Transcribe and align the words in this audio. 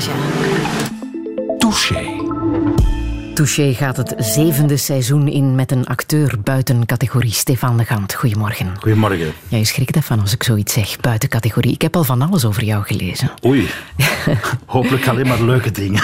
Massage. 0.00 0.30
Touché. 1.58 2.04
Touché 3.34 3.74
gaat 3.74 3.96
het 3.96 4.14
zevende 4.18 4.76
seizoen 4.76 5.28
in 5.28 5.54
met 5.54 5.70
een 5.72 5.86
acteur 5.86 6.34
buiten 6.44 6.86
categorie. 6.86 7.32
Stefan 7.32 7.76
de 7.76 7.84
Gant, 7.84 8.14
goedemorgen. 8.14 8.72
Goedemorgen. 8.78 9.32
Ja, 9.48 9.56
je 9.58 9.64
schrikt 9.64 9.96
ervan 9.96 10.20
als 10.20 10.32
ik 10.32 10.42
zoiets 10.42 10.72
zeg, 10.72 11.00
buiten 11.00 11.28
categorie. 11.28 11.72
Ik 11.72 11.82
heb 11.82 11.96
al 11.96 12.04
van 12.04 12.22
alles 12.22 12.44
over 12.44 12.64
jou 12.64 12.84
gelezen. 12.84 13.30
Oei, 13.46 13.68
hopelijk 14.66 15.08
alleen 15.08 15.26
maar 15.26 15.42
leuke 15.42 15.70
dingen. 15.70 16.02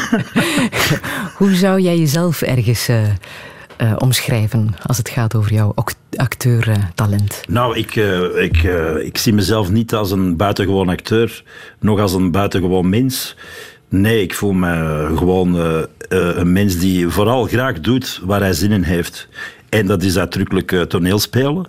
Hoe 1.38 1.54
zou 1.54 1.80
jij 1.80 1.98
jezelf 1.98 2.42
ergens 2.42 2.88
uh, 2.88 3.02
uh, 3.02 3.92
omschrijven 3.98 4.74
als 4.82 4.96
het 4.96 5.08
gaat 5.08 5.34
over 5.34 5.52
jouw 5.52 5.74
acteurtalent? 6.16 7.42
nou, 7.48 7.76
ik, 7.76 7.94
uh, 7.94 8.42
ik, 8.42 8.62
ik 9.04 9.18
zie 9.18 9.32
mezelf 9.32 9.70
niet 9.70 9.94
als 9.94 10.10
een 10.10 10.36
buitengewoon 10.36 10.88
acteur, 10.88 11.42
nog 11.78 12.00
als 12.00 12.12
een 12.12 12.30
buitengewoon 12.30 12.88
mens. 12.88 13.36
Nee, 13.88 14.22
ik 14.22 14.34
voel 14.34 14.52
me 14.52 15.06
gewoon 15.16 15.56
uh, 15.56 15.80
een 16.08 16.52
mens 16.52 16.78
die 16.78 17.08
vooral 17.08 17.44
graag 17.44 17.80
doet 17.80 18.20
waar 18.24 18.40
hij 18.40 18.52
zin 18.52 18.72
in 18.72 18.82
heeft. 18.82 19.28
En 19.68 19.86
dat 19.86 20.02
is 20.02 20.18
uitdrukkelijk 20.18 20.72
uh, 20.72 20.82
toneelspelen. 20.82 21.66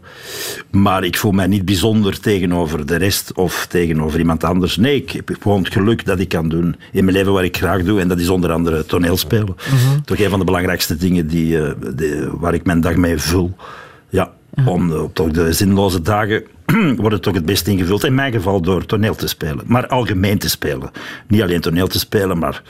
Maar 0.71 1.03
ik 1.03 1.17
voel 1.17 1.31
mij 1.31 1.47
niet 1.47 1.65
bijzonder 1.65 2.19
tegenover 2.19 2.85
de 2.85 2.95
rest 2.95 3.33
of 3.33 3.65
tegenover 3.69 4.19
iemand 4.19 4.43
anders. 4.43 4.77
Nee, 4.77 4.95
ik 4.95 5.11
heb 5.11 5.29
gewoon 5.41 5.63
het 5.63 5.73
geluk 5.73 6.05
dat 6.05 6.19
ik 6.19 6.29
kan 6.29 6.49
doen 6.49 6.75
in 6.91 7.03
mijn 7.03 7.17
leven 7.17 7.33
wat 7.33 7.43
ik 7.43 7.57
graag 7.57 7.83
doe. 7.83 7.99
En 7.99 8.07
dat 8.07 8.19
is 8.19 8.29
onder 8.29 8.51
andere 8.51 8.85
toneelspelen. 8.85 9.55
Mm 9.71 9.77
-hmm. 9.77 10.05
Toch 10.05 10.19
een 10.19 10.29
van 10.29 10.39
de 10.39 10.45
belangrijkste 10.45 10.95
dingen 10.95 11.27
die, 11.27 11.57
uh, 11.57 11.69
die, 11.95 12.13
waar 12.31 12.53
ik 12.53 12.65
mijn 12.65 12.81
dag 12.81 12.95
mee 12.95 13.17
vul. 13.17 13.55
Ja, 14.09 14.31
om 14.65 14.91
op 14.91 15.15
toch 15.15 15.31
de 15.31 15.53
zinloze 15.53 16.01
dagen 16.01 16.43
wordt 16.97 17.13
het 17.13 17.21
toch 17.21 17.33
het 17.33 17.45
best 17.45 17.67
ingevuld. 17.67 18.03
In 18.03 18.15
mijn 18.15 18.31
geval 18.31 18.61
door 18.61 18.85
toneel 18.85 19.15
te 19.15 19.27
spelen. 19.27 19.63
Maar 19.65 19.87
algemeen 19.87 20.37
te 20.37 20.49
spelen. 20.49 20.91
Niet 21.27 21.41
alleen 21.41 21.61
toneel 21.61 21.87
te 21.87 21.99
spelen, 21.99 22.37
maar 22.37 22.61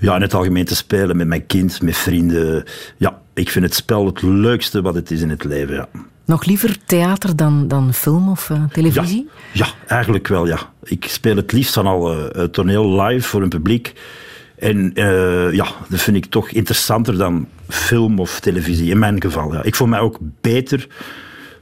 ja, 0.00 0.14
in 0.14 0.22
het 0.22 0.34
algemeen 0.34 0.64
te 0.64 0.76
spelen 0.76 1.16
met 1.16 1.26
mijn 1.26 1.46
kind, 1.46 1.82
met 1.82 1.96
vrienden. 1.96 2.64
Ja, 2.96 3.20
ik 3.34 3.50
vind 3.50 3.64
het 3.64 3.74
spel 3.74 4.06
het 4.06 4.22
leukste 4.22 4.82
wat 4.82 4.94
het 4.94 5.10
is 5.10 5.20
in 5.20 5.30
het 5.30 5.44
leven. 5.44 5.74
Ja. 5.74 5.88
Nog 6.24 6.44
liever 6.44 6.76
theater 6.86 7.36
dan, 7.36 7.68
dan 7.68 7.94
film 7.94 8.28
of 8.28 8.48
uh, 8.48 8.64
televisie? 8.72 9.28
Ja, 9.52 9.66
ja, 9.66 9.72
eigenlijk 9.86 10.28
wel, 10.28 10.46
ja. 10.46 10.58
Ik 10.82 11.04
speel 11.08 11.36
het 11.36 11.52
liefst 11.52 11.74
van 11.74 11.86
al 11.86 12.14
uh, 12.14 12.42
toneel 12.44 13.02
live 13.02 13.28
voor 13.28 13.42
een 13.42 13.48
publiek. 13.48 13.92
En 14.58 14.90
uh, 14.94 15.52
ja, 15.52 15.66
dat 15.88 16.00
vind 16.00 16.16
ik 16.16 16.26
toch 16.26 16.50
interessanter 16.50 17.18
dan 17.18 17.48
film 17.68 18.18
of 18.18 18.40
televisie, 18.40 18.90
in 18.90 18.98
mijn 18.98 19.22
geval. 19.22 19.52
Ja. 19.52 19.62
Ik 19.62 19.74
voel 19.74 19.88
mij 19.88 20.00
ook 20.00 20.18
beter 20.40 20.86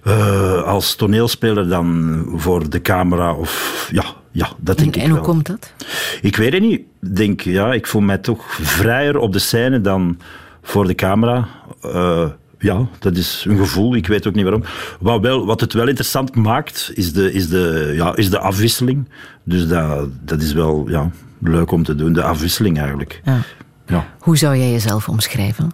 uh, 0.02 0.62
als 0.62 0.94
toneelspeler 0.94 1.68
dan 1.68 2.24
voor 2.36 2.70
de 2.70 2.80
camera. 2.80 3.34
Of, 3.34 3.88
ja, 3.92 4.04
ja, 4.30 4.48
dat 4.58 4.78
denk 4.78 4.94
en, 4.94 5.00
ik 5.00 5.02
en 5.02 5.10
hoe 5.10 5.20
wel. 5.20 5.28
komt 5.28 5.46
dat? 5.46 5.72
Ik 6.20 6.36
weet 6.36 6.52
het 6.52 6.62
niet. 6.62 6.80
Ik 7.02 7.16
denk, 7.16 7.40
ja, 7.40 7.72
ik 7.72 7.86
voel 7.86 8.02
mij 8.02 8.18
toch 8.18 8.44
vrijer 8.60 9.18
op 9.18 9.32
de 9.32 9.38
scène 9.38 9.80
dan 9.80 10.18
voor 10.62 10.86
de 10.86 10.94
camera. 10.94 11.48
Uh, 11.84 12.24
ja, 12.58 12.86
dat 12.98 13.16
is 13.16 13.44
een 13.48 13.56
gevoel. 13.56 13.94
Ik 13.94 14.06
weet 14.06 14.26
ook 14.26 14.34
niet 14.34 14.42
waarom. 14.42 14.64
Wat, 15.00 15.20
wel, 15.20 15.46
wat 15.46 15.60
het 15.60 15.72
wel 15.72 15.88
interessant 15.88 16.34
maakt, 16.34 16.90
is 16.94 17.12
de, 17.12 17.32
is 17.32 17.48
de, 17.48 17.92
ja, 17.94 18.16
is 18.16 18.30
de 18.30 18.38
afwisseling. 18.38 19.08
Dus 19.44 19.68
dat, 19.68 20.08
dat 20.20 20.42
is 20.42 20.52
wel 20.52 20.84
ja, 20.88 21.10
leuk 21.38 21.70
om 21.70 21.84
te 21.84 21.94
doen, 21.94 22.12
de 22.12 22.22
afwisseling 22.22 22.78
eigenlijk. 22.78 23.20
Ja. 23.24 23.38
Ja. 23.86 24.06
Hoe 24.18 24.36
zou 24.36 24.56
jij 24.56 24.70
jezelf 24.70 25.08
omschrijven? 25.08 25.72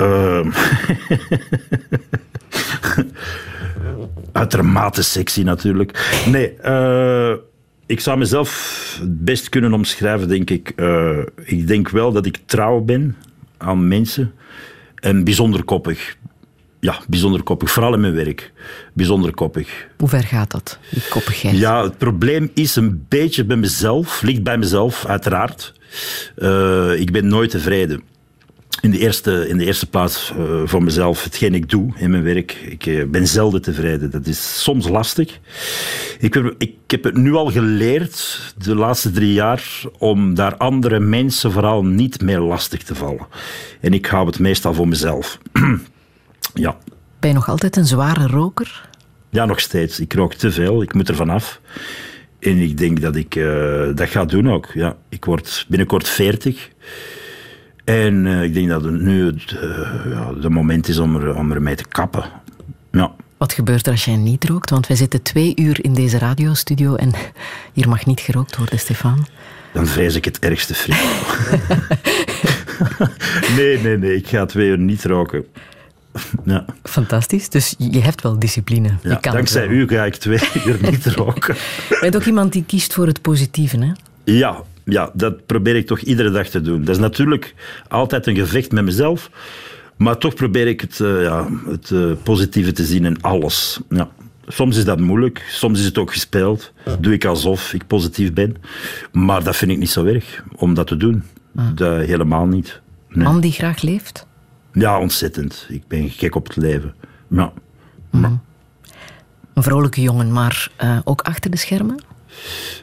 Uh, 0.00 0.46
uitermate 4.32 5.02
sexy 5.02 5.42
natuurlijk. 5.42 6.22
Nee, 6.26 6.54
uh, 6.64 7.32
ik 7.86 8.00
zou 8.00 8.18
mezelf 8.18 8.96
het 9.00 9.24
best 9.24 9.48
kunnen 9.48 9.72
omschrijven, 9.72 10.28
denk 10.28 10.50
ik. 10.50 10.72
Uh, 10.76 11.18
ik 11.44 11.66
denk 11.66 11.88
wel 11.88 12.12
dat 12.12 12.26
ik 12.26 12.38
trouw 12.46 12.80
ben 12.80 13.16
aan 13.56 13.88
mensen 13.88 14.32
en 14.94 15.24
bijzonder 15.24 15.64
koppig. 15.64 16.16
Ja, 16.80 16.98
bijzonder 17.08 17.42
koppig. 17.42 17.70
Vooral 17.70 17.94
in 17.94 18.00
mijn 18.00 18.14
werk. 18.14 18.52
Bijzonder 18.92 19.34
koppig. 19.34 19.86
Hoe 19.96 20.08
ver 20.08 20.24
gaat 20.24 20.50
dat, 20.50 20.78
die 20.90 21.02
koppigheid? 21.10 21.58
Ja, 21.58 21.82
het 21.82 21.98
probleem 21.98 22.50
is 22.54 22.76
een 22.76 23.06
beetje 23.08 23.44
bij 23.44 23.56
mezelf. 23.56 24.22
Ligt 24.22 24.42
bij 24.42 24.58
mezelf, 24.58 25.06
uiteraard. 25.06 25.74
Uh, 26.36 27.00
ik 27.00 27.12
ben 27.12 27.28
nooit 27.28 27.50
tevreden. 27.50 28.02
In 28.80 28.90
de 28.90 28.98
eerste, 28.98 29.48
in 29.48 29.58
de 29.58 29.64
eerste 29.64 29.86
plaats 29.86 30.32
uh, 30.38 30.62
voor 30.64 30.82
mezelf, 30.82 31.24
hetgeen 31.24 31.54
ik 31.54 31.68
doe 31.68 31.92
in 31.96 32.10
mijn 32.10 32.22
werk. 32.22 32.52
Ik 32.52 32.86
uh, 32.86 33.04
ben 33.04 33.26
zelden 33.26 33.62
tevreden. 33.62 34.10
Dat 34.10 34.26
is 34.26 34.62
soms 34.62 34.88
lastig. 34.88 35.38
Ik 36.18 36.34
heb, 36.34 36.54
ik 36.58 36.74
heb 36.86 37.04
het 37.04 37.16
nu 37.16 37.34
al 37.34 37.50
geleerd, 37.50 38.40
de 38.56 38.74
laatste 38.74 39.10
drie 39.10 39.32
jaar, 39.32 39.82
om 39.98 40.34
daar 40.34 40.56
andere 40.56 41.00
mensen 41.00 41.52
vooral 41.52 41.84
niet 41.84 42.22
meer 42.22 42.40
lastig 42.40 42.82
te 42.82 42.94
vallen. 42.94 43.26
En 43.80 43.92
ik 43.92 44.06
hou 44.06 44.26
het 44.26 44.38
meestal 44.38 44.74
voor 44.74 44.88
mezelf. 44.88 45.38
ja. 46.54 46.76
Ben 47.18 47.30
je 47.30 47.36
nog 47.36 47.48
altijd 47.48 47.76
een 47.76 47.86
zware 47.86 48.26
roker? 48.26 48.88
Ja, 49.30 49.44
nog 49.44 49.60
steeds. 49.60 50.00
Ik 50.00 50.14
rook 50.14 50.34
te 50.34 50.50
veel. 50.50 50.82
Ik 50.82 50.94
moet 50.94 51.08
er 51.08 51.14
vanaf. 51.14 51.60
En 52.38 52.58
ik 52.58 52.78
denk 52.78 53.00
dat 53.00 53.16
ik 53.16 53.34
uh, 53.34 53.88
dat 53.94 54.08
ga 54.08 54.24
doen 54.24 54.50
ook. 54.50 54.70
Ja, 54.74 54.96
ik 55.08 55.24
word 55.24 55.64
binnenkort 55.68 56.08
40. 56.08 56.68
En 57.88 58.24
uh, 58.24 58.42
ik 58.42 58.54
denk 58.54 58.68
dat 58.68 58.84
het 58.84 59.00
nu 59.00 59.26
het 59.26 59.56
uh, 59.62 59.88
ja, 60.10 60.32
de 60.40 60.50
moment 60.50 60.88
is 60.88 60.98
om, 60.98 61.16
er, 61.16 61.36
om 61.36 61.52
ermee 61.52 61.74
te 61.74 61.84
kappen. 61.88 62.24
Ja. 62.92 63.12
Wat 63.36 63.52
gebeurt 63.52 63.86
er 63.86 63.92
als 63.92 64.04
jij 64.04 64.16
niet 64.16 64.44
rookt? 64.44 64.70
Want 64.70 64.86
wij 64.86 64.96
zitten 64.96 65.22
twee 65.22 65.52
uur 65.56 65.84
in 65.84 65.94
deze 65.94 66.18
radiostudio 66.18 66.94
en 66.94 67.12
hier 67.72 67.88
mag 67.88 68.06
niet 68.06 68.20
gerookt 68.20 68.56
worden, 68.56 68.78
Stefan. 68.78 69.26
Dan 69.72 69.86
vrees 69.86 70.14
ik 70.14 70.24
het 70.24 70.38
ergste, 70.38 70.74
vriend. 70.74 71.00
nee, 73.56 73.78
nee, 73.78 73.98
nee. 73.98 74.16
Ik 74.16 74.28
ga 74.28 74.46
twee 74.46 74.68
uur 74.68 74.78
niet 74.78 75.04
roken. 75.04 75.44
Ja. 76.44 76.64
Fantastisch. 76.82 77.48
Dus 77.48 77.74
je 77.78 78.00
hebt 78.00 78.22
wel 78.22 78.38
discipline. 78.38 78.88
Ja, 78.88 79.10
je 79.10 79.20
kan 79.20 79.32
dankzij 79.32 79.66
u 79.66 79.88
ga 79.88 80.04
ik 80.04 80.16
twee 80.16 80.40
uur 80.66 80.78
niet 80.90 81.06
roken. 81.06 81.54
Je 81.88 81.98
bent 82.00 82.16
ook 82.16 82.24
iemand 82.24 82.52
die 82.52 82.64
kiest 82.66 82.94
voor 82.94 83.06
het 83.06 83.22
positieve, 83.22 83.78
hè? 83.78 83.92
Ja, 84.24 84.62
ja, 84.88 85.10
dat 85.14 85.46
probeer 85.46 85.76
ik 85.76 85.86
toch 85.86 86.00
iedere 86.00 86.30
dag 86.30 86.48
te 86.48 86.60
doen. 86.60 86.84
Dat 86.84 86.94
is 86.94 87.00
natuurlijk 87.00 87.54
altijd 87.88 88.26
een 88.26 88.36
gevecht 88.36 88.72
met 88.72 88.84
mezelf. 88.84 89.30
Maar 89.96 90.18
toch 90.18 90.34
probeer 90.34 90.66
ik 90.66 90.80
het, 90.80 90.98
uh, 90.98 91.22
ja, 91.22 91.48
het 91.66 91.90
uh, 91.90 92.12
positieve 92.22 92.72
te 92.72 92.84
zien 92.84 93.04
in 93.04 93.22
alles. 93.22 93.80
Ja. 93.88 94.08
Soms 94.46 94.76
is 94.76 94.84
dat 94.84 95.00
moeilijk, 95.00 95.46
soms 95.50 95.78
is 95.78 95.84
het 95.84 95.98
ook 95.98 96.12
gespeeld. 96.12 96.72
Doe 97.00 97.12
ik 97.12 97.24
alsof 97.24 97.72
ik 97.72 97.86
positief 97.86 98.32
ben. 98.32 98.56
Maar 99.12 99.44
dat 99.44 99.56
vind 99.56 99.70
ik 99.70 99.78
niet 99.78 99.90
zo 99.90 100.04
erg 100.04 100.44
om 100.56 100.74
dat 100.74 100.86
te 100.86 100.96
doen. 100.96 101.22
Dat 101.74 102.06
helemaal 102.06 102.46
niet. 102.46 102.80
Nee. 103.08 103.24
Man 103.24 103.40
die 103.40 103.52
graag 103.52 103.82
leeft? 103.82 104.26
Ja, 104.72 105.00
ontzettend. 105.00 105.66
Ik 105.68 105.82
ben 105.88 106.10
gek 106.10 106.34
op 106.34 106.46
het 106.46 106.56
leven. 106.56 106.94
Ja. 107.28 107.52
Mm. 108.10 108.40
Een 109.54 109.62
vrolijke 109.62 110.00
jongen, 110.00 110.32
maar 110.32 110.70
uh, 110.82 110.98
ook 111.04 111.20
achter 111.22 111.50
de 111.50 111.56
schermen? 111.56 112.02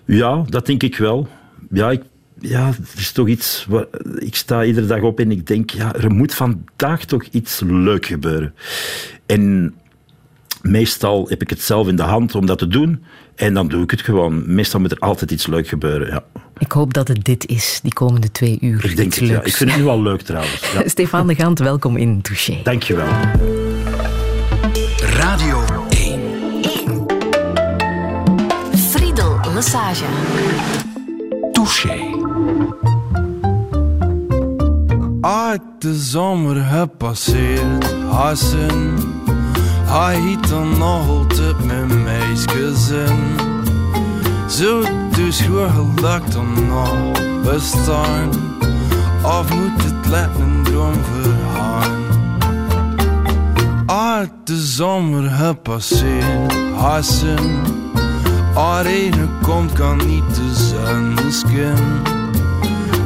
Ja, 0.05 0.43
dat 0.49 0.66
denk 0.66 0.83
ik 0.83 0.97
wel. 0.97 1.27
Ja, 1.71 1.91
ik, 1.91 2.01
ja, 2.39 2.67
er 2.67 2.97
is 2.99 3.11
toch 3.11 3.27
iets. 3.27 3.65
Waar, 3.69 3.85
ik 4.15 4.35
sta 4.35 4.63
iedere 4.63 4.85
dag 4.85 5.01
op 5.01 5.19
en 5.19 5.31
ik 5.31 5.47
denk, 5.47 5.69
ja, 5.69 5.95
er 5.95 6.11
moet 6.11 6.33
vandaag 6.33 7.05
toch 7.05 7.23
iets 7.23 7.61
leuk 7.65 8.05
gebeuren. 8.05 8.53
En 9.25 9.73
meestal 10.61 11.27
heb 11.27 11.41
ik 11.41 11.49
het 11.49 11.61
zelf 11.61 11.87
in 11.87 11.95
de 11.95 12.03
hand 12.03 12.35
om 12.35 12.45
dat 12.45 12.57
te 12.57 12.67
doen. 12.67 13.03
En 13.35 13.53
dan 13.53 13.67
doe 13.67 13.83
ik 13.83 13.91
het 13.91 14.01
gewoon. 14.01 14.55
Meestal 14.55 14.79
moet 14.79 14.91
er 14.91 14.99
altijd 14.99 15.31
iets 15.31 15.47
leuk 15.47 15.67
gebeuren. 15.67 16.07
Ja. 16.07 16.23
Ik 16.57 16.71
hoop 16.71 16.93
dat 16.93 17.07
het 17.07 17.23
dit 17.23 17.47
is, 17.47 17.79
die 17.83 17.93
komende 17.93 18.31
twee 18.31 18.57
uur. 18.61 18.85
Ik 18.85 18.95
denk 18.95 19.13
het, 19.13 19.29
ja. 19.29 19.43
Ik 19.43 19.55
vind 19.55 19.71
het 19.71 19.79
nu 19.79 19.87
al 19.87 20.01
leuk 20.01 20.21
trouwens. 20.21 20.71
Ja. 20.73 20.87
Stefan 20.95 21.27
de 21.27 21.35
Gant, 21.35 21.59
welkom 21.59 21.97
in 21.97 22.21
Touché. 22.21 22.59
Dankjewel. 22.63 23.07
Radio 24.99 25.85
1. 25.89 26.21
1. 26.61 27.05
Friedel 28.78 29.40
Massage. 29.53 30.05
Touché. 31.66 32.00
Uit 35.22 35.62
de 35.79 35.96
zomer 35.96 36.56
gepasseerd, 36.56 37.96
hassen. 38.09 38.94
Hij 39.85 40.20
hiet 40.20 40.50
dan 40.50 40.78
nog 40.78 41.09
altijd 41.09 41.66
mijn 41.66 42.03
meisgezin. 42.03 43.35
Zo 44.50 44.84
dus 45.16 45.41
gelakt 45.41 46.32
dan 46.32 46.67
nog 46.67 47.12
bestaan. 47.44 48.29
Of 49.23 49.53
moet 49.56 49.84
het 49.84 50.08
let 50.08 50.29
een 50.40 50.64
droom 50.64 51.03
vergaan? 51.03 52.03
Uit 53.85 54.32
de 54.44 54.58
zomer 54.58 55.29
gepasseerd, 55.29 56.53
hassen. 56.76 57.84
Arene 58.55 59.28
komt 59.41 59.73
kan 59.73 59.97
niet 59.97 60.35
de 60.35 60.53
zon 60.53 61.31
skin. 61.31 62.02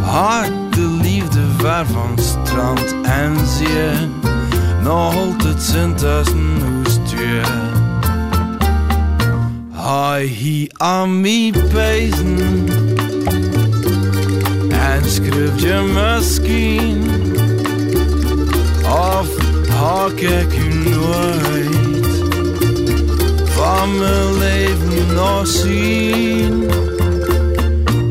Hart 0.02 0.74
de 0.74 0.98
liefde 1.02 1.42
ver 1.58 1.86
van 1.86 2.18
strand 2.18 2.96
en 3.04 3.38
zee. 3.48 4.08
Nog 4.84 5.16
altijd 5.16 5.62
zijn 5.62 5.96
tussen 5.96 6.62
hoestje. 6.62 7.42
Hij 9.72 10.24
hi 10.24 10.68
aan 10.78 11.22
mij 11.22 11.54
pezen. 11.74 12.68
schreef 15.10 15.62
je 15.62 15.92
misschien 15.94 17.10
of 18.84 19.28
hak 19.70 20.20
ik 20.20 20.58
u 20.58 20.90
nooit 20.90 21.79
mijn 23.98 24.38
leven 24.38 25.16
nog 25.16 25.48
zien? 25.48 26.72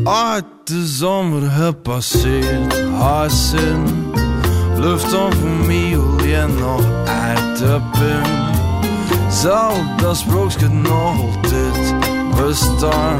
Uit 0.03 0.45
de 0.63 0.87
zomer 0.87 1.49
gepasseerd, 1.49 2.81
hassen, 2.97 4.11
lucht 4.77 5.15
voor 5.15 5.47
mij 5.65 5.97
alleen 5.97 6.55
nog 6.59 6.85
uit 7.05 7.57
de 7.57 7.79
pin. 7.91 8.57
Zal 9.31 9.71
dat 10.01 10.17
sprookje 10.17 10.67
nog 10.67 11.21
altijd 11.21 11.95
bestaan? 12.35 13.19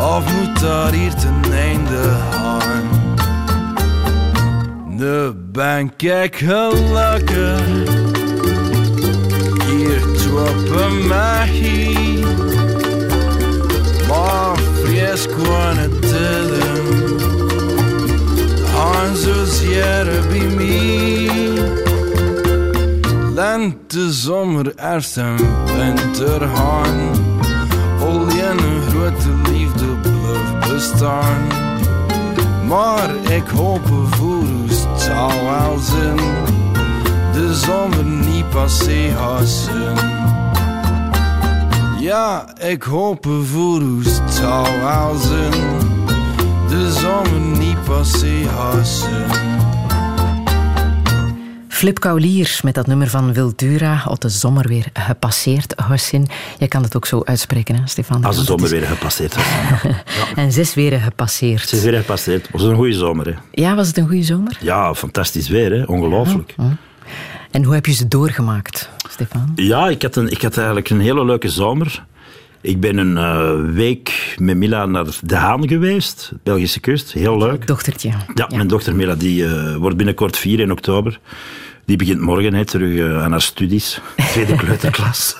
Of 0.00 0.32
moet 0.32 0.60
daar 0.60 0.92
hier 0.92 1.14
ten 1.14 1.52
einde 1.52 2.16
gaan? 2.30 2.88
Nu 4.86 5.32
ben 5.52 5.92
ik 5.96 6.36
gelukkig 6.36 7.89
Troppen 10.40 11.06
mij 11.06 11.84
Maar 14.08 14.56
fries 14.82 15.26
kunnen 15.26 16.00
tellen 16.00 17.20
Han 18.74 19.16
zozeer 19.16 20.06
bij 20.28 20.46
mij 20.56 21.30
Lente, 23.34 24.12
zomer, 24.12 24.72
herfst 24.76 25.16
en 25.16 25.36
winter 25.76 26.48
gaan. 26.54 27.10
Olie 28.02 28.42
en 28.42 28.58
een 28.58 28.82
grote 28.88 29.50
liefde 29.52 29.86
blijft 30.02 30.72
bestaan. 30.72 31.46
Maar 32.66 33.10
ik 33.30 33.48
hoop 33.48 33.86
voor 34.10 34.38
ons 34.38 34.86
zou 34.96 35.32
wel 35.44 35.78
zijn 35.78 36.49
De 37.40 37.54
zomer 37.54 38.04
niet 38.04 38.50
passé 38.50 39.10
hassen 39.16 39.94
Ja, 42.00 42.58
ik 42.58 42.82
hoop 42.82 43.26
voor 43.42 43.80
ons 43.80 44.20
zou 44.30 44.80
wel 44.80 45.16
zijn 45.16 45.50
De 46.68 46.92
zomer 47.00 47.58
niet 47.58 47.84
passé 47.84 48.46
hassen 48.54 49.24
Flip 51.68 52.00
Kauliers 52.00 52.62
met 52.62 52.74
dat 52.74 52.86
nummer 52.86 53.08
van 53.08 53.32
Wildura, 53.32 53.94
had 53.94 54.22
de 54.22 54.28
zomer 54.28 54.68
weer 54.68 54.86
gepasseerd, 54.92 55.74
Hussin. 55.88 56.28
Je 56.58 56.68
kan 56.68 56.82
het 56.82 56.96
ook 56.96 57.06
zo 57.06 57.22
uitspreken, 57.24 57.74
hè, 57.74 57.80
Stefan? 57.86 58.24
Als 58.24 58.34
de 58.34 58.40
het 58.40 58.50
zomer 58.50 58.64
is- 58.64 58.70
weer 58.70 58.82
gepasseerd 58.86 59.34
was. 59.34 59.44
En 60.34 60.52
zes 60.52 60.74
weren 60.74 61.00
gepasseerd. 61.00 61.60
Het 61.60 61.72
is 61.72 61.82
weer 61.82 61.98
gepasseerd. 61.98 62.42
Het 62.46 62.52
was 62.52 62.62
een 62.62 62.74
goede 62.74 62.92
zomer. 62.92 63.26
Hè. 63.26 63.34
Ja, 63.62 63.74
was 63.74 63.86
het 63.86 63.96
een 63.96 64.06
goede 64.06 64.22
zomer? 64.22 64.58
Ja, 64.60 64.94
fantastisch 64.94 65.48
weer. 65.48 65.72
Hè. 65.72 65.82
Ongelooflijk. 65.84 66.54
En 67.50 67.64
hoe 67.64 67.74
heb 67.74 67.86
je 67.86 67.92
ze 67.92 68.08
doorgemaakt, 68.08 68.90
Stefan? 69.08 69.52
Ja, 69.54 69.88
ik 69.88 70.02
had, 70.02 70.16
een, 70.16 70.30
ik 70.30 70.42
had 70.42 70.56
eigenlijk 70.56 70.90
een 70.90 71.00
hele 71.00 71.24
leuke 71.24 71.48
zomer. 71.48 72.04
Ik 72.62 72.80
ben 72.80 72.96
een 72.96 73.16
eh, 73.16 73.74
week 73.74 74.36
met 74.38 74.56
Mila 74.56 74.86
naar 74.86 75.06
De 75.22 75.36
Haan 75.36 75.68
geweest, 75.68 76.32
Belgische 76.42 76.80
kust. 76.80 77.12
Heel 77.12 77.38
leuk. 77.38 77.66
Dochtertje. 77.66 78.10
Ja, 78.34 78.48
mijn 78.54 78.68
dochter 78.68 78.94
Mila 78.94 79.14
die, 79.14 79.44
eh, 79.44 79.76
wordt 79.76 79.96
binnenkort 79.96 80.36
vier 80.36 80.60
in 80.60 80.70
oktober. 80.70 81.20
Die 81.84 81.96
begint 81.96 82.20
morgen 82.20 82.54
hè, 82.54 82.64
terug 82.64 82.98
eh, 82.98 83.22
aan 83.22 83.30
haar 83.30 83.42
studies. 83.42 84.00
Tweede 84.32 84.56
kleuterklas. 84.56 85.36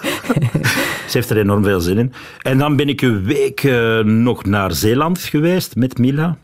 Ze 1.09 1.17
heeft 1.19 1.31
er 1.31 1.39
enorm 1.39 1.65
veel 1.65 1.81
zin 1.81 1.99
in. 1.99 2.13
En 2.43 2.59
dan 2.59 2.77
ben 2.77 2.89
ik 2.89 3.03
een 3.03 3.25
week 3.25 3.63
nog 4.05 4.45
naar 4.45 4.73
Zeeland 4.73 5.19
geweest 5.19 5.77
met 5.77 5.99
Mila. 5.99 6.37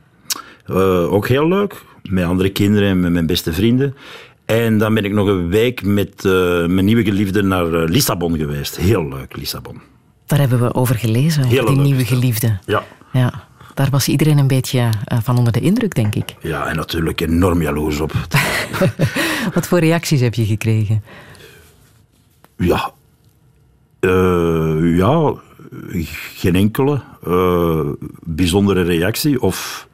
Ook 1.09 1.29
heel 1.29 1.49
leuk. 1.49 1.83
Met 2.03 2.25
andere 2.25 2.51
kinderen 2.51 2.89
en 2.89 3.01
met 3.01 3.13
mijn 3.13 3.27
beste 3.27 3.53
vrienden. 3.53 3.95
En 4.47 4.79
dan 4.79 4.95
ben 4.95 5.05
ik 5.05 5.13
nog 5.13 5.27
een 5.27 5.49
week 5.49 5.85
met 5.85 6.25
eh, 6.25 6.33
mijn 6.67 6.85
nieuwe 6.85 7.05
geliefde 7.05 7.43
naar 7.43 7.73
eh, 7.73 7.89
Lissabon 7.89 8.37
geweest. 8.37 8.77
Heel 8.77 9.09
leuk, 9.09 9.37
Lissabon. 9.37 9.81
Daar 10.27 10.39
hebben 10.39 10.61
we 10.61 10.75
over 10.75 10.95
gelezen, 10.95 11.45
over 11.45 11.67
die 11.67 11.77
nieuwe 11.77 12.05
geliefde. 12.05 12.59
Ja. 12.67 12.85
Ja, 13.13 13.33
daar 13.75 13.91
was 13.91 14.09
iedereen 14.09 14.39
een 14.39 14.47
beetje 14.47 14.91
eh, 15.05 15.19
van 15.23 15.39
onder 15.39 15.53
de 15.53 15.61
indruk, 15.61 15.95
denk 15.95 16.15
ik. 16.15 16.35
Ja, 16.41 16.67
en 16.67 16.77
natuurlijk 16.77 17.21
enorm 17.21 17.63
jaloers 17.63 18.01
op. 18.01 18.13
Wat 19.55 19.67
voor 19.69 19.79
reacties 19.79 20.21
heb 20.21 20.35
je 20.35 20.45
gekregen? 20.45 21.03
Ja. 22.57 22.93
Ja, 24.81 25.35
geen 26.35 26.55
enkele 26.55 27.01
bijzondere 28.23 28.83
reactie 28.83 29.43
of, 29.43 29.89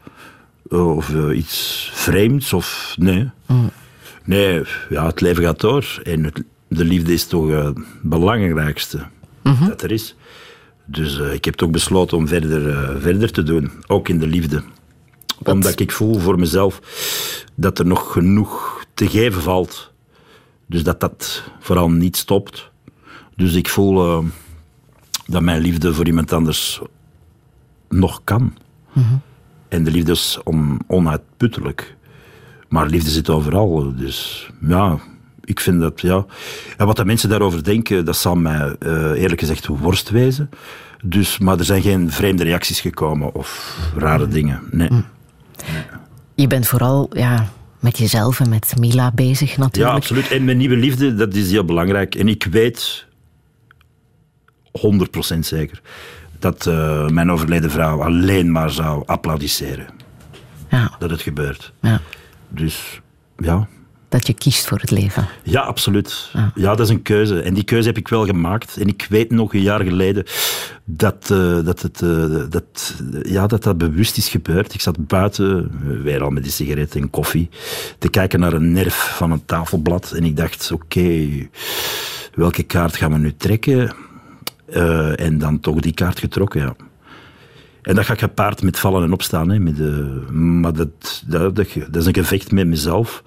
of 0.68 1.12
iets 1.34 1.90
vreemds 1.94 2.52
of 2.52 2.94
nee. 2.98 3.30
Nee, 4.24 4.62
ja, 4.88 5.06
het 5.06 5.20
leven 5.20 5.42
gaat 5.44 5.60
door 5.60 6.00
en 6.02 6.24
het- 6.24 6.42
de 6.68 6.84
liefde 6.84 7.12
is 7.12 7.26
toch 7.26 7.50
eh, 7.50 7.64
het 7.64 7.78
belangrijkste 8.02 9.06
dat 9.68 9.82
er 9.82 9.90
is. 9.92 10.14
Dus 10.84 11.20
eh, 11.20 11.32
ik 11.32 11.44
heb 11.44 11.54
toch 11.54 11.70
besloten 11.70 12.16
om 12.16 12.28
verder, 12.28 12.68
eh, 12.70 13.00
verder 13.00 13.32
te 13.32 13.42
doen, 13.42 13.70
ook 13.86 14.08
in 14.08 14.18
de 14.18 14.26
liefde. 14.26 14.62
Omdat 15.44 15.80
ik 15.80 15.92
voel 15.92 16.18
voor 16.18 16.38
mezelf 16.38 16.80
dat 17.54 17.78
er 17.78 17.86
nog 17.86 18.12
genoeg 18.12 18.84
te 18.94 19.08
geven 19.08 19.42
valt. 19.42 19.92
Dus 20.66 20.82
dat 20.84 21.00
dat 21.00 21.42
vooral 21.60 21.90
niet 21.90 22.16
stopt. 22.16 22.70
Dus 23.36 23.54
ik 23.54 23.68
voel 23.68 24.06
eh, 24.06 24.24
dat 25.26 25.42
mijn 25.42 25.60
liefde 25.62 25.94
voor 25.94 26.06
iemand 26.06 26.32
anders 26.32 26.80
nog 27.88 28.20
kan. 28.24 28.56
En 29.68 29.84
de 29.84 29.90
liefde 29.90 30.12
is 30.12 30.38
on, 30.44 30.78
onuitputtelijk. 30.86 31.96
Maar 32.72 32.86
liefde 32.86 33.10
zit 33.10 33.30
overal. 33.30 33.92
Dus 33.96 34.48
ja, 34.60 34.98
ik 35.44 35.60
vind 35.60 35.80
dat, 35.80 36.00
ja. 36.00 36.24
En 36.76 36.86
wat 36.86 36.96
de 36.96 37.04
mensen 37.04 37.28
daarover 37.28 37.64
denken, 37.64 38.04
dat 38.04 38.16
zal 38.16 38.34
mij 38.34 38.76
eh, 38.78 39.10
eerlijk 39.10 39.40
gezegd 39.40 39.66
worst 39.66 40.10
wezen. 40.10 40.50
Dus, 41.04 41.38
maar 41.38 41.58
er 41.58 41.64
zijn 41.64 41.82
geen 41.82 42.10
vreemde 42.10 42.44
reacties 42.44 42.80
gekomen 42.80 43.34
of 43.34 43.78
rare 43.96 44.28
dingen. 44.28 44.60
Nee. 44.70 44.88
Je 46.34 46.46
bent 46.46 46.66
vooral 46.66 47.10
ja, 47.16 47.48
met 47.80 47.98
jezelf 47.98 48.40
en 48.40 48.48
met 48.48 48.74
Mila 48.78 49.10
bezig 49.10 49.50
Ja, 49.50 49.58
natuurlijk. 49.58 49.96
absoluut. 49.96 50.30
En 50.30 50.44
mijn 50.44 50.56
nieuwe 50.56 50.76
liefde, 50.76 51.14
dat 51.14 51.34
is 51.34 51.50
heel 51.50 51.64
belangrijk. 51.64 52.14
En 52.14 52.28
ik 52.28 52.44
weet 52.50 53.06
100% 55.34 55.38
zeker 55.38 55.80
dat 56.38 56.66
eh, 56.66 57.08
mijn 57.08 57.30
overleden 57.30 57.70
vrouw 57.70 58.02
alleen 58.02 58.52
maar 58.52 58.70
zou 58.70 59.02
applaudisseren 59.06 59.86
Ja, 60.70 60.90
dat 60.98 61.10
het 61.10 61.20
gebeurt. 61.22 61.72
ja, 61.80 62.00
Dus 62.54 63.00
ja, 63.36 63.68
dat 64.12 64.26
je 64.26 64.32
kiest 64.32 64.66
voor 64.66 64.78
het 64.78 64.90
leven. 64.90 65.28
ja, 65.42 65.60
absoluut. 65.60 66.30
Ja, 66.54 66.74
dat 66.74 66.80
is 66.80 66.88
een 66.88 67.02
keuze. 67.02 67.40
En 67.40 67.54
die 67.54 67.64
keuze 67.64 67.88
heb 67.88 67.96
ik 67.96 68.08
wel 68.08 68.26
gemaakt. 68.26 68.76
En 68.76 68.86
ik 68.86 69.06
weet 69.08 69.30
nog 69.30 69.54
een 69.54 69.60
jaar 69.60 69.84
geleden 69.84 70.24
dat 70.84 71.30
eh, 71.30 71.64
dat, 71.64 71.82
het, 71.82 72.02
eh, 72.02 72.44
dat, 72.48 72.94
ja, 73.22 73.46
dat 73.46 73.62
dat 73.62 73.78
bewust 73.78 74.16
is 74.16 74.28
gebeurd. 74.28 74.74
Ik 74.74 74.80
zat 74.80 75.06
buiten, 75.06 75.70
eh, 75.82 76.02
weer 76.02 76.22
al 76.22 76.30
met 76.30 76.42
die 76.42 76.52
sigaret 76.52 76.94
en 76.94 77.10
koffie, 77.10 77.48
te 77.98 78.08
kijken 78.08 78.40
naar 78.40 78.52
een 78.52 78.72
nerf 78.72 79.14
van 79.16 79.30
een 79.30 79.44
tafelblad. 79.44 80.12
En 80.12 80.24
ik 80.24 80.36
dacht, 80.36 80.72
oké, 80.72 81.28
welke 82.34 82.62
kaart 82.62 82.96
gaan 82.96 83.12
we 83.12 83.18
nu 83.18 83.36
trekken? 83.36 83.94
En 85.16 85.38
dan 85.38 85.60
toch 85.60 85.80
die 85.80 85.94
kaart 85.94 86.18
getrokken, 86.18 86.60
ja. 86.60 86.74
En 87.82 87.94
dat 87.94 88.04
gaat 88.04 88.18
gepaard 88.18 88.62
met 88.62 88.78
vallen 88.78 89.02
en 89.02 89.12
opstaan. 89.12 89.48
Hè, 89.48 89.58
met, 89.58 89.80
eh, 89.80 90.28
maar 90.30 90.72
dat, 90.72 91.22
dat, 91.26 91.56
dat, 91.56 91.68
dat 91.74 91.96
is 91.96 92.06
een 92.06 92.14
gevecht 92.14 92.52
met 92.52 92.66
mezelf. 92.66 93.22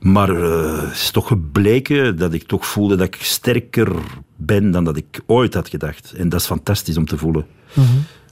Maar 0.00 0.30
eh, 0.30 0.82
het 0.82 0.92
is 0.92 1.10
toch 1.10 1.26
gebleken 1.26 2.16
dat 2.16 2.32
ik 2.32 2.42
toch 2.46 2.66
voelde 2.66 2.96
dat 2.96 3.06
ik 3.06 3.16
sterker 3.20 3.92
ben 4.36 4.70
dan 4.70 4.84
dat 4.84 4.96
ik 4.96 5.20
ooit 5.26 5.54
had 5.54 5.68
gedacht. 5.68 6.12
En 6.12 6.28
dat 6.28 6.40
is 6.40 6.46
fantastisch 6.46 6.96
om 6.96 7.06
te 7.06 7.18
voelen. 7.18 7.46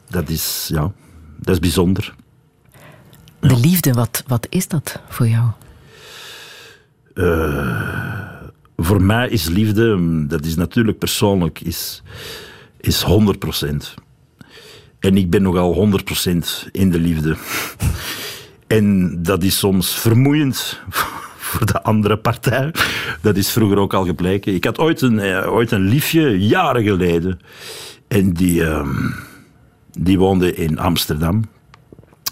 Dat 0.08 0.28
is, 0.28 0.68
ja, 0.72 0.92
dat 1.36 1.54
is 1.54 1.60
bijzonder. 1.60 2.14
De 3.40 3.56
liefde, 3.56 3.92
wat, 3.92 4.24
wat 4.26 4.46
is 4.50 4.68
dat 4.68 5.00
voor 5.08 5.28
jou? 5.28 5.50
Voor 8.76 9.02
mij 9.02 9.28
is 9.28 9.48
liefde, 9.48 9.96
mm, 9.96 10.28
dat 10.28 10.44
is 10.44 10.56
natuurlijk 10.56 10.98
persoonlijk, 10.98 11.60
is, 11.60 12.02
is 12.80 13.04
100%. 13.04 13.94
En 15.00 15.16
ik 15.16 15.30
ben 15.30 15.42
nogal 15.42 15.74
100% 15.74 16.70
in 16.72 16.90
de 16.90 17.00
liefde. 17.00 17.36
En 18.66 19.16
dat 19.22 19.42
is 19.42 19.58
soms 19.58 19.94
vermoeiend 19.94 20.80
voor 21.50 21.66
de 21.66 21.82
andere 21.82 22.18
partij. 22.18 22.74
Dat 23.20 23.36
is 23.36 23.50
vroeger 23.50 23.78
ook 23.78 23.94
al 23.94 24.04
gebleken. 24.04 24.54
Ik 24.54 24.64
had 24.64 24.78
ooit 24.78 25.00
een, 25.00 25.18
eh, 25.18 25.52
ooit 25.52 25.70
een 25.70 25.88
liefje, 25.88 26.46
jaren 26.46 26.82
geleden. 26.82 27.40
En 28.08 28.32
die, 28.32 28.64
ehm, 28.64 29.10
die 29.90 30.18
woonde 30.18 30.54
in 30.54 30.78
Amsterdam. 30.78 31.44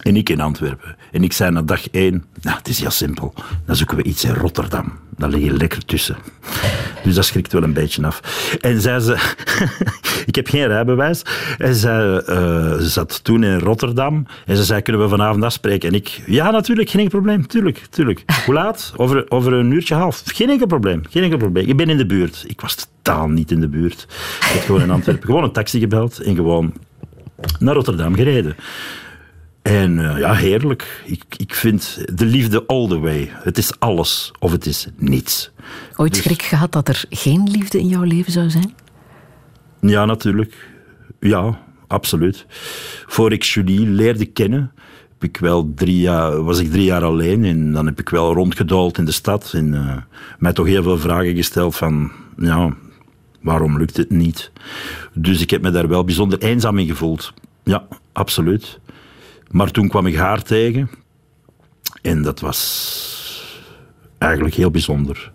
En 0.02 0.16
ik 0.16 0.28
in 0.28 0.40
Antwerpen. 0.40 0.96
En 1.12 1.25
ik 1.25 1.32
zei 1.32 1.50
na 1.50 1.62
dag 1.62 1.90
één, 1.90 2.25
nou, 2.40 2.56
het 2.56 2.68
is 2.68 2.80
heel 2.80 2.90
simpel. 2.90 3.34
Dan 3.66 3.76
zoeken 3.76 3.96
we 3.96 4.02
iets 4.02 4.25
in 4.25 4.34
Rotterdam. 4.34 4.98
Dan 5.16 5.30
lig 5.30 5.44
je 5.44 5.52
lekker 5.52 5.84
tussen. 5.84 6.16
Dus 7.04 7.14
dat 7.14 7.25
schrikt 7.25 7.52
wel 7.52 7.62
een 7.62 7.72
beetje 7.72 8.06
af. 8.06 8.20
En 8.60 8.80
zei 8.80 9.00
ze, 9.00 9.16
ik 10.28 10.35
heb 10.35 10.49
geen 10.49 10.66
rijbewijs. 10.66 11.23
En 11.58 11.75
zij 11.75 12.23
uh, 12.28 12.75
zat 12.78 13.25
toen 13.25 13.44
in 13.44 13.58
Rotterdam. 13.58 14.26
En 14.47 14.56
ze 14.56 14.64
zei, 14.64 14.82
kunnen 14.82 15.02
we 15.02 15.08
vanavond 15.08 15.44
afspreken? 15.44 15.88
En 15.88 15.94
ik, 15.94 16.23
ja 16.26 16.50
natuurlijk, 16.50 16.90
geen 16.90 17.00
enkel 17.00 17.18
probleem. 17.20 17.47
Tuurlijk, 17.47 17.87
tuurlijk. 17.90 18.25
Hoe 18.44 18.54
laat? 18.54 18.92
Over, 18.97 19.30
over 19.30 19.52
een 19.52 19.70
uurtje 19.70 19.94
half. 19.94 20.23
Geen 20.25 20.50
enkel 20.50 20.66
probleem, 20.66 21.02
geen 21.11 21.23
enkel 21.23 21.38
probleem. 21.38 21.68
Ik 21.68 21.76
ben 21.76 21.88
in 21.88 21.97
de 21.97 22.06
buurt. 22.06 22.44
Ik 22.47 22.61
was 22.61 22.75
totaal 22.75 23.28
niet 23.28 23.50
in 23.50 23.61
de 23.61 23.68
buurt. 23.68 24.06
Ik 24.40 24.47
had 24.52 24.62
gewoon 24.62 24.82
in 24.82 24.90
Antwerpen 24.90 25.26
gewoon 25.26 25.44
een 25.44 25.52
taxi 25.52 25.80
gebeld 25.80 26.20
en 26.20 26.35
gewoon 26.35 26.73
naar 27.58 27.75
Rotterdam 27.75 28.14
gereden. 28.14 28.56
En 29.62 29.99
uh, 29.99 30.18
ja, 30.18 30.35
heerlijk. 30.35 31.02
Ik, 31.04 31.25
ik 31.37 31.54
vind 31.54 32.04
de 32.14 32.25
liefde 32.25 32.64
all 32.66 32.88
the 32.88 32.99
way. 32.99 33.30
Het 33.32 33.58
is 33.58 33.80
alles 33.80 34.32
of 34.38 34.52
het 34.52 34.66
is 34.66 34.87
niets. 34.97 35.50
Ooit 35.97 36.12
dus, 36.12 36.23
schrik 36.23 36.42
gehad 36.42 36.73
dat 36.73 36.88
er 36.88 37.04
geen 37.11 37.49
liefde 37.50 37.78
in 37.78 37.88
jouw 37.88 38.02
leven 38.02 38.32
zou 38.32 38.50
zijn? 38.50 38.75
Ja, 39.80 40.04
natuurlijk. 40.04 40.70
Ja, 41.20 41.61
absoluut. 41.87 42.47
Voor 43.06 43.32
ik 43.32 43.42
Julie 43.42 43.87
leerde 43.87 44.26
kennen, 44.26 44.73
heb 45.12 45.30
ik 45.30 45.37
wel 45.37 45.73
drie 45.75 46.00
jaar, 46.00 46.42
was 46.42 46.58
ik 46.58 46.70
drie 46.70 46.85
jaar 46.85 47.04
alleen. 47.04 47.44
En 47.44 47.73
dan 47.73 47.87
heb 47.87 48.00
ik 48.00 48.08
wel 48.08 48.32
rondgedoold 48.32 48.99
in 48.99 49.04
de 49.04 49.12
stad. 49.12 49.52
En 49.54 49.73
uh, 49.73 49.97
mij 50.38 50.52
toch 50.52 50.66
heel 50.66 50.82
veel 50.82 50.99
vragen 50.99 51.35
gesteld 51.35 51.76
van... 51.76 52.11
Ja, 52.37 52.75
waarom 53.40 53.78
lukt 53.78 53.97
het 53.97 54.11
niet? 54.11 54.52
Dus 55.12 55.40
ik 55.40 55.50
heb 55.50 55.62
me 55.62 55.70
daar 55.70 55.88
wel 55.88 56.04
bijzonder 56.04 56.38
eenzaam 56.38 56.78
in 56.78 56.87
gevoeld. 56.87 57.32
Ja, 57.64 57.87
absoluut. 58.12 58.78
Maar 59.50 59.70
toen 59.70 59.88
kwam 59.88 60.06
ik 60.06 60.16
haar 60.16 60.42
tegen. 60.42 60.90
En 62.02 62.23
dat 62.23 62.40
was 62.40 63.16
eigenlijk 64.18 64.54
heel 64.54 64.70
bijzonder. 64.70 65.32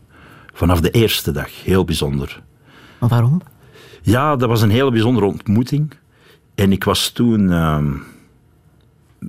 Vanaf 0.54 0.82
de 0.82 0.92
eerste 0.92 1.32
dag, 1.32 1.64
heel 1.64 1.86
bijzonder. 1.86 2.42
Maar 3.00 3.10
waarom? 3.10 3.42
Ja, 4.06 4.36
dat 4.36 4.50
was 4.50 4.62
een 4.62 4.70
hele 4.70 4.92
bijzondere 4.92 5.26
ontmoeting. 5.26 5.94
En 6.56 6.72
ik 6.72 6.84
was 6.84 7.10
toen 7.10 7.52
uh, 7.52 7.78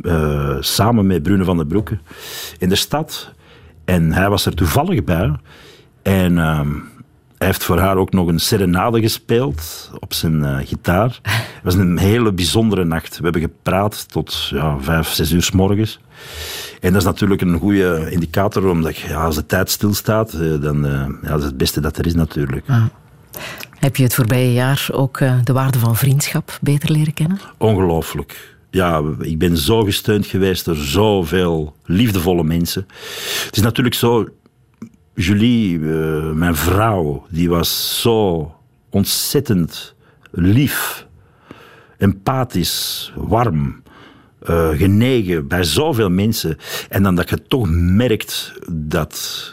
uh, 0.03 0.57
samen 0.61 1.07
met 1.07 1.23
Brune 1.23 1.45
van 1.45 1.57
den 1.57 1.67
Broeke 1.67 1.99
in 2.59 2.69
de 2.69 2.75
stad. 2.75 3.33
En 3.85 4.13
hij 4.13 4.29
was 4.29 4.47
er 4.47 4.55
toevallig 4.55 5.05
bij. 5.05 5.37
En 6.03 6.33
uh, 6.33 6.61
hij 7.39 7.47
heeft 7.47 7.65
voor 7.65 7.79
haar 7.79 7.97
ook 7.97 8.13
nog 8.13 8.29
een 8.29 8.39
serenade 8.39 9.01
gespeeld 9.01 9.91
op 10.01 10.13
zijn 10.13 10.39
uh, 10.39 10.57
gitaar. 10.57 11.19
Het 11.55 11.63
was 11.63 11.75
een 11.75 11.99
hele 11.99 12.33
bijzondere 12.33 12.85
nacht. 12.85 13.17
We 13.17 13.23
hebben 13.23 13.43
gepraat 13.43 14.09
tot 14.09 14.49
ja, 14.51 14.79
vijf, 14.81 15.09
zes 15.09 15.33
uur 15.33 15.43
s 15.43 15.51
morgens. 15.51 16.01
En 16.81 16.93
dat 16.93 17.01
is 17.01 17.07
natuurlijk 17.07 17.41
een 17.41 17.59
goede 17.59 18.11
indicator, 18.11 18.69
omdat 18.69 18.97
ja, 18.97 19.25
als 19.25 19.35
de 19.35 19.47
tijd 19.47 19.71
stilstaat, 19.71 20.35
uh, 20.35 20.61
dan 20.61 20.83
ja, 21.23 21.29
dat 21.29 21.39
is 21.39 21.45
het 21.45 21.57
beste 21.57 21.81
dat 21.81 21.99
er 21.99 22.07
is 22.07 22.15
natuurlijk. 22.15 22.69
Ah. 22.69 22.85
Heb 23.85 23.97
je 23.97 24.03
het 24.03 24.15
voorbije 24.15 24.53
jaar 24.53 24.89
ook 24.93 25.19
de 25.19 25.53
waarde 25.53 25.79
van 25.79 25.97
vriendschap 25.97 26.59
beter 26.61 26.91
leren 26.91 27.15
kennen? 27.15 27.41
Ongelooflijk 27.59 28.55
ja, 28.75 29.03
ik 29.21 29.39
ben 29.39 29.57
zo 29.57 29.85
gesteund 29.85 30.27
geweest 30.27 30.65
door 30.65 30.77
zoveel 30.77 31.77
liefdevolle 31.85 32.45
mensen. 32.45 32.87
Het 33.45 33.57
is 33.57 33.63
natuurlijk 33.63 33.95
zo, 33.95 34.29
Julie, 35.15 35.79
uh, 35.79 36.33
mijn 36.33 36.57
vrouw, 36.57 37.27
die 37.29 37.49
was 37.49 38.01
zo 38.01 38.53
ontzettend 38.91 39.95
lief, 40.31 41.07
empathisch, 41.99 43.13
warm, 43.17 43.83
uh, 44.51 44.69
genegen 44.69 45.49
bij 45.49 45.65
zoveel 45.65 46.11
mensen. 46.11 46.57
En 46.89 47.03
dan 47.03 47.15
dat 47.15 47.31
je 47.31 47.43
toch 47.49 47.67
merkt 47.71 48.53
dat, 48.71 49.53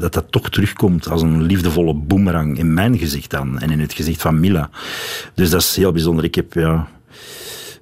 dat 0.00 0.12
dat 0.12 0.24
toch 0.30 0.50
terugkomt 0.50 1.08
als 1.08 1.22
een 1.22 1.42
liefdevolle 1.42 1.94
boemerang 1.94 2.58
in 2.58 2.74
mijn 2.74 2.98
gezicht 2.98 3.30
dan 3.30 3.58
en 3.58 3.70
in 3.70 3.80
het 3.80 3.92
gezicht 3.92 4.20
van 4.20 4.40
Mila. 4.40 4.70
Dus 5.34 5.50
dat 5.50 5.60
is 5.60 5.76
heel 5.76 5.92
bijzonder. 5.92 6.24
Ik 6.24 6.34
heb, 6.34 6.52
ja, 6.52 6.88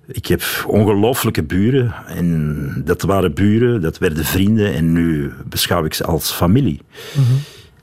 ik 0.07 0.27
heb 0.27 0.43
ongelooflijke 0.67 1.43
buren. 1.43 1.95
En 2.07 2.83
dat 2.85 3.03
waren 3.03 3.35
buren, 3.35 3.81
dat 3.81 3.99
werden 3.99 4.25
vrienden. 4.25 4.75
En 4.75 4.93
nu 4.93 5.33
beschouw 5.49 5.85
ik 5.85 5.95
ze 5.95 6.05
als 6.05 6.33
familie. 6.33 6.81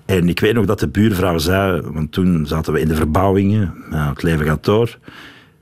En 0.05 0.29
ik 0.29 0.39
weet 0.39 0.53
nog 0.53 0.65
dat 0.65 0.79
de 0.79 0.87
buurvrouw 0.87 1.37
zei, 1.37 1.81
want 1.81 2.11
toen 2.11 2.45
zaten 2.47 2.73
we 2.73 2.79
in 2.79 2.87
de 2.87 2.95
verbouwingen, 2.95 3.73
nou, 3.89 4.09
het 4.09 4.23
leven 4.23 4.45
gaat 4.45 4.63
door. 4.63 4.97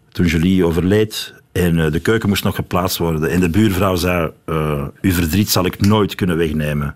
Toen 0.09 0.25
Julie 0.25 0.65
overleed 0.65 1.40
en 1.51 1.77
uh, 1.77 1.91
de 1.91 1.99
keuken 1.99 2.29
moest 2.29 2.43
nog 2.43 2.55
geplaatst 2.55 2.97
worden. 2.97 3.29
En 3.29 3.39
de 3.39 3.49
buurvrouw 3.49 3.95
zei, 3.95 4.31
uh, 4.45 4.87
uw 5.01 5.11
verdriet 5.11 5.49
zal 5.49 5.65
ik 5.65 5.81
nooit 5.81 6.15
kunnen 6.15 6.37
wegnemen. 6.37 6.95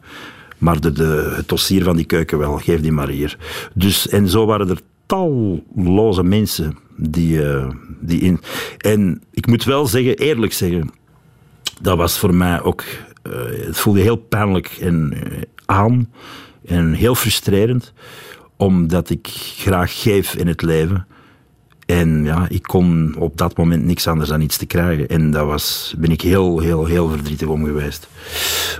Maar 0.57 0.79
de, 0.79 0.91
de, 0.91 1.33
het 1.35 1.49
dossier 1.49 1.83
van 1.83 1.95
die 1.95 2.05
keuken 2.05 2.37
wel, 2.37 2.57
geef 2.57 2.81
die 2.81 2.91
maar 2.91 3.07
hier. 3.07 3.37
Dus, 3.73 4.07
en 4.07 4.29
zo 4.29 4.45
waren 4.45 4.69
er 4.69 4.79
talloze 5.05 6.23
mensen 6.23 6.77
die, 6.97 7.43
uh, 7.43 7.69
die 7.99 8.19
in. 8.19 8.41
En 8.77 9.21
ik 9.31 9.47
moet 9.47 9.63
wel 9.63 9.87
zeggen, 9.87 10.17
eerlijk 10.17 10.53
zeggen, 10.53 10.91
dat 11.81 11.97
was 11.97 12.17
voor 12.17 12.35
mij 12.35 12.61
ook. 12.61 12.83
Het 13.65 13.77
voelde 13.77 13.99
heel 13.99 14.15
pijnlijk 14.15 14.77
en 14.81 15.13
aan 15.65 16.11
en 16.65 16.93
heel 16.93 17.15
frustrerend, 17.15 17.93
omdat 18.57 19.09
ik 19.09 19.27
graag 19.57 20.01
geef 20.01 20.35
in 20.35 20.47
het 20.47 20.61
leven. 20.61 21.07
En 21.85 22.23
ja, 22.23 22.45
ik 22.49 22.63
kon 22.63 23.15
op 23.17 23.37
dat 23.37 23.57
moment 23.57 23.83
niks 23.83 24.07
anders 24.07 24.29
dan 24.29 24.41
iets 24.41 24.57
te 24.57 24.65
krijgen. 24.65 25.07
En 25.07 25.31
daar 25.31 25.45
was, 25.45 25.95
ben 25.97 26.11
ik 26.11 26.21
heel, 26.21 26.59
heel, 26.59 26.85
heel 26.85 27.09
verdrietig 27.09 27.47
om 27.47 27.65
geweest. 27.65 28.07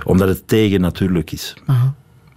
Omdat 0.04 0.28
het 0.28 0.48
tegen 0.48 0.80
natuurlijk 0.80 1.32
is. 1.32 1.56
-huh. 1.66 1.82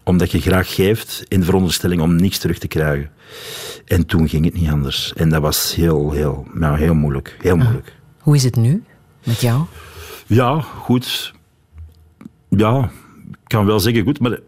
Omdat 0.03 0.31
je 0.31 0.41
graag 0.41 0.75
geeft 0.75 1.25
in 1.27 1.39
de 1.39 1.45
veronderstelling 1.45 2.01
om 2.01 2.15
niks 2.15 2.37
terug 2.37 2.57
te 2.57 2.67
krijgen. 2.67 3.09
En 3.85 4.05
toen 4.05 4.29
ging 4.29 4.45
het 4.45 4.53
niet 4.53 4.69
anders. 4.69 5.13
En 5.13 5.29
dat 5.29 5.41
was 5.41 5.75
heel, 5.75 6.11
heel, 6.11 6.47
nou, 6.53 6.77
heel 6.77 6.93
moeilijk. 6.93 7.37
Heel 7.41 7.57
moeilijk. 7.57 7.95
Hoe 8.19 8.35
is 8.35 8.43
het 8.43 8.55
nu 8.55 8.83
met 9.23 9.41
jou? 9.41 9.63
Ja, 10.27 10.61
goed. 10.61 11.33
Ja, 12.49 12.91
ik 13.31 13.37
kan 13.47 13.65
wel 13.65 13.79
zeggen 13.79 14.03
goed, 14.03 14.19
maar 14.19 14.39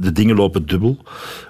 de 0.00 0.12
dingen 0.12 0.36
lopen 0.36 0.66
dubbel. 0.66 0.98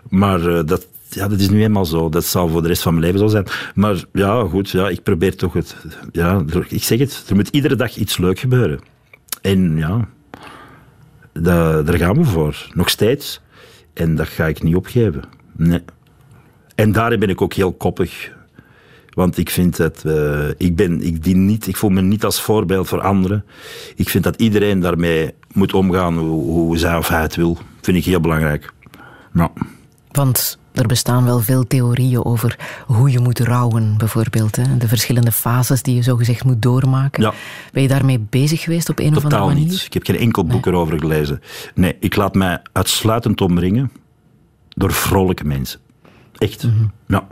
Maar 0.08 0.66
dat, 0.66 0.86
ja, 1.14 1.28
dat 1.28 1.40
is 1.40 1.50
nu 1.50 1.62
eenmaal 1.62 1.84
zo. 1.84 2.08
Dat 2.08 2.24
zal 2.24 2.48
voor 2.48 2.62
de 2.62 2.68
rest 2.68 2.82
van 2.82 2.92
mijn 2.92 3.04
leven 3.04 3.20
zo 3.20 3.26
zijn. 3.26 3.46
Maar 3.74 4.04
ja, 4.12 4.44
goed, 4.48 4.70
ja, 4.70 4.88
ik 4.88 5.02
probeer 5.02 5.36
toch 5.36 5.52
het... 5.52 5.76
Ja, 6.12 6.44
ik 6.68 6.82
zeg 6.82 6.98
het, 6.98 7.24
er 7.28 7.34
moet 7.34 7.48
iedere 7.48 7.76
dag 7.76 7.96
iets 7.96 8.18
leuk 8.18 8.38
gebeuren. 8.38 8.80
En 9.42 9.76
ja, 9.76 10.08
daar, 11.32 11.98
gaan 11.98 12.16
we 12.16 12.24
voor. 12.24 12.66
Nog 12.72 12.88
steeds. 12.88 13.40
En 13.92 14.14
dat 14.14 14.28
ga 14.28 14.46
ik 14.46 14.62
niet 14.62 14.76
opgeven. 14.76 15.22
Nee. 15.56 15.82
En 16.74 16.92
daarin 16.92 17.18
ben 17.18 17.28
ik 17.28 17.42
ook 17.42 17.52
heel 17.52 17.72
koppig. 17.72 18.32
Want 19.10 19.38
ik 19.38 19.50
vind 19.50 19.76
dat, 19.76 20.02
uh, 20.06 20.48
ik 20.56 20.76
ben, 20.76 21.02
ik 21.02 21.24
dien 21.24 21.46
niet, 21.46 21.66
ik 21.66 21.76
voel 21.76 21.90
me 21.90 22.00
niet 22.00 22.24
als 22.24 22.40
voorbeeld 22.40 22.88
voor 22.88 23.00
anderen. 23.00 23.44
Ik 23.94 24.08
vind 24.08 24.24
dat 24.24 24.36
iedereen 24.36 24.80
daarmee 24.80 25.34
moet 25.52 25.74
omgaan 25.74 26.18
hoe, 26.18 26.42
hoe 26.44 26.78
zij 26.78 26.96
of 26.96 27.08
hij 27.08 27.22
het 27.22 27.36
wil. 27.36 27.58
Vind 27.80 27.96
ik 27.96 28.04
heel 28.04 28.20
belangrijk. 28.20 28.72
Nou. 29.32 29.50
Want 30.10 30.58
er 30.74 30.86
bestaan 30.86 31.24
wel 31.24 31.40
veel 31.40 31.66
theorieën 31.66 32.24
over 32.24 32.58
hoe 32.86 33.10
je 33.10 33.18
moet 33.18 33.38
rouwen, 33.38 33.94
bijvoorbeeld. 33.96 34.56
Hè? 34.56 34.76
De 34.76 34.88
verschillende 34.88 35.32
fases 35.32 35.82
die 35.82 35.94
je 35.94 36.02
zogezegd 36.02 36.44
moet 36.44 36.62
doormaken. 36.62 37.22
Ja. 37.22 37.32
Ben 37.72 37.82
je 37.82 37.88
daarmee 37.88 38.18
bezig 38.30 38.62
geweest 38.62 38.88
op 38.88 38.98
een 38.98 39.12
Totaal 39.12 39.18
of 39.18 39.32
andere 39.32 39.54
manier? 39.54 39.70
niet. 39.70 39.84
Ik 39.84 39.92
heb 39.92 40.04
geen 40.04 40.18
enkel 40.18 40.44
boek 40.44 40.64
nee. 40.64 40.74
erover 40.74 40.98
gelezen. 40.98 41.40
Nee, 41.74 41.96
ik 42.00 42.16
laat 42.16 42.34
mij 42.34 42.62
uitsluitend 42.72 43.40
omringen 43.40 43.92
door 44.68 44.92
vrolijke 44.92 45.44
mensen. 45.44 45.80
Echt. 46.38 46.64
Mm 46.64 46.70
-hmm. 46.70 46.92
Ja. 47.06 47.26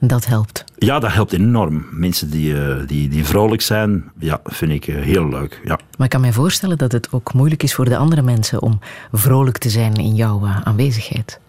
Dat 0.00 0.26
helpt. 0.26 0.64
Ja, 0.78 0.98
dat 0.98 1.12
helpt 1.12 1.32
enorm. 1.32 1.86
Mensen 1.90 2.30
die, 2.30 2.52
uh, 2.52 2.76
die, 2.86 3.08
die 3.08 3.24
vrolijk 3.24 3.62
zijn, 3.62 4.04
ja, 4.18 4.40
vind 4.44 4.72
ik 4.72 4.86
uh, 4.86 5.02
heel 5.02 5.28
leuk. 5.28 5.60
Ja. 5.64 5.78
Maar 5.96 6.06
ik 6.06 6.12
kan 6.12 6.20
me 6.20 6.32
voorstellen 6.32 6.78
dat 6.78 6.92
het 6.92 7.12
ook 7.12 7.34
moeilijk 7.34 7.62
is 7.62 7.74
voor 7.74 7.84
de 7.84 7.96
andere 7.96 8.22
mensen 8.22 8.62
om 8.62 8.78
vrolijk 9.12 9.58
te 9.58 9.70
zijn 9.70 9.94
in 9.94 10.14
jouw 10.14 10.44
uh, 10.44 10.60
aanwezigheid. 10.64 11.40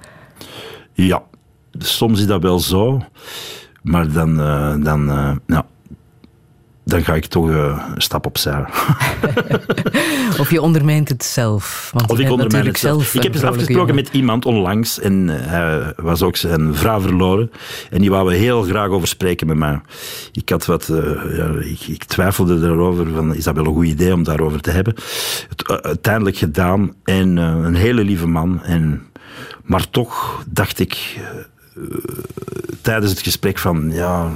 Ja, 1.06 1.24
soms 1.78 2.20
is 2.20 2.26
dat 2.26 2.42
wel 2.42 2.60
zo. 2.60 3.02
Maar 3.82 4.12
dan, 4.12 4.36
dan, 4.84 5.06
ja, 5.48 5.66
dan 6.88 7.04
ga 7.04 7.14
ik 7.14 7.26
toch 7.26 7.50
uh, 7.50 7.82
een 7.96 8.02
stap 8.02 8.26
opzij. 8.26 8.66
of 10.42 10.52
je 10.52 10.62
ondermijnt 10.62 11.10
het 11.10 11.24
zelf. 11.24 11.90
Want 11.94 12.12
of 12.12 12.20
ik 12.20 12.32
ondermijn 12.32 12.66
het 12.66 12.78
zelf. 12.78 13.14
ik 13.14 13.24
heb 13.24 13.34
eens 13.34 13.44
afgesproken 13.44 13.88
jongen. 13.88 13.96
met 13.96 14.10
iemand 14.14 14.46
onlangs 14.46 15.00
en 15.00 15.28
hij 15.28 15.94
was 15.96 16.22
ook 16.22 16.36
zijn 16.36 16.76
vrouw 16.76 17.02
verloren. 17.02 17.52
En 17.90 18.02
die 18.02 18.10
wou 18.10 18.28
we 18.28 18.36
heel 18.36 18.64
graag 18.64 18.90
over 18.90 19.08
spreken 19.08 19.48
met 19.48 19.58
mij. 19.58 19.82
Ik 20.32 20.50
had 20.50 20.66
wat, 20.66 20.92
ja, 21.32 21.50
ik, 21.60 21.82
ik, 21.88 22.04
twijfelde 22.04 22.68
erover, 22.68 23.08
van, 23.16 23.36
is 23.36 23.44
dat 23.44 23.56
wel 23.56 23.66
een 23.66 23.74
goed 23.74 23.86
idee 23.86 24.14
om 24.14 24.24
daarover 24.24 24.62
te 24.62 24.72
hebben? 24.72 24.94
Het, 25.50 25.82
uiteindelijk 25.84 26.38
gedaan 26.38 26.94
en 27.04 27.38
een 27.38 27.76
hele 27.76 28.04
lieve 28.04 28.28
man. 28.28 28.64
En, 28.64 29.07
maar 29.68 29.90
toch 29.90 30.44
dacht 30.48 30.80
ik 30.80 31.20
tijdens 32.82 33.12
het 33.12 33.22
gesprek 33.22 33.58
van, 33.58 33.92
ja 33.92 34.32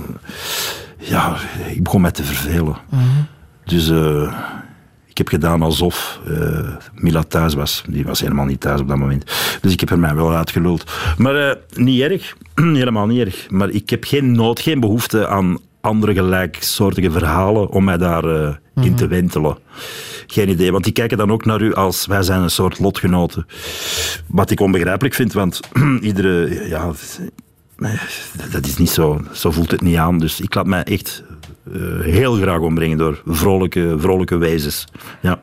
ja, 0.97 1.37
ik 1.69 1.83
begon 1.83 2.01
mij 2.01 2.11
te 2.11 2.23
vervelen. 2.23 2.77
Mm 2.89 2.99
-hmm. 2.99 3.27
Dus 3.63 3.89
uh, 3.89 4.33
heb 5.21 5.29
gedaan 5.29 5.61
alsof 5.61 6.19
uh, 6.27 6.69
Mila 6.93 7.23
thuis 7.23 7.53
was. 7.53 7.83
Die 7.87 8.05
was 8.05 8.21
helemaal 8.21 8.45
niet 8.45 8.59
thuis 8.59 8.81
op 8.81 8.87
dat 8.87 8.97
moment. 8.97 9.31
Dus 9.61 9.73
ik 9.73 9.79
heb 9.79 9.89
er 9.89 9.99
mij 9.99 10.15
wel 10.15 10.33
uitgeluld. 10.33 10.91
Maar 11.17 11.57
niet 11.73 12.01
erg. 12.01 12.35
helemaal 12.81 13.07
niet 13.07 13.25
erg. 13.25 13.49
Maar 13.49 13.69
ik 13.69 13.89
heb 13.89 14.03
geen 14.03 14.31
nood, 14.31 14.59
geen 14.59 14.79
behoefte 14.79 15.27
aan 15.27 15.57
andere 15.81 16.13
gelijksoortige 16.13 17.11
verhalen 17.11 17.69
om 17.69 17.83
mij 17.83 17.97
daar 17.97 18.25
uh, 18.25 18.55
in 18.75 18.95
te 18.95 19.03
mhm. 19.03 19.13
wentelen. 19.13 19.57
Geen 20.31 20.49
idee, 20.49 20.71
want 20.71 20.83
die 20.83 20.93
kijken 20.93 21.17
dan 21.17 21.31
ook 21.31 21.45
naar 21.45 21.61
u 21.61 21.73
als 21.73 22.05
wij 22.05 22.23
zijn 22.23 22.41
een 22.41 22.49
soort 22.49 22.79
lotgenoten. 22.79 23.45
Wat 24.27 24.51
ik 24.51 24.59
onbegrijpelijk 24.59 25.15
vind, 25.15 25.33
want 25.33 25.59
iedere... 26.01 26.67
Ja, 26.67 26.91
dat 28.51 28.65
is 28.65 28.77
niet 28.77 28.89
zo. 28.89 29.21
Zo 29.31 29.51
voelt 29.51 29.71
het 29.71 29.81
niet 29.81 29.97
aan. 29.97 30.19
Dus 30.19 30.39
ik 30.39 30.55
laat 30.55 30.65
mij 30.65 30.83
echt 30.83 31.23
uh, 31.71 32.01
heel 32.01 32.33
graag 32.35 32.59
ombrengen 32.59 32.97
door 32.97 33.21
vrolijke, 33.25 33.95
vrolijke 33.97 34.37
wezens. 34.37 34.87
Ja. 35.21 35.41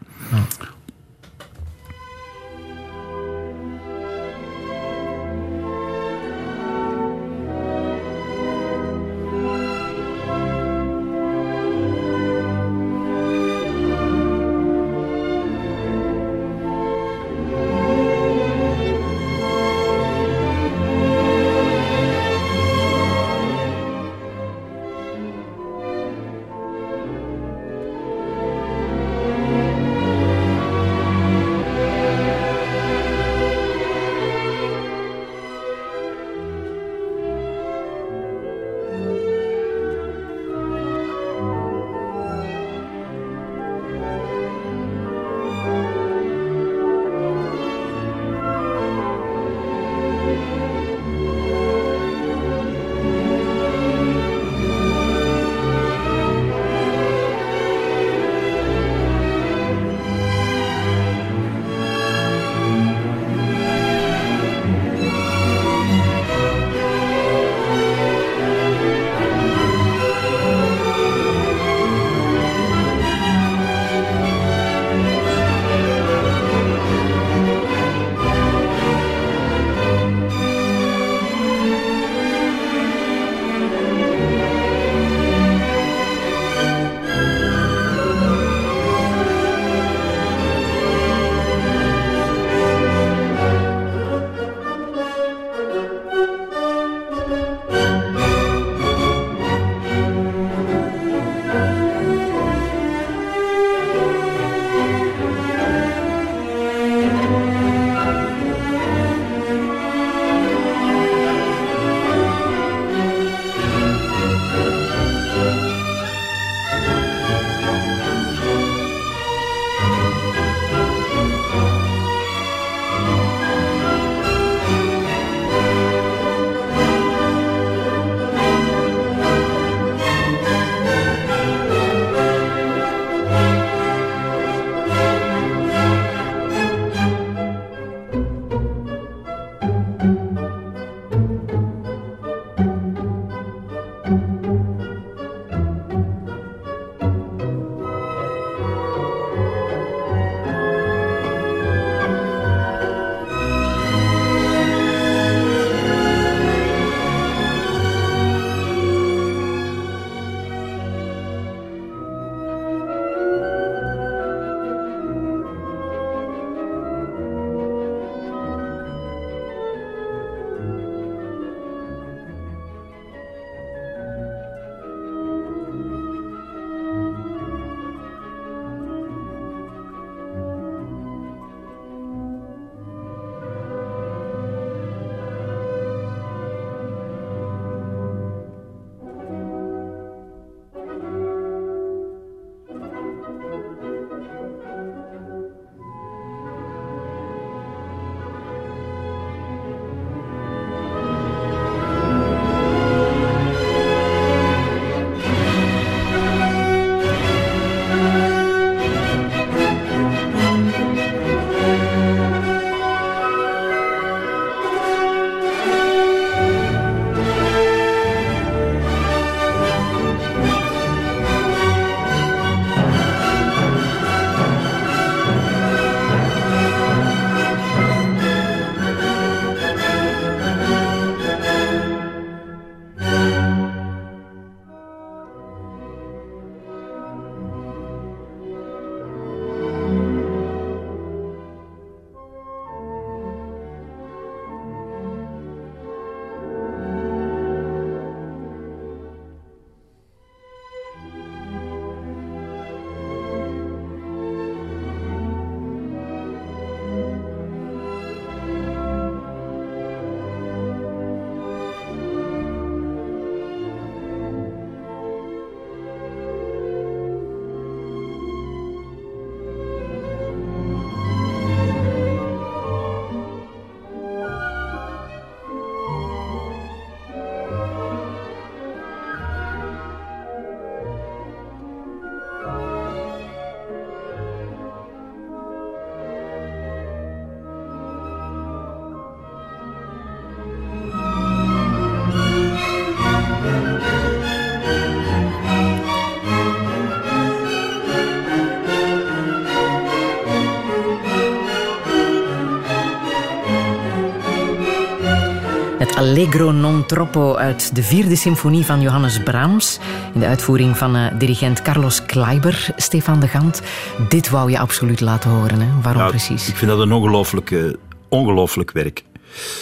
Allegro 306.18 306.50
non 306.50 306.87
troppo 306.87 307.37
uit 307.37 307.74
de 307.74 307.83
vierde 307.83 308.16
symfonie 308.16 308.64
van 308.64 308.81
Johannes 308.81 309.22
Brahms. 309.22 309.78
In 310.14 310.20
de 310.20 310.26
uitvoering 310.26 310.76
van 310.76 310.96
uh, 310.96 311.07
dirigent 311.18 311.62
Carlos 311.62 312.04
Kleiber, 312.04 312.68
Stefan 312.76 313.20
de 313.20 313.28
Gant. 313.28 313.62
Dit 314.09 314.31
wou 314.31 314.50
je 314.50 314.59
absoluut 314.59 315.00
laten 315.00 315.31
horen. 315.31 315.61
Hè? 315.61 315.66
Waarom 315.83 316.02
Ja, 316.02 316.09
precies? 316.09 316.48
Ik 316.48 316.57
vind 316.57 316.70
dat 316.70 316.81
een 316.81 316.92
ongelooflijk, 316.92 317.50
eh, 317.50 317.64
ongelooflijk 318.09 318.70
werk. 318.70 319.04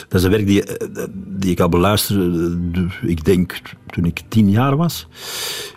Dat 0.09 0.21
is 0.21 0.23
een 0.23 0.31
werk 0.31 0.47
die, 0.47 0.65
eh, 0.65 1.05
die 1.15 1.51
ik 1.51 1.61
al 1.61 1.69
beluisterde, 1.69 2.59
eh, 2.73 3.11
ik 3.11 3.25
denk 3.25 3.61
toen 3.87 4.05
ik 4.05 4.21
tien 4.29 4.51
jaar 4.51 4.77
was. 4.77 5.07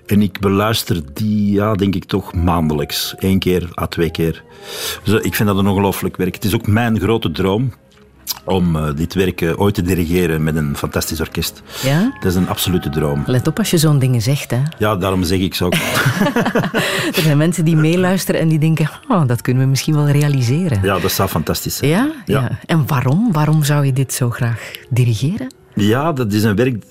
En 0.06 0.22
ik 0.22 0.39
beluister 0.39 1.02
die, 1.13 1.52
ja, 1.52 1.74
denk 1.74 1.96
ik 1.96 2.04
toch 2.04 2.34
maandelijks. 2.34 3.15
Eén 3.18 3.39
keer, 3.39 3.70
à 3.82 3.88
twee 3.88 4.12
keer. 4.12 4.44
Dus 5.04 5.20
eh, 5.20 5.26
ik 5.26 5.36
vind 5.36 5.50
dat 5.50 5.58
een 5.58 5.68
ongelooflijk 5.68 6.18
werk. 6.18 6.36
Het 6.36 6.44
is 6.44 6.56
ook 6.56 6.68
mijn 6.68 7.00
grote 7.00 7.32
droom 7.32 7.74
om 8.44 8.76
eh, 8.76 8.96
dit 8.96 9.13
werk 9.13 9.42
eh, 9.42 9.60
ooit 9.60 9.74
te 9.74 9.82
dirigeren 9.82 10.44
met 10.44 10.56
een 10.56 10.78
fantastisch 10.78 11.20
orkest. 11.20 11.62
Ja? 11.84 12.13
Dat 12.20 12.32
is 12.32 12.36
een 12.36 12.48
absolute 12.48 12.89
droom. 12.89 13.24
Let 13.26 13.48
op 13.48 13.58
als 13.58 13.70
je 13.70 13.78
zo'n 13.78 14.00
dingen 14.00 14.22
zegt. 14.22 14.52
Hè. 14.52 14.62
Ja, 14.78 14.96
daarom 14.96 15.24
zeg 15.24 15.39
ik 15.39 15.54
zo. 15.54 15.65
ook. 15.65 15.74
Er 17.15 17.22
zijn 17.22 17.38
mensen 17.38 17.65
die 17.65 17.76
meeluisteren 17.76 18.42
en 18.42 18.48
die 18.48 18.60
denken, 18.60 18.89
oh, 19.08 19.28
dat 19.28 19.42
kunnen 19.42 19.63
we 19.63 19.70
misschien 19.70 19.96
wel 19.96 20.10
realiseren. 20.10 20.80
Ja, 20.84 21.00
dat 21.00 21.12
zou 21.12 21.30
fantastisch 21.30 21.76
zijn. 21.78 21.92
Ja? 21.92 22.12
Ja. 22.26 22.42
ja. 22.42 22.60
En 22.65 22.88
waarom? 22.88 23.32
Waarom 23.32 23.63
zou 23.63 23.86
je 23.86 23.94
dit 23.94 24.13
zo 24.13 24.30
graag 24.30 24.72
dirigeren? 24.89 25.54
Ja, 25.76 26.13
dat 26.13 26.34
is 26.34 26.44
een 26.44 26.56
werk 26.56 26.84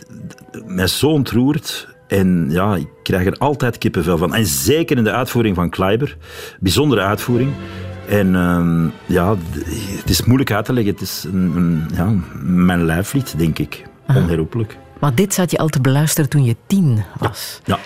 dat 0.51 0.67
mij 0.67 0.87
zo 0.87 1.09
ontroert. 1.09 1.89
En 2.09 2.47
ja, 2.51 2.77
ik 2.77 2.89
krijg 3.03 3.27
er 3.27 3.37
altijd 3.39 3.79
kippenvel 3.79 4.19
van. 4.19 4.35
En 4.35 4.47
zeker 4.47 4.97
in 4.97 5.05
de 5.05 5.13
uitvoering 5.13 5.57
van 5.57 5.71
Kleiber. 5.71 6.17
Bijzondere 6.61 7.01
uitvoering. 7.01 7.53
En 8.09 8.35
ehm, 8.35 8.89
ja, 9.07 9.37
het 9.99 10.11
is 10.11 10.23
moeilijk 10.23 10.53
uit 10.53 10.65
te 10.65 10.73
leggen. 10.73 10.93
Het 10.93 11.03
is 11.03 11.25
een, 11.33 11.57
een, 11.57 11.89
ja, 11.95 12.13
mijn 12.43 12.85
lijflied, 12.85 13.39
denk 13.39 13.59
ik. 13.59 13.85
Onherroepelijk. 14.07 14.79
Maar 14.99 15.15
dit 15.15 15.35
zat 15.35 15.51
je 15.51 15.59
al 15.59 15.69
te 15.69 15.81
beluisteren 15.81 16.31
toen 16.31 16.45
je 16.45 16.57
tien 16.67 17.05
was. 17.19 17.61
Ja, 17.65 17.79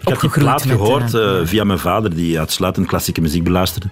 ik 0.00 0.08
had 0.08 0.20
die 0.20 0.30
plaat 0.30 0.62
gehoord 0.62 1.14
eh, 1.14 1.40
eh, 1.40 1.46
via 1.46 1.64
mijn 1.64 1.78
vader, 1.78 2.14
die 2.14 2.38
uitsluitend 2.38 2.86
klassieke 2.86 3.20
muziek 3.20 3.44
beluisterde. 3.44 3.88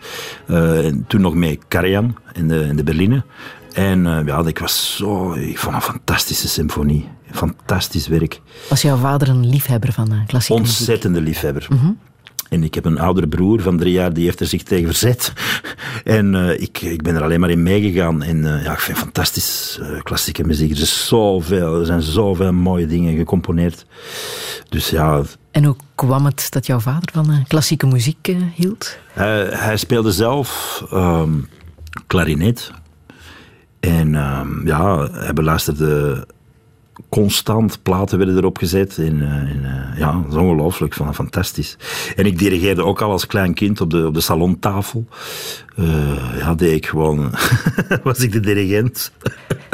Eh, 0.46 0.86
en 0.86 1.04
toen 1.08 1.20
nog 1.20 1.34
met 1.34 1.58
Karajan 1.68 2.16
in 2.32 2.48
de, 2.48 2.60
in 2.60 2.76
de 2.76 2.82
Berline. 2.82 3.24
En 3.72 4.22
ja, 4.26 4.42
ik 4.46 4.58
was 4.58 4.96
zo... 4.96 5.32
Ik 5.32 5.58
vond 5.58 5.74
een 5.74 5.82
fantastische 5.82 6.48
symfonie. 6.48 7.08
Fantastisch 7.30 8.08
werk. 8.08 8.40
Was 8.68 8.82
jouw 8.82 8.96
vader 8.96 9.28
een 9.28 9.48
liefhebber 9.48 9.92
van 9.92 10.08
klassieke 10.26 10.60
muziek? 10.60 10.78
Ontzettende 10.78 11.20
liefhebber. 11.20 11.68
En 12.54 12.62
ik 12.62 12.74
heb 12.74 12.84
een 12.84 12.98
oudere 12.98 13.28
broer 13.28 13.60
van 13.60 13.78
drie 13.78 13.92
jaar, 13.92 14.12
die 14.12 14.24
heeft 14.24 14.40
er 14.40 14.46
zich 14.46 14.62
tegen 14.62 14.86
verzet. 14.86 15.32
En 16.04 16.34
eh, 16.34 16.60
ik, 16.60 16.80
ik 16.80 17.02
ben 17.02 17.14
er 17.14 17.22
alleen 17.22 17.40
maar 17.40 17.50
in 17.50 17.62
meegegaan. 17.62 18.22
En 18.22 18.54
eh, 18.54 18.64
ja, 18.64 18.72
ik 18.72 18.78
vind 18.78 18.98
fantastisch 18.98 19.78
eh, 19.82 20.02
klassieke 20.02 20.44
muziek. 20.44 20.70
Er, 20.70 20.80
is 20.80 21.06
zoveel, 21.06 21.80
er 21.80 21.86
zijn 21.86 22.02
zoveel 22.02 22.52
mooie 22.52 22.86
dingen 22.86 23.16
gecomponeerd. 23.16 23.86
Dus 24.68 24.90
ja, 24.90 25.22
En 25.50 25.64
hoe 25.64 25.76
kwam 25.94 26.24
het 26.24 26.46
dat 26.50 26.66
jouw 26.66 26.80
vader 26.80 27.10
van 27.12 27.44
klassieke 27.48 27.86
muziek 27.86 28.36
hield? 28.54 28.98
Hij, 29.12 29.46
hij 29.50 29.76
speelde 29.76 30.12
zelf 30.12 30.82
ehm, 30.90 31.32
klarinet. 32.06 32.70
En 33.80 34.14
ehm, 34.14 34.66
ja, 34.66 35.08
hij 35.10 35.32
beluisterde 35.32 36.26
constant. 37.14 37.82
Platen 37.82 38.18
werden 38.18 38.36
erop 38.36 38.58
gezet. 38.58 38.98
En, 38.98 39.22
eh, 39.22 39.28
en, 39.28 39.64
eh, 39.64 39.98
ja, 39.98 40.12
dat 40.12 40.32
is 40.32 40.38
ongelooflijk. 40.38 40.94
Het 40.94 41.14
fantastisch. 41.14 41.76
En 42.16 42.26
ik 42.26 42.38
dirigeerde 42.38 42.84
ook 42.84 43.02
al 43.02 43.10
als 43.10 43.26
klein 43.26 43.54
kind 43.54 43.80
op 43.80 43.90
de, 43.90 44.06
op 44.06 44.14
de 44.14 44.20
salontafel. 44.20 45.06
Eh, 45.76 46.38
ja, 46.38 46.54
deed 46.54 46.72
ik 46.72 46.86
gewoon... 46.86 47.30
was 48.02 48.18
ik 48.18 48.32
de 48.32 48.40
dirigent. 48.40 49.12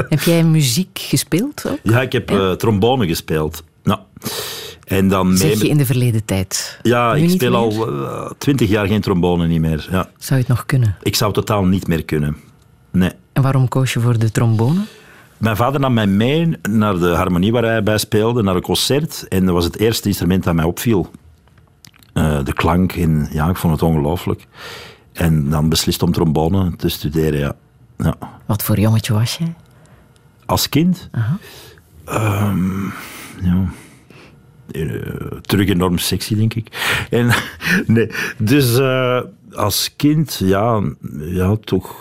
Heb 0.09 0.21
jij 0.21 0.43
muziek 0.43 0.99
gespeeld 0.99 1.63
ook? 1.67 1.79
Ja, 1.83 2.01
ik 2.01 2.11
heb 2.11 2.55
trombone 2.57 3.07
gespeeld. 3.07 3.63
Ja. 3.83 4.05
En 4.83 5.07
dan. 5.07 5.37
Zeg 5.37 5.61
je 5.61 5.67
in 5.67 5.77
de 5.77 5.85
verleden 5.85 6.25
tijd? 6.25 6.79
Ja, 6.81 7.13
Nu 7.13 7.21
ik 7.21 7.29
speel 7.29 7.55
al 7.55 7.87
twintig 8.37 8.69
jaar 8.69 8.87
geen 8.87 9.01
trombone 9.01 9.47
niet 9.47 9.61
meer. 9.61 9.87
Ja. 9.91 10.09
Zou 10.17 10.39
je 10.39 10.45
het 10.45 10.47
nog 10.47 10.65
kunnen? 10.65 10.95
Ik 11.01 11.15
zou 11.15 11.33
totaal 11.33 11.65
niet 11.65 11.87
meer 11.87 12.05
kunnen. 12.05 12.37
Nee. 12.91 13.11
En 13.33 13.41
waarom 13.41 13.67
koos 13.67 13.93
je 13.93 13.99
voor 13.99 14.19
de 14.19 14.31
trombone? 14.31 14.81
Mijn 15.41 15.55
vader 15.55 15.79
nam 15.79 15.93
mij 15.93 16.07
mee 16.07 16.57
naar 16.69 16.99
de 16.99 17.09
harmonie 17.09 17.51
waar 17.51 17.63
hij 17.63 17.83
bij 17.83 17.97
speelde, 17.97 18.43
naar 18.43 18.55
een 18.55 18.61
concert. 18.61 19.27
En 19.27 19.45
dat 19.45 19.53
was 19.53 19.65
het 19.65 19.77
eerste 19.77 20.07
instrument 20.07 20.43
dat 20.43 20.53
mij 20.53 20.65
opviel. 20.65 21.11
Eh, 22.13 22.43
de 22.43 22.53
klank, 22.53 22.93
en 22.93 23.27
ja, 23.31 23.49
ik 23.49 23.57
vond 23.57 23.73
het 23.73 23.81
ongelooflijk. 23.81 24.47
En 25.13 25.49
dan 25.49 25.69
beslist 25.69 26.03
om 26.03 26.11
trombone 26.11 26.75
te 26.75 26.89
studeren, 26.89 27.39
ja. 27.39 27.55
ja. 27.97 28.15
Wat 28.45 28.63
voor 28.63 28.79
jongetje 28.79 29.13
was 29.13 29.37
jij? 29.37 29.53
Als 30.45 30.69
kind? 30.69 31.09
Ehm, 32.05 32.85
ja. 33.41 33.71
Eh, 34.71 35.37
terug 35.41 35.67
enorm 35.67 35.97
sexy, 35.97 36.35
denk 36.35 36.53
ik. 36.53 36.67
En, 37.09 37.29
nee, 37.87 38.11
dus 38.37 38.77
eh, 38.77 39.21
als 39.51 39.93
kind, 39.95 40.41
ja, 40.43 40.81
ja, 41.19 41.55
toch 41.55 41.95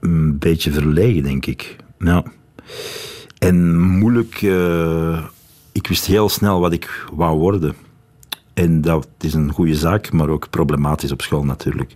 een 0.00 0.38
beetje 0.38 0.72
verlegen, 0.72 1.22
denk 1.22 1.46
ik. 1.46 1.78
Ja. 2.04 2.22
En 3.38 3.80
moeilijk, 3.80 4.42
eh, 4.42 5.24
ik 5.72 5.86
wist 5.86 6.06
heel 6.06 6.28
snel 6.28 6.60
wat 6.60 6.72
ik 6.72 7.06
wou 7.12 7.38
worden. 7.38 7.74
En 8.54 8.80
dat 8.80 9.08
is 9.20 9.34
een 9.34 9.52
goede 9.52 9.74
zaak, 9.74 10.12
maar 10.12 10.28
ook 10.28 10.50
problematisch 10.50 11.12
op 11.12 11.22
school 11.22 11.44
natuurlijk. 11.44 11.94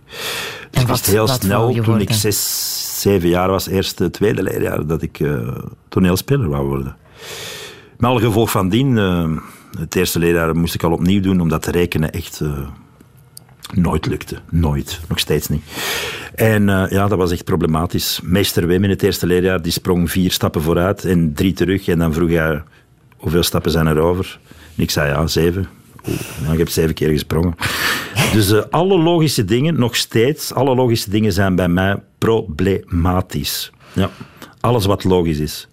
Dus 0.71 0.81
ik 0.81 0.87
wist 0.87 1.05
heel 1.05 1.27
snel, 1.27 1.73
toen 1.73 1.99
ik 1.99 2.11
zes, 2.11 3.01
zeven 3.01 3.29
jaar 3.29 3.49
was, 3.49 3.67
eerste, 3.67 4.11
tweede 4.11 4.43
leerjaar, 4.43 4.87
dat 4.87 5.01
ik 5.01 5.19
eh, 5.19 5.47
toneelspeler 5.89 6.49
wou 6.49 6.67
worden. 6.67 6.95
Met 7.97 8.09
alle 8.09 8.19
gevolg 8.19 8.51
van 8.51 8.69
dien, 8.69 8.97
eh, 8.97 9.31
het 9.79 9.95
eerste 9.95 10.19
leerjaar 10.19 10.55
moest 10.55 10.73
ik 10.73 10.83
al 10.83 10.91
opnieuw 10.91 11.21
doen, 11.21 11.41
omdat 11.41 11.65
rekenen 11.65 12.11
echt 12.11 12.41
nooit 13.73 14.05
lukte. 14.05 14.39
Nooit, 14.49 14.99
nog 15.07 15.19
steeds 15.19 15.47
niet. 15.47 15.63
En 16.35 16.69
eh, 16.69 16.89
ja, 16.89 17.07
dat 17.07 17.17
was 17.17 17.31
echt 17.31 17.43
problematisch. 17.43 18.19
Meester 18.23 18.67
Wim 18.67 18.83
in 18.83 18.89
het 18.89 19.03
eerste 19.03 19.25
leerjaar, 19.25 19.61
die 19.61 19.71
sprong 19.71 20.11
vier 20.11 20.31
stappen 20.31 20.61
vooruit 20.61 21.05
en 21.05 21.33
drie 21.33 21.53
terug. 21.53 21.87
En 21.87 21.99
dan 21.99 22.13
vroeg 22.13 22.29
hij, 22.29 22.63
hoeveel 23.17 23.43
stappen 23.43 23.71
zijn 23.71 23.87
er 23.87 23.99
over? 23.99 24.39
En 24.75 24.83
ik 24.83 24.91
zei, 24.91 25.09
ja, 25.09 25.27
zeven. 25.27 25.67
Nou, 26.41 26.53
ik 26.53 26.59
heb 26.59 26.69
zeven 26.69 26.93
keer 26.93 27.09
gesprongen. 27.09 27.55
Dus 28.33 28.51
eh, 28.51 28.63
alle 28.69 28.97
logische 28.97 29.45
dingen, 29.45 29.79
nog 29.79 29.95
steeds, 29.95 30.53
alle 30.53 30.75
logische 30.75 31.09
dingen 31.09 31.33
zijn 31.33 31.55
bij 31.55 31.67
mij 31.67 31.95
problematisch. 32.17 33.71
Ja, 33.93 34.09
alles 34.59 34.85
wat 34.85 35.03
logisch 35.03 35.39
is. 35.39 35.67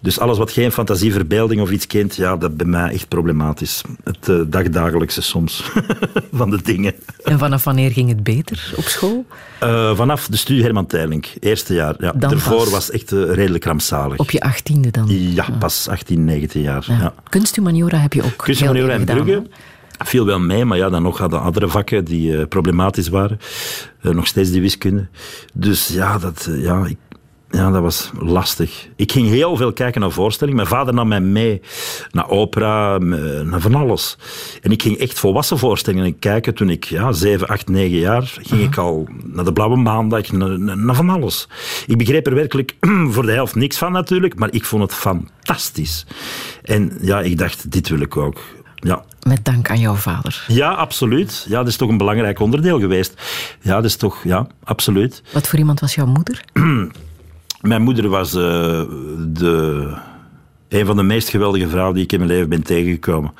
Dus 0.00 0.18
alles 0.18 0.38
wat 0.38 0.50
geen 0.50 0.72
fantasie, 0.72 1.12
verbeelding 1.12 1.60
of 1.60 1.70
iets 1.70 1.86
kent, 1.86 2.16
ja, 2.16 2.36
dat 2.36 2.56
bij 2.56 2.66
mij 2.66 2.92
echt 2.92 3.08
problematisch. 3.08 3.82
Het 4.04 4.28
eh, 4.28 4.40
dagdagelijkse 4.46 5.22
soms 5.22 5.70
van 6.32 6.50
de 6.50 6.62
dingen. 6.62 6.94
En 7.24 7.38
vanaf 7.38 7.64
wanneer 7.64 7.90
ging 7.90 8.08
het 8.08 8.22
beter 8.22 8.72
op 8.76 8.84
school? 8.84 9.26
Eh, 9.58 9.96
vanaf 9.96 10.28
de 10.28 10.36
studie 10.36 10.62
Herman 10.62 10.86
Teylink, 10.86 11.26
eerste 11.40 11.74
jaar. 11.74 11.94
Ja. 11.98 12.12
Dan 12.12 12.30
Daarvoor 12.30 12.56
pas. 12.56 12.70
was 12.70 12.86
het 12.86 12.94
echt 12.94 13.12
eh, 13.12 13.34
redelijk 13.34 13.64
rampzalig. 13.64 14.18
Op 14.18 14.30
je 14.30 14.40
achttiende 14.40 14.90
dan? 14.90 15.06
Ja, 15.08 15.46
pas 15.58 15.88
18, 15.88 16.24
19 16.24 16.60
jaar. 16.60 16.84
Ja. 16.88 16.98
Ja. 16.98 17.14
Kunsthumaniora 17.28 17.98
heb 17.98 18.12
je 18.12 18.22
ook 18.22 18.36
Kunsthumaniora 18.36 18.92
en 18.92 18.98
gedaan, 18.98 19.24
Brugge 19.24 19.42
viel 19.98 20.26
wel 20.26 20.40
mee, 20.40 20.64
maar 20.64 20.78
ja, 20.78 20.88
dan 20.88 21.02
nog 21.02 21.18
hadden 21.18 21.40
andere 21.40 21.68
vakken 21.68 22.04
die 22.04 22.46
problematisch 22.46 23.08
waren. 23.08 23.38
Nog 24.00 24.26
steeds 24.26 24.50
die 24.50 24.60
wiskunde. 24.60 25.06
Dus 25.54 25.88
ja, 25.88 26.18
dat, 26.18 26.48
ja, 26.52 26.86
ik, 26.86 26.96
ja, 27.56 27.70
dat 27.70 27.82
was 27.82 28.10
lastig. 28.18 28.88
Ik 28.96 29.12
ging 29.12 29.28
heel 29.28 29.56
veel 29.56 29.72
kijken 29.72 30.00
naar 30.00 30.10
voorstellingen. 30.10 30.56
Mijn 30.56 30.68
vader 30.68 30.94
nam 30.94 31.08
mij 31.08 31.20
mee 31.20 31.60
naar 32.10 32.28
opera, 32.28 32.98
naar 32.98 33.60
van 33.60 33.74
alles. 33.74 34.18
En 34.62 34.70
ik 34.70 34.82
ging 34.82 34.98
echt 34.98 35.18
volwassen 35.18 35.58
voorstellingen 35.58 36.18
kijken. 36.18 36.54
Toen 36.54 36.70
ik 36.70 36.84
ja, 36.84 37.12
7, 37.12 37.48
8, 37.48 37.68
9 37.68 37.98
jaar 37.98 38.34
ging 38.42 38.62
ik 38.62 38.76
al 38.76 39.08
naar 39.24 39.44
de 39.44 39.52
Blauwe 39.52 39.76
Maandag, 39.76 40.32
naar, 40.32 40.58
naar 40.60 40.78
naar 40.78 40.94
van 40.94 41.08
alles. 41.10 41.48
Ik 41.86 41.98
begreep 41.98 42.26
er 42.26 42.34
werkelijk 42.34 42.76
voor 43.12 43.26
de 43.26 43.32
helft 43.32 43.54
niks 43.54 43.78
van 43.78 43.92
natuurlijk, 43.92 44.38
maar 44.38 44.52
ik 44.52 44.64
vond 44.64 44.82
het 44.82 44.94
fantastisch. 44.94 46.06
En 46.62 46.92
ja, 47.00 47.20
ik 47.20 47.38
dacht, 47.38 47.70
dit 47.70 47.88
wil 47.88 48.00
ik 48.00 48.16
ook. 48.16 48.40
Ja, 48.74 49.04
Met 49.28 49.44
dank 49.44 49.70
aan 49.70 49.80
jouw 49.80 49.94
vader. 49.94 50.44
ja, 50.48 50.72
absoluut. 50.72 51.46
Ja, 51.48 51.58
dat 51.58 51.68
is 51.68 51.76
toch 51.76 51.88
een 51.88 51.96
belangrijk 51.98 52.40
onderdeel 52.40 52.80
geweest. 52.80 53.14
Ja, 53.60 53.74
dat 53.74 53.84
is 53.84 53.96
toch, 53.96 54.24
ja, 54.24 54.46
absoluut. 54.64 55.22
Wat 55.32 55.48
voor 55.48 55.58
iemand 55.58 55.80
was 55.80 55.94
jouw 55.94 56.06
moeder? 56.06 56.40
Mijn 57.60 57.82
moeder 57.82 58.08
was 58.08 58.34
eh, 58.34 58.82
de, 59.28 59.92
een 60.68 60.86
van 60.86 60.96
de 60.96 61.02
meest 61.02 61.28
geweldige 61.28 61.68
vrouwen 61.68 61.94
die 61.94 62.04
ik 62.04 62.12
in 62.12 62.18
mijn 62.18 62.30
leven 62.30 62.48
ben 62.48 62.62
tegengekomen. 62.62 63.32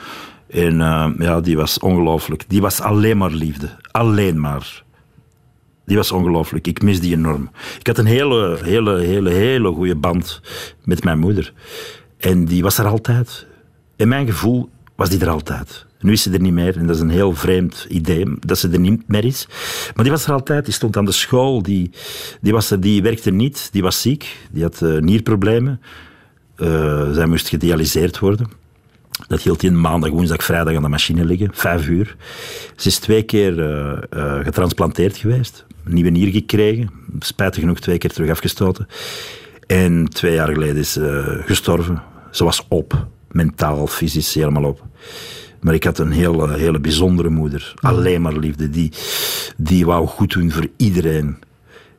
En 0.50 0.80
eh, 0.80 1.10
ja, 1.18 1.40
die 1.40 1.56
was 1.56 1.78
ongelooflijk. 1.78 2.44
Die 2.48 2.60
was 2.60 2.80
alleen 2.80 3.18
maar 3.18 3.30
liefde. 3.30 3.68
Alleen 3.90 4.40
maar. 4.40 4.84
Die 5.86 5.96
was 5.96 6.12
ongelooflijk. 6.12 6.66
Ik 6.66 6.82
mis 6.82 7.00
die 7.00 7.14
enorm. 7.14 7.50
Ik 7.78 7.86
had 7.86 7.98
een 7.98 8.06
hele, 8.06 8.58
hele, 8.62 8.98
hele, 8.98 9.30
hele 9.30 9.72
goede 9.72 9.96
band 9.96 10.40
met 10.84 11.04
mijn 11.04 11.18
moeder. 11.18 11.52
En 12.18 12.44
die 12.44 12.62
was 12.62 12.78
er 12.78 12.86
altijd. 12.86 13.46
In 13.96 14.08
mijn 14.08 14.26
gevoel 14.26 14.70
was 14.96 15.08
die 15.08 15.20
er 15.20 15.28
altijd. 15.28 15.86
Nu 16.00 16.12
is 16.12 16.22
ze 16.22 16.30
er 16.30 16.40
niet 16.40 16.52
meer 16.52 16.76
en 16.76 16.86
dat 16.86 16.96
is 16.96 17.02
een 17.02 17.10
heel 17.10 17.32
vreemd 17.34 17.86
idee 17.88 18.26
dat 18.40 18.58
ze 18.58 18.68
er 18.68 18.78
niet 18.78 19.08
meer 19.08 19.24
is. 19.24 19.46
Maar 19.94 20.04
die 20.04 20.12
was 20.12 20.26
er 20.26 20.32
altijd, 20.32 20.64
die 20.64 20.74
stond 20.74 20.96
aan 20.96 21.04
de 21.04 21.12
school, 21.12 21.62
die, 21.62 21.90
die, 22.40 22.52
was 22.52 22.70
er, 22.70 22.80
die 22.80 23.02
werkte 23.02 23.30
niet, 23.30 23.68
die 23.72 23.82
was 23.82 24.00
ziek, 24.00 24.36
die 24.50 24.62
had 24.62 24.82
eh, 24.82 24.98
nierproblemen. 24.98 25.80
Uh, 26.56 27.12
zij 27.12 27.26
moest 27.26 27.48
gedialyseerd 27.48 28.18
worden. 28.18 28.48
Dat 29.28 29.42
hield 29.42 29.62
in 29.62 29.80
maandag, 29.80 30.10
woensdag, 30.10 30.44
vrijdag 30.44 30.74
aan 30.74 30.82
de 30.82 30.88
machine 30.88 31.24
liggen, 31.24 31.50
vijf 31.52 31.88
uur. 31.88 32.16
Ze 32.76 32.88
is 32.88 32.98
twee 32.98 33.22
keer 33.22 33.58
uh, 33.58 34.44
getransplanteerd 34.44 35.16
geweest, 35.16 35.64
een 35.84 35.94
nieuwe 35.94 36.10
nier 36.10 36.32
gekregen, 36.32 36.90
spijtig 37.18 37.60
genoeg 37.60 37.80
twee 37.80 37.98
keer 37.98 38.10
terug 38.10 38.30
afgestoten. 38.30 38.88
En 39.66 40.08
twee 40.08 40.34
jaar 40.34 40.52
geleden 40.52 40.76
is 40.76 40.92
ze 40.92 41.40
gestorven. 41.44 42.02
Ze 42.30 42.44
was 42.44 42.64
op, 42.68 43.06
mentaal, 43.36 43.86
fysisch, 43.86 44.34
helemaal 44.34 44.64
op. 44.64 44.82
Maar 45.60 45.74
ik 45.74 45.84
had 45.84 45.98
een 45.98 46.10
hele, 46.10 46.56
hele 46.56 46.80
bijzondere 46.80 47.28
moeder. 47.28 47.74
Alleen 47.76 48.22
maar 48.22 48.36
liefde. 48.36 48.70
Die, 48.70 48.92
die 49.56 49.86
wou 49.86 50.06
goed 50.06 50.32
doen 50.32 50.50
voor 50.50 50.68
iedereen. 50.76 51.38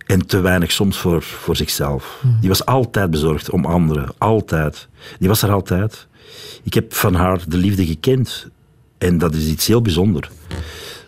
En 0.06 0.26
te 0.26 0.40
weinig 0.40 0.72
soms 0.72 0.98
voor, 0.98 1.22
voor 1.22 1.56
zichzelf. 1.56 2.24
Die 2.40 2.50
was 2.50 2.66
altijd 2.66 3.12
bezorgd 3.12 3.50
om 3.50 3.66
anderen. 3.66 4.10
Altijd. 4.18 4.88
Die 5.20 5.28
was 5.28 5.42
er 5.42 5.52
altijd. 5.52 6.08
Ik 6.64 6.74
heb 6.74 6.94
van 6.94 7.14
haar 7.14 7.42
de 7.48 7.58
liefde 7.58 7.86
gekend. 7.86 8.48
En 8.98 9.18
dat 9.18 9.34
is 9.34 9.48
iets 9.48 9.68
heel 9.68 9.82
bijzonders. 9.82 10.30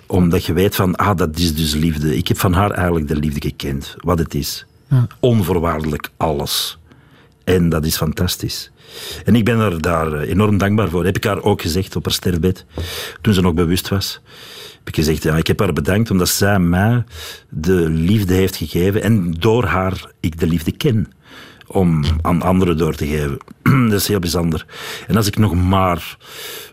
Omdat 0.07 0.45
je 0.45 0.53
weet 0.53 0.75
van, 0.75 0.95
ah, 0.95 1.17
dat 1.17 1.37
is 1.37 1.55
dus 1.55 1.73
liefde. 1.73 2.17
Ik 2.17 2.27
heb 2.27 2.37
van 2.37 2.53
haar 2.53 2.71
eigenlijk 2.71 3.07
de 3.07 3.15
liefde 3.15 3.41
gekend. 3.41 3.95
Wat 3.97 4.19
het 4.19 4.33
is. 4.35 4.65
Ja. 4.87 5.07
Onvoorwaardelijk 5.19 6.09
alles. 6.17 6.77
En 7.43 7.69
dat 7.69 7.85
is 7.85 7.97
fantastisch. 7.97 8.71
En 9.25 9.36
ik 9.36 9.45
ben 9.45 9.60
er 9.60 9.82
daar 9.82 10.19
enorm 10.19 10.58
dankbaar 10.58 10.89
voor. 10.89 11.06
Heb 11.06 11.15
ik 11.15 11.23
haar 11.23 11.43
ook 11.43 11.62
gezegd 11.62 11.95
op 11.95 12.04
haar 12.06 12.13
sterfbed, 12.13 12.65
toen 13.21 13.34
ze 13.34 13.41
nog 13.41 13.54
bewust 13.54 13.89
was. 13.89 14.21
Heb 14.78 14.88
ik 14.88 14.95
gezegd, 14.95 15.23
ja, 15.23 15.36
ik 15.36 15.47
heb 15.47 15.60
haar 15.60 15.73
bedankt 15.73 16.12
omdat 16.12 16.30
zij 16.30 16.60
mij 16.60 17.04
de 17.49 17.89
liefde 17.89 18.34
heeft 18.34 18.56
gegeven 18.56 19.04
en 19.04 19.32
door 19.32 19.65
haar 19.65 20.12
ik 20.19 20.39
de 20.39 20.47
liefde 20.47 20.71
ken 20.71 21.12
om 21.67 22.04
aan 22.21 22.41
anderen 22.41 22.78
door 22.78 22.95
te 22.95 23.08
geven. 23.08 23.38
Dat 23.89 23.99
is 23.99 24.08
heel 24.08 24.19
bijzonder. 24.19 24.65
En 25.08 25.15
als 25.15 25.28
ik 25.28 25.38
nog 25.38 25.56
maar 25.56 26.17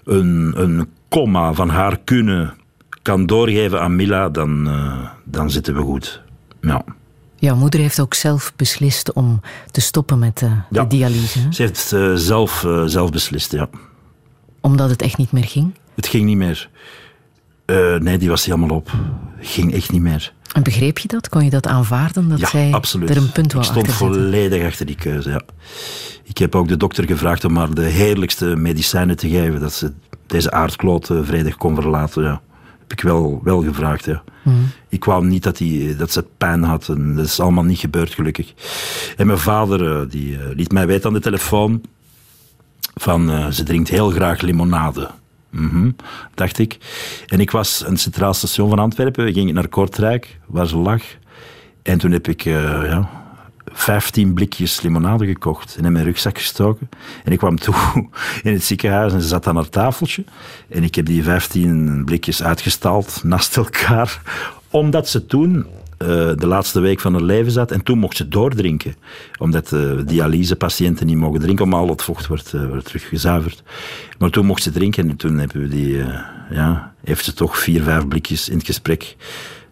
een, 0.05 0.53
een 0.57 0.89
komma 1.09 1.53
van 1.53 1.69
haar 1.69 1.99
kunnen 2.05 2.55
kan 3.03 3.27
doorgeven 3.27 3.81
aan 3.81 3.97
Mila, 3.97 4.29
dan, 4.29 4.69
uh, 4.69 5.11
dan 5.25 5.51
zitten 5.51 5.75
we 5.75 5.81
goed. 5.81 6.23
Ja. 6.61 6.85
Jouw 7.38 7.57
moeder 7.57 7.81
heeft 7.81 8.01
ook 8.01 8.14
zelf 8.14 8.53
beslist 8.57 9.12
om 9.12 9.40
te 9.70 9.81
stoppen 9.81 10.18
met 10.18 10.38
de, 10.38 10.46
ja, 10.46 10.83
de 10.83 10.87
dialyse. 10.87 11.46
Ze 11.51 11.62
heeft 11.62 11.92
uh, 11.94 12.14
zelf, 12.14 12.62
uh, 12.62 12.83
zelf 12.85 13.11
beslist, 13.11 13.53
ja. 13.53 13.68
Omdat 14.61 14.90
het 14.90 15.03
echt 15.03 15.16
niet 15.16 15.33
meer 15.33 15.44
ging? 15.44 15.75
Het 15.94 16.07
ging 16.07 16.25
niet 16.25 16.37
meer. 16.37 16.68
Uh, 17.66 17.96
nee, 17.96 18.18
die 18.18 18.29
was 18.29 18.44
helemaal 18.44 18.77
op. 18.77 18.90
Ging 19.40 19.75
echt 19.75 19.92
niet 19.92 20.01
meer. 20.01 20.33
En 20.53 20.62
begreep 20.62 20.99
je 20.99 21.09
dat? 21.09 21.29
Kon 21.29 21.44
je 21.44 21.51
dat 21.51 21.66
aanvaarden? 21.66 22.29
Dat 22.29 22.38
ja, 22.38 22.49
zij 22.49 22.72
absoluut. 22.72 23.11
er 23.11 23.16
een 23.16 23.33
punt 23.33 23.55
Ik 23.55 23.62
stond 23.62 23.79
achter 23.79 23.94
volledig 23.94 24.66
achter 24.66 24.87
die 24.87 24.96
keuze, 24.96 25.31
ja. 25.31 25.42
Ik 26.22 26.38
heb 26.38 26.55
ook 26.55 26.68
de 26.68 26.77
dokter 26.77 27.05
gevraagd 27.05 27.44
om 27.44 27.57
haar 27.57 27.75
de 27.75 27.83
heerlijkste 27.83 28.44
medicijnen 28.44 29.16
te 29.16 29.29
geven. 29.29 29.61
Dat 29.61 29.72
ze 29.72 29.92
deze 30.27 30.51
aardkloot 30.51 31.11
vredig 31.22 31.57
kon 31.57 31.75
verlaten, 31.75 32.22
ja. 32.22 32.40
Heb 32.88 32.99
ik 32.99 33.05
wel, 33.05 33.40
wel 33.44 33.62
gevraagd, 33.62 34.05
ja. 34.05 34.22
Mm. 34.42 34.68
Ik 34.88 35.05
wou 35.05 35.27
niet 35.27 35.42
dat, 35.42 35.57
die, 35.57 35.96
dat 35.96 36.12
ze 36.12 36.27
pijn 36.38 36.62
had. 36.62 36.88
En 36.88 37.14
dat 37.16 37.25
is 37.25 37.40
allemaal 37.40 37.64
niet 37.64 37.79
gebeurd, 37.79 38.14
gelukkig. 38.14 38.53
En 39.16 39.27
mijn 39.27 39.38
vader 39.38 40.11
die, 40.11 40.33
uh, 40.33 40.40
liet 40.55 40.72
mij 40.72 40.87
weten 40.87 41.07
aan 41.07 41.14
de 41.14 41.20
telefoon 41.20 41.83
van 42.94 43.31
uh, 43.31 43.46
ze 43.46 43.62
drinkt 43.62 43.88
heel 43.88 44.11
graag 44.11 44.40
limonade. 44.40 45.11
Mm 45.51 45.68
-hmm, 45.68 45.96
dacht 46.35 46.59
ik. 46.59 46.79
En 47.27 47.40
ik 47.40 47.51
was 47.51 47.85
aan 47.85 47.92
het 47.92 48.01
Centraal 48.01 48.35
Station 48.35 48.68
van 48.68 48.79
Antwerpen. 48.79 49.25
We 49.25 49.33
gingen 49.33 49.55
naar 49.55 49.68
Kortrijk, 49.68 50.38
waar 50.46 50.66
ze 50.66 50.77
lag. 50.77 51.03
En 51.83 51.99
toen 51.99 52.11
heb 52.11 52.29
ik 52.29 52.44
uh, 52.44 52.55
ja, 52.85 53.11
15 53.77 54.35
blikjes 54.35 54.81
limonade 54.81 55.27
gekocht 55.27 55.77
en 55.79 55.85
in 55.85 55.93
mijn 55.93 56.05
rugzak 56.05 56.39
gestoken. 56.39 56.89
En 57.25 57.33
ik 57.33 57.39
kwam 57.39 57.59
toe 57.59 57.75
in 58.43 58.53
het 58.53 58.65
ziekenhuis 58.65 59.12
en 59.12 59.21
ze 59.21 59.29
zat 59.29 59.47
aan 59.47 59.57
haar 59.57 59.69
tafeltje. 59.69 60.25
En 60.69 60.83
ik 60.83 60.95
heb 60.95 61.07
die 61.07 61.23
15 61.23 62.03
blikjes 62.05 62.43
uitgestald 62.43 63.21
naast 63.25 63.57
elkaar, 63.57 64.21
omdat 64.71 65.09
ze 65.09 65.27
toen 65.27 65.57
uh, 65.57 66.09
de 66.37 66.47
laatste 66.47 66.81
week 66.81 67.01
van 67.01 67.12
haar 67.12 67.23
leven 67.23 67.53
zat 67.53 67.71
en 67.71 67.83
toen 67.83 67.99
mocht 67.99 68.17
ze 68.17 68.29
doordrinken. 68.29 68.95
Omdat 69.39 69.73
uh, 69.73 70.01
dialysepatiënten 70.07 71.07
niet 71.07 71.17
mogen 71.17 71.41
drinken, 71.41 71.65
omdat 71.65 71.81
al 71.81 71.89
het 71.89 72.03
vocht 72.03 72.53
uh, 72.53 72.67
wordt 72.69 72.85
teruggezuiverd. 72.85 73.62
Maar 74.19 74.31
toen 74.31 74.47
mocht 74.47 74.62
ze 74.62 74.71
drinken 74.71 75.11
en 75.11 75.17
toen 75.17 75.39
hebben 75.39 75.61
we 75.61 75.69
die, 75.69 76.05
ja, 76.51 76.95
heeft 77.05 77.25
ze 77.25 77.33
toch 77.33 77.59
vier, 77.59 77.83
vijf 77.83 78.09
blikjes 78.09 78.49
in 78.49 78.57
het 78.57 78.67
gesprek 78.67 79.17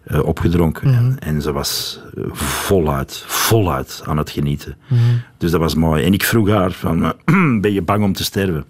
uh, 0.07 0.25
opgedronken. 0.25 0.87
Mhm. 0.87 0.97
En, 0.97 1.19
en, 1.19 1.41
ze 1.41 1.51
was 1.51 2.01
uh, 2.17 2.25
voluit, 2.33 3.23
voluit 3.27 4.01
aan 4.05 4.17
het 4.17 4.29
genieten. 4.29 4.75
Mhm. 4.87 4.99
Dus 5.37 5.51
dat 5.51 5.59
was 5.59 5.75
mooi. 5.75 6.03
En 6.03 6.13
ik 6.13 6.23
vroeg 6.23 6.49
haar 6.49 6.71
van, 6.71 7.13
ben 7.61 7.73
je 7.73 7.81
bang 7.81 8.03
om 8.03 8.13
te 8.13 8.23
sterven? 8.23 8.65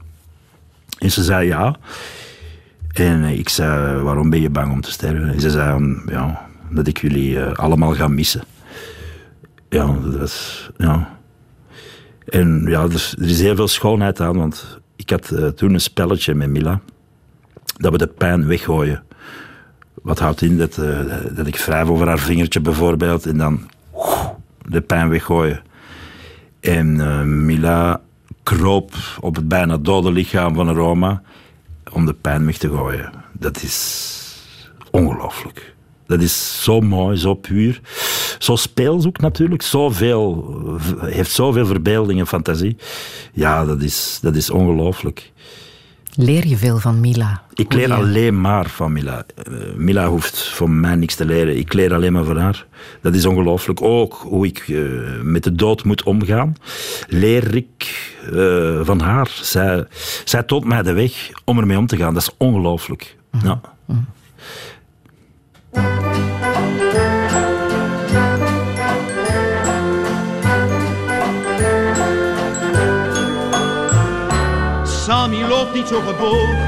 En 0.98 1.12
ze 1.12 1.24
zei 1.24 1.48
ja. 1.48 1.76
En 2.94 3.24
ik 3.24 3.50
zei, 3.50 4.02
waarom 4.02 4.30
ben 4.30 4.42
je 4.42 4.50
bang 4.50 4.72
om 4.72 4.82
te 4.82 4.92
sterven? 4.92 5.34
En 5.34 5.42
ze 5.42 5.50
zei, 5.50 5.96
ja, 6.06 6.48
dat 6.70 6.88
ik 6.88 7.02
jullie 7.02 7.42
allemaal 7.44 7.94
ga 7.94 8.08
missen. 8.08 8.44
Ja, 9.70 9.98
dat 10.04 10.22
is, 10.22 10.70
ja. 10.78 11.18
En 12.26 12.66
ja, 12.68 12.82
er, 12.82 13.14
er 13.20 13.30
is 13.30 13.42
heel 13.42 13.56
veel 13.56 13.68
schoonheid 13.68 14.22
aan, 14.22 14.38
want 14.38 14.80
ik 14.96 15.10
had 15.10 15.56
toen 15.56 15.74
een 15.74 15.82
spelletje 15.82 16.36
met 16.36 16.50
Mila. 16.50 16.82
Dat 17.78 17.92
we 17.92 17.98
de 17.98 18.08
pijn 18.08 18.48
weggooien 18.48 19.04
wat 20.06 20.20
houdt 20.20 20.42
in 20.42 20.58
dat, 20.58 20.78
uh, 20.78 21.00
dat 21.32 21.48
ik 21.48 21.58
wrijf 21.58 21.88
over 21.88 22.08
haar 22.08 22.20
vingertje 22.20 22.60
bijvoorbeeld 22.60 23.26
en 23.26 23.38
dan 23.38 23.70
de 24.68 24.82
pijn 24.82 25.10
weggooien. 25.10 25.62
En 26.60 26.96
uh, 26.96 27.22
Mila 27.22 28.02
kroop 28.44 28.94
op 29.20 29.36
het 29.36 29.48
bijna 29.48 29.78
dode 29.78 30.12
lichaam 30.12 30.56
van 30.56 30.74
Roma 30.74 31.22
om 31.92 32.06
de 32.06 32.14
pijn 32.14 32.46
weg 32.46 32.58
te 32.58 32.70
gooien. 32.70 33.12
Dat 33.32 33.62
is 33.64 34.24
ongelooflijk. 34.92 35.76
Dat 36.08 36.22
is 36.22 36.64
zo 36.64 36.82
mooi, 36.82 37.18
zo 37.18 37.34
puur. 37.34 37.82
Zo 38.40 38.56
speels 38.56 39.06
ook 39.06 39.20
natuurlijk. 39.20 39.62
Zoveel, 39.62 40.56
heeft 41.00 41.32
zoveel 41.32 41.66
verbeelding 41.66 42.20
en 42.20 42.28
fantasie. 42.28 42.78
Ja, 43.34 43.66
dat 43.66 43.82
is, 43.82 44.20
dat 44.22 44.36
is 44.36 44.50
ongelooflijk. 44.50 45.32
Leer 46.18 46.48
je 46.48 46.58
veel 46.58 46.78
van 46.78 47.00
Mila? 47.00 47.42
Ik 47.54 47.74
leer 47.74 47.94
alleen 47.94 48.42
maar 48.42 48.70
van 48.70 48.94
Mila. 48.94 49.26
Uh, 49.50 49.74
Mila 49.76 50.08
hoeft 50.08 50.48
van 50.48 50.80
mij 50.80 50.96
niks 50.96 51.16
te 51.16 51.26
leren. 51.26 51.58
Ik 51.58 51.74
leer 51.74 51.94
alleen 51.94 52.14
maar 52.14 52.24
van 52.24 52.38
haar. 52.38 52.66
Dat 53.02 53.16
is 53.16 53.26
ongelooflijk. 53.26 53.82
Ook 53.82 54.14
hoe 54.14 54.46
ik 54.46 54.68
uh, 54.68 55.22
met 55.22 55.44
de 55.44 55.56
dood 55.56 55.84
moet 55.84 56.04
omgaan, 56.04 56.56
leer 57.08 57.56
ik 57.56 58.14
uh, 58.34 58.80
van 58.84 59.00
haar. 59.00 59.30
Zij, 59.42 59.86
zij 60.24 60.44
toont 60.44 60.66
mij 60.66 60.82
de 60.82 60.94
weg 60.94 61.30
om 61.46 61.60
ermee 61.60 61.78
om 61.78 61.88
te 61.88 61.98
gaan. 61.98 62.14
Dat 62.14 62.24
is 62.24 62.36
ongelooflijk. 62.38 63.16
Mm 63.32 63.40
-hmm. 63.40 63.50
ja. 63.50 63.62
mm 63.86 64.06
-hmm. 65.72 66.35
Loopt 75.66 75.78
niet 75.78 75.88
zo 75.88 76.02
gebogen, 76.08 76.68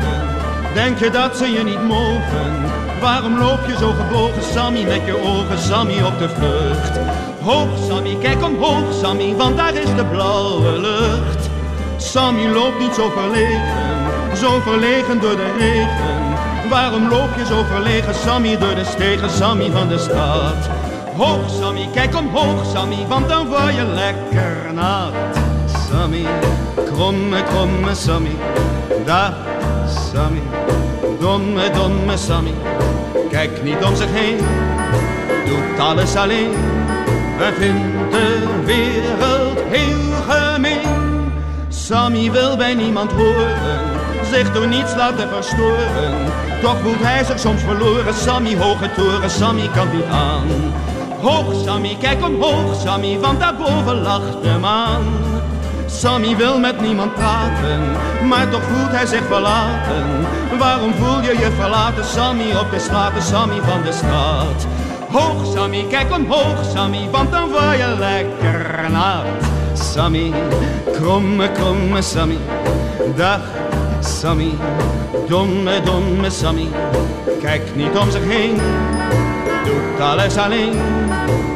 denk 0.73 0.99
je 0.99 1.09
dat 1.09 1.37
ze 1.37 1.51
je 1.51 1.63
niet 1.63 1.83
mogen? 1.83 2.65
Waarom 3.01 3.37
loop 3.37 3.59
je 3.67 3.77
zo 3.77 3.91
gebogen, 3.91 4.43
Sammy, 4.43 4.83
met 4.83 5.05
je 5.05 5.21
ogen, 5.23 5.59
Sammy, 5.59 6.01
op 6.01 6.19
de 6.19 6.29
vlucht? 6.29 6.99
Hoog, 7.41 7.69
Sammy, 7.87 8.17
kijk 8.21 8.43
omhoog, 8.43 8.93
Sammy, 9.01 9.35
want 9.35 9.57
daar 9.57 9.73
is 9.75 9.95
de 9.95 10.05
blauwe 10.05 10.79
lucht. 10.79 11.49
Sammy 11.97 12.47
loopt 12.47 12.79
niet 12.79 12.93
zo 12.93 13.09
verlegen, 13.09 14.35
zo 14.35 14.59
verlegen 14.59 15.21
door 15.21 15.35
de 15.35 15.55
regen. 15.57 16.69
Waarom 16.69 17.09
loop 17.09 17.29
je 17.37 17.45
zo 17.45 17.63
verlegen, 17.63 18.15
Sammy, 18.15 18.57
door 18.57 18.75
de 18.75 18.85
stegen, 18.85 19.29
Sammy 19.29 19.71
van 19.71 19.87
de 19.87 19.97
stad? 19.97 20.69
Hoog, 21.17 21.49
Sammy, 21.59 21.89
kijk 21.93 22.15
omhoog, 22.15 22.65
Sammy, 22.73 23.05
want 23.07 23.29
dan 23.29 23.47
word 23.47 23.75
je 23.75 23.85
lekker 23.85 24.73
nat. 24.73 25.46
Sammy, 25.91 26.25
kromme, 26.91 27.43
kromme 27.43 27.95
Sammy, 27.95 28.35
dag 29.05 29.33
Sammy, 29.87 30.41
domme, 31.19 31.69
domme 31.71 32.17
Sammy. 32.17 32.53
Kijk 33.29 33.63
niet 33.63 33.83
om 33.83 33.95
zich 33.95 34.11
heen, 34.11 34.37
doet 35.45 35.79
alles 35.79 36.15
alleen 36.15 36.53
en 37.39 37.53
vindt 37.53 38.11
de 38.11 38.47
wereld 38.65 39.59
heel 39.67 40.13
gemeen. 40.27 41.31
Sammy 41.67 42.31
wil 42.31 42.57
bij 42.57 42.73
niemand 42.73 43.11
horen, 43.11 43.81
zich 44.31 44.51
door 44.51 44.67
niets 44.67 44.95
laten 44.95 45.29
verstoren. 45.29 46.13
Toch 46.61 46.77
voelt 46.83 47.03
hij 47.03 47.23
zich 47.23 47.39
soms 47.39 47.61
verloren, 47.61 48.13
Sammy, 48.13 48.57
hoge 48.57 48.89
toren, 48.95 49.29
Sammy 49.29 49.69
kan 49.75 49.95
niet 49.95 50.05
aan. 50.11 50.47
Hoog 51.21 51.63
Sammy, 51.65 51.97
kijk 51.99 52.25
omhoog 52.25 52.81
Sammy, 52.81 53.19
want 53.19 53.39
daarboven 53.39 54.01
lacht 54.01 54.43
de 54.43 54.57
maan. 54.61 55.03
Sammy 55.87 56.35
wil 56.35 56.59
met 56.59 56.81
niemand 56.81 57.13
praten, 57.13 57.81
maar 58.27 58.49
toch 58.49 58.63
voelt 58.63 58.91
hij 58.91 59.05
zich 59.05 59.25
verlaten. 59.27 60.05
Waarom 60.59 60.93
voel 60.93 61.21
je 61.21 61.37
je 61.39 61.51
verlaten, 61.59 62.05
Sammy, 62.05 62.55
op 62.55 62.71
de 62.71 62.79
straten, 62.79 63.21
Sammy 63.21 63.55
van 63.61 63.81
de 63.81 63.91
straat? 63.91 64.67
Hoog 65.11 65.53
Sammy, 65.53 65.85
kijk 65.89 66.13
omhoog 66.15 66.65
Sammy, 66.73 67.07
want 67.11 67.31
dan 67.31 67.49
word 67.49 67.77
je 67.77 67.95
lekker 67.99 68.91
nat. 68.91 69.25
Sammy, 69.73 70.33
kromme, 70.93 71.51
kromme 71.51 72.01
Sammy. 72.01 72.37
Dag, 73.15 73.41
Sammy, 73.99 74.51
domme, 75.27 75.81
domme 75.81 76.29
Sammy. 76.29 76.67
Kijkt 77.41 77.75
niet 77.75 77.97
om 77.97 78.11
zich 78.11 78.23
heen, 78.23 78.57
doet 79.65 80.01
alles 80.01 80.37
alleen. 80.37 80.75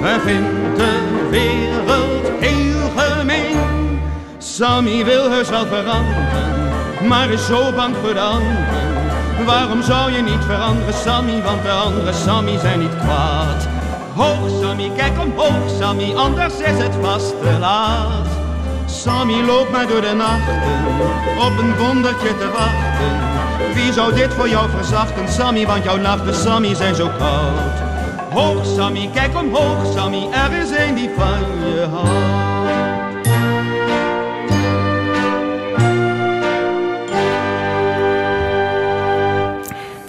Hij 0.02 0.20
vindt 0.20 0.78
de 0.78 1.28
wereld 1.30 2.22
gemeen. 2.40 2.61
Sammy 4.62 5.06
wil 5.06 5.30
heus 5.30 5.50
wel 5.50 5.66
veranderen, 5.66 7.08
maar 7.08 7.30
is 7.30 7.46
zo 7.46 7.72
bang 7.76 7.96
voor 8.02 8.14
de 8.14 8.20
anderen. 8.20 9.46
Waarom 9.46 9.82
zou 9.82 10.12
je 10.12 10.22
niet 10.22 10.46
veranderen, 10.46 10.94
Sammy? 10.94 11.42
Want 11.42 11.64
de 11.64 11.70
andere 11.70 12.14
Sammy 12.14 12.58
zijn 12.58 12.80
niet 12.80 12.98
kwaad. 12.98 13.68
Hoog, 14.16 14.50
Sammy, 14.62 14.92
kijk 14.96 15.20
omhoog, 15.20 15.70
Sammy, 15.80 16.16
anders 16.16 16.54
is 16.54 16.84
het 16.84 16.96
vast 17.02 17.30
te 17.42 17.58
laat. 17.60 18.28
Sammy 18.86 19.42
loopt 19.46 19.72
maar 19.72 19.88
door 19.88 20.02
de 20.02 20.14
nachten, 20.14 20.62
op 21.40 21.58
een 21.60 21.78
wondertje 21.78 22.38
te 22.38 22.50
wachten. 22.52 23.74
Wie 23.74 23.94
zou 23.94 24.14
dit 24.14 24.34
voor 24.34 24.50
jou 24.50 24.70
verzachten, 24.70 25.30
Sammy, 25.30 25.66
want 25.66 25.84
jouw 25.84 25.98
nachten, 25.98 26.36
Sammy, 26.36 26.76
zijn 26.76 26.96
zo 26.96 27.10
koud. 27.18 27.78
Hoog, 28.34 28.66
Sammy, 28.66 29.10
kijk 29.14 29.38
omhoog, 29.38 29.94
Sammy, 29.96 30.28
er 30.32 30.52
is 30.52 30.70
een 30.70 30.96
die 30.96 31.10
van 31.18 31.40
je 31.76 31.88
houdt. 31.92 32.91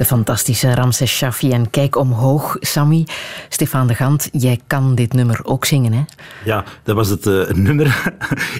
De 0.02 0.08
fantastische 0.08 0.74
Ramses 0.74 1.16
Shaffi 1.16 1.52
en 1.52 1.70
Kijk 1.70 1.96
omhoog, 1.96 2.56
Sammy. 2.60 3.06
Stefan 3.48 3.86
de 3.86 3.94
Gant, 3.94 4.28
jij 4.32 4.60
kan 4.66 4.94
dit 4.94 5.12
nummer 5.12 5.40
ook 5.42 5.64
zingen, 5.64 5.92
hè? 5.92 6.02
Ja, 6.44 6.64
dat 6.82 6.96
was 6.96 7.08
het 7.08 7.26
uh, 7.26 7.48
nummer. 7.68 8.12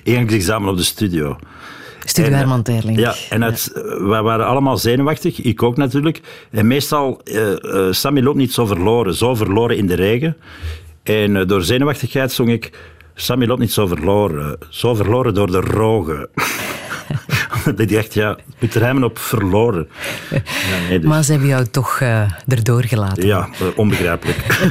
Eindexamen 0.04 0.70
op 0.70 0.76
de 0.76 0.82
studio. 0.82 1.38
Studio 2.04 2.30
en, 2.30 2.36
Herman 2.36 2.62
Terling. 2.62 2.98
Ja, 2.98 3.14
en 3.30 3.42
het, 3.42 3.70
ja. 3.74 4.04
wij 4.04 4.22
waren 4.22 4.46
allemaal 4.46 4.76
zenuwachtig, 4.76 5.40
ik 5.40 5.62
ook 5.62 5.76
natuurlijk. 5.76 6.20
En 6.50 6.66
meestal, 6.66 7.20
uh, 7.24 7.50
uh, 7.50 7.92
Sammy 7.92 8.20
loopt 8.20 8.38
niet 8.38 8.52
zo 8.52 8.66
verloren, 8.66 9.14
zo 9.14 9.34
verloren 9.34 9.76
in 9.76 9.86
de 9.86 9.94
regen. 9.94 10.36
En 11.02 11.46
door 11.46 11.62
zenuwachtigheid 11.62 12.32
zong 12.32 12.50
ik, 12.50 12.78
Sammy 13.14 13.46
loopt 13.46 13.60
niet 13.60 13.72
zo 13.72 13.86
verloren, 13.86 14.58
zo 14.68 14.94
verloren 14.94 15.34
door 15.34 15.50
de 15.50 15.60
rogen. 15.60 16.28
dat 17.76 17.80
ik 17.80 17.90
echt, 17.90 18.14
ja, 18.14 18.38
moet 18.58 18.74
rijmen 18.74 19.04
op 19.04 19.18
verloren. 19.18 19.88
Ja, 20.30 20.38
nee, 20.88 20.98
dus. 20.98 21.08
Maar 21.08 21.22
ze 21.22 21.30
hebben 21.30 21.48
jou 21.48 21.66
toch 21.66 22.00
uh, 22.00 22.30
erdoor 22.48 22.84
gelaten. 22.84 23.26
Ja, 23.26 23.48
uh, 23.62 23.68
onbegrijpelijk. 23.76 24.68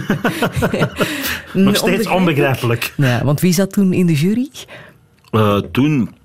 Nog 1.53 1.75
steeds 1.75 2.07
onbegrijpelijk. 2.07 2.93
Ja, 2.97 3.23
want 3.23 3.41
wie 3.41 3.53
zat 3.53 3.71
toen 3.71 3.93
in 3.93 4.05
de 4.05 4.13
jury? 4.13 4.49
Uh, 5.31 5.57
toen 5.57 6.15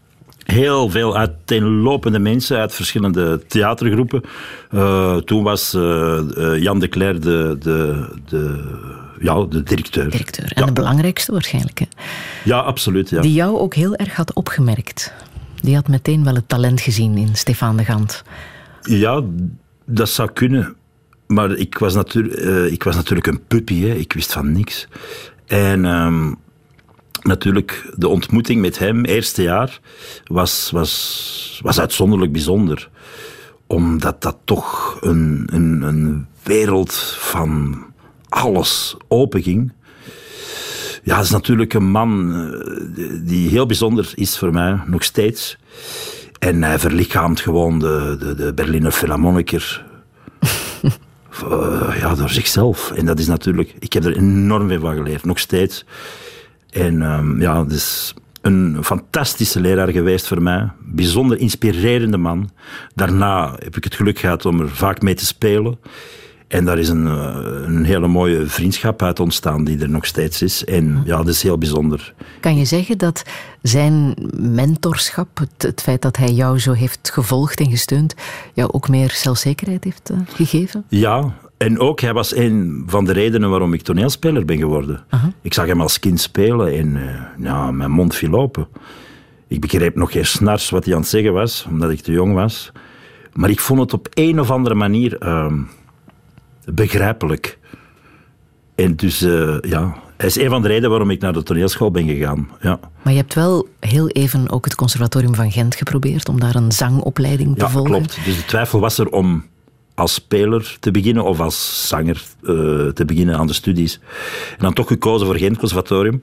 heel 0.45 0.91
veel 0.91 1.17
uiteenlopende 1.17 2.19
mensen 2.19 2.59
uit 2.59 2.75
verschillende 2.75 3.47
theatergroepen. 3.47 4.23
toen 5.25 5.43
was 5.43 5.71
Jan 6.59 6.79
de 6.79 6.89
Cler 6.89 7.21
de, 7.21 7.57
de, 7.59 8.09
de 8.29 8.65
ja, 9.21 9.45
de 9.49 9.63
directeur. 9.63 10.11
directeur. 10.11 10.45
En 10.45 10.61
ja. 10.61 10.67
de 10.67 10.73
belangrijkste 10.73 11.33
waarschijnlijk. 11.33 11.79
Hè? 11.79 11.87
Ja, 12.45 12.59
absoluut. 12.59 13.11
Ja. 13.11 13.21
Die 13.21 13.33
jou 13.33 13.59
ook 13.59 13.75
heel 13.75 13.95
erg 13.95 14.17
had 14.17 14.33
opgemerkt. 14.33 15.13
Die 15.61 15.75
had 15.75 15.89
meteen 15.89 16.25
wel 16.25 16.35
het 16.35 16.49
talent 16.49 16.81
gezien 16.81 17.17
in 17.17 17.37
Stefan 17.37 17.77
de 17.77 17.85
Gant. 17.85 18.23
Ja, 18.83 19.23
dat 19.85 20.09
zou 20.09 20.31
kunnen. 20.33 20.77
Maar 21.27 21.51
ik 21.51 21.79
was, 21.79 21.95
natuur, 21.95 22.39
uh, 22.39 22.73
ik 22.73 22.83
was 22.83 22.95
natuurlijk 22.95 23.27
een 23.27 23.47
puppy. 23.47 23.81
Hè. 23.81 23.95
Ik 23.95 24.13
wist 24.13 24.33
van 24.33 24.53
niks. 24.53 24.89
En 25.47 25.85
um, 25.85 26.37
natuurlijk, 27.23 27.93
de 27.97 28.09
ontmoeting 28.09 28.61
met 28.61 28.79
hem, 28.79 29.05
eerste 29.05 29.43
jaar, 29.43 29.81
was, 30.25 30.71
was, 30.71 31.61
was 31.63 31.81
uitzonderlijk 31.81 32.33
bijzonder. 32.33 32.91
Omdat 33.67 34.23
dat 34.23 34.37
toch 34.45 34.99
een, 35.01 35.49
een, 35.53 35.83
een 35.83 36.27
wereld 36.43 36.95
van 37.19 37.85
alles 38.29 38.97
openging. 39.09 39.73
Ja, 41.07 41.17
dat 41.17 41.25
is 41.25 41.31
natuurlijk 41.31 41.75
een 41.75 41.91
man 41.91 42.35
die 43.23 43.49
heel 43.49 43.67
bijzonder 43.67 44.13
is 44.15 44.39
voor 44.39 44.53
mij, 44.53 44.81
nog 44.87 45.05
steeds. 45.05 45.59
En 46.39 46.63
hij 46.63 46.79
verlichaamt 46.79 47.41
gewoon 47.41 47.79
de, 47.79 48.17
de, 48.19 48.35
de 48.35 48.55
Berliner 48.55 48.91
Philharmoniker. 48.91 49.85
uh, 51.45 51.97
ja, 51.99 52.15
door 52.15 52.29
zichzelf. 52.29 52.91
En 52.91 53.07
dat 53.07 53.19
is 53.19 53.27
natuurlijk... 53.27 53.75
Ik 53.79 53.93
heb 53.93 54.05
er 54.05 54.17
enorm 54.17 54.69
veel 54.69 54.81
van 54.81 54.95
geleerd, 54.95 55.25
nog 55.25 55.39
steeds. 55.39 55.85
En 56.71 57.03
um, 57.03 57.41
ja, 57.41 57.63
het 57.63 57.73
is 57.73 58.15
een 58.41 58.79
fantastische 58.85 59.61
leraar 59.61 59.91
geweest 59.91 60.27
voor 60.27 60.43
mij. 60.43 60.69
Bijzonder 60.81 61.39
inspirerende 61.39 62.19
man. 62.19 62.51
Daarna 62.95 63.55
heb 63.59 63.77
ik 63.77 63.85
het 63.85 63.95
geluk 63.95 64.19
gehad 64.19 64.47
om 64.47 64.61
er 64.61 64.69
vaak 64.69 65.03
mee 65.03 65.15
te 65.15 65.27
spelen. 65.27 65.79
En 66.49 66.65
daar 66.65 66.79
is 66.79 66.89
een, 66.89 67.07
een, 67.07 67.85
hele 67.85 68.09
mooie 68.09 68.47
vriendschap 68.47 69.03
uit 69.03 69.21
ontstaan 69.21 69.65
die 69.65 69.79
er 69.79 69.91
nog 69.91 70.07
steeds 70.07 70.43
is. 70.43 70.65
En 70.65 71.03
ja, 71.05 71.17
dat 71.17 71.29
is 71.29 71.43
heel 71.43 71.59
bijzonder. 71.59 72.15
Kan 72.41 72.57
je 72.57 72.65
zeggen 72.65 72.99
dat 72.99 73.23
zijn 73.63 74.15
mentorschap, 74.37 75.39
het, 75.39 75.63
het 75.63 75.83
feit 75.83 76.03
dat 76.03 76.17
hij 76.17 76.31
jou 76.31 76.59
zo 76.59 76.73
heeft 76.73 77.11
gevolgd 77.13 77.61
en 77.61 77.71
gesteund, 77.71 78.15
jou 78.53 78.73
ook 78.73 78.89
meer 78.89 79.11
zelfzekerheid 79.11 79.85
heeft 79.85 80.11
uh, 80.11 80.19
gegeven? 80.29 80.85
Ja, 80.89 81.35
en 81.57 81.79
ook 81.79 82.01
hij 82.01 82.13
was 82.13 82.37
een 82.37 82.85
van 82.87 83.05
de 83.05 83.13
redenen 83.13 83.51
waarom 83.51 83.75
ik 83.75 83.83
toneelspeler 83.83 84.45
ben 84.45 84.59
geworden. 84.59 85.05
Uh 85.11 85.23
-huh. 85.23 85.33
Ik 85.43 85.55
zag 85.55 85.67
hem 85.67 85.81
als 85.81 85.99
kind 85.99 86.21
spelen 86.21 86.73
en 86.79 86.97
uh, 86.97 87.45
ja, 87.45 87.71
mijn 87.71 87.91
mond 87.91 88.15
viel 88.15 88.33
open. 88.33 88.69
Ik 89.49 89.61
begreep 89.61 89.95
nog 89.95 90.13
geen 90.13 90.27
snars 90.27 90.71
wat 90.71 90.85
hij 90.85 90.95
aan 90.95 91.01
het 91.01 91.09
zeggen 91.09 91.33
was, 91.33 91.67
omdat 91.71 91.91
ik 91.91 92.01
te 92.01 92.13
jong 92.13 92.35
was. 92.35 92.73
Maar 93.33 93.51
ik 93.51 93.61
vond 93.61 93.81
het 93.81 93.93
op 93.93 94.09
een 94.15 94.41
of 94.41 94.51
andere 94.51 94.75
manier... 94.75 95.19
Begrijpelijk. 96.67 97.59
En 98.75 98.97
dus, 98.97 99.23
uh, 99.23 99.57
ja, 99.61 99.97
hij 100.17 100.27
is 100.27 100.39
een 100.39 100.49
van 100.49 100.63
de 100.63 100.69
redenen 100.69 100.91
waarom 100.91 101.11
ik 101.11 101.21
naar 101.21 101.33
de 101.33 101.43
toneelschool 101.43 101.91
ben 101.91 102.09
gegaan. 102.09 102.49
Ja. 102.61 102.79
Maar 103.03 103.13
je 103.13 103.19
hebt 103.19 103.35
wel 103.35 103.69
heel 103.81 104.09
even 104.09 104.51
ook 104.51 104.65
het 104.65 104.75
Conservatorium 104.75 105.35
van 105.35 105.53
Gent 105.53 105.75
geprobeerd 105.75 106.29
om 106.29 106.41
daar 106.41 106.55
een 106.55 106.73
zangopleiding 106.73 107.55
te 107.57 107.65
ja, 107.65 107.71
volgen. 107.71 107.91
klopt. 107.91 108.25
Dus 108.25 108.37
de 108.37 108.45
twijfel 108.45 108.81
was 108.81 108.99
er 108.99 109.09
om 109.09 109.45
als 109.95 110.15
speler 110.15 110.77
te 110.81 110.91
beginnen 110.91 111.25
of 111.25 111.41
als 111.41 111.89
zanger 111.89 112.23
uh, 112.43 112.89
te 112.89 113.05
beginnen 113.07 113.37
aan 113.37 113.47
de 113.47 113.53
studies. 113.53 114.01
En 114.51 114.65
dan 114.65 114.73
toch 114.73 114.87
gekozen 114.87 115.27
voor 115.27 115.37
Gent 115.37 115.59
Conservatorium. 115.59 116.23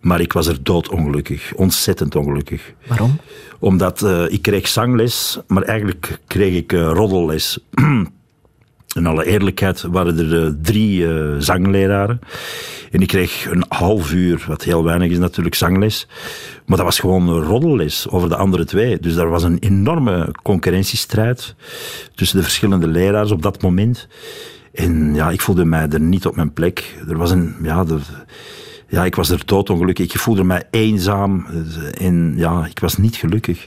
Maar 0.00 0.20
ik 0.20 0.32
was 0.32 0.46
er 0.46 0.62
doodongelukkig. 0.62 1.54
Ontzettend 1.54 2.16
ongelukkig. 2.16 2.72
Waarom? 2.86 3.20
Omdat 3.58 4.02
uh, 4.02 4.24
ik 4.28 4.42
kreeg 4.42 4.68
zangles, 4.68 5.38
maar 5.46 5.62
eigenlijk 5.62 6.20
kreeg 6.26 6.54
ik 6.54 6.72
uh, 6.72 6.90
roddelles. 6.92 7.58
In 8.96 9.06
alle 9.06 9.26
eerlijkheid 9.26 9.82
waren 9.82 10.18
er 10.18 10.44
uh, 10.44 10.52
drie 10.62 11.00
uh, 11.00 11.34
zangleraren. 11.38 12.20
En 12.90 13.00
ik 13.00 13.08
kreeg 13.08 13.46
een 13.50 13.64
half 13.68 14.12
uur, 14.12 14.44
wat 14.48 14.62
heel 14.62 14.84
weinig 14.84 15.10
is 15.10 15.18
natuurlijk, 15.18 15.54
zangles. 15.54 16.08
Maar 16.66 16.76
dat 16.76 16.86
was 16.86 16.98
gewoon 16.98 17.28
een 17.28 17.42
roddelles 17.42 18.08
over 18.08 18.28
de 18.28 18.36
andere 18.36 18.64
twee. 18.64 18.98
Dus 18.98 19.14
daar 19.14 19.28
was 19.28 19.42
een 19.42 19.58
enorme 19.58 20.34
concurrentiestrijd 20.42 21.54
tussen 22.14 22.36
de 22.36 22.42
verschillende 22.42 22.86
leraars 22.86 23.30
op 23.30 23.42
dat 23.42 23.62
moment. 23.62 24.08
En 24.72 25.14
ja, 25.14 25.30
ik 25.30 25.40
voelde 25.40 25.64
mij 25.64 25.88
er 25.88 26.00
niet 26.00 26.26
op 26.26 26.36
mijn 26.36 26.52
plek. 26.52 26.96
Er 27.08 27.16
was 27.16 27.30
een, 27.30 27.54
ja, 27.62 27.84
ja, 28.88 29.04
ik 29.04 29.14
was 29.14 29.30
er 29.30 29.42
doodongelukkig. 29.44 30.14
Ik 30.14 30.20
voelde 30.20 30.44
mij 30.44 30.62
eenzaam 30.70 31.46
en 31.98 32.34
ja, 32.36 32.66
ik 32.66 32.78
was 32.78 32.96
niet 32.96 33.16
gelukkig. 33.16 33.66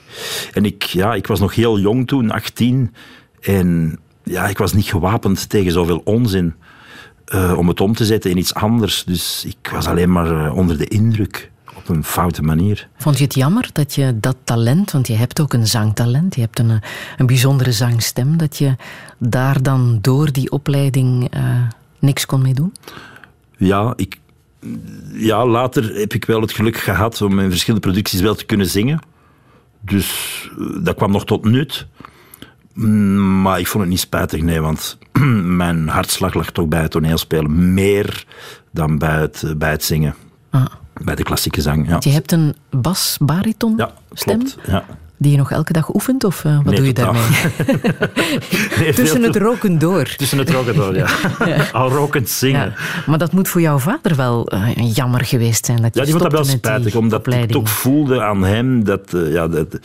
En 0.53 0.65
ik, 0.65 0.83
ja, 0.83 1.13
ik 1.13 1.27
was 1.27 1.39
nog 1.39 1.55
heel 1.55 1.79
jong 1.79 2.07
toen, 2.07 2.31
18. 2.31 2.93
En 3.41 3.99
ja, 4.29 4.47
ik 4.47 4.57
was 4.57 4.73
niet 4.73 4.85
gewapend 4.85 5.49
tegen 5.49 5.71
zoveel 5.71 6.01
onzin 6.03 6.53
uh, 7.33 7.57
om 7.57 7.67
het 7.67 7.81
om 7.81 7.93
te 7.93 8.05
zetten 8.05 8.31
in 8.31 8.37
iets 8.37 8.53
anders. 8.53 9.03
Dus 9.03 9.45
ik 9.45 9.69
was 9.71 9.87
alleen 9.87 10.11
maar 10.11 10.31
uh, 10.31 10.55
onder 10.55 10.77
de 10.77 10.87
indruk 10.87 11.51
op 11.75 11.89
een 11.89 12.03
foute 12.03 12.41
manier. 12.41 12.87
Vond 12.97 13.17
je 13.17 13.23
het 13.23 13.33
jammer 13.33 13.69
dat 13.73 13.95
je 13.95 14.19
dat 14.19 14.35
talent, 14.43 14.91
want 14.91 15.07
je 15.07 15.15
hebt 15.15 15.41
ook 15.41 15.53
een 15.53 15.67
zangtalent, 15.67 16.35
je 16.35 16.41
hebt 16.41 16.59
een, 16.59 16.81
een 17.17 17.25
bijzondere 17.25 17.71
zangstem, 17.71 18.37
dat 18.37 18.57
je 18.57 18.75
daar 19.17 19.61
dan 19.61 19.99
door 20.01 20.31
die 20.31 20.51
opleiding 20.51 21.35
uh, 21.35 21.41
niks 21.99 22.25
kon 22.25 22.41
mee 22.41 22.53
doen? 22.53 22.73
Ja, 23.57 23.93
ik, 23.95 24.19
ja, 25.13 25.45
later 25.45 25.95
heb 25.95 26.13
ik 26.13 26.25
wel 26.25 26.41
het 26.41 26.51
geluk 26.51 26.77
gehad 26.77 27.21
om 27.21 27.39
in 27.39 27.49
verschillende 27.49 27.87
producties 27.87 28.21
wel 28.21 28.35
te 28.35 28.45
kunnen 28.45 28.67
zingen. 28.67 28.99
Dus 29.81 30.49
dat 30.81 30.95
kwam 30.95 31.11
nog 31.11 31.25
tot 31.25 31.45
nut. 31.45 31.87
Maar 33.41 33.59
ik 33.59 33.67
vond 33.67 33.83
het 33.83 33.91
niet 33.91 33.99
spijtig, 33.99 34.41
nee, 34.41 34.61
want 34.61 34.97
mijn 35.61 35.87
hartslag 35.87 36.33
lag 36.33 36.51
toch 36.51 36.67
bij 36.67 36.81
het 36.81 36.91
toneelspelen 36.91 37.73
meer 37.73 38.25
dan 38.71 38.97
bij 38.97 39.19
het, 39.19 39.53
bij 39.57 39.71
het 39.71 39.83
zingen. 39.83 40.15
Ah. 40.49 40.65
Bij 41.03 41.15
de 41.15 41.23
klassieke 41.23 41.61
zang, 41.61 41.87
ja. 41.87 41.97
Je 41.99 42.09
hebt 42.09 42.31
een 42.31 42.55
bas-bariton 42.69 43.73
ja, 43.77 43.91
stem. 44.11 44.37
Klopt, 44.37 44.57
ja. 44.67 44.85
Die 45.21 45.31
je 45.31 45.37
nog 45.37 45.51
elke 45.51 45.73
dag 45.73 45.93
oefent, 45.93 46.23
of 46.23 46.43
uh, 46.43 46.55
wat 46.55 46.65
Nee, 46.65 46.75
doe 46.75 46.85
je 46.85 46.93
daarmee? 46.93 47.21
Nee, 48.79 48.93
Tussen 48.99 49.23
het 49.23 49.35
roken 49.35 49.79
door. 49.79 50.03
Tussen 50.17 50.37
het 50.37 50.49
roken 50.49 50.75
door, 50.75 50.95
ja. 51.03 51.07
Al 51.71 51.89
rokend 51.89 52.29
zingen. 52.29 52.65
Ja. 52.65 52.73
Maar 53.05 53.17
dat 53.17 53.31
moet 53.31 53.47
voor 53.47 53.61
jouw 53.61 53.77
vader 53.79 54.15
wel 54.15 54.47
eh, 54.47 54.93
jammer 54.95 55.25
geweest 55.25 55.65
zijn. 55.65 55.81
Dat 55.81 55.93
je 55.93 55.99
Ja, 55.99 56.05
die 56.05 56.15
vond 56.15 56.23
dat 56.23 56.31
wel 56.33 56.43
stopte 56.43 56.69
met 56.71 56.81
die 56.81 56.89
spijtig, 56.91 56.95
omdat 57.01 57.43
ik 57.43 57.51
toch 57.51 57.69
voelde 57.69 58.21
aan 58.21 58.43
hem 58.43 58.83
dat... 58.83 59.13
eh, 59.13 59.31
ja, 59.31 59.47
dat 59.47 59.79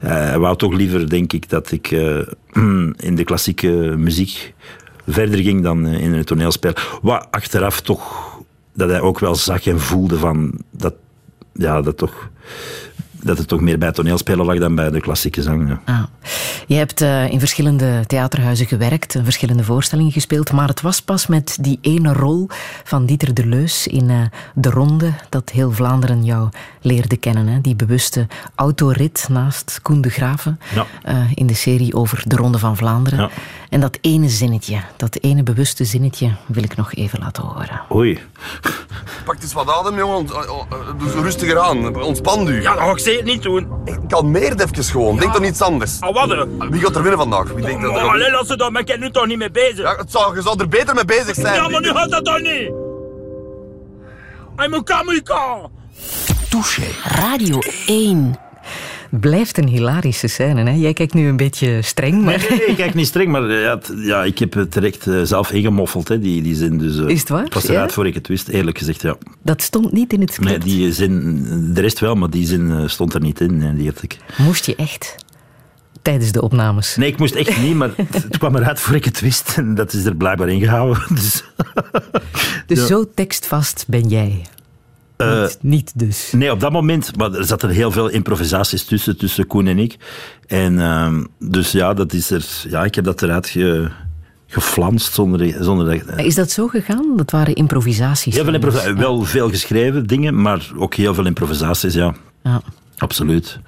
eh, 0.00 0.10
hij 0.10 0.38
wou 0.38 0.56
toch 0.56 0.72
liever, 0.72 1.08
denk 1.08 1.32
ik, 1.32 1.48
dat 1.48 1.70
ik 1.72 1.90
eh, 1.90 2.18
in 3.08 3.14
de 3.14 3.24
klassieke 3.24 3.68
muziek 3.96 4.54
verder 5.08 5.38
ging 5.38 5.62
dan 5.62 5.86
eh, 5.86 6.00
in 6.00 6.12
het 6.12 6.26
toneelspel. 6.26 6.72
Wat 7.02 7.26
achteraf 7.30 7.80
toch... 7.80 8.30
Dat 8.74 8.88
hij 8.88 9.00
ook 9.00 9.18
wel 9.18 9.34
zag 9.34 9.66
en 9.66 9.80
voelde 9.80 10.18
van... 10.18 10.52
Dat, 10.70 10.94
ja, 11.52 11.82
dat 11.82 11.96
toch... 11.96 12.30
Dat 13.24 13.38
het 13.38 13.48
toch 13.48 13.60
meer 13.60 13.78
bij 13.78 13.92
toneelspelen 13.92 14.46
lag 14.46 14.58
dan 14.58 14.74
bij 14.74 14.90
de 14.90 15.00
klassieke 15.00 15.42
zang. 15.42 15.68
ja. 15.68 15.80
Ah. 15.84 16.02
Je 16.66 16.74
hebt 16.74 17.00
eh, 17.00 17.30
in 17.30 17.38
verschillende 17.38 18.04
theaterhuizen 18.06 18.66
gewerkt, 18.66 19.14
en 19.14 19.24
verschillende 19.24 19.64
voorstellingen 19.64 20.12
gespeeld, 20.12 20.52
maar 20.52 20.68
het 20.68 20.80
was 20.80 21.02
pas 21.02 21.26
met 21.26 21.58
die 21.60 21.78
ene 21.80 22.12
rol 22.12 22.48
van 22.84 23.06
Dieter 23.06 23.34
Deleuze 23.34 23.90
in 23.90 24.10
eh, 24.10 24.16
De 24.54 24.70
Ronde 24.70 25.12
dat 25.28 25.50
heel 25.50 25.72
Vlaanderen 25.72 26.24
jou 26.24 26.48
leerde 26.80 27.16
kennen. 27.16 27.46
Hè? 27.46 27.60
Die 27.60 27.74
bewuste 27.76 28.26
autorit 28.54 29.26
naast 29.30 29.78
Koen 29.82 30.00
de 30.00 30.08
Graven 30.10 30.60
Ja. 30.74 30.86
eh, 31.02 31.16
in 31.34 31.46
de 31.46 31.54
serie 31.54 31.94
over 31.94 32.22
De 32.26 32.36
Ronde 32.36 32.58
van 32.58 32.76
Vlaanderen. 32.76 33.18
Ja. 33.18 33.30
En 33.68 33.80
dat 33.80 33.98
ene 34.00 34.28
zinnetje, 34.28 34.80
dat 34.96 35.16
ene 35.20 35.42
bewuste 35.42 35.84
zinnetje, 35.84 36.30
wil 36.46 36.62
ik 36.62 36.76
nog 36.76 36.94
even 36.94 37.18
laten 37.18 37.42
horen. 37.42 37.80
Oei. 37.94 38.18
Pak 39.24 39.42
eens 39.42 39.52
wat 39.52 39.70
adem, 39.70 39.96
jongen. 39.98 40.26
Doe 40.98 41.10
zo 41.10 41.20
rustiger 41.20 41.58
aan. 41.58 42.02
Ontspan 42.02 42.48
u. 42.48 42.62
Ja, 42.62 42.74
dat 42.74 42.82
ga 42.82 42.90
ik 43.12 43.18
zeker 43.18 43.32
niet 43.32 43.42
doen. 43.42 44.08
Kalmeer 44.08 44.50
het 44.50 44.60
even 44.60 44.84
gewoon. 44.84 45.16
Denk 45.18 45.36
aan 45.36 45.44
iets 45.44 45.60
anders. 45.60 46.00
Ah, 46.00 46.14
wat? 46.14 46.28
hè? 46.28 46.68
Wie 46.70 46.80
gaat 46.80 46.94
er 46.94 47.02
winnen 47.02 47.20
vandaag? 47.20 47.52
Wie 47.52 47.64
denkt 47.64 47.82
dat 47.82 47.96
er... 47.96 48.04
Oh, 48.04 48.12
allee, 48.12 48.30
laat 48.30 48.46
ze 48.46 48.56
dat, 48.56 48.70
maar 48.70 48.80
ik 48.80 48.86
ben 48.86 49.00
nu 49.00 49.10
toch 49.10 49.26
niet 49.26 49.38
mee 49.38 49.50
bezig. 49.50 49.78
Ja, 49.78 49.96
het 49.96 50.10
zou, 50.10 50.34
je 50.34 50.42
zou 50.42 50.60
er 50.60 50.68
beter 50.68 50.94
mee 50.94 51.04
bezig 51.04 51.34
zijn. 51.34 51.54
Ja, 51.54 51.68
maar 51.68 51.80
nu 51.80 51.88
gaat 51.88 52.10
dat 52.10 52.24
toch 52.24 52.40
niet? 52.40 52.72
Hij 54.56 54.68
moet 54.68 54.84
kamika. 54.84 55.70
Touché. 56.48 56.86
Radio 57.04 57.58
1. 57.86 58.38
Blijft 59.20 59.58
een 59.58 59.68
hilarische 59.68 60.26
scène. 60.28 60.62
Hè? 60.70 60.70
Jij 60.76 60.92
kijkt 60.92 61.14
nu 61.14 61.28
een 61.28 61.36
beetje 61.36 61.82
streng, 61.82 62.22
maar... 62.24 62.38
Nee, 62.38 62.58
nee, 62.58 62.66
ik 62.66 62.76
kijk 62.76 62.94
niet 62.94 63.06
streng, 63.06 63.30
maar 63.30 63.48
eh, 63.50 63.76
ja, 64.06 64.24
ik 64.24 64.38
heb 64.38 64.54
het 64.54 64.72
direct 64.72 65.06
eh, 65.06 65.22
zelf 65.22 65.50
ingemoffeld, 65.52 66.08
hè, 66.08 66.18
die, 66.18 66.42
die 66.42 66.54
zin. 66.54 66.78
Dus, 66.78 66.98
eh, 66.98 67.08
Is 67.08 67.20
het 67.20 67.28
waar? 67.28 67.44
Het 67.44 67.54
was 67.54 67.68
eruit 67.68 67.88
Ja? 67.88 67.94
voor 67.94 68.06
ik 68.06 68.14
het 68.14 68.28
wist, 68.28 68.48
eerlijk 68.48 68.78
gezegd, 68.78 69.02
ja. 69.02 69.16
Dat 69.42 69.62
stond 69.62 69.92
niet 69.92 70.12
in 70.12 70.20
het 70.20 70.38
Nee, 70.38 70.48
script. 70.48 70.64
die 70.64 70.92
zin, 70.92 71.44
de 71.74 71.80
rest 71.80 71.98
wel, 72.00 72.14
maar 72.14 72.30
die 72.30 72.46
zin 72.46 72.90
stond 72.90 73.14
er 73.14 73.20
niet 73.20 73.40
in. 73.40 73.56
Nee, 73.58 73.74
die 73.76 73.88
had 73.88 74.02
ik. 74.02 74.16
Moest 74.38 74.66
je 74.66 74.76
echt 74.76 75.16
tijdens 76.02 76.32
de 76.32 76.42
opnames? 76.42 76.96
nee, 76.96 77.08
ik 77.08 77.18
moest 77.18 77.34
echt 77.34 77.60
niet, 77.62 77.74
maar 77.74 77.90
het, 77.96 78.14
het 78.22 78.38
kwam 78.38 78.56
eruit 78.56 78.80
voor 78.80 78.94
ik 78.94 79.04
het 79.04 79.20
wist. 79.20 79.52
En 79.56 79.74
dat 79.74 79.92
is 79.92 80.04
er 80.04 80.14
blijkbaar 80.16 80.48
ingehouden. 80.48 81.02
Dus, 81.14 81.44
Dus 82.66 82.78
Ja. 82.78 82.86
zo 82.86 83.10
tekstvast 83.14 83.84
ben 83.88 84.08
jij. 84.08 84.46
Eh, 85.22 85.40
niet, 85.40 85.58
niet 85.60 85.92
dus. 85.94 86.32
nee, 86.32 86.52
op 86.52 86.60
dat 86.60 86.72
moment, 86.72 87.16
maar 87.16 87.32
er 87.32 87.44
zaten 87.44 87.68
heel 87.68 87.90
veel 87.90 88.08
improvisaties 88.08 88.84
tussen, 88.84 89.16
tussen 89.16 89.46
Koen 89.46 89.66
en 89.66 89.78
ik. 89.78 89.96
En 90.46 90.80
ehm, 90.80 91.24
dus 91.38 91.72
ja, 91.72 91.94
dat 91.94 92.12
is 92.12 92.30
er, 92.30 92.46
ja, 92.68 92.84
ik 92.84 92.94
heb 92.94 93.04
dat 93.04 93.22
eruit 93.22 93.46
ge, 93.46 93.90
geflanst 94.46 95.12
zonder, 95.12 95.56
zonder 95.60 96.04
dat... 96.06 96.18
Is 96.18 96.34
dat 96.34 96.50
zo 96.50 96.66
gegaan? 96.66 97.16
Dat 97.16 97.30
waren 97.30 97.54
improvisaties. 97.54 98.34
Heel 98.34 98.44
veel 98.44 98.52
trouwens. 98.52 98.84
improvisaties, 98.84 99.16
wel 99.16 99.24
veel 99.24 99.48
geschreven 99.48 100.06
dingen, 100.06 100.42
maar 100.42 100.70
ook 100.76 100.94
heel 100.94 101.14
veel 101.14 101.26
improvisaties, 101.26 101.94
ja. 101.94 102.14
Ja. 102.42 102.62
Absoluut. 102.96 103.58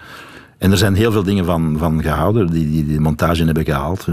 En 0.65 0.71
er 0.71 0.77
zijn 0.77 0.95
heel 0.95 1.13
veel 1.13 1.23
dingen 1.23 1.45
van, 1.45 1.77
van 1.79 2.03
gehouden 2.03 2.47
die, 2.51 2.71
die 2.71 2.87
die 2.87 3.01
montage 3.01 3.45
hebben 3.45 3.65
gehaald. 3.65 4.07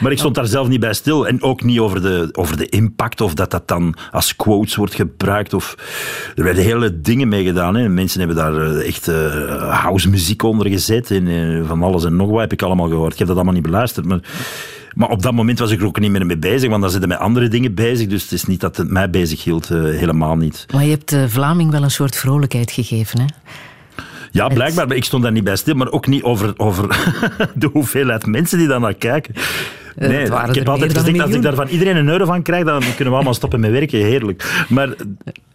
Maar 0.00 0.12
ik 0.12 0.18
stond 0.18 0.34
daar 0.34 0.46
zelf 0.46 0.68
niet 0.68 0.80
bij 0.80 0.92
stil. 0.92 1.26
En 1.26 1.42
ook 1.42 1.62
niet 1.62 1.78
over 1.78 2.02
de, 2.02 2.28
over 2.32 2.56
de 2.56 2.68
impact 2.68 3.20
of 3.20 3.34
dat 3.34 3.50
dat 3.50 3.68
dan 3.68 3.94
als 4.10 4.36
quotes 4.36 4.74
wordt 4.74 4.94
gebruikt. 4.94 5.54
Of, 5.54 5.74
er 6.34 6.44
werden 6.44 6.64
hele 6.64 7.00
dingen 7.00 7.28
mee 7.28 7.44
gedaan. 7.44 7.74
Hè. 7.74 7.88
Mensen 7.88 8.18
hebben 8.18 8.36
daar 8.36 8.56
eh, 8.56 8.86
echt 8.86 9.08
eh 9.08 9.80
house 9.82 10.08
muziek 10.08 10.42
onder 10.42 10.68
gezet. 10.68 11.10
En 11.10 11.26
eh, 11.26 11.68
van 11.68 11.82
alles 11.82 12.04
en 12.04 12.16
nog 12.16 12.30
wat 12.30 12.40
heb 12.40 12.52
ik 12.52 12.62
allemaal 12.62 12.88
gehoord. 12.88 13.12
Ik 13.12 13.18
heb 13.18 13.26
dat 13.26 13.36
allemaal 13.36 13.54
niet 13.54 13.62
beluisterd. 13.62 14.06
Maar, 14.06 14.20
maar 14.94 15.08
op 15.08 15.22
dat 15.22 15.32
moment 15.32 15.58
was 15.58 15.70
ik 15.70 15.80
er 15.80 15.86
ook 15.86 16.00
niet 16.00 16.10
meer 16.10 16.26
mee 16.26 16.38
bezig. 16.38 16.68
Want 16.68 16.82
dan 16.82 16.90
zitten 16.90 17.08
met 17.08 17.18
andere 17.18 17.48
dingen 17.48 17.74
bezig. 17.74 18.06
Dus 18.06 18.22
het 18.22 18.32
is 18.32 18.44
niet 18.44 18.60
dat 18.60 18.76
het 18.76 18.90
mij 18.90 19.10
bezig 19.10 19.44
hield. 19.44 19.68
helemaal 19.68 20.36
niet. 20.36 20.66
Maar 20.72 20.84
je 20.84 20.90
hebt 20.90 21.08
de 21.08 21.28
Vlaming 21.28 21.70
wel 21.70 21.82
een 21.82 21.90
soort 21.90 22.16
vrolijkheid 22.16 22.70
gegeven. 22.70 23.20
Hè? 23.20 23.26
Ja, 24.32 24.48
blijkbaar. 24.48 24.86
Maar 24.86 24.96
ik 24.96 25.04
stond 25.04 25.22
daar 25.22 25.32
niet 25.32 25.44
bij 25.44 25.56
stil. 25.56 25.74
Maar 25.74 25.90
ook 25.90 26.06
niet 26.06 26.22
over, 26.22 26.54
over 26.56 26.86
de 27.54 27.68
hoeveelheid 27.72 28.26
mensen 28.26 28.58
die 28.58 28.68
daar 28.68 28.80
naar 28.80 28.94
kijken. 28.94 29.34
Eh, 29.96 30.08
Nee, 30.08 30.24
ik 30.24 30.54
heb 30.54 30.68
altijd 30.68 30.98
gezegd, 30.98 31.20
als 31.20 31.34
ik 31.34 31.42
daar 31.42 31.54
van 31.54 31.68
iedereen 31.68 31.96
een 31.96 32.08
euro 32.08 32.24
van 32.24 32.42
krijg, 32.42 32.64
dan 32.64 32.80
kunnen 32.80 33.04
we 33.06 33.14
allemaal 33.14 33.34
stoppen 33.34 33.60
met 33.60 33.70
werken. 33.70 33.98
Heerlijk. 33.98 34.64
Maar, 34.68 34.88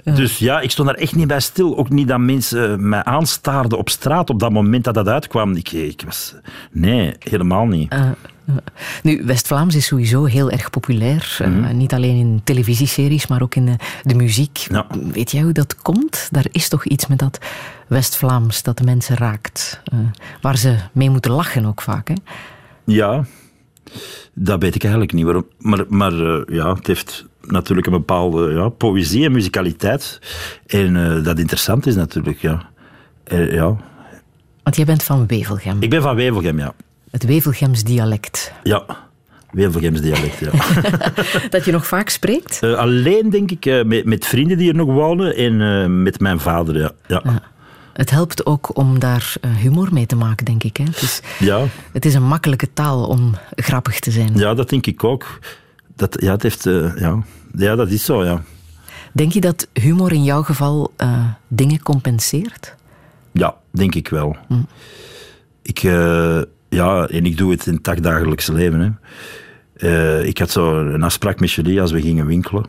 dus 0.03 0.38
ja, 0.38 0.59
ik 0.59 0.71
stond 0.71 0.88
daar 0.88 0.97
echt 0.97 1.15
niet 1.15 1.28
bij 1.28 1.39
stil. 1.39 1.78
Ook 1.78 1.89
niet 1.89 2.07
dat 2.07 2.19
mensen 2.19 2.89
mij 2.89 3.03
aanstaarden 3.03 3.78
op 3.78 3.89
straat 3.89 4.30
op 4.30 4.39
dat 4.39 4.51
moment 4.51 4.84
dat 4.84 4.93
dat 4.93 5.07
uitkwam. 5.07 5.55
Ik, 5.55 5.71
ik 5.71 6.01
was... 6.05 6.36
Nee, 6.71 7.13
helemaal 7.19 7.65
niet. 7.65 7.91
Eh, 7.91 7.99
eh. 7.99 8.11
Nu, 9.04 9.24
West-Vlaams 9.26 9.76
is 9.76 9.86
sowieso 9.86 10.26
heel 10.26 10.52
erg 10.52 10.70
populair. 10.70 11.38
Eh, 11.41 11.48
Mhm. 11.48 11.78
niet 11.78 11.93
alleen 11.93 12.16
in 12.16 12.41
televisieseries, 12.43 13.28
maar 13.28 13.41
ook 13.41 13.56
in 13.56 13.66
de, 13.66 13.76
de 14.04 14.16
muziek. 14.16 14.58
Ja. 14.58 14.88
Weet 15.12 15.32
jij 15.32 15.41
hoe 15.41 15.52
dat 15.52 15.76
komt? 15.82 16.28
Daar 16.32 16.45
is 16.52 16.70
toch 16.70 16.86
iets 16.86 17.08
met 17.08 17.20
dat 17.20 17.39
West-Vlaams 17.88 18.64
dat 18.64 18.78
de 18.78 18.84
mensen 18.84 19.16
raakt. 19.16 19.82
eh, 19.84 19.98
waar 20.41 20.58
ze 20.58 20.76
mee 20.91 21.10
moeten 21.10 21.32
lachen 21.32 21.66
ook 21.66 21.82
vaak. 21.82 22.08
Hè? 22.08 22.14
Ja, 22.86 23.26
dat 24.34 24.62
weet 24.62 24.76
ik 24.76 24.82
eigenlijk 24.84 25.14
niet. 25.14 25.24
Waarom. 25.26 25.45
Maar, 25.58 25.86
maar 25.89 26.14
eh, 26.14 26.41
ja, 26.56 26.74
het 26.74 26.88
heeft 26.88 27.26
natuurlijk 27.41 27.88
een 27.88 27.93
bepaalde 27.93 28.54
ja, 28.54 28.70
poëzie 28.70 29.26
en 29.26 29.32
muzikaliteit. 29.32 30.20
En 30.68 30.95
eh, 31.18 31.24
dat 31.24 31.39
interessant 31.39 31.86
is 31.86 31.95
natuurlijk, 31.95 32.38
ja. 32.39 32.70
Eh, 33.24 33.52
ja. 33.54 33.78
Want 34.64 34.76
jij 34.76 34.86
bent 34.86 35.04
van 35.04 35.28
Wevelgem. 35.28 35.78
Ik 35.82 35.89
ben 35.89 36.02
van 36.02 36.16
Wevelgem, 36.16 36.58
ja. 36.60 36.74
Het 37.18 37.26
Wevelgems 37.26 37.84
dialect. 37.84 38.51
Ja, 38.63 38.86
Wevelgems 39.51 40.01
dialect, 40.01 40.39
ja. 40.39 40.51
Dat 41.49 41.65
je 41.65 41.72
nog 41.72 41.88
vaak 41.88 42.09
spreekt? 42.09 42.59
Eh, 42.63 42.74
alleen 42.74 43.30
denk 43.30 43.51
ik 43.51 43.65
eh, 43.65 43.84
met, 43.84 44.05
met 44.05 44.26
vrienden 44.26 44.57
die 44.57 44.70
er 44.70 44.76
nog 44.76 44.88
wonen 44.88 45.36
en 45.36 45.61
eh, 45.61 45.86
met 45.86 46.20
mijn 46.20 46.39
vader, 46.39 46.78
ja. 46.78 46.91
Ja, 47.07 47.22
ja. 47.24 47.41
Het 47.93 48.09
helpt 48.09 48.45
ook 48.45 48.78
om 48.78 48.99
daar 48.99 49.34
humor 49.57 49.93
mee 49.93 50.05
te 50.05 50.15
maken, 50.15 50.45
denk 50.45 50.63
ik. 50.63 50.78
Hè? 50.78 50.84
Het, 50.84 51.01
is, 51.01 51.22
ja, 51.39 51.65
het 51.91 52.05
is 52.05 52.13
een 52.13 52.28
makkelijke 52.28 52.74
taal 52.74 53.07
om 53.07 53.36
grappig 53.55 53.99
te 53.99 54.11
zijn. 54.11 54.34
dat 54.34 54.70
denk 54.70 54.86
ik 54.86 55.03
ook. 55.03 55.39
Dat, 55.95 56.18
ja, 56.22 56.32
het 56.32 56.43
heeft, 56.43 56.63
ja. 56.99 57.24
ja, 57.55 57.76
dat 57.76 57.89
is 57.89 58.05
zo, 58.05 58.24
ja. 58.24 58.41
Denk 59.13 59.32
je 59.32 59.41
dat 59.41 59.68
humor 59.74 60.11
in 60.11 60.24
jouw 60.24 60.43
geval 60.43 60.93
dingen 61.47 61.84
compenseert? 61.84 62.76
Ja, 63.32 63.55
denk 63.72 63.95
ik 63.95 64.07
wel. 64.07 64.36
Ik, 65.68 65.84
eh, 65.84 66.41
ja, 66.70 67.07
en 67.07 67.26
ik 67.26 67.38
doe 67.38 67.51
het 67.51 67.65
in 67.65 67.74
het 67.74 67.84
dagdagelijkse 67.84 68.53
leven. 68.53 68.80
Hè. 68.80 68.89
Eh, 69.78 70.26
ik 70.26 70.38
had 70.38 70.49
zo 70.49 70.80
een 70.80 71.03
afspraak 71.03 71.39
met 71.39 71.51
Julie 71.51 71.82
als 71.82 71.91
we 71.91 72.01
gingen 72.01 72.26
winkelen. 72.26 72.65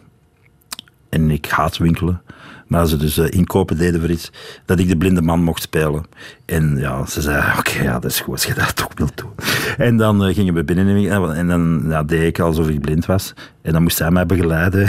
En 1.09 1.31
ik 1.31 1.47
haat 1.47 1.77
winkelen. 1.77 2.23
Maar 2.67 2.87
ze 2.87 2.97
dus 2.97 3.19
eh, 3.19 3.31
inkopen 3.31 3.79
deden 3.79 4.01
voor 4.01 4.11
iets, 4.11 4.33
dat 4.65 4.79
ik 4.79 4.89
de 4.89 4.97
blinde 4.97 5.23
man 5.23 5.43
mocht 5.43 5.63
spelen. 5.63 6.05
En 6.45 6.77
ja, 6.77 7.07
ze 7.07 7.21
zei, 7.21 7.59
oké, 7.59 7.83
ja, 7.83 7.99
dat 7.99 8.11
is 8.11 8.21
goed 8.21 8.33
als 8.33 8.45
je 8.45 8.55
dat 8.55 8.77
toch 8.77 8.91
wilt 8.95 9.17
doen. 9.17 9.31
En 9.77 9.97
dan 9.97 10.25
eh, 10.25 10.35
gingen 10.35 10.55
we 10.55 10.65
binnen 10.65 11.35
en 11.35 11.49
dan 11.49 11.85
ja, 11.89 12.03
deed 12.03 12.23
ik 12.23 12.39
alsof 12.39 12.69
ik 12.69 12.81
blind 12.81 13.07
was. 13.07 13.35
En 13.63 13.73
dan 13.73 13.83
moest 13.83 13.97
zij 13.97 14.11
mij 14.11 14.27
begeleiden. 14.27 14.89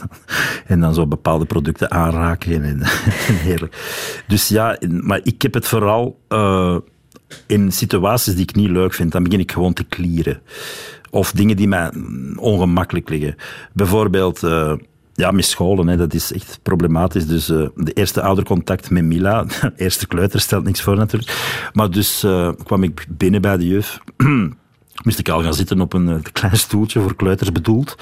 en 0.66 0.80
dan 0.80 0.94
zo 0.94 1.06
bepaalde 1.06 1.44
producten 1.44 1.90
aanraken. 1.90 2.64
En, 2.64 2.82
en 3.28 3.34
heerlijk. 3.34 3.76
Dus 4.26 4.48
ja, 4.48 4.78
maar 4.88 5.20
ik 5.22 5.42
heb 5.42 5.54
het 5.54 5.68
vooral 5.68 6.18
in 7.46 7.72
situaties 7.72 8.34
die 8.34 8.42
ik 8.42 8.54
niet 8.54 8.70
leuk 8.70 8.94
vind, 8.94 9.12
dan 9.12 9.22
begin 9.22 9.40
ik 9.40 9.52
gewoon 9.52 9.72
te 9.72 9.84
klieren. 9.84 10.40
Of 11.10 11.32
dingen 11.32 11.56
die 11.56 11.68
mij 11.68 11.92
ongemakkelijk 12.36 13.08
liggen. 13.08 13.36
Bijvoorbeeld, 13.72 14.42
eh, 14.42 14.72
ja, 15.14 15.30
met 15.30 15.44
scholen, 15.44 15.86
hè, 15.86 15.96
dat 15.96 16.14
is 16.14 16.32
echt 16.32 16.58
problematisch. 16.62 17.26
Dus 17.26 17.48
eh, 17.48 17.66
de 17.74 17.92
eerste 17.92 18.22
oudercontact 18.22 18.90
met 18.90 19.04
Mila, 19.04 19.46
eerste 19.76 20.06
kleuter 20.06 20.40
stelt 20.40 20.64
niks 20.64 20.80
voor 20.82 20.96
natuurlijk. 20.96 21.70
Maar 21.72 21.90
dus 21.90 22.22
eh, 22.22 22.50
kwam 22.64 22.82
ik 22.82 23.06
binnen 23.08 23.40
bij 23.40 23.56
de 23.56 23.66
juf. 23.66 23.98
Moest 25.04 25.18
ik 25.18 25.28
al 25.28 25.42
gaan 25.42 25.54
zitten 25.54 25.80
op 25.80 25.92
een 25.92 26.22
klein 26.32 26.56
stoeltje 26.56 27.00
voor 27.00 27.16
kleuters 27.16 27.52
bedoeld. 27.52 27.96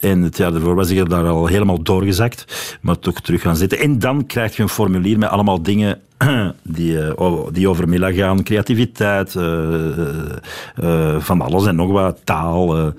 En 0.00 0.22
het 0.22 0.36
jaar 0.36 0.52
daarvoor 0.52 0.74
was 0.74 0.90
ik 0.90 1.08
daar 1.08 1.26
al 1.26 1.46
helemaal 1.46 1.82
doorgezakt. 1.82 2.78
Maar 2.80 2.98
toch 2.98 3.20
terug 3.20 3.42
gaan 3.42 3.56
zitten. 3.56 3.78
En 3.78 3.98
dan 3.98 4.26
krijg 4.26 4.56
je 4.56 4.62
een 4.62 4.68
formulier 4.68 5.18
met 5.18 5.28
allemaal 5.28 5.62
dingen 5.62 6.00
die, 6.62 7.00
eh, 7.00 7.46
die 7.52 7.68
over 7.68 7.88
middag 7.88 8.14
gaan. 8.14 8.42
Creativiteit, 8.42 9.34
eh, 9.34 10.34
eh, 10.74 11.20
van 11.20 11.40
alles 11.40 11.66
en 11.66 11.76
nog 11.76 11.90
wat, 11.90 12.20
taal. 12.24 12.92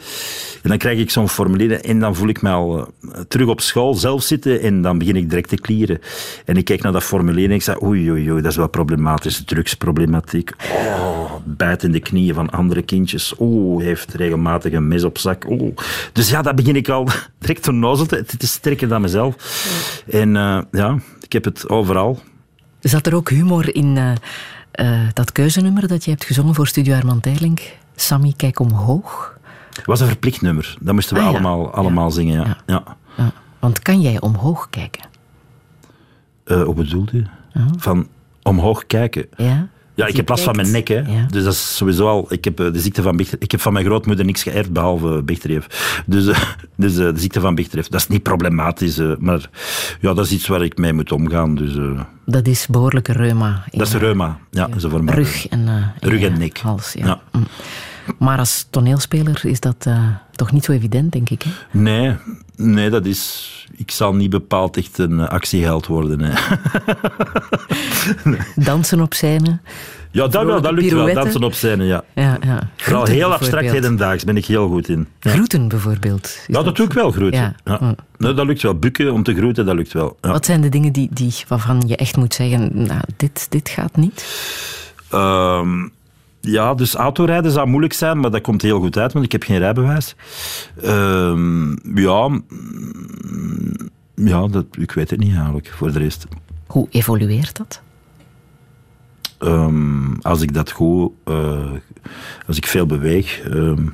En 0.64 0.70
dan 0.70 0.78
krijg 0.78 1.00
ik 1.00 1.10
zo'n 1.10 1.30
formulier 1.30 1.86
en 1.86 2.00
dan 2.00 2.16
voel 2.16 2.28
ik 2.28 2.42
me 2.42 2.50
al 2.50 2.80
eh, 2.80 3.20
terug 3.28 3.48
op 3.48 3.62
school 3.62 3.94
zelf 3.94 4.24
zitten 4.24 4.62
en 4.62 4.82
dan 4.82 4.98
begin 4.98 5.16
ik 5.16 5.30
direct 5.30 5.50
te 5.50 5.56
klieren. 5.56 6.00
En 6.46 6.58
ik 6.58 6.66
kijk 6.66 6.82
naar 6.82 6.92
dat 6.92 7.04
formulier 7.04 7.50
en 7.50 7.56
ik 7.56 7.62
zeg, 7.62 7.82
oei, 7.82 8.12
oei, 8.12 8.32
oei, 8.32 8.42
dat 8.42 8.52
is 8.52 8.58
wel 8.58 8.70
problematisch. 8.70 9.44
Drugsproblematiek. 9.46 10.52
Oh, 11.00 11.32
bijt 11.44 11.84
in 11.84 11.92
de 11.92 12.00
knieën 12.00 12.34
van 12.34 12.50
andere 12.50 12.82
kindjes. 12.82 13.34
Oeh, 13.40 13.84
heeft 13.84 14.14
regelmatig 14.14 14.74
een 14.74 14.88
mes 14.88 15.04
op 15.04 15.18
zak. 15.18 15.46
Oeh. 15.50 15.76
Dus 16.14 16.30
ja, 16.30 16.42
dat 16.42 16.56
begin 16.56 16.76
ik 16.76 16.90
al 16.90 17.08
direct 17.40 17.64
te 17.64 17.72
nozelen. 17.72 18.18
Het 18.18 18.44
is 18.44 18.52
sterker 18.52 18.88
dan 18.88 19.02
mezelf. 19.02 19.36
En 20.10 20.36
eh, 20.36 20.62
ja, 20.72 20.98
ik 21.22 21.34
heb 21.34 21.44
het 21.44 21.70
overal. 21.70 22.20
Zat 22.80 23.08
er 23.08 23.16
ook 23.16 23.30
humor 23.30 23.76
in 23.76 24.18
eh, 24.72 25.00
dat 25.14 25.32
keuzenummer 25.32 25.88
dat 25.88 26.04
je 26.04 26.12
hebt 26.12 26.26
gezongen 26.26 26.56
voor 26.56 26.68
Studio 26.68 27.20
Terlink? 27.22 27.62
Sammy, 27.96 28.34
kijk 28.38 28.60
omhoog. 28.60 29.40
Het 29.82 29.90
was 29.90 30.00
een 30.00 30.08
verplicht 30.08 30.42
nummer. 30.42 30.76
Dat 30.80 30.94
moesten 30.94 31.16
we 31.16 31.22
Ah, 31.22 31.28
ja. 31.28 31.34
allemaal, 31.34 31.72
allemaal 31.74 32.12
zingen. 32.12 32.40
Ja. 32.40 32.46
Ja. 32.46 32.58
Ja. 32.66 32.98
Ja. 33.18 33.32
Want 33.60 33.80
kan 33.82 34.02
jij 34.02 34.22
omhoog 34.22 34.70
kijken? 34.70 35.04
Eh, 36.44 36.64
hoe 36.64 36.74
bedoelt 36.76 37.14
u? 37.14 37.26
Van 37.78 38.08
omhoog 38.44 38.86
kijken. 38.88 39.26
Ja? 39.38 39.68
Ja, 39.96 40.06
ik 40.08 40.16
heb 40.16 40.30
last 40.30 40.44
van 40.44 40.56
mijn 40.56 40.72
nek, 40.72 40.88
hè. 40.88 40.96
Ja. 41.00 41.26
Dus 41.30 41.44
dat 41.44 41.54
is 41.54 41.76
sowieso 41.78 42.08
al... 42.08 42.26
Ik 42.34 42.44
heb 42.44 42.60
eh, 42.60 42.74
de 42.74 42.80
ziekte 42.80 43.02
van 43.02 43.16
Bechterew... 43.18 43.44
Ik 43.44 43.52
heb 43.52 43.62
van 43.62 43.74
mijn 43.74 43.86
grootmoeder 43.86 44.26
niks 44.26 44.44
geërfd, 44.44 44.72
behalve 44.74 45.22
Bechterew. 45.24 45.62
Dus, 46.06 46.28
eh, 46.28 46.42
dus 46.76 46.96
de 46.96 47.12
ziekte 47.16 47.40
van 47.40 47.56
Bechterew, 47.56 47.84
dat 47.90 48.00
is 48.00 48.08
niet 48.08 48.24
problematisch. 48.24 49.00
maar 49.20 49.50
ja, 50.00 50.14
dat 50.14 50.26
is 50.26 50.32
iets 50.32 50.48
waar 50.48 50.62
ik 50.64 50.78
mee 50.78 50.94
moet 50.94 51.12
omgaan. 51.12 51.56
Dus 51.56 51.74
Dat 52.26 52.48
is 52.48 52.68
behoorlijke 52.68 53.12
reuma. 53.12 53.64
dat 53.72 53.88
is 53.88 53.94
reuma. 53.94 54.38
Ja, 54.52 54.70
van 54.78 55.10
Rug 55.10 55.48
en, 55.48 55.94
Rug 56.00 56.22
en 56.22 56.38
nek. 56.40 56.58
Hals, 56.58 56.94
ja. 56.94 57.06
Ja. 57.06 57.22
Maar 58.18 58.38
als 58.38 58.68
toneelspeler 58.70 59.40
is 59.44 59.60
dat 59.60 59.76
eh, 59.80 60.08
toch 60.32 60.52
niet 60.52 60.66
zo 60.66 60.72
evident, 60.72 61.12
denk 61.12 61.30
ik. 61.30 61.44
Hè? 61.44 61.80
Nee, 61.80 62.16
nee, 62.56 62.90
dat 62.90 63.06
is... 63.06 63.50
Ik 63.76 63.92
zal 63.92 64.16
niet 64.16 64.30
bepaald 64.30 64.78
echt 64.78 64.98
een 64.98 65.20
eh, 65.20 65.28
actieheld 65.28 65.88
worden. 65.88 66.20
Hè. 66.20 66.56
Dansen 68.64 69.02
op 69.02 69.14
scène. 69.14 69.60
Ja, 70.12 70.28
dat, 70.28 70.46
wel, 70.46 70.62
dat 70.62 70.72
lukt 70.72 70.92
wel. 70.92 71.14
Dansen 71.14 71.44
op 71.44 71.54
scène, 71.54 71.84
ja. 71.84 72.04
Ja, 72.16 72.38
ja. 72.42 72.70
Vooral 72.78 73.06
heel 73.06 73.34
abstract 73.34 73.72
hedendaags 73.72 74.24
ben 74.24 74.38
ik 74.38 74.46
heel 74.46 74.68
goed 74.68 74.90
in. 74.90 75.08
Ja. 75.20 75.32
Groeten 75.32 75.68
bijvoorbeeld. 75.68 76.38
Ja, 76.48 76.64
dat 76.64 76.76
doe 76.76 76.86
ik 76.86 76.94
wel, 76.94 77.12
groeten. 77.12 77.40
Ja. 77.40 77.56
Ja. 77.64 77.96
Nee, 78.18 78.34
dat 78.34 78.46
lukt 78.46 78.62
wel. 78.62 78.76
Bukken 78.76 79.14
om 79.14 79.24
te 79.24 79.36
groeten, 79.36 79.66
dat 79.66 79.76
lukt 79.76 79.94
wel. 79.94 80.18
Ja. 80.22 80.32
Wat 80.32 80.46
zijn 80.46 80.62
de 80.62 80.70
dingen 80.70 80.92
die, 80.92 81.10
die, 81.12 81.34
waarvan 81.48 81.84
je 81.88 81.96
echt 81.96 82.18
moet 82.18 82.34
zeggen, 82.34 82.70
nou, 82.74 83.02
dit, 83.18 83.46
dit 83.50 83.70
gaat 83.70 83.96
niet? 83.96 84.26
Ehm, 85.10 85.88
ja, 86.42 86.74
dus 86.74 86.94
autorijden 86.96 87.52
zou 87.52 87.68
moeilijk 87.68 87.94
zijn, 87.94 88.20
maar 88.20 88.32
dat 88.32 88.42
komt 88.42 88.62
heel 88.62 88.80
goed 88.80 88.98
uit, 88.98 89.14
want 89.14 89.26
ik 89.26 89.32
heb 89.32 89.44
geen 89.44 89.58
rijbewijs. 89.58 90.16
Ehm, 90.82 91.70
ja, 92.00 92.28
mm, 92.28 92.42
ja 94.16 94.48
dat, 94.48 94.66
ik 94.72 94.92
weet 94.92 95.10
het 95.10 95.20
niet 95.20 95.36
eigenlijk, 95.36 95.74
voor 95.78 95.92
de 95.92 96.00
rest. 96.00 96.26
Hoe 96.68 96.88
evolueert 96.90 97.58
dat? 97.58 97.82
Ehm, 99.38 100.14
als 100.22 100.42
ik 100.42 100.54
dat 100.54 100.72
goed, 100.72 101.12
eh, 101.24 101.72
als 102.48 102.58
ik 102.58 102.66
veel 102.68 102.86
beweeg, 102.86 103.42
ehm, 103.42 103.88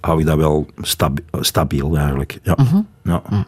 hou 0.00 0.20
ik 0.20 0.26
dat 0.26 0.36
wel 0.36 0.66
stabi- 0.80 1.24
stabiel 1.40 1.96
eigenlijk. 1.96 2.38
Ja. 2.42 2.56
ja. 3.02 3.22
De 3.28 3.44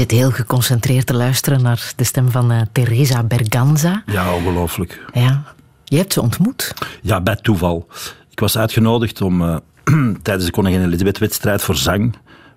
zit 0.00 0.10
heel 0.10 0.30
geconcentreerd 0.30 1.06
te 1.06 1.14
luisteren 1.14 1.62
naar 1.62 1.92
de 1.96 2.04
stem 2.04 2.30
van 2.30 2.52
uh, 2.52 2.60
Teresa 2.72 3.22
Berganza. 3.22 4.02
Ja, 4.06 4.34
ongelooflijk. 4.34 5.04
Ja. 5.12 5.42
Je 5.84 5.96
hebt 5.96 6.12
ze 6.12 6.20
ontmoet? 6.20 6.74
Ja, 7.02 7.20
bij 7.20 7.36
toeval. 7.36 7.86
Ik 8.30 8.40
was 8.40 8.58
uitgenodigd 8.58 9.20
om 9.20 9.42
uh, 9.42 9.56
tijdens 10.22 10.44
de 10.44 10.50
Koningin 10.50 10.82
Elisabeth-wedstrijd 10.82 11.62
voor 11.62 11.76
zang, 11.76 12.16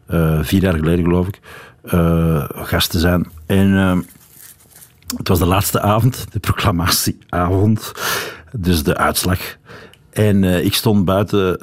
uh, 0.09 0.39
vier 0.41 0.61
jaar 0.61 0.73
geleden 0.73 1.03
geloof 1.03 1.27
ik, 1.27 1.39
gast 2.65 2.91
te 2.91 2.99
zijn. 2.99 3.27
En 3.45 3.71
het 5.17 5.27
was 5.27 5.39
de 5.39 5.45
laatste 5.45 5.81
avond, 5.81 6.25
de 6.31 6.39
proclamatieavond, 6.39 7.91
dus 8.51 8.83
de 8.83 8.97
uitslag. 8.97 9.39
En 10.11 10.43
ik 10.43 10.73
stond 10.73 11.05
buiten, 11.05 11.57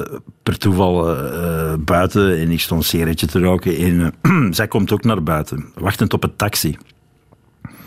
per 0.50 0.58
toeval 0.58 1.16
uh, 1.16 1.74
buiten, 1.78 2.38
en 2.38 2.50
ik 2.50 2.60
stond 2.60 2.80
een 2.80 2.88
sigaretje 2.88 3.26
te 3.26 3.40
roken. 3.40 3.76
En 3.76 4.12
uh, 4.22 4.52
zij 4.58 4.68
komt 4.68 4.92
ook 4.92 5.04
naar 5.04 5.22
buiten, 5.22 5.72
wachtend 5.74 6.12
op 6.12 6.24
een 6.24 6.36
taxi. 6.36 6.76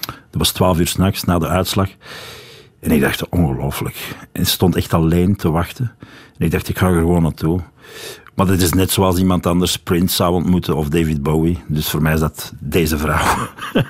Dat 0.05 0.41
was 0.41 0.51
twaalf 0.51 0.79
uur 0.79 0.87
s'nachts, 0.87 1.23
na 1.23 1.39
de 1.39 1.47
uitslag. 1.47 1.89
En 2.79 2.91
ik 2.91 3.01
dacht, 3.01 3.29
ongelooflijk. 3.29 4.15
En 4.31 4.45
ze 4.45 4.51
stond 4.51 4.75
echt 4.75 4.93
alleen 4.93 5.35
te 5.35 5.51
wachten. 5.51 5.91
En 6.37 6.45
ik 6.45 6.51
dacht, 6.51 6.69
ik 6.69 6.77
ga 6.77 6.87
er 6.87 6.99
gewoon 6.99 7.21
naartoe. 7.21 7.59
Maar 8.35 8.45
dit 8.45 8.61
is 8.61 8.73
net 8.73 8.91
zoals 8.91 9.17
iemand 9.17 9.45
anders 9.45 9.77
Prince 9.77 10.15
zou 10.15 10.33
ontmoeten 10.33 10.75
of 10.75 10.89
David 10.89 11.23
Bowie. 11.23 11.57
Dus 11.67 11.89
voor 11.89 12.01
mij 12.01 12.13
is 12.13 12.19
dat 12.19 12.53
deze 12.59 12.97
vrouw. 12.97 13.47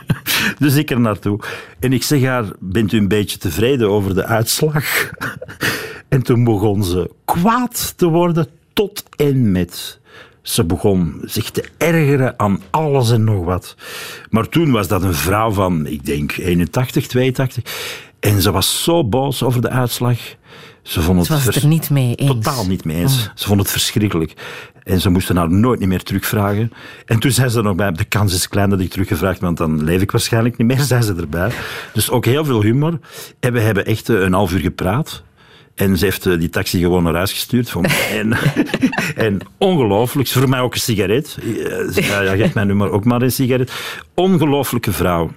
dus 0.60 0.76
ik 0.76 0.92
er 0.92 1.00
naartoe. 1.00 1.40
En 1.80 1.94
ik 1.94 2.04
zeg 2.04 2.24
haar, 2.24 2.46
bent 2.60 2.92
u 2.92 2.98
een 2.98 3.08
beetje 3.08 3.38
tevreden 3.38 3.90
over 3.90 4.16
de 4.16 4.26
uitslag? 4.26 4.86
en 6.10 6.24
toen 6.24 6.44
begon 6.44 6.84
ze 6.84 7.12
kwaad 7.26 7.94
te 7.98 8.08
worden 8.08 8.48
tot 8.74 9.04
en 9.16 9.52
met. 9.52 10.00
Ze 10.42 10.64
begon 10.64 11.22
zich 11.24 11.50
te 11.50 11.64
ergeren 11.78 12.40
aan 12.40 12.62
alles 12.70 13.12
en 13.12 13.24
nog 13.24 13.46
wat. 13.46 13.76
Maar 14.30 14.50
toen 14.50 14.72
was 14.72 14.88
dat 14.88 15.04
een 15.04 15.14
vrouw 15.14 15.52
van, 15.52 15.86
ik 15.86 16.06
denk, 16.06 16.38
81, 16.38 17.08
82. 17.08 17.64
En 18.20 18.42
ze 18.42 18.52
was 18.52 18.84
zo 18.84 19.04
boos 19.04 19.44
over 19.44 19.62
de 19.62 19.70
uitslag. 19.70 20.18
Ze 20.82 21.02
vond 21.02 21.18
het, 21.18 21.28
ze 21.28 21.34
was 21.34 21.46
het 21.46 21.56
er 21.56 21.68
niet 21.68 21.90
mee 21.90 22.16
eens. 22.16 22.30
Totaal 22.30 22.68
niet 22.68 22.86
mee 22.86 22.98
eens. 22.98 23.32
Ze 23.36 23.48
vond 23.48 23.60
het 23.60 23.72
verschrikkelijk. 23.72 24.34
En 24.84 25.02
ze 25.02 25.10
moesten 25.10 25.38
haar 25.38 25.52
nooit 25.52 25.80
meer 25.80 26.04
terugvragen. 26.04 26.72
En 27.06 27.20
toen 27.20 27.32
zei 27.32 27.50
ze 27.50 27.58
er 27.58 27.64
nog 27.64 27.76
bij, 27.76 27.92
de 27.92 28.04
kans 28.04 28.34
is 28.34 28.48
klein 28.48 28.70
dat 28.70 28.80
ik 28.80 28.90
teruggevraagd 28.90 29.40
want 29.40 29.58
dan 29.58 29.84
leef 29.84 30.02
ik 30.02 30.12
waarschijnlijk 30.12 30.58
niet 30.58 30.68
meer, 30.68 30.80
zei 30.94 31.02
ze 31.02 31.16
erbij. 31.16 31.52
Dus 31.94 32.10
ook 32.10 32.26
heel 32.26 32.46
veel 32.46 32.62
humor. 32.62 33.00
En 33.40 33.54
we 33.54 33.60
hebben 33.60 33.86
echt 33.86 34.10
eh, 34.10 34.20
een 34.20 34.34
half 34.34 34.54
uur 34.54 34.60
gepraat. 34.60 35.24
En 35.76 35.98
ze 35.98 36.06
heeft 36.06 36.26
eh, 36.26 36.40
die 36.40 36.50
taxi 36.50 36.80
gewoon 36.80 37.04
naar 37.04 37.16
huis 37.16 37.32
gestuurd. 37.32 37.74
En, 38.12 38.34
en 39.28 39.40
ongelooflijk. 39.58 40.28
Voor 40.28 40.50
mij 40.50 40.60
ook 40.60 40.74
een 40.74 40.80
sigaret. 40.80 41.38
Ja, 41.94 42.22
ja, 42.22 42.36
geef 42.36 42.54
mij 42.54 42.64
nu 42.64 42.74
maar 42.74 42.90
ook 42.90 43.06
maar 43.06 43.22
een 43.22 43.32
sigaret. 43.32 43.72
Ongelooflijke 44.14 44.92
vrouw 44.92 45.32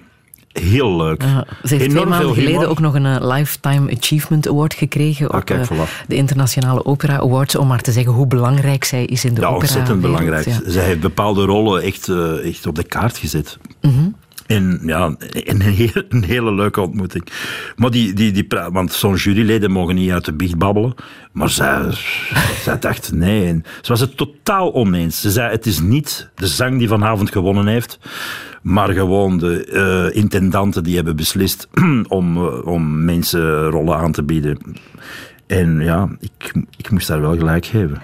heel 0.51 0.95
leuk. 0.95 1.21
Ze 1.63 1.75
heeft 1.75 1.89
twee 1.89 2.05
maanden 2.05 2.33
geleden 2.33 2.69
ook 2.69 2.79
nog 2.79 2.93
een 2.93 3.05
uh, 3.05 3.15
Lifetime 3.19 3.91
Achievement 3.97 4.47
Award 4.47 4.73
gekregen 4.73 5.29
ah, 5.29 5.37
op 5.37 5.49
uh, 5.49 5.81
de 6.07 6.15
Internationale 6.15 6.85
Opera 6.85 7.19
Awards, 7.19 7.55
om 7.55 7.67
maar 7.67 7.81
te 7.81 7.91
zeggen 7.91 8.13
hoe 8.13 8.27
belangrijk 8.27 8.83
zij 8.83 9.05
is 9.05 9.25
in 9.25 9.33
de 9.33 9.41
ja, 9.41 9.47
opera. 9.47 9.61
ontzettend 9.61 10.01
belangrijk. 10.01 10.45
Ja. 10.45 10.59
Zij 10.65 10.83
heeft 10.83 10.99
bepaalde 10.99 11.45
rollen 11.45 11.81
echt, 11.81 12.09
echt 12.43 12.67
op 12.67 12.75
de 12.75 12.83
kaart 12.83 13.17
gezet. 13.17 13.57
Mm 13.81 13.91
-hmm. 13.91 14.15
En 14.47 14.79
ja, 14.83 15.15
een, 15.33 16.23
hele 16.23 16.53
leuke 16.53 16.81
ontmoeting. 16.81 17.27
Maar 17.75 17.91
die, 17.91 18.13
die, 18.13 18.31
die, 18.31 18.47
want 18.71 18.93
zo'n 18.93 19.15
juryleden 19.15 19.71
mogen 19.71 19.95
niet 19.95 20.11
uit 20.11 20.25
de 20.25 20.33
biecht 20.33 20.57
babbelen. 20.57 20.93
Maar 21.31 21.49
zij, 21.49 21.81
zij 22.63 22.79
dacht 22.79 23.11
nee. 23.11 23.61
Ze 23.81 23.91
was 23.91 23.99
het 23.99 24.17
totaal 24.17 24.73
oneens. 24.73 25.21
Ze 25.21 25.31
zei: 25.31 25.51
Het 25.51 25.65
is 25.65 25.79
niet 25.79 26.29
de 26.35 26.47
zang 26.47 26.77
die 26.77 26.87
vanavond 26.87 27.31
gewonnen 27.31 27.67
heeft. 27.67 27.99
Maar 28.61 28.89
gewoon 28.89 29.37
de 29.37 29.67
uh, 30.11 30.15
intendanten 30.21 30.83
die 30.83 30.95
hebben 30.95 31.15
beslist 31.15 31.67
om, 32.07 32.37
uh, 32.37 32.67
om 32.67 33.05
mensen 33.05 33.69
rollen 33.69 33.97
aan 33.97 34.11
te 34.11 34.23
bieden. 34.23 34.59
En 35.47 35.79
ja, 35.79 36.09
ik, 36.19 36.53
ik 36.77 36.89
moest 36.89 37.07
daar 37.07 37.21
wel 37.21 37.37
gelijk 37.37 37.65
geven. 37.65 38.01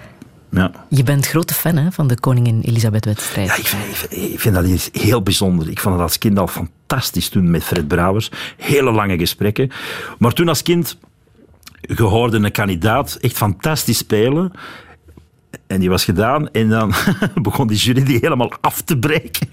Ja. 0.54 0.70
Je 0.88 1.02
bent 1.02 1.26
grote 1.26 1.54
fan 1.54 1.76
hè, 1.76 1.92
van 1.92 2.06
de 2.06 2.20
Koningin 2.20 2.60
Elisabeth-wedstrijd. 2.60 3.48
Ja, 3.48 3.56
ik 3.56 3.66
vind, 3.66 4.12
ik 4.32 4.40
vind 4.40 4.54
dat 4.54 4.90
heel 4.92 5.22
bijzonder. 5.22 5.70
Ik 5.70 5.80
vond 5.80 5.94
het 5.94 6.02
als 6.02 6.18
kind 6.18 6.38
al 6.38 6.46
fantastisch 6.46 7.28
toen 7.28 7.50
met 7.50 7.64
Fred 7.64 7.88
Brouwers. 7.88 8.30
Hele 8.56 8.92
lange 8.92 9.18
gesprekken. 9.18 9.70
Maar 10.18 10.32
toen 10.32 10.48
als 10.48 10.62
kind 10.62 10.98
gehoorde 11.80 12.36
een 12.36 12.52
kandidaat 12.52 13.18
echt 13.20 13.36
fantastisch 13.36 13.98
spelen. 13.98 14.52
En 15.66 15.80
die 15.80 15.90
was 15.90 16.04
gedaan 16.04 16.50
en 16.50 16.68
dan 16.68 16.92
begon 17.42 17.66
die 17.66 17.76
jury 17.76 18.04
die 18.04 18.18
helemaal 18.20 18.52
af 18.60 18.80
te 18.80 18.98
breken. 18.98 19.48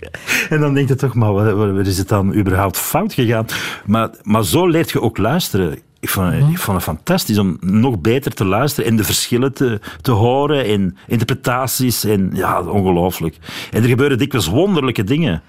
En 0.50 0.60
dan 0.60 0.74
denk 0.74 0.88
je 0.88 0.96
toch, 0.96 1.14
maar 1.14 1.34
waar, 1.34 1.88
is 1.88 1.98
het 1.98 2.08
dan 2.08 2.36
überhaupt 2.36 2.78
fout 2.78 3.14
gegaan? 3.14 3.46
Maar, 3.86 4.10
maar 4.24 4.46
zo 4.46 4.68
leert 4.68 4.92
je 4.92 5.02
ook 5.02 5.18
luisteren. 5.18 5.80
Ik 6.02 6.10
vond, 6.10 6.34
ik 6.34 6.58
vond 6.58 6.78
het 6.78 6.86
fantastisch 6.86 7.38
om 7.38 7.58
nog 7.60 8.00
beter 8.00 8.34
te 8.34 8.46
luisteren 8.46 8.90
en 8.90 8.96
de 8.96 9.04
verschillen 9.04 9.54
te, 9.54 9.80
te 10.02 10.12
horen 10.12 10.66
en 10.66 10.98
interpretaties. 11.08 12.04
En 12.04 12.30
ja, 12.34 12.62
ongelooflijk. 12.62 13.38
En 13.72 13.84
er 13.84 13.90
gebeuren 13.90 14.18
dikwijls 14.18 14.48
wonderlijke 14.48 15.04
dingen. 15.04 15.42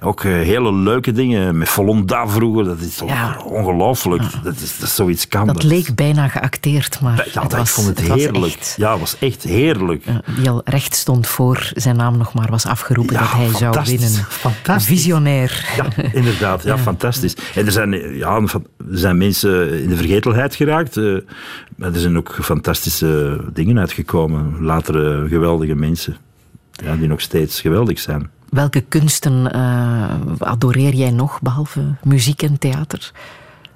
Ook 0.00 0.22
uh, 0.22 0.32
hele 0.32 0.72
leuke 0.72 1.12
dingen. 1.12 1.58
Met 1.58 1.68
Volonda 1.68 2.28
vroeger, 2.28 2.64
dat 2.64 2.80
is 2.80 2.96
toch 2.96 3.08
ja. 3.08 3.40
ongelooflijk. 3.44 4.22
Ja. 4.22 4.40
Dat, 4.42 4.54
is, 4.60 4.78
dat 4.78 4.88
zoiets 4.88 5.28
kan. 5.28 5.46
Dat, 5.46 5.54
dat 5.54 5.64
leek 5.64 5.94
bijna 5.94 6.28
geacteerd, 6.28 7.00
maar 7.00 7.28
ja, 7.32 7.42
het 7.42 7.52
was, 7.52 7.68
ik 7.68 7.74
vond 7.74 7.86
het, 7.86 8.00
het 8.00 8.12
heerlijk. 8.12 8.54
Echt, 8.54 8.74
ja, 8.76 8.90
het 8.90 9.00
was 9.00 9.18
echt 9.18 9.42
heerlijk. 9.42 10.04
die 10.36 10.50
al 10.50 10.60
recht 10.64 10.94
stond 10.94 11.26
voor 11.26 11.70
zijn 11.74 11.96
naam 11.96 12.16
nog 12.16 12.34
maar 12.34 12.50
was 12.50 12.66
afgeroepen 12.66 13.14
dat 13.14 13.32
hij 13.32 13.48
zou 13.54 13.80
winnen. 13.84 14.10
Fantastisch. 14.28 14.86
Visionair. 14.86 15.64
Ja, 15.76 16.04
inderdaad. 16.12 16.62
Ja, 16.62 16.76
ja, 17.00 17.10
En 17.54 17.66
er 17.66 17.72
zijn, 17.72 18.16
ja, 18.16 18.36
er 18.36 18.60
zijn 18.90 19.16
mensen 19.16 19.82
in 19.82 19.88
de 19.88 19.96
vergetelheid 19.96 20.54
geraakt. 20.54 20.96
Maar 21.76 21.92
er 21.92 22.00
zijn 22.00 22.16
ook 22.16 22.38
fantastische 22.42 23.40
dingen 23.52 23.78
uitgekomen. 23.78 24.56
Latere 24.60 25.28
geweldige 25.28 25.74
mensen. 25.74 26.16
Ja, 26.72 26.96
die 26.96 27.08
nog 27.08 27.20
steeds 27.20 27.60
geweldig 27.60 27.98
zijn. 27.98 28.30
Welke 28.54 28.84
kunsten 28.88 29.50
uh, 29.54 30.10
adoreer 30.38 30.94
jij 30.94 31.10
nog, 31.10 31.40
behalve 31.42 31.80
muziek 32.02 32.42
en 32.42 32.58
theater? 32.58 33.12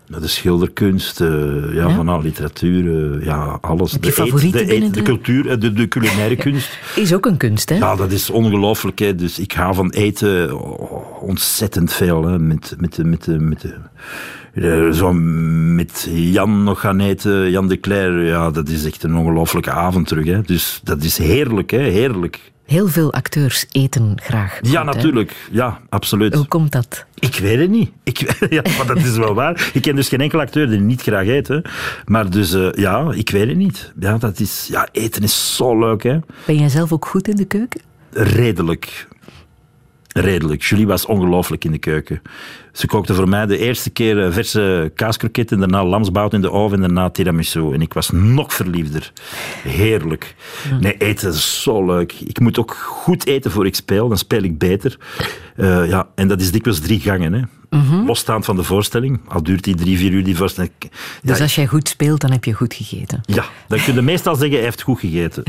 De 0.07 0.29
schilderkunst, 0.29 1.21
uh, 1.21 1.29
ja, 1.75 1.89
ja, 1.89 1.95
van 1.95 2.09
al 2.09 2.23
literatuur, 2.23 2.85
uh, 2.85 3.25
ja, 3.25 3.59
alles. 3.61 3.93
De 3.93 4.15
eet, 4.17 4.53
de, 4.53 4.75
eet, 4.75 4.95
de, 4.95 5.03
cultuur, 5.03 5.61
de, 5.61 5.73
de 5.73 5.89
culinaire 5.89 6.37
kunst. 6.37 6.79
Is 6.97 7.15
ook 7.15 7.27
een 7.27 7.37
kunst, 7.37 7.69
hè? 7.69 7.77
Ja, 7.77 7.97
dat 7.97 8.13
is 8.13 8.31
ongelooflijk. 8.31 9.19
Dus 9.19 9.39
ik 9.39 9.53
ga 9.53 9.73
van 9.73 9.91
eten 9.91 10.61
oh, 10.61 11.23
ontzettend 11.23 11.93
veel. 11.93 12.25
Hè. 12.25 12.39
Met, 12.39 12.75
met, 12.79 12.99
met, 13.05 13.27
met, 13.27 13.77
met, 14.55 14.97
zo 14.97 15.13
met 15.13 16.09
Jan 16.11 16.65
nog 16.65 16.81
gaan 16.81 17.01
eten, 17.01 17.51
Jan 17.51 17.69
de 17.69 17.81
Cler, 17.81 18.25
ja, 18.25 18.51
dat 18.51 18.69
is 18.69 18.85
echt 18.85 19.03
een 19.03 19.17
ongelooflijke 19.17 19.71
avond 19.71 20.07
terug. 20.07 20.27
Hè. 20.27 20.43
Dus 20.43 20.81
dat 20.83 21.03
is 21.03 21.19
heerlijk, 21.19 21.71
hè, 21.71 21.79
heerlijk. 21.83 22.53
Heel 22.69 22.89
veel 22.89 23.13
acteurs 23.13 23.67
eten 23.73 24.21
graag. 24.23 24.59
Goed, 24.59 24.71
ja, 24.71 24.83
natuurlijk. 24.83 25.31
Hè? 25.31 25.57
Ja, 25.57 25.81
absoluut. 25.89 26.35
Hoe 26.35 26.47
komt 26.47 26.73
dat? 26.73 27.05
Ik 27.15 27.35
weet 27.37 27.59
het 27.59 27.71
niet. 27.71 27.91
Ik, 28.03 28.19
ja, 28.51 28.63
maar 28.77 28.87
dat 28.87 28.97
is 28.97 29.17
wel 29.17 29.35
waar. 29.35 29.71
Ik 29.73 29.83
ken 29.83 29.97
dus 29.97 30.09
geen 30.09 30.21
enkele 30.21 30.43
acteur 30.43 30.69
die 30.69 30.81
niet 30.81 31.03
graag 31.03 31.27
eet. 31.27 31.49
Hè. 31.49 31.61
Maar 32.05 32.31
dus, 32.31 32.55
uh, 32.55 32.73
ja, 32.73 33.13
ik 33.13 33.31
weet 33.31 33.49
het 33.49 33.57
niet. 33.57 33.93
Ja, 34.01 34.19
dat 34.19 34.41
is, 34.41 34.67
ja, 34.71 34.89
eten 34.93 35.23
is 35.23 35.57
zo 35.57 35.79
leuk. 35.79 36.03
Hè. 36.03 36.19
Ben 36.47 36.59
jij 36.59 36.69
zelf 36.69 36.93
ook 36.93 37.07
goed 37.07 37.29
in 37.29 37.37
de 37.37 37.45
keuken? 37.45 37.81
Redelijk. 38.11 39.09
Redelijk. 40.21 40.63
Julie 40.63 40.87
was 40.87 41.07
ongelooflijk 41.07 41.65
in 41.65 41.73
de 41.73 41.79
keuken. 41.79 42.23
Ze 42.73 42.87
kookte 42.87 43.15
voor 43.15 43.29
mij 43.29 43.47
de 43.47 43.59
eerste 43.59 43.91
keer 43.91 44.33
verse 44.33 44.93
kaaskroketten, 44.95 45.59
daarna 45.59 45.85
lamsbout 45.85 46.33
in 46.33 46.41
de 46.41 46.51
oven 46.51 46.77
en 46.77 46.81
daarna 46.81 47.11
tiramisu. 47.11 47.73
En 47.73 47.81
ik 47.81 47.93
was 47.93 48.11
nog 48.11 48.55
verliefder. 48.55 49.13
Heerlijk. 49.63 50.35
Nee, 50.81 50.97
eten 50.97 51.29
is 51.29 51.63
zo 51.63 51.87
leuk. 51.87 52.13
Ik 52.13 52.41
moet 52.41 52.59
ook 52.59 52.75
goed 52.75 53.27
eten 53.27 53.51
voor 53.51 53.67
ik 53.67 53.75
speel, 53.75 54.09
dan 54.09 54.19
speel 54.19 54.43
ik 54.43 54.59
beter. 54.59 54.99
Uh, 55.57 55.89
ja, 55.89 56.09
en 56.15 56.29
dat 56.29 56.41
is 56.41 56.51
dikwijls 56.51 56.81
drie 56.81 57.01
gangen. 57.01 57.33
Hè. 57.33 57.41
Mm-hmm. 57.71 58.07
Losstaand 58.07 58.45
van 58.45 58.57
de 58.57 58.63
voorstelling, 58.63 59.21
al 59.29 59.43
duurt 59.43 59.65
die 59.65 59.75
drie, 59.75 59.99
vier 59.99 60.13
uur 60.13 60.25
die 60.25 60.37
voorstelling. 60.37 60.73
Dus 61.23 61.41
als 61.41 61.55
jij 61.55 61.67
goed 61.67 61.89
speelt, 61.89 62.21
dan 62.21 62.31
heb 62.31 62.45
je 62.45 62.53
goed 62.53 62.75
gegeten. 62.75 63.21
Ja, 63.25 63.45
dan 63.69 63.79
kun 63.83 63.95
je 63.95 64.03
meestal 64.03 64.35
zeggen, 64.35 64.57
hij 64.57 64.65
heeft 64.65 64.83
goed 64.83 65.01
gegeten. 65.01 65.43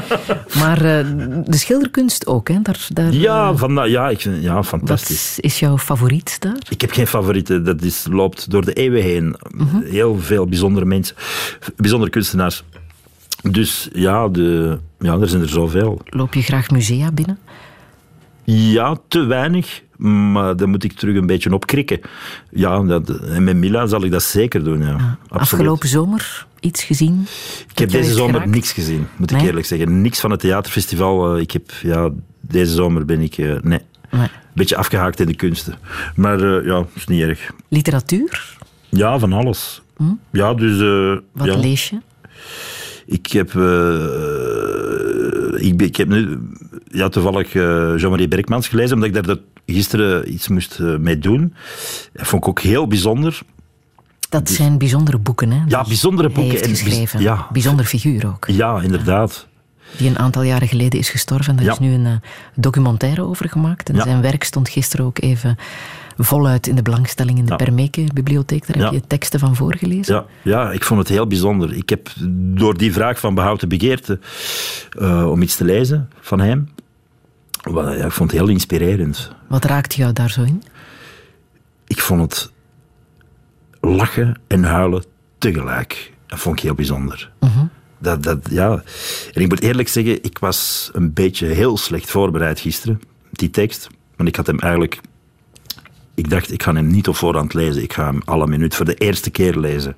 maar 0.60 0.76
uh, 0.76 1.06
de 1.44 1.56
schilderkunst 1.56 2.26
ook, 2.26 2.48
hè? 2.48 2.62
Daar, 2.62 2.86
daar, 2.92 3.12
ja, 3.12 3.56
van, 3.56 3.90
ja, 3.90 4.08
ik 4.08 4.20
ja, 4.20 4.62
fantastisch. 4.62 5.32
Wat 5.36 5.44
is 5.44 5.58
jouw 5.58 5.78
favoriet 5.78 6.40
daar? 6.40 6.58
Ik 6.68 6.80
heb 6.80 6.90
geen 6.90 7.06
favorieten. 7.06 7.64
Dat 7.64 7.82
is, 7.82 8.06
loopt 8.10 8.50
door 8.50 8.64
de 8.64 8.72
eeuwen 8.72 9.02
heen. 9.02 9.36
Mhm. 9.50 9.80
Heel 9.82 10.20
veel 10.20 10.46
bijzondere 10.46 10.86
mensen, 10.86 11.16
bijzondere 11.76 12.10
kunstenaars. 12.10 12.64
Dus 13.42 13.88
ja, 13.92 14.28
de, 14.28 14.78
ja, 14.98 15.18
er 15.18 15.28
zijn 15.28 15.42
er 15.42 15.48
zoveel. 15.48 16.00
Loop 16.04 16.34
je 16.34 16.42
graag 16.42 16.70
musea 16.70 17.12
binnen? 17.12 17.38
Ja, 18.44 18.96
te 19.08 19.24
weinig. 19.24 19.82
Maar 20.10 20.56
dan 20.56 20.68
moet 20.68 20.84
ik 20.84 20.92
terug 20.92 21.16
een 21.16 21.26
beetje 21.26 21.52
opkrikken. 21.54 22.00
Ja, 22.50 22.82
dat, 22.82 23.08
en 23.10 23.44
met 23.44 23.56
Mila 23.56 23.86
zal 23.86 24.04
ik 24.04 24.10
dat 24.10 24.22
zeker 24.22 24.64
doen. 24.64 24.80
Ja. 24.80 24.86
Ja. 24.86 25.18
Afgelopen 25.28 25.88
zomer 25.88 26.46
iets 26.60 26.82
gezien? 26.82 27.26
Ik 27.70 27.78
heb 27.78 27.90
deze 27.90 28.12
zomer 28.12 28.32
geraakt? 28.34 28.50
niks 28.50 28.72
gezien, 28.72 29.06
moet 29.16 29.30
ik 29.30 29.40
eerlijk 29.40 29.66
zeggen. 29.66 30.02
Niks 30.02 30.20
van 30.20 30.30
het 30.30 30.40
theaterfestival. 30.40 31.34
Uh, 31.36 31.40
Ik 31.42 31.50
heb, 31.50 31.70
ja, 31.82 32.10
deze 32.40 32.72
zomer 32.72 33.04
ben 33.04 33.20
ik... 33.20 33.38
Uh, 33.38 33.60
nee. 33.62 33.80
Nee. 34.10 34.28
beetje 34.54 34.76
afgehaakt 34.76 35.20
in 35.20 35.26
de 35.26 35.34
kunsten. 35.34 35.78
Maar 36.16 36.40
uh, 36.40 36.66
ja, 36.66 36.84
is 36.94 37.06
niet 37.06 37.22
erg. 37.22 37.50
Literatuur? 37.68 38.56
Ja, 38.88 39.18
van 39.18 39.32
alles. 39.32 39.82
Hm? 39.96 40.04
Ja, 40.32 40.54
dus... 40.54 40.80
Uh, 40.80 41.18
Wat 41.32 41.46
ja. 41.46 41.56
lees 41.56 41.88
je? 41.88 41.98
Ik 43.06 43.26
heb, 43.26 43.52
ik, 45.66 45.82
ik, 45.82 45.96
heb 45.96 46.08
nu 46.08 46.38
ja, 46.88 47.08
toevallig 47.08 47.52
Jean-Marie 47.52 48.28
Berkmans 48.28 48.68
gelezen, 48.68 48.94
omdat 48.94 49.16
ik 49.16 49.26
daar 49.26 49.36
gisteren 49.66 50.32
iets 50.32 50.48
moest 50.48 50.78
mee 50.78 51.18
doen. 51.18 51.54
Dat 52.12 52.26
vond 52.26 52.42
ik 52.42 52.48
ook 52.48 52.60
heel 52.60 52.86
bijzonder. 52.86 53.42
Dat 54.28 54.46
dus, 54.46 54.56
zijn 54.56 54.78
bijzondere 54.78 55.18
boeken, 55.18 55.50
hè? 55.50 55.62
Ja, 55.66 55.82
bijzondere 55.82 56.28
boeken. 56.28 56.52
Heeft 56.52 56.66
geschreven. 56.66 57.20
Ja. 57.20 57.46
Bijzonder 57.52 57.84
figuur 57.84 58.26
ook. 58.26 58.46
Ja, 58.46 58.80
inderdaad. 58.80 59.46
Die 59.96 60.08
een 60.08 60.18
aantal 60.18 60.42
jaren 60.42 60.68
geleden 60.68 60.98
is 60.98 61.08
gestorven. 61.08 61.56
Daar 61.56 61.64
ja. 61.64 61.72
is 61.72 61.78
nu 61.78 61.92
een 61.92 62.06
uh, 62.06 62.12
documentaire 62.54 63.22
over 63.22 63.48
gemaakt. 63.48 63.88
En 63.88 63.94
ja. 63.94 64.02
zijn 64.02 64.20
werk 64.20 64.44
stond 64.44 64.68
gisteren 64.68 65.06
ook 65.06 65.20
even 65.20 65.56
voluit 66.16 66.66
in 66.66 66.74
de 66.74 66.82
belangstelling 66.82 67.38
in 67.38 67.44
de 67.44 67.50
ja. 67.50 67.56
Permeke-bibliotheek. 67.56 68.66
Daar 68.66 68.84
heb 68.84 68.92
je 68.92 69.06
teksten 69.06 69.40
van 69.40 69.56
voorgelezen. 69.56 70.14
Ja, 70.14 70.24
ja, 70.42 70.72
ik 70.72 70.84
vond 70.84 71.00
het 71.00 71.08
heel 71.08 71.26
bijzonder. 71.26 71.72
Ik 71.72 71.88
heb 71.88 72.08
door 72.36 72.76
die 72.76 72.92
vraag 72.92 73.18
van 73.18 73.34
behouden 73.34 73.68
begeerte 73.68 74.18
uh, 74.98 75.30
om 75.30 75.42
iets 75.42 75.56
te 75.56 75.64
lezen 75.64 76.08
van 76.20 76.40
hem, 76.40 76.68
ja, 77.72 78.04
ik 78.04 78.12
vond 78.12 78.30
het 78.30 78.40
heel 78.40 78.48
inspirerend. 78.48 79.32
Wat 79.48 79.64
raakte 79.64 79.96
jou 79.96 80.12
daar 80.12 80.30
zo 80.30 80.42
in? 80.42 80.62
Ik 81.86 82.00
vond 82.00 82.20
het 82.20 82.52
lachen 83.80 84.40
en 84.46 84.64
huilen 84.64 85.04
tegelijk. 85.38 86.12
Dat 86.26 86.38
vond 86.38 86.56
ik 86.56 86.62
heel 86.62 86.74
bijzonder. 86.74 87.30
Uh 87.40 87.54
-huh. 87.54 87.64
Dat, 87.98 88.22
dat, 88.22 88.38
ja. 88.50 88.82
En 89.32 89.42
ik 89.42 89.48
moet 89.48 89.62
eerlijk 89.62 89.88
zeggen, 89.88 90.24
ik 90.24 90.38
was 90.38 90.90
een 90.92 91.12
beetje 91.12 91.46
heel 91.46 91.76
slecht 91.76 92.10
voorbereid 92.10 92.60
gisteren, 92.60 93.00
die 93.30 93.50
tekst. 93.50 93.88
Want 94.16 94.28
ik 94.28 94.36
had 94.36 94.46
hem 94.46 94.58
eigenlijk... 94.58 95.00
Ik 96.14 96.30
dacht, 96.30 96.52
ik 96.52 96.62
ga 96.62 96.74
hem 96.74 96.86
niet 96.86 97.08
op 97.08 97.16
voorhand 97.16 97.54
lezen. 97.54 97.82
Ik 97.82 97.92
ga 97.92 98.04
hem 98.04 98.22
alle 98.24 98.46
minuut 98.46 98.74
voor 98.74 98.84
de 98.84 98.94
eerste 98.94 99.30
keer 99.30 99.58
lezen. 99.58 99.96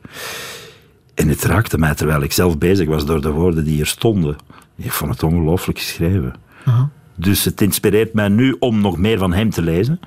En 1.14 1.29
het 1.29 1.45
raakte 1.45 1.79
mij 1.79 1.95
terwijl 1.95 2.23
ik 2.23 2.33
zelf 2.33 2.59
bezig 2.59 2.89
was 2.89 3.07
door 3.07 3.21
de 3.21 3.31
woorden 3.31 3.64
die 3.64 3.75
hier 3.75 3.87
stonden. 3.87 4.37
Ik 4.77 4.93
vond 4.93 5.11
het 5.11 5.23
ongelooflijk 5.23 5.79
geschreven. 5.79 6.35
Uh 6.69 6.75
-huh. 6.75 6.83
Dus 7.14 7.45
het 7.45 7.61
inspireert 7.61 8.12
mij 8.12 8.29
nu 8.29 8.57
om 8.59 8.81
nog 8.81 8.97
meer 8.97 9.19
van 9.19 9.33
hem 9.33 9.51
te 9.51 9.62
lezen. 9.62 10.01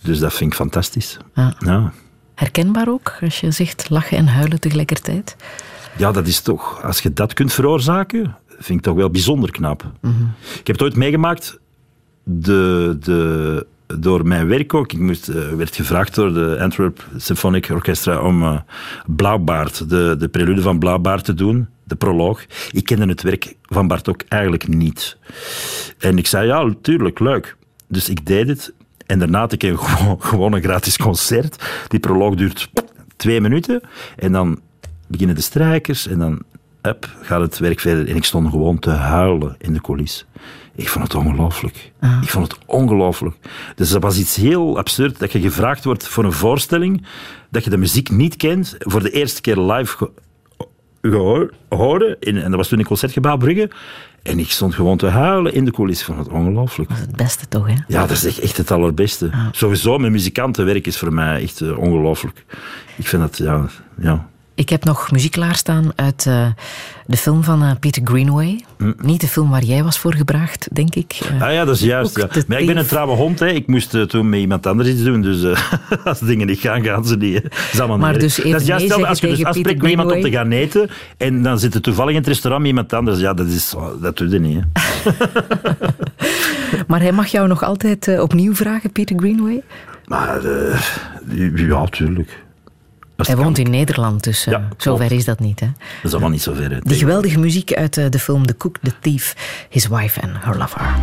Dus 0.00 0.18
dat 0.18 0.34
vind 0.34 0.50
ik 0.50 0.56
fantastisch. 0.56 1.16
Ja. 1.34 1.54
ja. 1.58 1.92
Herkenbaar 2.34 2.88
ook, 2.88 3.18
als 3.20 3.40
je 3.40 3.50
zegt 3.50 3.90
lachen 3.90 4.16
en 4.16 4.26
huilen 4.26 4.60
tegelijkertijd? 4.60 5.36
Ja, 5.96 6.12
dat 6.12 6.26
is 6.26 6.40
toch... 6.40 6.84
Als 6.84 7.00
je 7.00 7.12
dat 7.12 7.32
kunt 7.32 7.52
veroorzaken, 7.52 8.36
vind 8.48 8.78
ik 8.78 8.84
toch 8.84 8.94
wel 8.94 9.10
bijzonder 9.10 9.50
knap. 9.50 9.84
Mm 10.00 10.12
-hmm. 10.12 10.32
Ik 10.58 10.66
heb 10.66 10.76
het 10.76 10.82
ooit 10.82 10.96
meegemaakt, 10.96 11.58
de, 12.22 12.96
de, 13.00 13.66
door 13.96 14.26
mijn 14.26 14.46
werk 14.46 14.74
ook. 14.74 14.92
Ik 14.92 14.98
moest, 14.98 15.28
uh, 15.28 15.48
werd 15.48 15.76
gevraagd 15.76 16.14
door 16.14 16.32
de 16.32 16.56
Antwerp 16.60 17.06
Symphonic 17.16 17.68
Orchestra 17.70 18.20
om 18.20 18.42
uh, 18.42 18.58
Blauwbaard, 19.06 19.90
de, 19.90 20.16
de 20.18 20.28
prelude 20.28 20.62
van 20.62 20.78
Blauwbaard 20.78 21.24
te 21.24 21.34
doen, 21.34 21.68
de 21.84 21.96
proloog. 21.96 22.44
Ik 22.70 22.84
kende 22.84 23.06
het 23.06 23.22
werk 23.22 23.54
van 23.62 23.86
Bartok 23.86 24.22
eigenlijk 24.28 24.68
niet. 24.68 25.16
En 25.98 26.18
ik 26.18 26.26
zei, 26.26 26.46
ja, 26.46 26.74
tuurlijk, 26.82 27.18
leuk. 27.18 27.56
Dus 27.88 28.08
ik 28.08 28.26
deed 28.26 28.48
het. 28.48 28.72
En 29.06 29.18
daarna 29.18 29.38
had 29.38 29.52
ik 29.52 29.62
een, 29.62 29.78
gewoon, 29.88 30.22
gewoon 30.22 30.52
een 30.52 30.62
gratis 30.62 30.96
concert. 30.96 31.64
Die 31.88 32.00
proloog 32.00 32.34
duurt 32.34 32.70
twee 33.16 33.40
minuten. 33.40 33.80
En 34.16 34.32
dan 34.32 34.60
beginnen 35.06 35.36
de 35.36 35.42
strijkers 35.42 36.06
en 36.06 36.18
dan 36.18 36.42
up, 36.82 37.16
gaat 37.22 37.40
het 37.40 37.58
werk 37.58 37.80
verder. 37.80 38.08
En 38.08 38.16
ik 38.16 38.24
stond 38.24 38.50
gewoon 38.50 38.78
te 38.78 38.90
huilen 38.90 39.56
in 39.58 39.72
de 39.72 39.80
coulissen. 39.80 40.26
Ik 40.78 40.88
vond 40.88 41.04
het 41.04 41.14
ongelooflijk. 41.14 41.92
Ah. 42.00 42.18
Ik 42.22 42.28
vond 42.28 42.52
het 42.52 42.58
ongelooflijk. 42.66 43.36
Dus 43.74 43.90
dat 43.90 44.02
was 44.02 44.18
iets 44.18 44.36
heel 44.36 44.78
absurd, 44.78 45.18
dat 45.18 45.32
je 45.32 45.40
gevraagd 45.40 45.84
wordt 45.84 46.08
voor 46.08 46.24
een 46.24 46.32
voorstelling, 46.32 47.06
dat 47.50 47.64
je 47.64 47.70
de 47.70 47.76
muziek 47.76 48.10
niet 48.10 48.36
kent, 48.36 48.76
voor 48.78 49.02
de 49.02 49.10
eerste 49.10 49.40
keer 49.40 49.56
live 49.56 49.96
ge 49.96 50.10
gehoor, 51.02 51.52
horen. 51.68 52.16
In, 52.20 52.36
en 52.36 52.48
dat 52.50 52.58
was 52.58 52.68
toen 52.68 52.78
in 52.78 52.84
Concertgebouw 52.84 53.36
Brugge. 53.36 53.70
En 54.22 54.38
ik 54.38 54.50
stond 54.50 54.74
gewoon 54.74 54.96
te 54.96 55.06
huilen 55.06 55.54
in 55.54 55.64
de 55.64 55.70
coulissen. 55.70 56.08
Ik 56.08 56.14
vond 56.14 56.26
het 56.26 56.36
ongelooflijk. 56.36 56.88
Dat 56.88 56.98
is 56.98 57.04
het 57.04 57.16
beste 57.16 57.48
toch, 57.48 57.66
hè? 57.66 57.74
Ja, 57.88 58.00
dat 58.00 58.10
is 58.10 58.24
echt, 58.24 58.38
echt 58.38 58.56
het 58.56 58.70
allerbeste. 58.70 59.30
Ah. 59.32 59.46
Sowieso, 59.50 59.98
met 59.98 60.10
muzikanten 60.10 60.64
werk 60.64 60.86
is 60.86 60.98
voor 60.98 61.12
mij 61.12 61.42
echt 61.42 61.60
uh, 61.60 61.78
ongelooflijk. 61.78 62.44
Ik 62.96 63.06
vind 63.06 63.22
dat, 63.22 63.36
ja... 63.36 63.66
ja. 64.00 64.28
Ik 64.58 64.68
heb 64.68 64.84
nog 64.84 65.10
muziek 65.10 65.32
klaarstaan 65.32 65.92
uit 65.94 66.24
uh, 66.28 66.46
de 67.06 67.16
film 67.16 67.44
van 67.44 67.62
uh, 67.62 67.70
Peter 67.80 68.02
Greenaway. 68.04 68.64
Hm. 68.78 68.92
Niet 69.00 69.20
de 69.20 69.28
film 69.28 69.50
waar 69.50 69.62
jij 69.62 69.84
was 69.84 69.98
voor 69.98 70.14
gebracht, 70.14 70.68
denk 70.72 70.94
ik. 70.94 71.20
Uh, 71.32 71.42
ah 71.42 71.52
ja, 71.52 71.64
dat 71.64 71.74
is 71.74 71.80
juist. 71.80 72.16
Ja. 72.16 72.28
Maar 72.46 72.60
ik 72.60 72.66
ben 72.66 72.76
een 72.76 72.86
trouwe 72.86 73.14
hond. 73.14 73.38
Hè. 73.38 73.46
Ik 73.46 73.66
moest 73.66 74.08
toen 74.08 74.28
met 74.28 74.40
iemand 74.40 74.66
anders 74.66 74.88
iets 74.88 75.02
doen. 75.02 75.22
Dus 75.22 75.58
als 76.04 76.18
dingen 76.18 76.46
niet 76.46 76.58
gaan, 76.58 76.84
gaan 76.84 77.04
ze 77.04 77.16
niet. 77.16 77.42
Dat 77.76 77.98
maar 77.98 78.12
niet 78.12 78.20
dus 78.20 78.38
even 78.38 78.50
dat 78.50 78.60
is 78.60 78.66
juist 78.66 78.96
nee 78.96 79.06
als 79.06 79.20
je 79.20 79.26
dus 79.26 79.44
afspreekt 79.44 79.82
met 79.82 79.90
iemand 79.90 80.12
om 80.12 80.20
te 80.20 80.30
gaan 80.30 80.50
eten 80.50 80.90
en 81.16 81.42
dan 81.42 81.58
zit 81.58 81.74
er 81.74 81.80
toevallig 81.80 82.10
in 82.10 82.18
het 82.18 82.26
restaurant 82.26 82.62
met 82.62 82.70
iemand 82.70 82.92
anders. 82.92 83.20
Ja, 83.20 83.34
dat, 83.34 83.46
is, 83.46 83.74
dat 84.00 84.16
doe 84.16 84.28
je 84.28 84.38
niet. 84.38 84.62
Hè. 84.64 85.10
maar 86.88 87.00
hij 87.00 87.12
mag 87.12 87.26
jou 87.26 87.48
nog 87.48 87.62
altijd 87.62 88.20
opnieuw 88.20 88.54
vragen, 88.54 88.92
Peter 88.92 89.18
Greenaway? 89.18 89.62
Maar 90.06 90.40
ja, 91.54 91.84
tuurlijk. 91.84 92.46
Hij 93.26 93.36
woont 93.36 93.58
in 93.58 93.70
Nederland, 93.70 94.24
dus 94.24 94.46
uh, 94.46 94.52
ja, 94.52 94.68
zover 94.76 95.12
is 95.12 95.24
dat 95.24 95.40
niet. 95.40 95.60
Hè? 95.60 95.66
Dat 95.66 96.04
is 96.04 96.10
allemaal 96.10 96.30
niet 96.30 96.42
zo 96.42 96.54
ver. 96.54 96.80
Die 96.82 96.98
geweldige 96.98 97.38
muziek 97.38 97.74
uit 97.74 97.96
uh, 97.96 98.10
de 98.10 98.18
film 98.18 98.46
The 98.46 98.56
Cook, 98.56 98.76
The 98.82 98.92
Thief, 99.00 99.36
His 99.68 99.86
Wife 99.86 100.20
and 100.20 100.44
Her 100.44 100.56
Lover. 100.56 100.94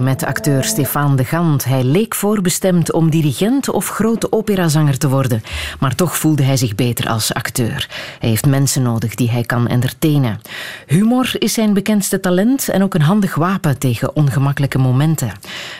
Met 0.00 0.24
acteur 0.24 0.64
Stefan 0.64 1.16
de 1.16 1.24
Gant. 1.24 1.64
Hij 1.64 1.84
leek 1.84 2.14
voorbestemd 2.14 2.92
om 2.92 3.10
dirigent 3.10 3.70
of 3.70 3.88
grote 3.88 4.32
operazanger 4.32 4.98
te 4.98 5.08
worden. 5.08 5.42
Maar 5.80 5.94
toch 5.94 6.16
voelde 6.16 6.42
hij 6.42 6.56
zich 6.56 6.74
beter 6.74 7.08
als 7.08 7.34
acteur. 7.34 7.88
Hij 8.18 8.28
heeft 8.28 8.46
mensen 8.46 8.82
nodig 8.82 9.14
die 9.14 9.30
hij 9.30 9.42
kan 9.42 9.66
entertainen. 9.66 10.40
Humor 10.86 11.30
is 11.38 11.52
zijn 11.52 11.72
bekendste 11.72 12.20
talent 12.20 12.68
en 12.68 12.82
ook 12.82 12.94
een 12.94 13.02
handig 13.02 13.34
wapen 13.34 13.78
tegen 13.78 14.16
ongemakkelijke 14.16 14.78
momenten. 14.78 15.32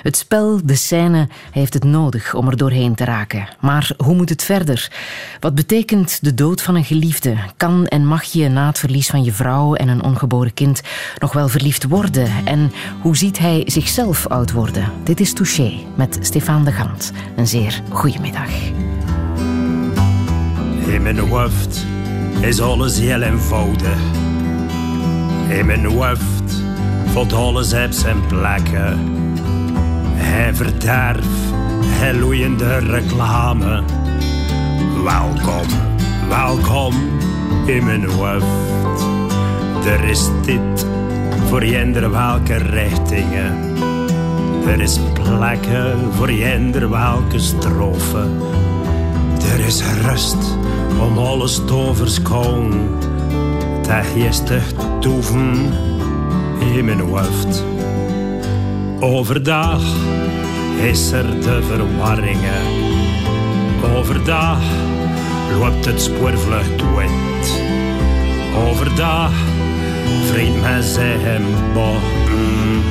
Het 0.02 0.16
spel, 0.16 0.60
de 0.64 0.74
scène, 0.74 1.28
heeft 1.50 1.74
het 1.74 1.84
nodig 1.84 2.34
om 2.34 2.48
er 2.48 2.56
doorheen 2.56 2.94
te 2.94 3.04
raken. 3.04 3.48
Maar 3.60 3.90
hoe 3.96 4.14
moet 4.14 4.28
het 4.28 4.44
verder? 4.44 4.90
Wat 5.40 5.54
betekent 5.54 6.18
de 6.22 6.34
dood 6.34 6.62
van 6.62 6.74
een 6.74 6.84
geliefde? 6.84 7.36
Kan 7.56 7.86
en 7.86 8.06
mag 8.06 8.24
je 8.24 8.48
na 8.48 8.66
het 8.66 8.78
verlies 8.78 9.08
van 9.08 9.24
je 9.24 9.32
vrouw 9.32 9.74
en 9.74 9.88
een 9.88 10.02
ongeboren 10.02 10.54
kind 10.54 10.80
nog 11.18 11.32
wel 11.32 11.48
verliefd 11.48 11.84
worden? 11.84 12.30
En 12.44 12.72
hoe 13.02 13.16
ziet 13.16 13.38
hij 13.38 13.62
zichzelf 13.80 14.26
oud 14.26 14.52
worden? 14.52 14.92
Dit 15.02 15.20
is 15.20 15.32
Touché 15.32 15.72
met 15.94 16.18
Stefan 16.20 16.64
de 16.64 16.72
Gant. 16.72 17.12
Een 17.36 17.46
zeer 17.46 17.82
goede 17.90 18.18
middag. 18.20 18.50
In 20.86 21.02
mijn 21.02 21.18
hoofd 21.18 21.86
is 22.40 22.60
alles 22.60 22.98
heel 22.98 23.22
eenvoudig. 23.22 23.98
In 25.48 25.66
mijn 25.66 25.84
hoofd 25.84 26.62
valt 27.12 27.32
alles 27.32 27.72
op 27.72 27.92
zijn 27.92 28.26
plekken. 28.26 28.98
Hij 30.14 30.54
verderf, 30.54 31.26
hij 31.84 32.14
loeiende 32.14 32.78
reclame. 32.78 33.82
Welkom, 35.04 35.66
welkom 36.28 36.94
in 37.66 37.84
mijn 37.84 38.04
hoofd. 38.04 39.04
Er 39.86 40.04
is 40.04 40.28
dit 40.44 40.86
voor 41.48 41.64
jender 41.64 42.10
welke 42.10 42.54
richtingen. 42.54 43.76
Er 44.66 44.80
is 44.80 44.98
plekken 45.12 46.12
voor 46.12 46.32
jender 46.32 46.90
welke 46.90 47.38
strofen. 47.38 48.40
Er 49.52 49.60
is 49.60 49.82
rust 50.02 50.56
om 51.00 51.18
alles 51.18 51.54
te 51.66 51.72
overschouwen. 51.72 52.88
Dat 53.82 54.06
geestig 54.12 54.72
toeven 55.00 55.72
in 56.74 56.84
mijn 56.84 57.00
hoofd. 57.00 57.64
Overdag 59.00 59.82
is 60.82 61.12
er 61.12 61.40
de 61.40 61.62
verwarringen. 61.62 62.66
Overdag 63.96 64.60
loopt 65.58 65.84
het 65.84 66.00
spoorvlucht 66.00 66.82
wit. 66.96 67.62
Overdag 68.68 69.32
vriend 70.30 70.60
met 70.60 70.84
zijn 70.84 71.42
botten. 71.74 72.82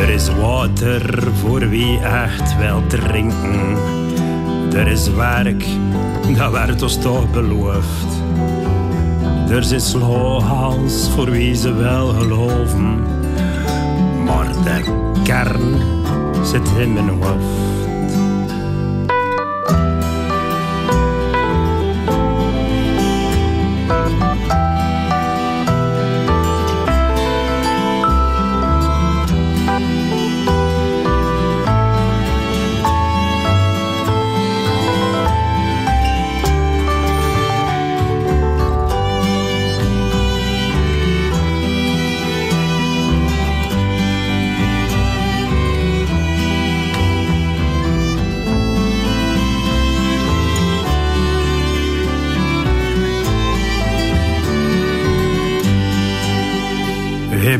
Er 0.00 0.08
is 0.08 0.28
water 0.28 1.28
voor 1.32 1.68
wie 1.68 1.98
echt 1.98 2.56
wil 2.56 2.82
drinken. 2.86 3.76
Er 4.72 4.86
is 4.86 5.10
werk, 5.10 5.64
dat 6.36 6.52
werd 6.52 6.82
ons 6.82 6.98
toch 6.98 7.30
beloofd. 7.30 8.06
Er 9.50 9.72
is 9.72 9.90
sloohals 9.90 11.08
voor 11.14 11.30
wie 11.30 11.54
ze 11.54 11.72
wel 11.74 12.08
geloven. 12.08 13.02
Maar 14.24 14.52
de 14.64 14.82
kern 15.24 15.80
zit 16.42 16.68
in 16.78 16.92
mijn 16.92 17.08
hoofd. 17.08 17.75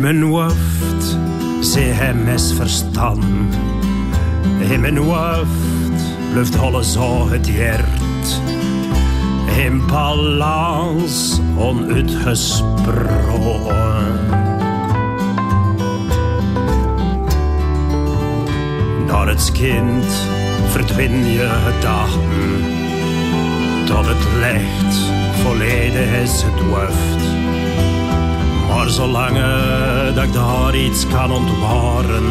Mijn 0.07 0.23
hoofd 0.23 1.19
zie 1.61 1.83
hij 1.83 2.15
misverstaan. 2.15 3.21
In 4.71 4.81
mijn 4.81 4.97
hoofd 4.97 6.03
blijft 6.33 6.59
alles 6.59 6.93
zo 6.93 7.29
het 7.29 7.49
hert. 7.51 8.41
In 9.65 9.87
balans 9.87 11.41
onuitgesproken. 11.57 14.25
Naar 19.07 19.29
het 19.29 19.53
kind 19.53 20.07
verdwin 20.69 21.27
je 21.27 21.49
gedachten. 21.65 22.65
Tot 23.87 24.07
het 24.07 24.27
licht 24.41 24.97
volledig 25.43 26.23
is 26.23 26.43
gedwoofd. 26.43 27.46
Maar 28.77 28.91
zolang 28.91 29.39
dat 30.15 30.25
ik 30.25 30.33
daar 30.33 30.77
iets 30.77 31.07
kan 31.07 31.33
ontwaren, 31.33 32.25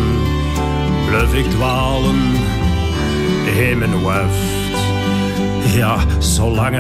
blijf 1.08 1.34
ik 1.34 1.46
dwalen 1.46 2.16
in 3.58 3.78
mijn 3.78 3.92
hoofd. 3.92 4.38
Ja, 5.76 5.98
zolang 6.20 6.78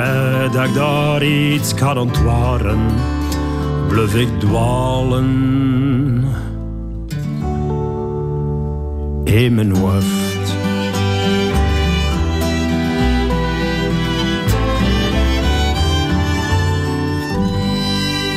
dat 0.51 0.65
ik 0.65 0.73
daar 0.73 1.23
iets 1.23 1.73
kan 1.73 1.97
ontwaren, 1.97 2.79
blijf 3.87 4.15
ik 4.15 4.39
dwalen 4.39 5.25
in 9.23 9.55
mijn 9.55 9.75
hoofd. 9.75 10.24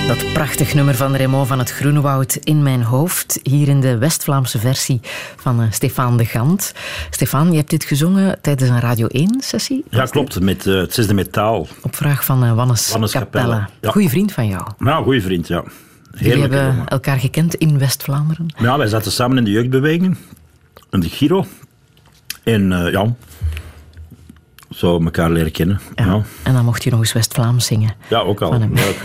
Dat 0.09 0.33
prachtig 0.33 0.75
nummer 0.75 0.95
van 0.95 1.17
Raymond 1.17 1.49
van 1.49 1.59
het 1.59 1.71
Groenewoud 1.71 2.39
in 2.43 2.63
mijn 2.63 2.83
hoofd. 2.83 3.41
Hier 3.43 3.69
in 3.69 3.81
de 3.81 3.99
West-Vlaamse 3.99 4.59
versie 4.59 5.01
van 5.37 5.61
uh, 5.61 5.67
Stefan 5.71 6.17
de 6.17 6.25
Gant. 6.25 6.73
Stefan, 7.11 7.51
je 7.51 7.57
hebt 7.57 7.71
dit 7.71 7.85
gezongen 7.85 8.39
tijdens 8.41 8.71
een 8.71 8.81
Radio 8.81 9.07
1-sessie? 9.07 9.85
Ja, 9.91 10.05
klopt. 10.05 10.41
Met 10.41 10.67
uh, 10.67 10.81
het 10.81 10.95
zesde 10.95 11.15
metaal. 11.15 11.67
Op 11.83 11.97
vraag 11.97 12.25
van 12.25 12.45
uh, 12.45 12.55
Wannes, 12.55 12.91
Wannes 12.91 13.13
ja. 13.13 13.69
Goeie 13.83 14.09
vriend 14.09 14.33
van 14.33 14.47
jou. 14.49 14.63
Nou, 14.79 15.05
goede 15.05 15.21
vriend, 15.21 15.49
ja. 15.49 15.65
Jullie 16.19 16.41
hebben 16.41 16.67
jongen. 16.67 16.89
elkaar 16.89 17.19
gekend 17.19 17.55
in 17.55 17.79
West-Vlaanderen. 17.79 18.47
Ja, 18.59 18.79
wij 18.79 18.89
zaten 18.89 19.13
samen 19.13 19.39
in 19.39 19.45
de 19.45 19.51
jeugdbeweging. 19.51 20.17
In 20.91 21.01
de 21.01 21.09
Giro. 21.09 21.47
En 22.43 22.73
eh, 22.73 22.93
ja, 22.93 23.15
zo 24.71 25.03
elkaar 25.05 25.31
leren 25.31 25.53
kennen. 25.53 25.81
Ja, 25.95 26.05
ja. 26.05 26.23
En 26.43 26.53
dan 26.53 26.65
mocht 26.65 26.85
je 26.85 26.91
nog 26.91 27.01
eens 27.01 27.13
West-Vlaams 27.13 27.67
zingen. 27.67 27.95
ook 28.11 28.41
al. 28.41 28.51
Van 28.51 28.61
hem. 28.61 28.75
Leuk. 28.75 29.03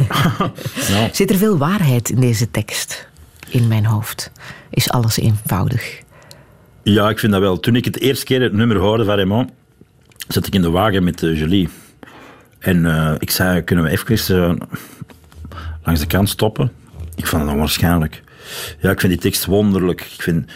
ja. 0.90 1.10
Zit 1.12 1.30
er 1.30 1.38
veel 1.38 1.58
waarheid 1.58 2.10
in 2.10 2.20
deze 2.20 2.52
tekst? 2.52 3.08
In 3.50 3.68
mijn 3.68 3.86
hoofd. 3.86 4.32
Is 4.70 4.90
alles 4.90 5.18
eenvoudig? 5.18 6.02
ja, 6.84 7.10
ik 7.10 7.20
vind 7.20 7.32
dat 7.32 7.42
wel. 7.42 7.60
Toen 7.60 7.76
ik 7.76 7.86
het 7.86 8.00
eerste 8.00 8.26
keer 8.26 8.42
het 8.42 8.54
nummer 8.54 8.78
hoorde 8.78 9.06
van 9.06 9.16
Raymond, 9.16 9.52
zat 10.28 10.48
ik 10.48 10.54
in 10.54 10.62
de 10.62 10.70
wagen 10.70 11.04
met 11.04 11.22
uh, 11.22 11.40
Julie. 11.40 11.70
En 12.60 12.86
uh, 12.86 13.14
ik 13.20 13.32
zei, 13.32 13.62
kunnen 13.62 13.86
we 13.86 13.92
even 13.92 14.36
uh, 14.36 14.54
langs 15.84 16.02
de 16.02 16.08
kant 16.08 16.30
stoppen? 16.30 16.72
Ik 17.16 17.28
vond 17.28 17.42
het 17.42 17.52
onwaarschijnlijk. 17.52 18.24
Ja, 18.80 18.92
ik 18.92 19.00
vind 19.00 19.12
die 19.12 19.22
tekst 19.22 19.46
wonderlijk. 19.46 20.02
Ik 20.02 20.22
vind... 20.22 20.52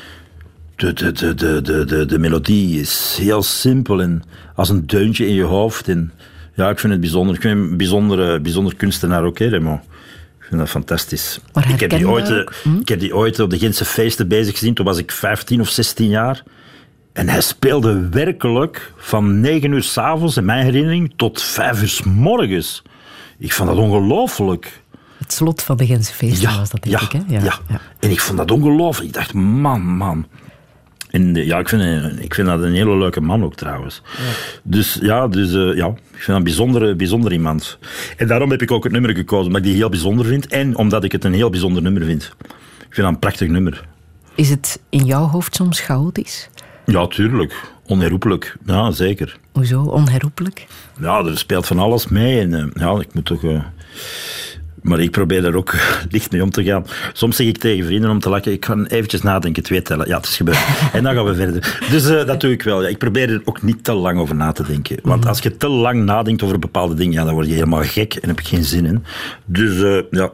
De, 0.77 0.93
de, 0.93 1.11
de, 1.11 1.35
de, 1.35 1.61
de, 1.61 1.85
de, 1.85 2.05
de 2.05 2.19
melodie 2.19 2.79
is 2.79 3.17
heel 3.19 3.43
simpel 3.43 4.01
en 4.01 4.23
als 4.55 4.69
een 4.69 4.87
deuntje 4.87 5.27
in 5.27 5.33
je 5.33 5.43
hoofd. 5.43 5.87
En 5.87 6.11
ja, 6.53 6.69
ik 6.69 6.79
vind 6.79 6.91
het 6.91 7.01
bijzonder. 7.01 7.35
Ik 7.35 7.41
vind 7.41 7.59
een 7.59 7.77
bijzondere, 7.77 8.39
bijzonder 8.39 8.75
kunstenaar 8.75 9.23
ook, 9.23 9.39
hè, 9.39 9.49
Raymond. 9.49 9.81
Ik 10.39 10.43
vind 10.43 10.59
dat 10.59 10.69
fantastisch. 10.69 11.39
Ik, 11.73 11.79
heb 11.79 11.89
die 11.89 12.09
ooit, 12.09 12.31
ook, 12.31 12.53
hm? 12.63 12.79
ik 12.79 12.87
heb 12.87 12.99
die 12.99 13.15
ooit 13.15 13.39
op 13.39 13.49
de 13.49 13.57
Gentse 13.57 13.85
feesten 13.85 14.27
bezig 14.27 14.53
gezien. 14.53 14.73
Toen 14.73 14.85
was 14.85 14.97
ik 14.97 15.11
15 15.11 15.61
of 15.61 15.69
16 15.69 16.09
jaar. 16.09 16.43
En 17.13 17.29
hij 17.29 17.41
speelde 17.41 18.09
werkelijk 18.09 18.93
van 18.97 19.39
9 19.39 19.71
uur 19.71 19.83
s'avonds, 19.83 20.37
in 20.37 20.45
mijn 20.45 20.63
herinnering, 20.63 21.13
tot 21.15 21.41
5 21.41 21.81
uur 21.81 21.87
s 21.87 22.03
morgens. 22.03 22.83
Ik 23.37 23.53
vond 23.53 23.69
dat 23.69 23.77
ongelooflijk. 23.77 24.81
Het 25.17 25.33
slot 25.33 25.61
van 25.61 25.77
de 25.77 25.85
Gentse 25.85 26.13
feesten 26.13 26.49
Ja, 26.49 26.57
was 26.57 26.69
dat, 26.69 26.83
denk 26.83 26.99
ja, 26.99 27.05
ik. 27.05 27.23
Hè? 27.27 27.39
ja. 27.43 27.59
En 27.99 28.11
ik 28.11 28.19
vond 28.19 28.37
dat 28.37 28.51
ongelooflijk. 28.51 29.07
Ik 29.07 29.13
dacht, 29.13 29.33
man, 29.33 29.81
man. 29.81 30.27
En 31.11 31.35
ja, 31.35 31.59
ik 31.59 31.69
vind, 31.69 31.83
ik 32.23 32.33
vind 32.33 32.47
dat 32.47 32.63
een 32.63 32.73
hele 32.73 32.97
leuke 32.97 33.21
man 33.21 33.43
ook 33.43 33.55
trouwens. 33.55 34.01
Dus 34.63 34.97
ja, 35.01 35.27
dus, 35.27 35.53
eh, 35.53 35.75
ja, 35.75 35.87
ik 35.87 35.95
vind 36.11 36.27
dat 36.27 36.35
een 36.35 36.43
bijzondere, 36.43 36.95
bijzonder 36.95 37.31
iemand. 37.31 37.77
En 38.17 38.27
daarom 38.27 38.51
heb 38.51 38.61
ik 38.61 38.71
ook 38.71 38.83
het 38.83 38.93
nummer 38.93 39.15
gekozen, 39.15 39.45
omdat 39.45 39.61
ik 39.61 39.67
die 39.67 39.75
heel 39.75 39.89
bijzonder 39.89 40.25
vind. 40.25 40.47
En 40.47 40.75
omdat 40.75 41.03
ik 41.03 41.11
het 41.11 41.23
een 41.23 41.33
heel 41.33 41.49
bijzonder 41.49 41.81
nummer 41.81 42.03
vind. 42.03 42.23
Ik 42.79 42.93
vind 42.93 42.95
dat 42.95 43.05
een 43.05 43.19
prachtig 43.19 43.47
nummer. 43.47 43.85
Is 44.35 44.49
het 44.49 44.79
in 44.89 45.05
jouw 45.05 45.25
hoofd 45.27 45.55
soms 45.55 45.79
chaotisch? 45.79 46.49
Ja, 46.85 47.07
tuurlijk. 47.07 47.53
Onherroepelijk. 47.85 48.55
Ja, 48.65 48.91
zeker. 48.91 49.37
Hoezo? 49.51 49.81
Onherroepelijk? 49.83 50.67
Ja, 50.99 51.23
er 51.25 51.37
speelt 51.37 51.65
van 51.65 51.79
alles 51.79 52.07
mee. 52.07 52.39
En 52.39 52.53
eh, 52.53 52.65
ja, 52.73 52.99
ik 52.99 53.13
moet 53.13 53.25
toch... 53.25 53.43
eh, 53.43 53.63
maar 54.87 54.99
ik 54.99 55.11
probeer 55.11 55.41
daar 55.41 55.53
ook 55.53 55.73
licht 56.09 56.31
mee 56.31 56.43
om 56.43 56.49
te 56.49 56.63
gaan. 56.63 56.85
Soms 57.13 57.35
zeg 57.35 57.47
ik 57.47 57.57
tegen 57.57 57.85
vrienden 57.85 58.09
om 58.09 58.19
te 58.19 58.29
lachen, 58.29 58.51
ik 58.51 58.65
ga 58.65 58.83
eventjes 58.87 59.21
nadenken, 59.21 59.63
twee 59.63 59.81
tellen. 59.81 60.07
Ja, 60.07 60.17
het 60.17 60.25
is 60.25 60.35
gebeurd. 60.35 60.57
En 60.93 61.03
dan 61.03 61.13
gaan 61.13 61.25
we 61.25 61.35
verder. 61.35 61.79
Dus 61.89 62.09
eh, 62.09 62.25
dat 62.25 62.41
doe 62.41 62.51
ik 62.51 62.63
wel. 62.63 62.81
Ja, 62.81 62.87
ik 62.87 62.97
probeer 62.97 63.29
er 63.29 63.41
ook 63.45 63.61
niet 63.61 63.83
te 63.83 63.93
lang 63.93 64.19
over 64.19 64.35
na 64.35 64.51
te 64.51 64.63
denken. 64.63 64.99
Want 65.03 65.25
als 65.25 65.39
je 65.39 65.57
te 65.57 65.67
lang 65.67 66.03
nadenkt 66.03 66.43
over 66.43 66.59
bepaalde 66.59 66.93
dingen, 66.93 67.13
ja, 67.13 67.23
dan 67.23 67.33
word 67.33 67.47
je 67.47 67.53
helemaal 67.53 67.83
gek 67.83 68.13
en 68.13 68.27
heb 68.27 68.39
ik 68.39 68.47
geen 68.47 68.63
zin 68.63 68.85
in. 68.85 69.03
Dus 69.45 69.81
eh, 69.81 70.03
ja, 70.11 70.31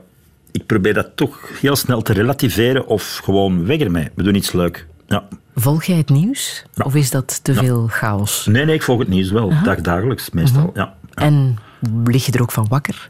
ik 0.51 0.65
probeer 0.65 0.93
dat 0.93 1.09
toch 1.15 1.49
heel 1.61 1.75
snel 1.75 2.01
te 2.01 2.13
relativeren 2.13 2.87
of 2.87 3.19
gewoon 3.23 3.65
weg 3.65 3.79
ermee. 3.79 4.09
We 4.15 4.23
doen 4.23 4.35
iets 4.35 4.51
leuk. 4.51 4.87
Ja. 5.07 5.27
Volg 5.55 5.83
jij 5.83 5.97
het 5.97 6.09
nieuws? 6.09 6.65
Of 6.83 6.95
is 6.95 7.11
dat 7.11 7.43
te 7.43 7.53
veel 7.53 7.87
chaos? 7.87 8.45
Nee, 8.45 8.65
nee, 8.65 8.75
ik 8.75 8.83
volg 8.83 8.99
het 8.99 9.07
nieuws 9.07 9.31
wel. 9.31 9.53
Dag, 9.63 9.81
dagelijks 9.81 10.29
meestal. 10.29 10.71
Ja. 10.73 10.95
En 11.13 11.57
lig 12.03 12.25
je 12.25 12.31
er 12.31 12.41
ook 12.41 12.51
van 12.51 12.67
wakker? 12.69 13.09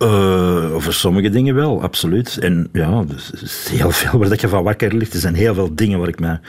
Eh, 0.00 0.74
over 0.74 0.94
sommige 0.94 1.28
dingen 1.28 1.54
wel, 1.54 1.82
absoluut. 1.82 2.38
En 2.38 2.68
ja, 2.72 3.02
dus 3.02 3.32
er 3.32 3.42
is 3.42 3.68
heel 3.70 3.90
veel 3.90 4.18
waar 4.18 4.28
dat 4.28 4.40
je 4.40 4.48
van 4.48 4.62
wakker 4.62 4.94
ligt. 4.94 5.14
Er 5.14 5.20
zijn 5.20 5.34
heel 5.34 5.54
veel 5.54 5.74
dingen 5.74 5.98
waar 5.98 6.08
ik 6.08 6.20
mij 6.20 6.40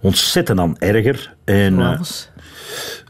ontzettend 0.00 0.58
aan 0.58 0.78
erger. 0.78 1.34
En, 1.44 1.80
eh, 1.80 2.00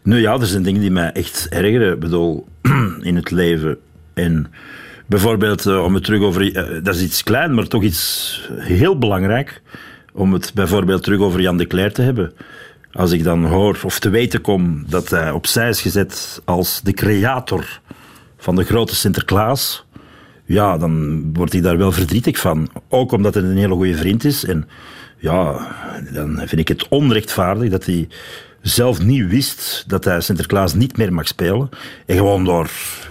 nu 0.03 0.21
ja, 0.21 0.33
er 0.33 0.47
zijn 0.47 0.63
dingen 0.63 0.81
die 0.81 0.91
mij 0.91 1.13
echt 1.13 1.47
ergeren. 1.51 1.93
Ik 1.93 2.01
bedoel, 2.01 2.47
in 3.01 3.17
het 3.17 3.31
leven. 3.31 3.79
En 4.15 4.53
bijvoorbeeld, 5.07 5.67
eh, 5.67 5.85
om 5.85 5.95
het 5.95 6.05
terug 6.05 6.21
over... 6.21 6.53
dat 6.83 6.95
is 6.95 7.03
iets 7.03 7.23
klein, 7.23 7.55
maar 7.55 7.67
toch 7.67 7.83
iets 7.83 8.41
heel 8.57 8.99
belangrijk. 8.99 9.63
Om 10.13 10.33
het 10.33 10.51
bijvoorbeeld 10.55 11.03
terug 11.03 11.21
over 11.21 11.41
Jan 11.41 11.57
de 11.57 11.67
Cler 11.67 11.93
te 11.93 12.03
hebben. 12.03 12.33
Als 12.93 13.13
ik 13.13 13.25
dan 13.25 13.45
hoor 13.45 13.79
of 13.85 13.99
te 13.99 14.09
weten 14.09 14.41
kom 14.41 14.85
dat 14.89 15.11
hij 15.11 15.31
opzij 15.31 15.69
is 15.69 15.81
gezet 15.81 16.43
als 16.45 16.81
de 16.83 16.93
creator 16.93 17.81
van 18.39 18.57
de 18.57 18.65
grote 18.65 18.95
Sinterklaas... 18.95 19.87
Ja, 20.45 20.79
dan 20.79 21.23
word 21.33 21.53
ik 21.53 21.63
daar 21.63 21.79
wel 21.79 21.93
verdrietig 21.93 22.39
van. 22.39 22.69
Ook 22.89 23.13
omdat 23.13 23.35
hij 23.35 23.43
een 23.43 23.57
hele 23.57 23.75
goede 23.75 23.97
vriend 23.97 24.25
is. 24.25 24.45
En 24.45 24.69
ja, 25.19 25.67
dan 26.13 26.37
vind 26.37 26.61
ik 26.61 26.69
het 26.69 26.89
onrechtvaardig 26.89 27.71
dat 27.71 27.85
hij 27.85 28.09
zelf 28.61 29.03
niet 29.03 29.29
wist 29.29 29.85
dat 29.87 30.05
hij 30.05 30.21
Sinterklaas 30.21 30.75
niet 30.75 30.97
meer 30.97 31.13
mag 31.13 31.27
spelen. 31.27 31.69
En 32.07 32.17
gewoon 32.17 32.45
door 32.45 32.71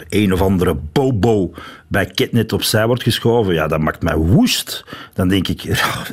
een 0.09 0.33
of 0.33 0.41
andere 0.41 0.75
bobo 0.91 1.53
bij 1.87 2.05
Ketnet 2.05 2.53
opzij 2.53 2.87
wordt 2.87 3.03
geschoven. 3.03 3.53
Ja, 3.53 3.67
dat 3.67 3.79
maakt 3.79 4.03
mij 4.03 4.15
woest. 4.15 4.85
Dan 5.13 5.27
denk 5.27 5.47
ik, 5.47 5.63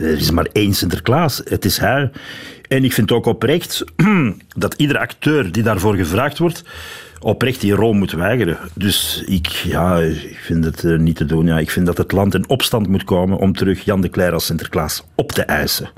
er 0.01 0.19
is 0.19 0.31
maar 0.31 0.49
één 0.53 0.75
Sinterklaas. 0.75 1.43
Het 1.45 1.65
is 1.65 1.79
hij. 1.79 2.11
En 2.69 2.85
ik 2.85 2.93
vind 2.93 3.13
ook 3.13 3.27
oprecht 3.27 3.85
dat 4.57 4.75
iedere 4.77 4.99
acteur 4.99 5.53
die 5.53 5.63
daarvoor 5.63 5.95
gevraagd 5.95 6.39
wordt, 6.39 6.65
oprecht 7.25 7.61
die 7.61 7.75
rol 7.75 7.93
moet 7.93 8.13
weigeren. 8.13 8.59
Dus 8.75 9.23
ik, 9.27 9.47
ja, 9.47 9.99
ik 10.01 10.39
vind 10.43 10.65
het 10.65 10.85
eh, 10.85 10.99
niet 10.99 11.17
te 11.17 11.25
doen. 11.25 11.47
Ja. 11.47 11.59
Ik 11.59 11.71
vind 11.71 11.87
dat 11.87 11.99
het 11.99 12.13
land 12.13 12.35
in 12.35 12.49
opstand 12.49 12.89
moet 12.89 13.05
komen 13.05 13.39
om 13.39 13.53
terug 13.53 13.85
Jan 13.85 14.01
de 14.01 14.11
Cler 14.11 14.33
als 14.33 14.47
Sinterklaas 14.47 15.05
op 15.15 15.33
te 15.33 15.43
eisen. 15.43 15.91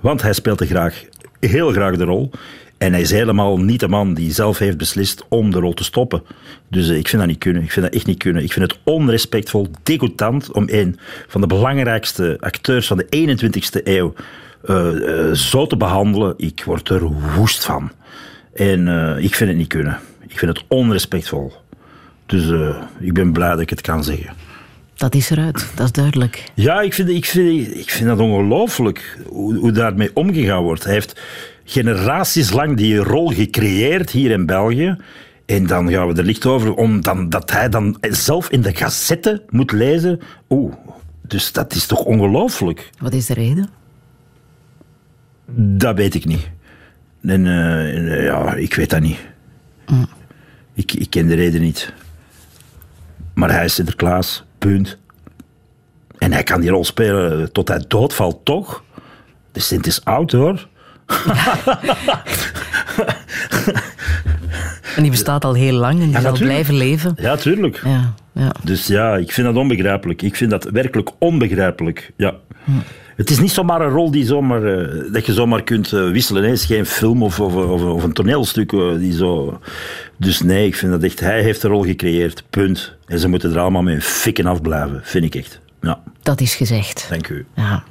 Want 0.00 0.22
hij 0.22 0.32
speelt 0.32 0.60
er 0.60 0.66
graag, 0.66 1.04
heel 1.40 1.70
graag 1.70 1.96
de 1.96 2.04
rol. 2.04 2.30
En 2.78 2.92
hij 2.92 3.00
is 3.00 3.10
helemaal 3.10 3.58
niet 3.58 3.80
de 3.80 3.88
man 3.88 4.14
die 4.14 4.32
zelf 4.32 4.58
heeft 4.58 4.76
beslist 4.76 5.24
om 5.28 5.50
de 5.50 5.58
rol 5.58 5.72
te 5.72 5.84
stoppen. 5.84 6.22
Dus 6.68 6.88
eh, 6.88 6.96
ik 6.96 7.08
vind 7.08 7.22
dat 7.22 7.30
niet 7.30 7.40
kunnen. 7.40 7.62
Ik 7.62 7.72
vind 7.72 7.86
dat 7.86 7.94
echt 7.94 8.06
niet 8.06 8.18
kunnen. 8.18 8.42
Ik 8.42 8.52
vind 8.52 8.70
het 8.70 8.80
onrespectvol, 8.84 9.68
degoutant 9.82 10.52
om 10.52 10.64
een 10.66 10.98
van 11.28 11.40
de 11.40 11.46
belangrijkste 11.46 12.36
acteurs 12.40 12.86
van 12.86 12.96
de 12.96 13.38
21ste 13.38 13.82
eeuw 13.84 14.14
eh, 14.64 15.30
zo 15.32 15.66
te 15.66 15.76
behandelen. 15.76 16.34
Ik 16.36 16.62
word 16.64 16.88
er 16.88 17.02
woest 17.36 17.64
van. 17.64 17.90
En 18.54 18.88
ik 19.18 19.34
vind 19.34 19.50
het 19.50 19.58
niet 19.58 19.68
kunnen. 19.68 19.98
Ik 20.32 20.38
vind 20.38 20.56
het 20.56 20.64
onrespectvol. 20.68 21.52
Dus 22.26 22.50
eh, 22.50 22.82
ik 23.00 23.12
ben 23.12 23.32
blij 23.32 23.50
dat 23.50 23.60
ik 23.60 23.70
het 23.70 23.80
kan 23.80 24.04
zeggen. 24.04 24.34
Dat 24.94 25.14
is 25.14 25.30
eruit, 25.30 25.70
dat 25.74 25.84
is 25.84 25.92
duidelijk. 25.92 26.50
Ja, 26.54 26.80
ik 26.80 26.94
vind, 26.94 27.08
ik 27.08 27.24
vind, 27.24 27.76
ik 27.76 27.90
vind 27.90 28.08
dat 28.08 28.18
ongelooflijk 28.18 29.18
hoe, 29.28 29.56
hoe 29.56 29.72
daarmee 29.72 30.10
omgegaan 30.14 30.62
wordt. 30.62 30.84
Hij 30.84 30.92
heeft 30.92 31.20
generaties 31.64 32.52
lang 32.52 32.76
die 32.76 32.96
rol 32.96 33.28
gecreëerd 33.28 34.10
hier 34.10 34.30
in 34.30 34.46
België. 34.46 34.96
En 35.46 35.66
dan 35.66 35.90
gaan 35.90 36.08
we 36.08 36.14
er 36.14 36.24
licht 36.24 36.46
over, 36.46 36.74
omdat 36.74 37.30
dat 37.30 37.50
hij 37.50 37.68
dan 37.68 37.96
zelf 38.00 38.50
in 38.50 38.60
de 38.60 38.74
gazette 38.74 39.42
moet 39.48 39.72
lezen. 39.72 40.20
Oeh, 40.48 40.74
dus 41.22 41.52
dat 41.52 41.74
is 41.74 41.86
toch 41.86 42.04
ongelooflijk? 42.04 42.90
Wat 42.98 43.12
is 43.12 43.26
de 43.26 43.34
reden? 43.34 43.68
Dat 45.54 45.96
weet 45.96 46.14
ik 46.14 46.24
niet. 46.24 46.50
En, 47.22 47.46
eh, 47.46 48.24
ja, 48.24 48.54
ik 48.54 48.74
weet 48.74 48.90
dat 48.90 49.00
niet. 49.00 49.18
Ik, 50.74 50.92
ik 50.92 51.10
ken 51.10 51.26
de 51.26 51.34
reden 51.34 51.60
niet. 51.60 51.92
Maar 53.34 53.50
hij 53.50 53.64
is 53.64 53.74
Sinterklaas, 53.74 54.44
punt. 54.58 54.98
En 56.18 56.32
hij 56.32 56.42
kan 56.42 56.60
die 56.60 56.70
rol 56.70 56.84
spelen 56.84 57.52
tot 57.52 57.68
hij 57.68 57.84
doodvalt, 57.88 58.44
toch? 58.44 58.84
De 59.52 59.60
Sint 59.60 59.86
is 59.86 60.04
oud, 60.04 60.32
hoor. 60.32 60.68
En 64.96 65.02
die 65.02 65.10
bestaat 65.10 65.44
al 65.44 65.54
heel 65.54 65.74
lang 65.74 66.00
en 66.00 66.10
die 66.10 66.20
zal 66.20 66.32
blijven 66.32 66.74
leven. 66.74 67.16
Ja, 67.16 67.36
tuurlijk. 67.36 67.80
Ja, 67.84 68.14
ja. 68.32 68.52
Dus 68.64 68.86
ja, 68.86 69.16
ik 69.16 69.32
vind 69.32 69.46
dat 69.46 69.56
onbegrijpelijk. 69.56 70.22
Ik 70.22 70.36
vind 70.36 70.50
dat 70.50 70.64
werkelijk 70.64 71.10
onbegrijpelijk. 71.18 72.12
Ja. 72.16 72.34
Het 73.16 73.30
is 73.30 73.38
niet 73.40 73.50
zomaar 73.50 73.80
een 73.80 73.90
rol 73.90 74.10
die 74.10 74.24
zomaar, 74.24 74.64
eh, 74.64 75.12
dat 75.12 75.26
je 75.26 75.32
zomaar 75.32 75.62
kunt 75.62 75.92
eh, 75.92 76.10
wisselen. 76.10 76.42
hè. 76.42 76.48
Het 76.48 76.58
is 76.58 76.64
geen 76.64 76.86
film 76.86 77.22
of, 77.22 77.40
of, 77.40 77.54
of, 77.54 77.82
of 77.82 78.02
een 78.04 78.12
toneelstuk. 78.12 78.72
eh, 78.72 78.94
die 78.98 79.12
zo... 79.12 79.60
Dus 80.16 80.40
nee, 80.40 80.66
ik 80.66 80.74
vind 80.76 80.92
dat 80.92 81.02
echt... 81.02 81.20
Hij 81.20 81.42
heeft 81.42 81.62
de 81.62 81.68
rol 81.68 81.82
gecreëerd, 81.84 82.44
punt. 82.50 82.96
En 83.06 83.18
ze 83.18 83.28
moeten 83.28 83.52
er 83.52 83.58
allemaal 83.58 83.82
mee 83.82 84.00
fikken 84.00 84.46
afblijven, 84.46 85.00
vind 85.02 85.24
ik 85.24 85.34
echt. 85.34 85.60
Ja, 85.80 86.00
Dat 86.22 86.40
is 86.40 86.54
gezegd. 86.54 87.06
dank 87.10 87.28
u. 87.28 87.46
Ja. 87.56 87.82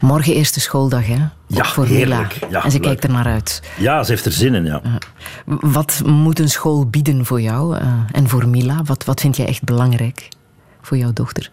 Morgen 0.00 0.34
eerste 0.34 0.60
schooldag, 0.60 1.06
hè? 1.06 1.14
Ook 1.14 1.30
Ja, 1.46 1.64
voor 1.64 1.86
heerlijk. 1.86 2.34
Mila. 2.40 2.50
Ja, 2.50 2.64
en 2.64 2.70
ze 2.70 2.76
leuk. 2.76 2.86
kijkt 2.86 3.04
er 3.04 3.10
naar 3.10 3.24
uit. 3.26 3.62
Ja, 3.78 4.02
ze 4.02 4.10
heeft 4.10 4.24
er 4.24 4.32
zin 4.32 4.54
in, 4.54 4.64
ja. 4.64 4.80
Wat 5.46 6.02
moet 6.04 6.38
een 6.38 6.48
school 6.48 6.86
bieden 6.86 7.24
voor 7.26 7.40
jou 7.40 7.76
eh, 7.76 7.92
en 8.12 8.28
voor 8.28 8.48
Mila? 8.48 8.82
Wat, 8.84 9.04
wat 9.04 9.20
vind 9.20 9.36
jij 9.36 9.46
echt 9.46 9.64
belangrijk 9.64 10.28
voor 10.82 10.96
jouw 10.96 11.12
dochter? 11.12 11.50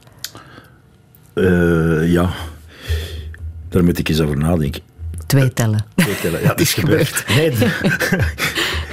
Eh, 1.34 2.12
ja, 2.12 2.30
daar 3.70 3.84
moet 3.84 4.00
ik 4.00 4.10
eens 4.10 4.20
over 4.20 4.38
nadenken. 4.38 4.82
Twee 5.26 5.54
tellen. 5.54 5.86
vertellen. 5.96 6.42
Ja, 6.42 6.50
het 6.56 6.60
is 6.62 6.74
gebeurd. 6.74 7.24
Nee, 7.28 7.52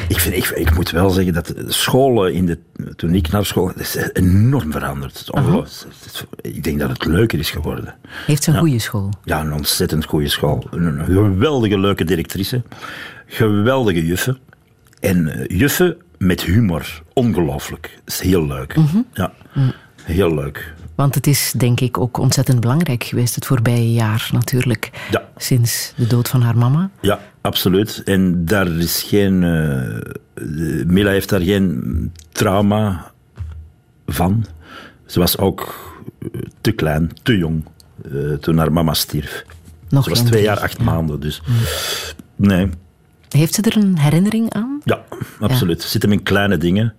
ik, 0.08 0.18
vind, 0.18 0.34
ik, 0.34 0.44
ik 0.48 0.74
moet 0.74 0.90
wel 0.90 1.10
zeggen 1.10 1.32
dat 1.32 1.54
scholen, 1.66 2.34
in 2.34 2.46
de, 2.46 2.58
toen 2.96 3.14
ik 3.14 3.30
naar 3.30 3.46
school, 3.46 3.72
is 3.76 3.96
enorm 4.12 4.72
veranderd. 4.72 5.12
Het 5.12 5.20
is 5.20 5.30
ongelooflijk. 5.30 5.94
Ik 6.40 6.64
denk 6.64 6.78
dat 6.78 6.90
het 6.90 7.04
leuker 7.04 7.38
is 7.38 7.50
geworden. 7.50 7.94
Heeft 8.26 8.44
ze 8.44 8.50
een 8.50 8.58
goede 8.58 8.78
school? 8.78 9.10
Ja, 9.24 9.40
een 9.40 9.52
ontzettend 9.52 10.04
goede 10.04 10.28
school. 10.28 10.66
Een 10.70 11.04
geweldige 11.04 11.78
leuke 11.78 12.04
directrice. 12.04 12.62
Geweldige 13.26 14.06
juffen. 14.06 14.38
En 15.00 15.28
eh, 15.28 15.58
juffen 15.58 15.96
met 16.18 16.42
humor. 16.42 17.02
Ongelooflijk. 17.12 17.98
Dat 18.04 18.14
is 18.14 18.20
heel 18.20 18.46
leuk. 18.46 18.76
Ja, 19.12 19.32
heel 20.02 20.34
leuk. 20.34 20.74
Want 20.94 21.14
het 21.14 21.26
is 21.26 21.52
denk 21.56 21.80
ik 21.80 21.98
ook 21.98 22.18
ontzettend 22.18 22.60
belangrijk 22.60 23.04
geweest 23.04 23.34
het 23.34 23.46
voorbije 23.46 23.92
jaar 23.92 24.28
natuurlijk. 24.32 24.90
Ja. 25.10 25.22
Sinds 25.36 25.92
de 25.96 26.06
dood 26.06 26.28
van 26.28 26.42
haar 26.42 26.56
mama. 26.56 26.90
Ja, 27.00 27.20
absoluut. 27.44 28.02
En 28.04 28.44
daar 28.44 28.68
is 28.68 29.02
geen. 29.02 29.42
eh, 29.44 30.84
Mila 30.86 31.10
heeft 31.10 31.28
daar 31.28 31.40
geen 31.40 32.12
trauma 32.32 33.12
van. 34.06 34.46
Ze 35.06 35.18
was 35.18 35.38
ook 35.38 35.92
eh, 36.22 36.28
te 36.60 36.72
klein, 36.72 37.10
te 37.22 37.36
jong 37.38 37.64
eh, 38.12 38.32
toen 38.40 38.58
haar 38.58 38.72
mama 38.72 38.94
stierf. 38.94 39.44
Nog 39.88 40.04
Ze 40.04 40.10
was 40.10 40.18
twee 40.18 40.30
drie. 40.30 40.42
jaar, 40.44 40.60
acht 40.60 40.80
maanden. 40.80 41.20
Dus 41.20 41.42
nee, 42.36 42.68
Heeft 43.28 43.54
ze 43.54 43.62
er 43.62 43.76
een 43.76 43.98
herinnering 43.98 44.52
aan? 44.52 44.80
ja, 44.84 45.04
absoluut. 45.40 45.82
Het 45.82 45.90
zit 45.90 46.02
hem 46.02 46.12
in 46.12 46.22
kleine 46.22 46.56
dingen. 46.56 46.94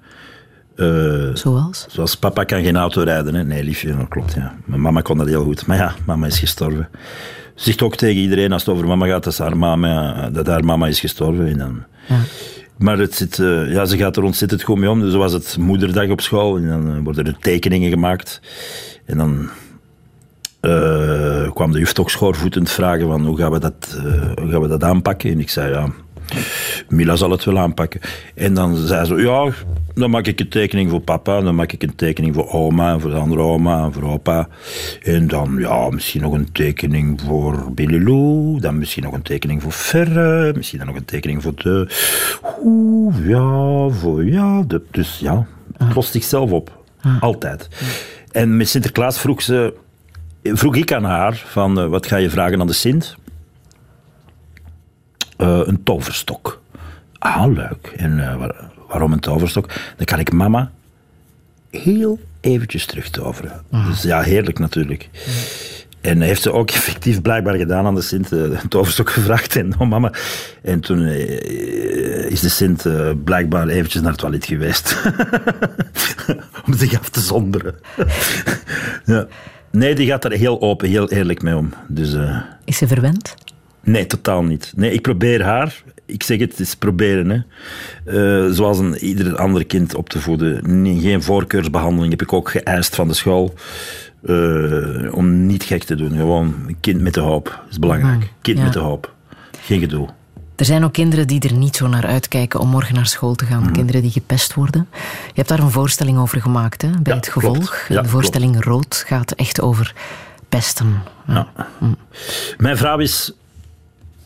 Zoals? 1.33 1.85
Zoals 1.89 2.15
papa 2.17 2.43
kan 2.43 2.63
geen 2.63 2.75
auto 2.77 3.01
rijden. 3.01 3.33
Hè? 3.35 3.43
Nee, 3.43 3.63
liefje, 3.63 3.97
dat 3.97 4.07
klopt. 4.07 4.33
Ja. 4.33 4.55
Mijn 4.65 4.81
mama 4.81 5.01
kon 5.01 5.17
dat 5.17 5.27
heel 5.27 5.43
goed. 5.43 5.65
Maar 5.65 5.77
ja, 5.77 5.93
mama 6.05 6.25
is 6.25 6.39
gestorven. 6.39 6.89
Ze 7.55 7.63
zegt 7.63 7.81
ook 7.81 7.95
tegen 7.95 8.21
iedereen 8.21 8.51
als 8.51 8.65
het 8.65 8.73
over 8.73 8.87
mama 8.87 9.07
gaat, 9.07 9.23
dat, 9.23 9.37
haar 9.37 9.57
mama, 9.57 10.29
dat 10.29 10.47
haar 10.47 10.65
mama 10.65 10.87
is 10.87 10.99
gestorven. 10.99 11.47
En 11.47 11.57
dan... 11.57 11.83
Ja. 12.07 12.19
Maar 12.77 12.97
het 12.97 13.15
zit, 13.15 13.39
eh, 13.39 13.71
ja, 13.71 13.85
ze 13.85 13.97
gaat 13.97 14.17
er 14.17 14.23
ontzettend 14.23 14.63
goed 14.63 14.77
mee 14.77 14.89
om. 14.89 14.99
Dus 14.99 15.13
was 15.13 15.33
het 15.33 15.57
moederdag 15.59 16.09
op 16.09 16.21
school 16.21 16.57
en 16.57 16.67
dan 16.67 16.95
eh, 16.95 17.03
worden 17.03 17.25
er 17.25 17.37
tekeningen 17.39 17.89
gemaakt. 17.89 18.41
En 19.05 19.17
dan 19.17 19.49
eh, 20.59 21.51
kwam 21.53 21.71
de 21.71 21.79
juf 21.79 21.93
toch 21.93 22.11
schoorvoetend 22.11 22.71
vragen 22.71 23.07
van 23.07 23.25
hoe 23.25 23.37
gaan 23.37 23.51
we 23.51 23.59
dat, 23.59 23.99
hoe 24.35 24.49
gaan 24.51 24.61
we 24.61 24.67
dat 24.67 24.83
aanpakken. 24.83 25.31
En 25.31 25.39
ik 25.39 25.49
zei 25.49 25.71
ja, 25.71 25.89
Mila 26.89 27.15
zal 27.15 27.31
het 27.31 27.43
wel 27.43 27.59
aanpakken. 27.59 27.99
En 28.35 28.53
dan 28.53 28.75
zei 28.75 29.05
ze, 29.05 29.15
ja, 29.15 29.51
dan 29.93 30.09
maak 30.09 30.27
ik 30.27 30.39
een 30.39 30.49
tekening 30.49 30.89
voor 30.89 30.99
papa, 30.99 31.41
dan 31.41 31.55
maak 31.55 31.71
ik 31.71 31.83
een 31.83 31.95
tekening 31.95 32.35
voor 32.35 32.49
oma, 32.49 32.99
voor 32.99 33.09
de 33.09 33.15
andere 33.15 33.41
oma, 33.41 33.91
voor 33.91 34.03
opa. 34.03 34.47
En 35.03 35.27
dan, 35.27 35.55
ja, 35.59 35.89
misschien 35.89 36.21
nog 36.21 36.33
een 36.33 36.51
tekening 36.51 37.21
voor 37.21 37.71
Billy 37.73 38.03
Lou, 38.03 38.59
dan 38.59 38.77
misschien 38.77 39.03
nog 39.03 39.13
een 39.13 39.21
tekening 39.21 39.61
voor 39.61 39.71
Ferre, 39.71 40.53
misschien 40.55 40.77
dan 40.77 40.87
nog 40.87 40.95
een 40.95 41.05
tekening 41.05 41.41
voor 41.41 41.55
de... 41.55 41.89
Oeh, 42.63 43.27
ja, 43.27 43.87
voor, 43.89 44.25
ja, 44.25 44.63
de, 44.67 44.81
dus 44.91 45.19
ja, 45.19 45.45
het 45.77 45.95
lost 45.95 46.11
zichzelf 46.11 46.51
op. 46.51 46.83
Altijd. 47.19 47.67
En 48.31 48.57
met 48.57 48.69
Sinterklaas 48.69 49.19
vroeg 49.19 49.41
ze, 49.41 49.73
vroeg 50.43 50.75
ik 50.75 50.93
aan 50.93 51.03
haar 51.03 51.43
van, 51.45 51.79
uh, 51.79 51.87
wat 51.87 52.07
ga 52.07 52.17
je 52.17 52.29
vragen 52.29 52.61
aan 52.61 52.67
de 52.67 52.73
Sint? 52.73 53.15
Uh, 55.37 55.61
een 55.63 55.83
toverstok. 55.83 56.61
Ah, 57.17 57.53
leuk. 57.53 57.93
En 57.97 58.17
uh, 58.17 58.35
waar, 58.35 58.55
waarom 58.87 59.11
een 59.11 59.19
toverstok? 59.19 59.69
Dan 59.97 60.05
kan 60.05 60.19
ik 60.19 60.31
mama 60.31 60.71
heel 61.69 62.19
eventjes 62.41 62.85
terugtoveren. 62.85 63.61
Ah. 63.71 63.87
Dus 63.87 64.01
ja, 64.01 64.21
heerlijk 64.21 64.59
natuurlijk. 64.59 65.09
En 66.01 66.21
heeft 66.21 66.41
ze 66.41 66.51
ook 66.51 66.69
effectief 66.69 67.21
blijkbaar 67.21 67.55
gedaan 67.55 67.85
aan 67.85 67.95
de 67.95 68.01
Sint, 68.01 68.31
uh, 68.31 68.41
een 68.41 68.67
toverstok 68.69 69.09
gevraagd. 69.19 69.55
En, 69.55 69.79
oh 69.79 69.89
mama. 69.89 70.11
en 70.61 70.79
toen 70.79 71.05
is 72.29 72.39
de 72.39 72.49
Sint 72.49 72.85
blijkbaar 73.23 73.67
eventjes 73.67 74.01
naar 74.01 74.11
het 74.11 74.19
toilet 74.19 74.45
geweest. 74.45 75.01
Om 76.65 76.73
zich 76.73 76.99
af 76.99 77.09
te 77.09 77.19
zonderen. 77.19 77.75
ja. 79.05 79.27
Nee, 79.71 79.95
die 79.95 80.07
gaat 80.07 80.25
er 80.25 80.31
heel 80.31 80.61
open, 80.61 80.89
heel 80.89 81.09
eerlijk 81.09 81.41
mee 81.41 81.55
om. 81.55 81.73
Dus, 81.87 82.15
is 82.65 82.77
ze 82.77 82.87
verwend? 82.87 83.35
Nee, 83.85 84.05
totaal 84.05 84.43
niet. 84.43 84.73
Nee, 84.75 84.91
ik 84.91 85.01
probeer 85.01 85.43
haar, 85.43 85.83
ik 86.05 86.23
zeg 86.23 86.39
het, 86.39 86.51
het 86.51 86.59
is 86.59 86.75
proberen. 86.75 87.29
Hè. 87.29 87.39
Uh, 88.45 88.53
zoals 88.53 88.79
een, 88.79 88.97
ieder 88.97 89.35
ander 89.35 89.65
kind 89.65 89.95
op 89.95 90.09
te 90.09 90.19
voeden. 90.19 90.81
Nee, 90.81 90.99
geen 90.99 91.23
voorkeursbehandeling 91.23 92.11
heb 92.11 92.21
ik 92.21 92.33
ook 92.33 92.49
geëist 92.49 92.95
van 92.95 93.07
de 93.07 93.13
school. 93.13 93.53
Uh, 94.23 95.13
om 95.13 95.45
niet 95.45 95.63
gek 95.63 95.83
te 95.83 95.95
doen. 95.95 96.11
Gewoon 96.11 96.55
een 96.67 96.77
kind 96.79 97.01
met 97.01 97.13
de 97.13 97.19
hoop. 97.19 97.63
Is 97.69 97.79
belangrijk. 97.79 98.19
Mm, 98.19 98.29
kind 98.41 98.57
ja. 98.57 98.63
met 98.63 98.73
de 98.73 98.79
hoop. 98.79 99.13
Geen 99.61 99.79
gedoe. 99.79 100.09
Er 100.55 100.65
zijn 100.65 100.83
ook 100.83 100.93
kinderen 100.93 101.27
die 101.27 101.39
er 101.39 101.53
niet 101.53 101.75
zo 101.75 101.87
naar 101.87 102.05
uitkijken 102.05 102.59
om 102.59 102.69
morgen 102.69 102.95
naar 102.95 103.07
school 103.07 103.35
te 103.35 103.45
gaan. 103.45 103.63
Mm. 103.63 103.71
Kinderen 103.71 104.01
die 104.01 104.11
gepest 104.11 104.53
worden. 104.53 104.87
Je 105.25 105.33
hebt 105.33 105.47
daar 105.47 105.59
een 105.59 105.71
voorstelling 105.71 106.17
over 106.17 106.41
gemaakt 106.41 106.81
hè, 106.81 106.89
bij 106.89 107.13
ja, 107.13 107.15
het 107.15 107.27
gevolg. 107.27 107.85
Ja, 107.87 108.01
de 108.01 108.09
voorstelling 108.09 108.51
klopt. 108.51 108.67
Rood 108.67 109.03
gaat 109.07 109.31
echt 109.31 109.61
over 109.61 109.93
pesten. 110.49 111.01
Ja. 111.27 111.47
Mm. 111.79 111.97
Mijn 112.57 112.77
vrouw 112.77 112.97
is 112.97 113.33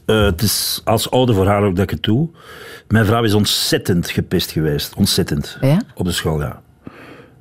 uh, 0.09 0.23
het 0.23 0.41
is 0.41 0.81
als 0.83 1.11
oude 1.11 1.33
voor 1.33 1.47
haar 1.47 1.63
ook 1.63 1.75
dat 1.75 1.83
ik 1.83 1.89
het 1.89 2.03
doe. 2.03 2.29
Mijn 2.87 3.05
vrouw 3.05 3.23
is 3.23 3.33
ontzettend 3.33 4.09
gepest 4.09 4.51
geweest. 4.51 4.93
Ontzettend. 4.95 5.57
Ja? 5.61 5.81
Op 5.95 6.05
de 6.05 6.11
school, 6.11 6.41
ja. 6.41 6.61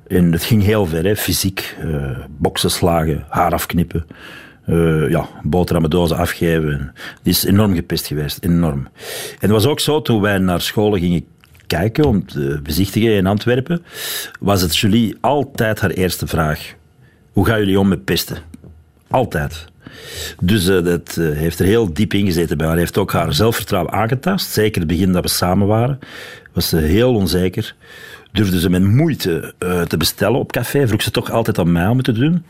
En 0.07 0.31
het 0.31 0.43
ging 0.43 0.63
heel 0.63 0.85
ver, 0.85 1.03
hè. 1.03 1.15
fysiek. 1.15 1.77
Uh, 1.83 2.17
boksen 2.37 2.71
slagen, 2.71 3.25
haar 3.29 3.53
afknippen. 3.53 4.05
Uh, 4.67 5.09
ja, 5.09 5.27
boterhammendozen 5.43 6.17
afgeven. 6.17 6.93
Die 7.23 7.33
is 7.33 7.43
enorm 7.43 7.73
gepest 7.75 8.07
geweest, 8.07 8.43
enorm. 8.43 8.87
En 9.29 9.37
het 9.39 9.51
was 9.51 9.65
ook 9.65 9.79
zo, 9.79 10.01
toen 10.01 10.21
wij 10.21 10.37
naar 10.37 10.61
scholen 10.61 10.99
gingen 10.99 11.25
kijken 11.67 12.05
om 12.05 12.25
te 12.25 12.59
bezichtigen 12.63 13.11
in 13.11 13.27
Antwerpen, 13.27 13.83
was 14.39 14.61
het 14.61 14.77
Julie 14.77 15.17
altijd 15.21 15.79
haar 15.79 15.89
eerste 15.89 16.27
vraag. 16.27 16.73
Hoe 17.31 17.45
gaan 17.45 17.59
jullie 17.59 17.79
om 17.79 17.87
met 17.87 18.05
pesten? 18.05 18.37
Altijd. 19.07 19.68
Dus 20.41 20.67
uh, 20.67 20.83
dat 20.83 21.15
uh, 21.19 21.37
heeft 21.37 21.59
er 21.59 21.65
heel 21.65 21.93
diep 21.93 22.13
in 22.13 22.25
gezeten 22.25 22.57
bij 22.57 22.67
haar. 22.67 22.77
Heeft 22.77 22.97
ook 22.97 23.11
haar 23.11 23.33
zelfvertrouwen 23.33 23.93
aangetast. 23.93 24.51
Zeker 24.51 24.79
het 24.79 24.89
begin 24.89 25.11
dat 25.11 25.23
we 25.23 25.29
samen 25.29 25.67
waren. 25.67 25.99
Was 26.53 26.69
ze 26.69 26.77
heel 26.77 27.13
onzeker. 27.13 27.75
Durfde 28.31 28.59
ze 28.59 28.69
met 28.69 28.83
moeite 28.83 29.53
uh, 29.59 29.81
te 29.81 29.97
bestellen 29.97 30.39
op 30.39 30.51
café. 30.51 30.87
Vroeg 30.87 31.01
ze 31.01 31.11
toch 31.11 31.31
altijd 31.31 31.59
aan 31.59 31.71
mij 31.71 31.87
om 31.87 31.95
het 31.95 32.05
te 32.05 32.11
doen. 32.11 32.45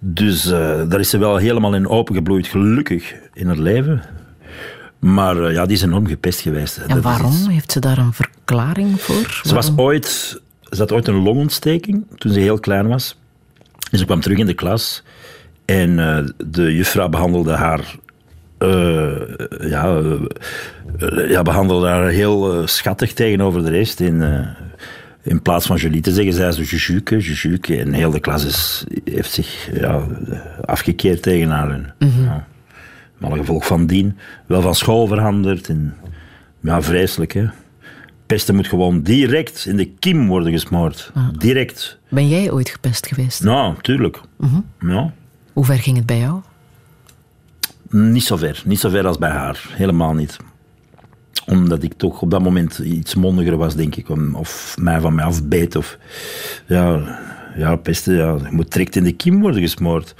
Dus 0.00 0.42
daar 0.88 1.00
is 1.00 1.10
ze 1.10 1.18
wel 1.18 1.36
helemaal 1.36 1.74
in 1.74 1.88
opengebloeid. 1.88 2.46
Gelukkig 2.46 3.14
in 3.34 3.46
haar 3.46 3.58
leven. 3.58 4.02
Maar 4.98 5.52
ja, 5.52 5.66
die 5.66 5.76
is 5.76 5.82
enorm 5.82 6.06
gepest 6.06 6.40
geweest. 6.40 6.76
En 6.76 7.02
waarom? 7.02 7.32
Is... 7.32 7.46
Heeft 7.46 7.72
ze 7.72 7.80
daar 7.80 7.98
een 7.98 8.12
verklaring 8.12 9.00
voor? 9.00 9.40
Ze, 9.44 9.54
was 9.54 9.72
ooit, 9.76 10.06
ze 10.70 10.76
had 10.76 10.92
ooit 10.92 11.08
een 11.08 11.22
longontsteking 11.22 12.06
toen 12.16 12.32
ze 12.32 12.40
heel 12.40 12.58
klein 12.58 12.88
was. 12.88 13.16
En 13.90 13.98
ze 13.98 14.04
kwam 14.04 14.20
terug 14.20 14.38
in 14.38 14.46
de 14.46 14.54
klas. 14.54 15.02
En 15.68 15.90
uh, 15.90 16.18
de 16.46 16.74
juffrouw 16.74 17.08
behandelde 17.08 17.52
haar. 17.52 17.94
Uh, 18.58 19.20
ja, 19.60 20.00
uh, 20.00 21.30
ja, 21.30 21.42
behandelde 21.42 21.86
haar 21.86 22.08
heel 22.08 22.66
schattig 22.66 23.12
tegenover 23.12 23.64
de 23.64 23.70
rest. 23.70 24.00
In, 24.00 24.46
in 25.22 25.42
plaats 25.42 25.66
van 25.66 25.76
Julie 25.76 26.00
te 26.00 26.12
zeggen, 26.12 26.32
zei 26.32 26.52
ze 26.52 26.62
Jujuke, 26.62 27.18
Jujuke. 27.18 27.80
En 27.80 27.92
heel 27.92 28.10
de 28.10 28.20
klas 28.20 28.44
is, 28.44 28.84
heeft 29.04 29.32
zich 29.32 29.70
ja, 29.72 30.06
afgekeerd 30.64 31.22
tegen 31.22 31.48
haar. 31.48 31.70
En, 31.70 31.94
mm 31.98 32.10
-hmm. 32.10 32.24
ja, 32.24 32.46
maar 33.18 33.36
gevolg 33.36 33.66
van 33.66 33.86
dien. 33.86 34.18
Wel 34.46 34.60
van 34.60 34.74
school 34.74 35.06
veranderd. 35.06 35.68
En, 35.68 35.94
ja, 36.60 36.82
vreselijk 36.82 37.32
hè. 37.32 37.46
Pesten 38.26 38.54
moet 38.54 38.68
gewoon 38.68 39.02
direct 39.02 39.66
in 39.66 39.76
de 39.76 39.90
kiem 39.98 40.28
worden 40.28 40.52
gesmoord. 40.52 41.10
Ah. 41.14 41.28
Direct. 41.38 41.98
Ben 42.08 42.28
jij 42.28 42.50
ooit 42.50 42.68
gepest 42.68 43.06
geweest? 43.06 43.44
Nou, 43.44 43.74
tuurlijk. 43.80 44.20
Mm 44.36 44.48
-hmm. 44.48 44.90
Ja. 44.90 45.12
Hoe 45.58 45.66
ver 45.66 45.78
ging 45.78 45.96
het 45.96 46.06
bij 46.06 46.18
jou? 46.18 46.40
Niet 47.90 48.24
zo 48.24 48.36
ver. 48.36 48.62
Niet 48.64 48.80
zo 48.80 48.88
ver 48.88 49.06
als 49.06 49.18
bij 49.18 49.30
haar. 49.30 49.68
Helemaal 49.70 50.14
niet. 50.14 50.36
Omdat 51.46 51.82
ik 51.82 51.92
toch 51.96 52.22
op 52.22 52.30
dat 52.30 52.42
moment 52.42 52.78
iets 52.78 53.14
mondiger 53.14 53.56
was, 53.56 53.74
denk 53.74 53.96
ik. 53.96 54.06
Of 54.32 54.76
mij 54.80 55.00
van 55.00 55.14
mij 55.14 55.24
afbeet. 55.24 55.76
Of 55.76 55.98
ja, 56.66 57.18
ja 57.56 57.76
pesten. 57.76 58.14
Ja, 58.14 58.34
je 58.34 58.48
moet 58.50 58.72
direct 58.72 58.96
in 58.96 59.04
de 59.04 59.12
kiem 59.12 59.40
worden 59.40 59.60
gesmoord. 59.60 60.14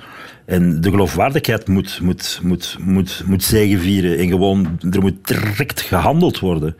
En 0.44 0.80
de 0.80 0.90
geloofwaardigheid 0.90 1.68
moet, 1.68 2.00
moet, 2.00 2.40
moet, 2.42 2.76
moet, 2.80 3.22
moet 3.26 3.42
zegenvieren. 3.42 4.18
En 4.18 4.28
gewoon, 4.28 4.78
er 4.90 5.00
moet 5.00 5.26
direct 5.26 5.80
gehandeld 5.80 6.38
worden. 6.38 6.76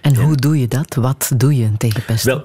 En 0.00 0.16
hoe 0.16 0.36
doe 0.36 0.60
je 0.60 0.68
dat? 0.68 0.94
Wat 0.94 1.32
doe 1.36 1.56
je 1.56 1.76
tegen 1.76 2.04
pesten? 2.04 2.34
Wel, 2.34 2.44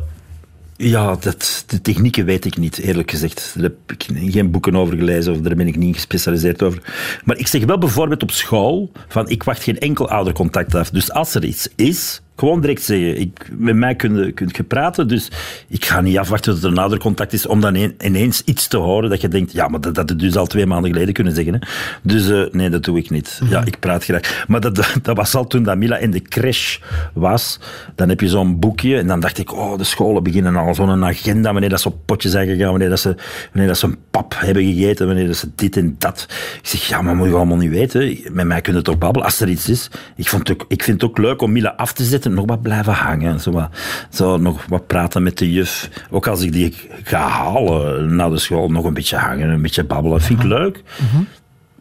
ja, 0.82 1.16
dat, 1.20 1.64
de 1.68 1.82
technieken 1.82 2.26
weet 2.26 2.45
ik 2.45 2.58
niet, 2.58 2.78
eerlijk 2.78 3.12
gezegd. 3.12 3.52
Daar 3.56 3.64
heb 3.64 3.91
ik 3.91 4.32
geen 4.32 4.52
boeken 4.52 4.76
over 4.76 4.98
gelezen 4.98 5.34
of 5.34 5.40
daar 5.40 5.56
ben 5.56 5.68
ik 5.68 5.76
niet 5.76 5.95
gespecialiseerd 5.95 6.64
over. 6.64 6.82
Maar 7.26 7.38
ik 7.38 7.48
zeg 7.48 7.66
wel 7.66 7.78
bijvoorbeeld 7.78 8.24
op 8.24 8.32
school 8.32 8.91
van 9.08 9.30
ik 9.30 9.44
wacht 9.44 9.64
geen 9.64 9.80
enkel 9.80 10.10
oudercontact 10.10 10.76
af. 10.76 10.90
Dus 10.90 11.12
als 11.12 11.36
er 11.36 11.44
iets 11.44 11.70
is, 11.76 12.22
gewoon 12.42 12.62
direct 12.62 12.84
zeggen. 12.84 13.20
Ik, 13.20 13.50
met 13.58 13.76
mij 13.76 13.96
kun 13.96 14.16
je, 14.16 14.32
kun 14.32 14.50
je 14.52 14.64
praten, 14.64 15.08
dus 15.08 15.32
ik 15.68 15.86
ga 15.86 16.02
niet 16.02 16.18
afwachten 16.18 16.54
tot 16.54 16.64
er 16.64 16.70
een 16.70 16.78
oudercontact 16.78 17.34
is 17.34 17.46
om 17.46 17.62
dan 17.62 17.76
een, 17.76 17.96
ineens 18.00 18.42
iets 18.46 18.68
te 18.68 18.78
horen 18.78 19.10
dat 19.10 19.22
je 19.22 19.28
denkt, 19.28 19.52
ja, 19.52 19.68
maar 19.68 19.82
dat 19.82 19.96
had 19.96 20.10
je 20.10 20.16
dus 20.16 20.36
al 20.36 20.46
twee 20.46 20.66
maanden 20.66 20.92
geleden 20.92 21.14
kunnen 21.14 21.34
zeggen. 21.36 21.54
Hè. 21.54 21.60
Dus 22.02 22.30
uh, 22.30 22.46
nee, 22.52 22.70
dat 22.70 22.84
doe 22.84 22.98
ik 22.98 23.10
niet. 23.10 23.38
Mm 23.42 23.48
-hmm. 23.48 23.58
Ja, 23.58 23.66
ik 23.66 23.80
praat 23.80 24.04
graag. 24.04 24.46
Maar 24.48 24.62
dat, 24.62 24.76
dat 25.02 25.16
was 25.18 25.36
al 25.36 25.48
toen 25.48 25.64
dat 25.64 25.78
Mila 25.78 25.98
in 25.98 26.12
de 26.12 26.22
crash 26.22 26.78
was. 27.14 27.60
Dan 27.96 28.10
heb 28.10 28.20
je 28.20 28.28
zo'n 28.28 28.60
boekje 28.60 28.98
en 28.98 29.08
dan 29.08 29.20
dacht 29.20 29.38
ik, 29.38 29.54
oh, 29.54 29.78
de 29.78 29.84
scholen 29.84 30.24
beginnen 30.24 30.56
al 30.56 30.76
zo'n 30.76 31.06
agenda, 31.06 31.52
wanneer 31.52 31.70
dat 31.70 31.82
ze 31.82 31.88
op 31.88 31.98
potjes 32.06 32.32
zijn 32.32 32.48
gegaan, 32.48 32.70
wanneer 32.70 32.90
dat 32.90 33.00
ze, 33.00 33.16
wanneer 33.52 33.68
dat 33.68 33.78
ze 33.78 33.86
een 33.86 33.98
pap 34.12 34.34
hebben 34.38 34.64
gegeten, 34.64 35.06
wanneer 35.06 35.28
dat 35.28 35.38
ze 35.38 35.50
dit 35.56 35.78
en 35.78 35.96
dat. 35.98 36.26
Ik 36.62 36.68
zeg, 36.68 36.82
ja, 36.88 37.02
maar 37.02 37.16
moet 37.16 37.28
je 37.28 37.36
allemaal 37.36 37.58
niet 37.58 37.72
weten. 37.72 38.18
Met 38.32 38.46
mij 38.46 38.62
kun 38.62 38.76
je 38.76 38.82
toch 38.82 38.98
babbelen 38.98 39.26
als 39.26 39.40
er 39.40 39.50
iets 39.50 39.70
is. 39.70 39.90
Ik, 40.16 40.28
vond 40.28 40.48
het 40.48 40.62
ook, 40.62 40.66
ik 40.68 40.84
vind 40.84 41.02
het 41.02 41.10
ook 41.10 41.18
leuk 41.18 41.42
om 41.42 41.52
Mila 41.52 41.74
af 41.78 41.94
te 41.94 42.04
zetten 42.04 42.31
nog 42.34 42.45
wat 42.45 42.62
blijven 42.62 42.94
hangen. 42.94 43.40
Zo, 43.40 43.52
wat, 43.52 43.70
zo 44.10 44.38
nog 44.38 44.66
wat 44.66 44.88
praten 44.88 45.24
met 45.24 45.38
de 45.38 45.52
juf. 45.52 45.90
Ook 46.10 46.28
als 46.28 46.41
ik 46.41 46.52
die 46.52 46.76
ga 47.03 47.28
halen 47.28 48.16
naar 48.16 48.30
de 48.30 48.38
school, 48.38 48.70
nog 48.70 48.86
een 48.86 48.94
beetje 48.94 49.18
hangen, 49.18 49.49
een 49.49 49.62
beetje 49.62 49.84
babbelen. 49.84 50.22
Vind 50.22 50.40
ik 50.40 50.45
leuk. 50.45 50.84
Mhm. 50.99 51.24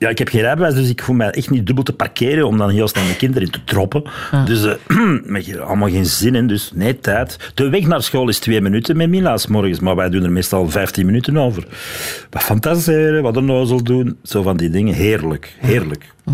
Ja, 0.01 0.09
ik 0.09 0.19
heb 0.19 0.29
geen 0.29 0.41
rijbewijs, 0.41 0.75
dus 0.75 0.89
ik 0.89 1.03
voel 1.03 1.17
mij 1.17 1.31
echt 1.31 1.51
niet 1.51 1.67
dubbel 1.67 1.85
te 1.85 1.93
parkeren 1.93 2.47
om 2.47 2.59
dan 2.59 2.71
heel 2.71 2.89
snel 2.89 3.05
mijn 3.05 3.17
kinderen 3.17 3.47
in 3.47 3.53
te 3.53 3.65
troppen. 3.65 4.03
Ja. 4.31 4.45
Dus 4.45 4.65
uh, 4.65 4.73
met 5.33 5.59
allemaal 5.59 5.89
geen 5.89 6.07
zin 6.07 6.35
in, 6.35 6.47
dus 6.47 6.71
nee, 6.75 6.99
tijd. 6.99 7.53
De 7.55 7.69
weg 7.69 7.87
naar 7.87 8.03
school 8.03 8.29
is 8.29 8.39
twee 8.39 8.61
minuten 8.61 8.97
met 8.97 9.09
Mila's 9.09 9.47
morgens, 9.47 9.81
maar 9.81 9.97
wij 9.97 10.09
doen 10.09 10.25
er 10.25 10.33
meestal 10.33 10.71
vijftien 10.71 11.07
minuten 11.07 11.37
over. 11.37 11.67
Wat 12.31 12.43
fantaseren, 12.43 13.23
wat 13.23 13.37
een 13.37 13.45
nozel 13.45 13.83
doen, 13.83 14.19
zo 14.23 14.43
van 14.43 14.57
die 14.57 14.71
dingen. 14.71 14.95
Heerlijk, 14.95 15.57
heerlijk. 15.59 16.13
Ja, 16.25 16.33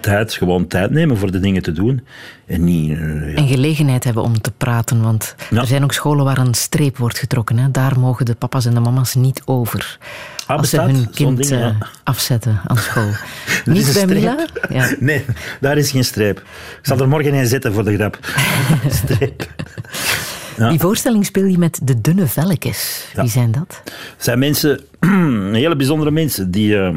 tijd, 0.00 0.32
gewoon 0.32 0.66
tijd 0.66 0.90
nemen 0.90 1.16
voor 1.16 1.30
de 1.30 1.40
dingen 1.40 1.62
te 1.62 1.72
doen. 1.72 2.06
En 2.46 2.64
niet... 2.64 2.90
Uh, 2.90 3.30
ja. 3.30 3.36
En 3.36 3.48
gelegenheid 3.48 4.04
hebben 4.04 4.22
om 4.22 4.40
te 4.40 4.50
praten, 4.56 5.02
want 5.02 5.34
Ja. 5.50 5.60
er 5.60 5.66
zijn 5.66 5.82
ook 5.82 5.92
scholen 5.92 6.24
waar 6.24 6.38
een 6.38 6.54
streep 6.54 6.96
wordt 6.96 7.18
getrokken. 7.18 7.58
Hè. 7.58 7.70
Daar 7.70 7.98
mogen 8.00 8.24
de 8.24 8.34
papa's 8.34 8.64
en 8.66 8.74
de 8.74 8.80
mama's 8.80 9.14
niet 9.14 9.42
over. 9.44 9.98
Ah, 10.46 10.58
als 10.58 10.70
ze 10.70 10.80
hun 10.80 11.10
kind 11.10 11.36
ding, 11.36 11.48
ja. 11.60 11.68
eh, 11.68 11.88
afzetten 12.04 12.60
aan 12.66 12.76
school. 12.76 13.10
Niet 13.64 13.92
bij 13.92 14.06
Mila? 14.06 14.46
Ja. 14.68 14.90
Nee, 15.00 15.24
daar 15.60 15.76
is 15.78 15.90
geen 15.90 16.04
streep. 16.04 16.38
Ik 16.38 16.78
zal 16.82 16.98
er 16.98 17.08
morgen 17.08 17.34
een 17.34 17.46
zetten 17.46 17.72
voor 17.72 17.84
de 17.84 17.94
grap. 17.94 18.18
streep. 19.02 19.46
Die 20.70 20.78
voorstelling 20.80 21.26
speel 21.26 21.44
je 21.44 21.58
met 21.58 21.80
de 21.82 22.00
dunne 22.00 22.26
velletjes. 22.26 23.06
Wie 23.14 23.28
zijn 23.28 23.52
dat? 23.52 23.82
zijn 24.16 24.38
mensen, 24.38 24.80
hele 25.52 25.76
bijzondere 25.76 26.10
mensen, 26.10 26.50
die, 26.50 26.74
uh, 26.74 26.94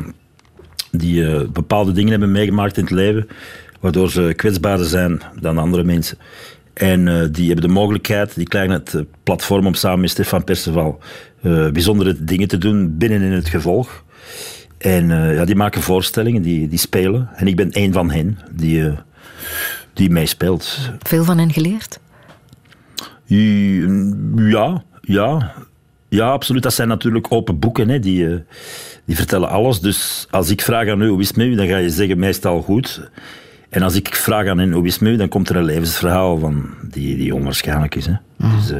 die 0.92 1.22
uh, 1.22 1.42
bepaalde 1.54 1.92
dingen 1.92 2.12
hebben 2.12 2.32
meegemaakt 2.32 2.78
in 2.78 2.84
het 2.84 2.92
leven, 2.92 3.28
waardoor 3.80 4.12
ze 4.12 4.34
kwetsbaarder 4.36 4.86
zijn 4.86 5.22
dan 5.40 5.58
andere 5.58 5.84
mensen. 5.84 6.18
En 6.74 7.08
uh, 7.08 7.26
die 7.32 7.46
hebben 7.48 7.68
de 7.68 7.74
mogelijkheid, 7.74 8.36
die 8.36 8.48
krijgen 8.48 8.74
het 8.74 9.04
platform 9.24 9.66
om 9.66 9.74
samen 9.74 10.00
met 10.00 10.10
Stefan 10.10 10.44
Perceval 10.44 11.00
bijzondere 11.74 12.24
dingen 12.24 12.48
te 12.48 12.58
doen 12.58 12.98
binnen 12.98 13.22
in 13.22 13.32
het 13.32 13.50
gevolg. 13.50 14.04
En 14.78 15.08
ja, 15.10 15.46
die 15.46 15.56
maken 15.56 15.82
voorstellingen, 15.82 16.42
die, 16.42 16.68
die 16.68 16.80
spelen. 16.80 17.30
En 17.36 17.48
ik 17.48 17.56
ben 17.56 17.72
één 17.72 17.94
van 17.94 18.12
hen 18.12 18.40
die, 18.52 18.92
die 19.94 20.10
meespeelt. 20.10 20.92
Veel 21.00 21.24
van 21.24 21.38
hen 21.38 21.54
geleerd? 21.54 22.00
Ja, 24.36 24.84
ja. 25.02 25.54
Ja, 26.10 26.32
absoluut. 26.32 26.64
Dat 26.64 26.74
zijn 26.74 26.88
natuurlijk 26.88 27.32
open 27.32 27.60
boeken. 27.60 27.90
Hè. 27.90 28.00
Die, 28.00 28.28
eh, 28.28 28.36
die 29.06 29.16
vertellen 29.16 29.50
alles. 29.50 29.80
Dus 29.80 30.28
als 30.30 30.50
ik 30.50 30.62
vraag 30.62 30.88
aan 30.88 31.02
u 31.02 31.08
hoe 31.08 31.22
is 31.22 31.28
het 31.28 31.38
met 31.38 31.48
u, 31.48 31.56
dan 31.56 31.68
ga 31.68 31.78
je 31.78 31.90
zeggen 31.90 32.20
meestal 32.20 32.62
goed. 32.62 33.10
En 33.70 33.82
als 33.82 33.96
ik 33.96 34.16
vraag 34.16 34.48
aan 34.48 34.60
hen 34.60 34.72
hoe 34.72 34.86
is 34.86 34.94
het 34.94 35.02
met 35.02 35.12
u, 35.12 35.16
dan 35.16 35.28
komt 35.28 35.50
er 35.50 35.56
een 35.56 35.64
levensverhaal 35.64 36.38
van 36.38 36.70
die, 36.92 37.18
die 37.18 37.36
onwaarschijnlijk 37.36 37.96
is. 37.96 38.06
Hè. 38.06 38.14
Mm. 38.36 38.56
Dus, 38.56 38.72
uh, 38.72 38.78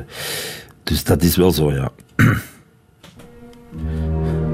dus 0.84 1.04
dat 1.04 1.24
is 1.24 1.36
wel 1.36 1.52
zo, 1.52 1.72
ja. 1.72 1.90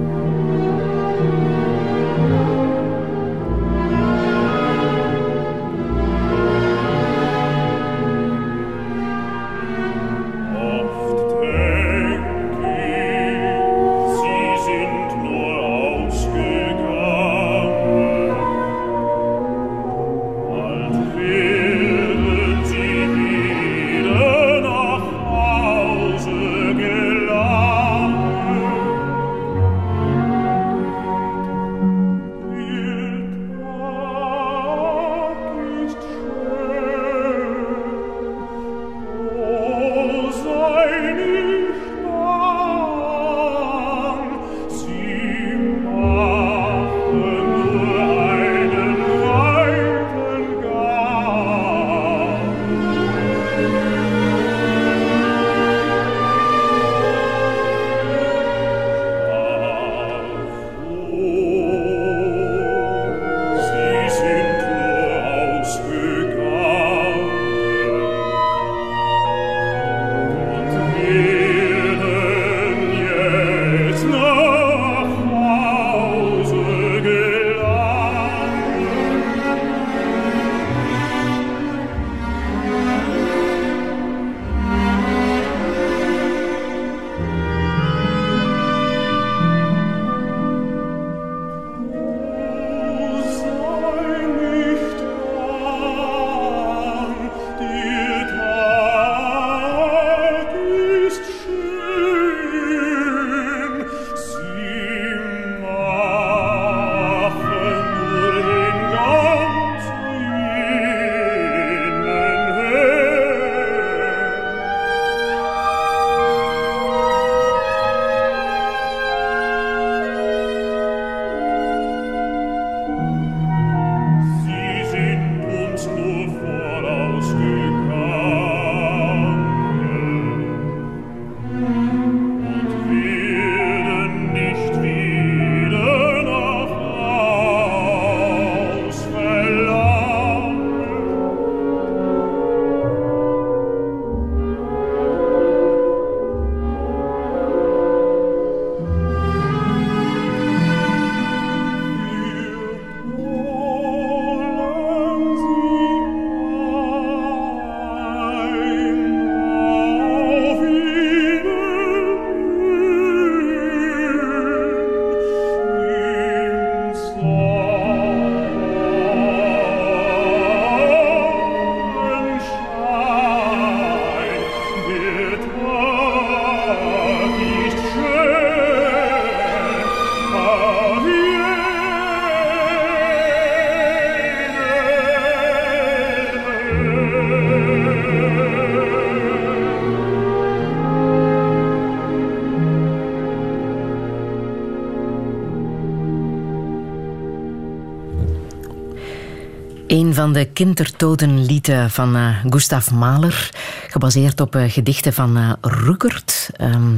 de 200.33 200.45
kindertotenlieden 200.45 201.91
van 201.91 202.15
uh, 202.15 202.35
Gustav 202.49 202.89
Mahler, 202.89 203.49
gebaseerd 203.89 204.41
op 204.41 204.55
uh, 204.55 204.71
gedichten 204.71 205.13
van 205.13 205.37
uh, 205.37 205.51
Ruckert. 205.61 206.49
Um, 206.61 206.95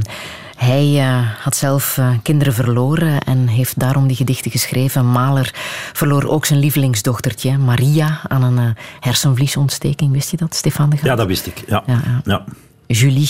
hij 0.56 1.04
had 1.40 1.56
zelf 1.56 2.00
kinderen 2.22 2.54
verloren 2.54 3.20
en 3.20 3.46
heeft 3.46 3.78
daarom 3.78 4.06
die 4.06 4.16
gedichten 4.16 4.50
geschreven. 4.50 5.06
Mahler 5.06 5.50
verloor 5.92 6.24
ook 6.24 6.46
zijn 6.46 6.58
lievelingsdochtertje, 6.58 7.58
Maria, 7.58 8.20
aan 8.28 8.42
een 8.42 8.76
hersenvliesontsteking. 9.00 10.12
Wist 10.12 10.30
je 10.30 10.36
dat, 10.36 10.54
Stefan 10.54 10.90
de 10.90 10.96
Graaf? 10.96 11.08
Ja, 11.08 11.16
dat 11.16 11.26
wist 11.26 11.46
ik. 11.46 11.64
Ja. 11.66 11.82
ja, 11.86 12.00
ja. 12.24 12.44
Julie, 12.86 13.28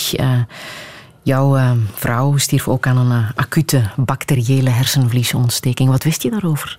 jouw 1.23 1.77
vrouw 1.95 2.37
stierf 2.37 2.69
ook 2.69 2.87
aan 2.87 2.97
een 2.97 3.25
acute 3.35 3.83
bacteriële 3.97 4.71
hersenvliesontsteking. 4.71 5.91
Wat 5.91 6.05
wist 6.05 6.23
je 6.23 6.31
daarover? 6.31 6.79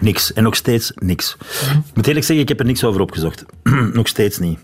Niks. 0.00 0.32
En 0.32 0.42
nog 0.42 0.56
steeds 0.56 0.92
niks. 0.94 1.36
Ik 1.70 1.94
moet 1.94 2.06
eerlijk 2.06 2.24
zeggen, 2.26 2.44
ik 2.44 2.48
heb 2.48 2.60
er 2.60 2.66
niks 2.66 2.84
over 2.84 3.00
opgezocht. 3.00 3.44
nog 3.92 4.08
steeds 4.08 4.38
niet. 4.38 4.58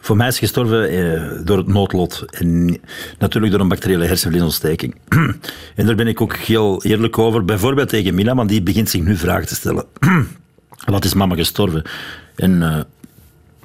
Voor 0.00 0.16
mij 0.16 0.28
is 0.28 0.38
gestorven 0.38 0.88
eh, 0.88 1.40
door 1.44 1.56
het 1.56 1.66
noodlot. 1.66 2.24
En 2.30 2.80
natuurlijk 3.18 3.52
door 3.52 3.60
een 3.60 3.68
bacteriële 3.68 4.04
hersenvliesontsteking. 4.06 4.94
en 5.76 5.86
daar 5.86 5.94
ben 5.94 6.06
ik 6.06 6.20
ook 6.20 6.36
heel 6.36 6.82
eerlijk 6.84 7.18
over. 7.18 7.44
Bijvoorbeeld 7.44 7.88
tegen 7.88 8.14
Mila, 8.14 8.34
want 8.34 8.48
die 8.48 8.62
begint 8.62 8.90
zich 8.90 9.02
nu 9.02 9.16
vragen 9.16 9.46
te 9.46 9.54
stellen. 9.54 9.84
Wat 10.86 11.04
is 11.04 11.14
mama 11.14 11.34
gestorven? 11.34 11.82
En 12.36 12.50
uh, 12.52 12.76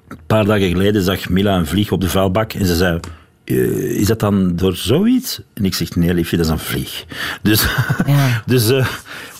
een 0.08 0.18
paar 0.28 0.46
dagen 0.46 0.70
geleden 0.70 1.02
zag 1.04 1.30
Mila 1.30 1.58
een 1.58 1.66
vlieg 1.68 1.92
op 1.92 2.02
de 2.02 2.10
vuilbak 2.10 2.54
en 2.54 2.66
ze 2.66 2.76
zei... 2.76 3.00
eh, 3.46 3.56
is 4.00 4.08
dat 4.08 4.20
dan 4.20 4.56
door 4.56 4.76
zoiets? 4.76 5.42
En 5.54 5.66
ik 5.66 5.74
zeg, 5.74 5.96
nee 5.96 6.14
liefje, 6.14 6.38
dat 6.38 6.46
is 6.46 6.52
een 6.52 6.60
vlieg. 6.60 7.06
Dus, 7.42 7.66
Ja. 8.06 8.44
dus 8.46 8.70
eh, 8.70 8.88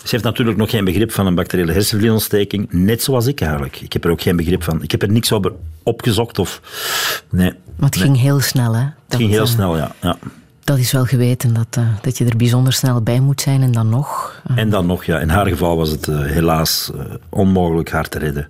ze 0.04 0.10
heeft 0.10 0.24
natuurlijk 0.24 0.58
nog 0.58 0.70
geen 0.70 0.86
begrip 0.86 1.12
van 1.12 1.26
een 1.28 1.36
bacteriële 1.36 1.72
hersenvliesontsteking. 1.72 2.68
Net 2.72 3.04
zoals 3.04 3.26
ik 3.28 3.42
eigenlijk. 3.42 3.82
Ik 3.82 3.94
heb 3.94 4.04
er 4.06 4.12
ook 4.12 4.22
geen 4.22 4.36
begrip 4.36 4.64
van. 4.64 4.82
Ik 4.84 4.92
heb 4.92 5.02
er 5.02 5.12
niks 5.12 5.32
over 5.32 5.52
opgezocht 5.84 6.40
of... 6.40 6.62
Nee, 7.30 7.54
Maar 7.76 7.90
het 7.90 7.98
ging 8.00 8.18
heel 8.20 8.40
snel, 8.40 8.76
hè? 8.76 8.82
het 9.08 9.16
ging 9.16 9.30
heel 9.30 9.46
snel, 9.48 9.78
ja. 9.78 9.92
ja. 10.02 10.18
Dat 10.64 10.78
is 10.78 10.92
wel 10.92 11.06
geweten, 11.06 11.54
dat, 11.54 11.68
eh, 11.70 11.84
dat 12.02 12.18
je 12.18 12.26
er 12.26 12.38
bijzonder 12.38 12.74
snel 12.74 13.02
bij 13.02 13.20
moet 13.20 13.42
zijn 13.42 13.62
en 13.62 13.72
dan 13.72 13.90
nog. 13.90 14.42
eh, 14.48 14.58
En 14.58 14.70
dan 14.70 14.86
nog, 14.86 15.04
ja, 15.04 15.20
in 15.20 15.30
haar 15.30 15.48
geval 15.48 15.78
was 15.78 15.90
het 15.90 16.08
eh, 16.08 16.22
helaas 16.22 16.92
onmogelijk 17.30 17.92
haar 17.92 18.10
te 18.10 18.20
redden. 18.20 18.48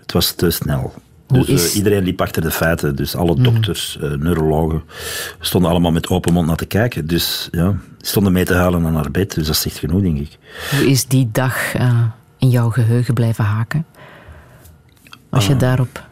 Het 0.00 0.12
was 0.12 0.32
te 0.32 0.50
snel. 0.50 0.94
Dus 1.28 1.46
eh, 1.46 1.54
is- 1.54 1.68
Mhm. 1.68 1.76
iedereen 1.76 2.02
liep 2.02 2.20
achter 2.20 2.42
de 2.42 2.50
feiten. 2.50 2.96
Dus 2.96 3.16
alle 3.16 3.40
dokters, 3.40 3.98
eh, 4.00 4.10
neurologen, 4.10 4.82
stonden 5.40 5.70
allemaal 5.70 5.92
met 5.92 6.08
open 6.08 6.32
mond 6.32 6.46
naar 6.46 6.56
te 6.56 6.66
kijken. 6.66 7.06
Dus 7.06 7.48
ja, 7.50 7.74
stonden 7.98 8.32
mee 8.32 8.44
te 8.44 8.54
huilen 8.54 8.86
aan 8.86 8.94
haar 8.94 9.10
bed. 9.10 9.34
Dus 9.34 9.46
dat 9.46 9.56
zegt 9.56 9.78
genoeg, 9.78 10.02
denk 10.02 10.18
ik. 10.18 10.38
Hoe 10.70 10.86
is 10.90 11.06
die 11.06 11.28
dag 11.32 11.74
eh, 11.74 12.02
in 12.38 12.48
jouw 12.50 12.70
geheugen 12.70 13.14
blijven 13.14 13.44
haken? 13.44 13.86
Als 15.30 15.46
je 15.46 15.52
Ah. 15.52 15.58
daarop 15.58 16.06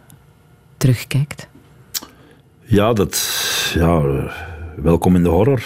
terugkijkt. 0.77 1.49
Ja, 2.61 2.93
dat... 2.93 3.33
Ja, 3.75 4.03
welkom 4.77 5.17
in 5.17 5.23
de 5.23 5.29
horror. 5.29 5.63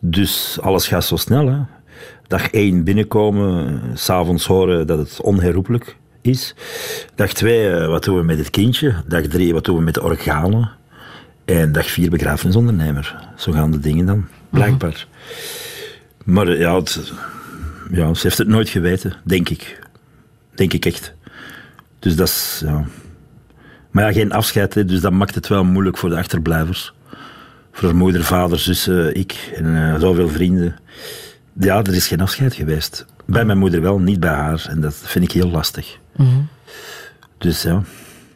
Dus 0.00 0.58
alles 0.60 0.86
gaat 0.88 1.04
zo 1.04 1.16
snel, 1.16 1.46
hè. 1.46 1.58
Dag 2.26 2.50
één 2.50 2.84
binnenkomen, 2.84 3.80
s 3.94 4.04
s'avonds 4.04 4.46
horen 4.46 4.86
dat 4.86 4.98
het 4.98 5.20
onherroepelijk 5.20 5.96
is. 6.26 6.54
Dag 7.14 7.32
twee, 7.32 7.70
eh, 7.70 7.86
wat 7.86 8.04
doen 8.04 8.16
we 8.16 8.22
met 8.22 8.38
het 8.38 8.50
kindje? 8.50 8.94
Dag 9.06 9.22
drie, 9.22 9.52
wat 9.52 9.64
doen 9.64 9.76
we 9.76 9.82
met 9.82 9.94
de 9.94 10.02
organen? 10.02 10.70
En 11.44 11.72
dag 11.72 11.86
vier, 11.86 12.10
begrafenisondernemer. 12.10 13.32
Zo 13.36 13.52
gaan 13.52 13.70
de 13.70 13.80
dingen 13.80 14.06
dan, 14.06 14.26
blijkbaar. 14.50 15.06
Maar 16.24 16.48
eh, 16.48 16.58
ja, 16.58 16.82
ja, 17.90 18.14
ze 18.14 18.22
heeft 18.22 18.38
het 18.38 18.48
nooit 18.48 18.68
geweten, 18.68 19.12
denk 19.24 19.48
ik. 19.48 19.78
Denk 20.54 20.72
ik 20.72 20.86
echt. 20.86 21.14
Dus 21.98 22.16
dat 22.16 22.28
is... 22.28 22.62
Ja. 22.64 22.84
Maar 23.90 24.04
ja, 24.04 24.12
geen 24.12 24.32
afscheid, 24.32 24.88
dus 24.88 25.00
dat 25.00 25.12
maakt 25.12 25.34
het 25.34 25.48
wel 25.48 25.64
moeilijk 25.64 25.98
voor 25.98 26.08
de 26.08 26.16
achterblijvers. 26.16 26.94
Voor 27.72 27.88
haar 27.88 27.96
moeder, 27.96 28.24
vader, 28.24 28.58
zussen, 28.58 29.14
ik 29.14 29.52
en 29.54 29.76
eh, 29.76 30.00
zoveel 30.00 30.28
vrienden. 30.28 30.76
Ja, 31.58 31.82
er 31.82 31.94
is 31.94 32.06
geen 32.06 32.20
afscheid 32.20 32.54
geweest. 32.54 33.06
Bij 33.26 33.44
mijn 33.44 33.58
moeder 33.58 33.80
wel, 33.80 33.98
niet 33.98 34.20
bij 34.20 34.30
haar. 34.30 34.66
En 34.68 34.80
dat 34.80 34.94
vind 34.94 35.24
ik 35.24 35.32
heel 35.32 35.50
lastig. 35.50 35.98
Dus 37.38 37.62
ja, 37.62 37.82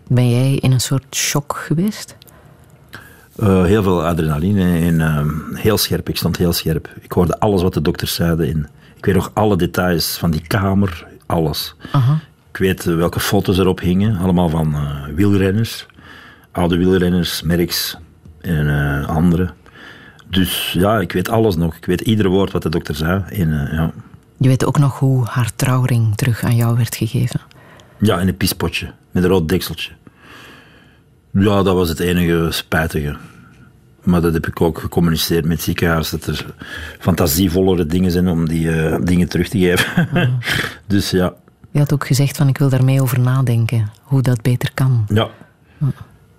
Ben 0.06 0.30
jij 0.30 0.54
in 0.54 0.72
een 0.72 0.80
soort 0.80 1.14
shock 1.14 1.62
geweest? 1.66 2.16
eh, 3.36 3.64
heel 3.64 3.82
veel 3.82 4.04
adrenaline 4.06 4.78
en 4.86 5.00
eh, 5.00 5.26
heel 5.54 5.78
scherp. 5.78 6.08
Ik 6.08 6.16
stond 6.16 6.36
heel 6.36 6.52
scherp. 6.52 6.88
Ik 7.00 7.12
hoorde 7.12 7.38
alles 7.40 7.62
wat 7.62 7.74
de 7.74 7.82
dokters 7.82 8.14
zeiden. 8.14 8.48
En 8.48 8.68
ik 8.96 9.04
weet 9.04 9.14
nog 9.14 9.30
alle 9.34 9.56
details 9.56 10.16
van 10.18 10.30
die 10.30 10.46
kamer, 10.46 11.06
alles. 11.26 11.74
Ik 12.50 12.56
weet 12.56 12.86
eh, 12.86 12.94
welke 12.96 13.20
foto's 13.20 13.58
erop 13.58 13.80
hingen, 13.80 14.16
allemaal 14.18 14.48
van 14.48 14.74
eh, 14.74 15.14
wielrenners. 15.14 15.86
Oude 16.52 16.76
wielrenners, 16.76 17.42
Merckx 17.42 17.96
en 18.40 18.68
eh 18.68 19.08
andere. 19.08 19.50
Dus 20.30 20.72
ja, 20.72 21.00
ik 21.00 21.12
weet 21.12 21.28
alles 21.28 21.56
nog. 21.56 21.76
Ik 21.76 21.84
weet 21.84 22.00
ieder 22.00 22.28
woord 22.28 22.52
wat 22.52 22.62
de 22.62 22.68
dokter 22.68 22.94
zei. 22.94 23.22
En, 23.28 23.48
ja. 23.72 23.90
Je 24.36 24.48
weet 24.48 24.64
ook 24.64 24.78
nog 24.78 24.98
hoe 24.98 25.24
haar 25.26 25.50
trouwring 25.56 26.16
terug 26.16 26.42
aan 26.44 26.56
jou 26.56 26.76
werd 26.76 26.96
gegeven. 26.96 27.40
Ja, 27.98 28.20
in 28.20 28.28
een 28.28 28.36
piespotje 28.36 28.90
met 29.10 29.22
een 29.22 29.30
rood 29.30 29.48
dekseltje. 29.48 29.90
Ja, 31.30 31.62
dat 31.62 31.74
was 31.74 31.88
het 31.88 32.00
enige 32.00 32.46
spijtige. 32.50 33.16
Maar 34.02 34.20
dat 34.20 34.32
heb 34.32 34.46
ik 34.46 34.60
ook 34.60 34.78
gecommuniceerd 34.78 35.44
met 35.44 35.52
het 35.52 35.62
ziekenhuis, 35.62 36.10
dat 36.10 36.26
er 36.26 36.46
fantasievollere 36.98 37.86
dingen 37.86 38.10
zijn 38.10 38.28
om 38.28 38.48
die 38.48 38.70
eh, 38.70 38.98
dingen 39.02 39.28
terug 39.28 39.48
te 39.48 39.58
geven. 39.58 40.08
dus 40.86 41.10
ja, 41.10 41.34
Je 41.70 41.78
had 41.78 41.92
ook 41.92 42.06
gezegd 42.06 42.36
van 42.36 42.48
ik 42.48 42.58
wil 42.58 42.68
daarmee 42.68 43.02
over 43.02 43.20
nadenken. 43.20 43.90
Hoe 44.02 44.22
dat 44.22 44.42
beter 44.42 44.70
kan. 44.74 45.06
Ja. 45.08 45.28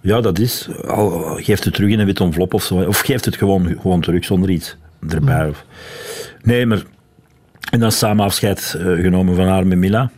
Ja, 0.02 0.22
dat 0.22 0.40
is. 0.40 0.70
Al, 0.88 1.10
geeft 1.36 1.64
het 1.64 1.74
terug 1.74 1.90
in 1.90 2.00
een 2.00 2.06
wit 2.06 2.20
envelop 2.20 2.54
of 2.54 2.64
zo. 2.64 2.76
Of 2.76 3.00
geeft 3.00 3.26
het 3.26 3.36
gewoon, 3.36 3.78
gewoon 3.82 4.02
terug 4.02 4.26
zonder 4.26 4.50
iets 4.50 4.76
erbij. 5.10 5.48
Of. 5.48 5.66
Nee, 6.42 6.66
maar. 6.66 6.84
En 7.72 7.80
dan 7.80 7.92
samen 7.92 8.26
afscheid 8.26 8.76
eh, 8.78 8.86
genomen 8.86 9.36
van 9.36 9.48
haar 9.48 9.68
met 9.68 9.78
Mila. 9.78 10.12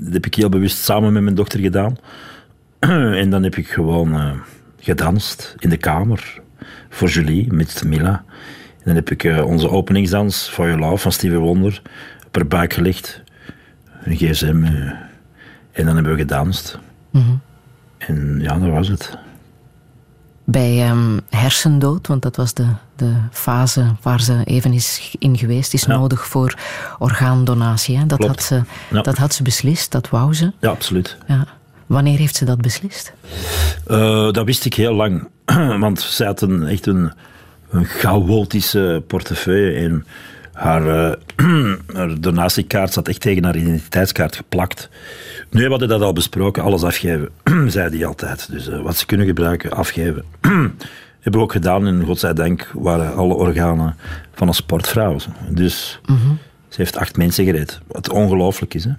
Dat 0.00 0.12
heb 0.12 0.26
ik 0.26 0.34
heel 0.34 0.48
bewust 0.48 0.76
samen 0.78 1.12
met 1.12 1.22
mijn 1.22 1.34
dochter 1.34 1.60
gedaan. 1.60 1.96
en 3.22 3.30
dan 3.30 3.42
heb 3.42 3.56
ik 3.56 3.68
gewoon 3.68 4.14
eh, 4.14 4.32
gedanst 4.78 5.54
in 5.58 5.68
de 5.68 5.76
kamer 5.76 6.40
voor 6.88 7.08
Julie 7.08 7.52
met 7.52 7.82
Mila. 7.86 8.24
En 8.76 8.84
dan 8.84 8.94
heb 8.94 9.10
ik 9.10 9.24
eh, 9.24 9.46
onze 9.46 9.68
openingsdans 9.68 10.48
For 10.48 10.66
Your 10.66 10.80
Love 10.80 10.96
van 10.96 11.12
Stevie 11.12 11.38
Wonder 11.38 11.82
op 12.26 12.34
haar 12.34 12.46
buik 12.46 12.72
gelegd. 12.72 13.22
Een 14.04 14.16
gsm. 14.16 14.64
eh, 14.64 14.90
en 15.72 15.84
dan 15.84 15.94
hebben 15.94 16.12
we 16.12 16.18
gedanst. 16.18 16.78
En 17.98 18.38
ja, 18.40 18.58
dat 18.58 18.70
was 18.70 18.88
het. 18.88 19.18
Bij 20.46 20.82
ehm, 20.82 21.18
hersendood, 21.30 22.06
want 22.06 22.22
dat 22.22 22.36
was 22.36 22.54
de, 22.54 22.66
de 22.96 23.12
fase 23.30 23.94
waar 24.02 24.20
ze 24.20 24.40
even 24.44 24.72
is 24.72 25.14
in 25.18 25.38
geweest, 25.38 25.74
is 25.74 25.82
Ja. 25.84 25.96
nodig 25.96 26.26
voor 26.26 26.54
orgaandonatie. 26.98 27.96
Hè? 27.98 28.06
Dat, 28.06 28.18
Klopt. 28.18 28.34
had 28.34 28.42
ze, 28.42 28.62
Ja. 28.90 29.02
dat 29.02 29.16
had 29.18 29.34
ze 29.34 29.42
beslist, 29.42 29.92
dat 29.92 30.08
wou 30.10 30.34
ze. 30.34 30.52
Ja, 30.60 30.70
absoluut. 30.70 31.16
Ja. 31.26 31.46
Wanneer 31.86 32.18
heeft 32.18 32.36
ze 32.36 32.44
dat 32.44 32.60
beslist? 32.60 33.12
Eh, 33.86 34.30
dat 34.30 34.44
wist 34.44 34.64
ik 34.64 34.74
heel 34.74 34.94
lang. 34.94 35.28
Want 35.80 36.00
zij 36.00 36.26
had 36.26 36.40
een, 36.42 36.66
echt 36.66 36.86
een, 36.86 37.12
een 37.70 37.84
chaotische 37.84 39.02
portefeuille. 39.06 39.72
En 39.88 40.06
haar, 40.54 40.86
eh, 40.86 41.16
haar 41.96 42.20
donatiekaart 42.20 42.92
zat 42.92 43.08
echt 43.08 43.20
tegen 43.20 43.44
haar 43.44 43.56
identiteitskaart 43.56 44.36
geplakt. 44.36 44.88
Nu 45.50 45.62
we 45.64 45.70
hadden 45.70 45.88
dat 45.88 46.00
al 46.02 46.12
besproken, 46.12 46.62
alles 46.62 46.82
afgeven, 46.82 47.28
zei 47.66 47.96
hij 47.96 48.06
altijd. 48.06 48.50
Dus 48.50 48.68
eh, 48.68 48.82
wat 48.82 48.96
ze 48.96 49.06
kunnen 49.06 49.26
gebruiken, 49.26 49.70
afgeven. 49.70 50.24
Hebben 51.20 51.42
we 51.42 51.46
ook 51.48 51.52
gedaan 51.52 51.86
en 51.86 52.04
godzijdank 52.04 52.70
waren 52.74 53.14
alle 53.14 53.34
organen 53.34 53.96
van 54.34 54.48
een 54.48 54.54
sportvrouw. 54.54 55.16
Dus 55.48 56.00
ze 56.68 56.74
heeft 56.76 56.96
acht 56.96 57.16
mensen 57.16 57.44
gered. 57.44 57.80
Wat 57.86 58.10
ongelooflijk 58.10 58.74
is, 58.74 58.84
hè? 58.84 58.90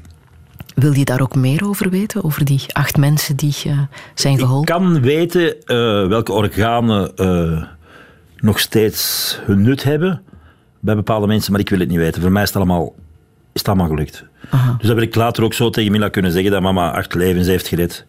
Wil 0.75 0.93
je 0.93 1.05
daar 1.05 1.21
ook 1.21 1.35
meer 1.35 1.65
over 1.65 1.89
weten? 1.89 2.23
Over 2.23 2.45
die 2.45 2.61
acht 2.67 2.97
mensen 2.97 3.35
die 3.35 3.55
eh, 3.65 3.79
zijn 4.13 4.33
Ik 4.33 4.39
geholpen? 4.39 4.75
kan 4.75 5.01
weten 5.01 5.55
welke 6.09 6.31
organen 6.31 7.11
nog 8.35 8.59
steeds 8.59 9.39
hun 9.45 9.61
nut 9.61 9.83
hebben 9.83 10.21
bij 10.85 10.95
bepaalde 10.95 11.27
mensen, 11.27 11.51
maar 11.51 11.61
ik 11.61 11.69
wil 11.69 11.79
het 11.79 11.89
niet 11.89 11.97
weten. 11.97 12.21
Voor 12.21 12.31
mij 12.31 12.41
is 12.41 12.47
het 12.47 12.57
allemaal, 12.57 12.93
is 13.53 13.59
het 13.59 13.67
allemaal 13.67 13.87
gelukt. 13.87 14.23
Dus 14.51 14.87
dat 14.87 14.95
wil 14.95 15.03
ik 15.03 15.15
later 15.15 15.43
ook 15.43 15.53
zo 15.53 15.69
tegen 15.69 15.91
Mila 15.91 16.09
kunnen 16.09 16.31
zeggen 16.31 16.51
dat 16.51 16.61
mama 16.61 16.91
acht 16.91 17.13
levens 17.13 17.47
heeft 17.47 17.67
gered. 17.67 18.05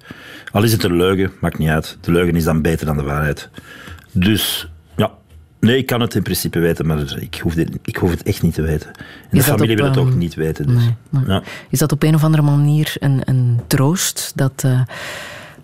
Al 0.52 0.62
is 0.62 0.72
het 0.72 0.84
een 0.84 0.96
leugen, 0.96 1.32
maakt 1.40 1.58
niet 1.58 1.68
uit. 1.68 1.98
De 2.00 2.12
leugen 2.12 2.36
is 2.36 2.44
dan 2.44 2.62
beter 2.62 2.86
dan 2.86 2.96
de 2.96 3.02
waarheid. 3.02 3.48
Dus 4.12 4.68
ja, 4.96 5.12
nee, 5.60 5.76
ik 5.76 5.86
kan 5.86 6.00
het 6.00 6.14
in 6.14 6.22
principe 6.22 6.58
weten, 6.58 6.86
maar 6.86 7.16
ik 7.20 7.38
hoef, 7.42 7.54
dit, 7.54 7.78
ik 7.84 7.96
hoef 7.96 8.10
het 8.10 8.22
echt 8.22 8.42
niet 8.42 8.54
te 8.54 8.62
weten. 8.62 8.88
En 8.88 9.04
de 9.30 9.36
Is 9.36 9.46
dat 9.46 9.54
familie 9.54 9.76
op, 9.76 9.80
wil 9.80 9.90
het 9.90 9.98
ook 9.98 10.08
ehm, 10.08 10.18
niet 10.18 10.34
weten. 10.34 10.66
Dus. 10.66 10.76
nee, 10.76 10.94
nee. 11.08 11.24
Ja. 11.26 11.42
Is 11.70 11.78
dat 11.78 11.92
op 11.92 12.02
een 12.02 12.14
of 12.14 12.24
andere 12.24 12.42
manier 12.42 12.94
een, 12.98 13.20
een 13.24 13.60
troost 13.66 14.32
dat 14.34 14.62
eh, 14.64 14.80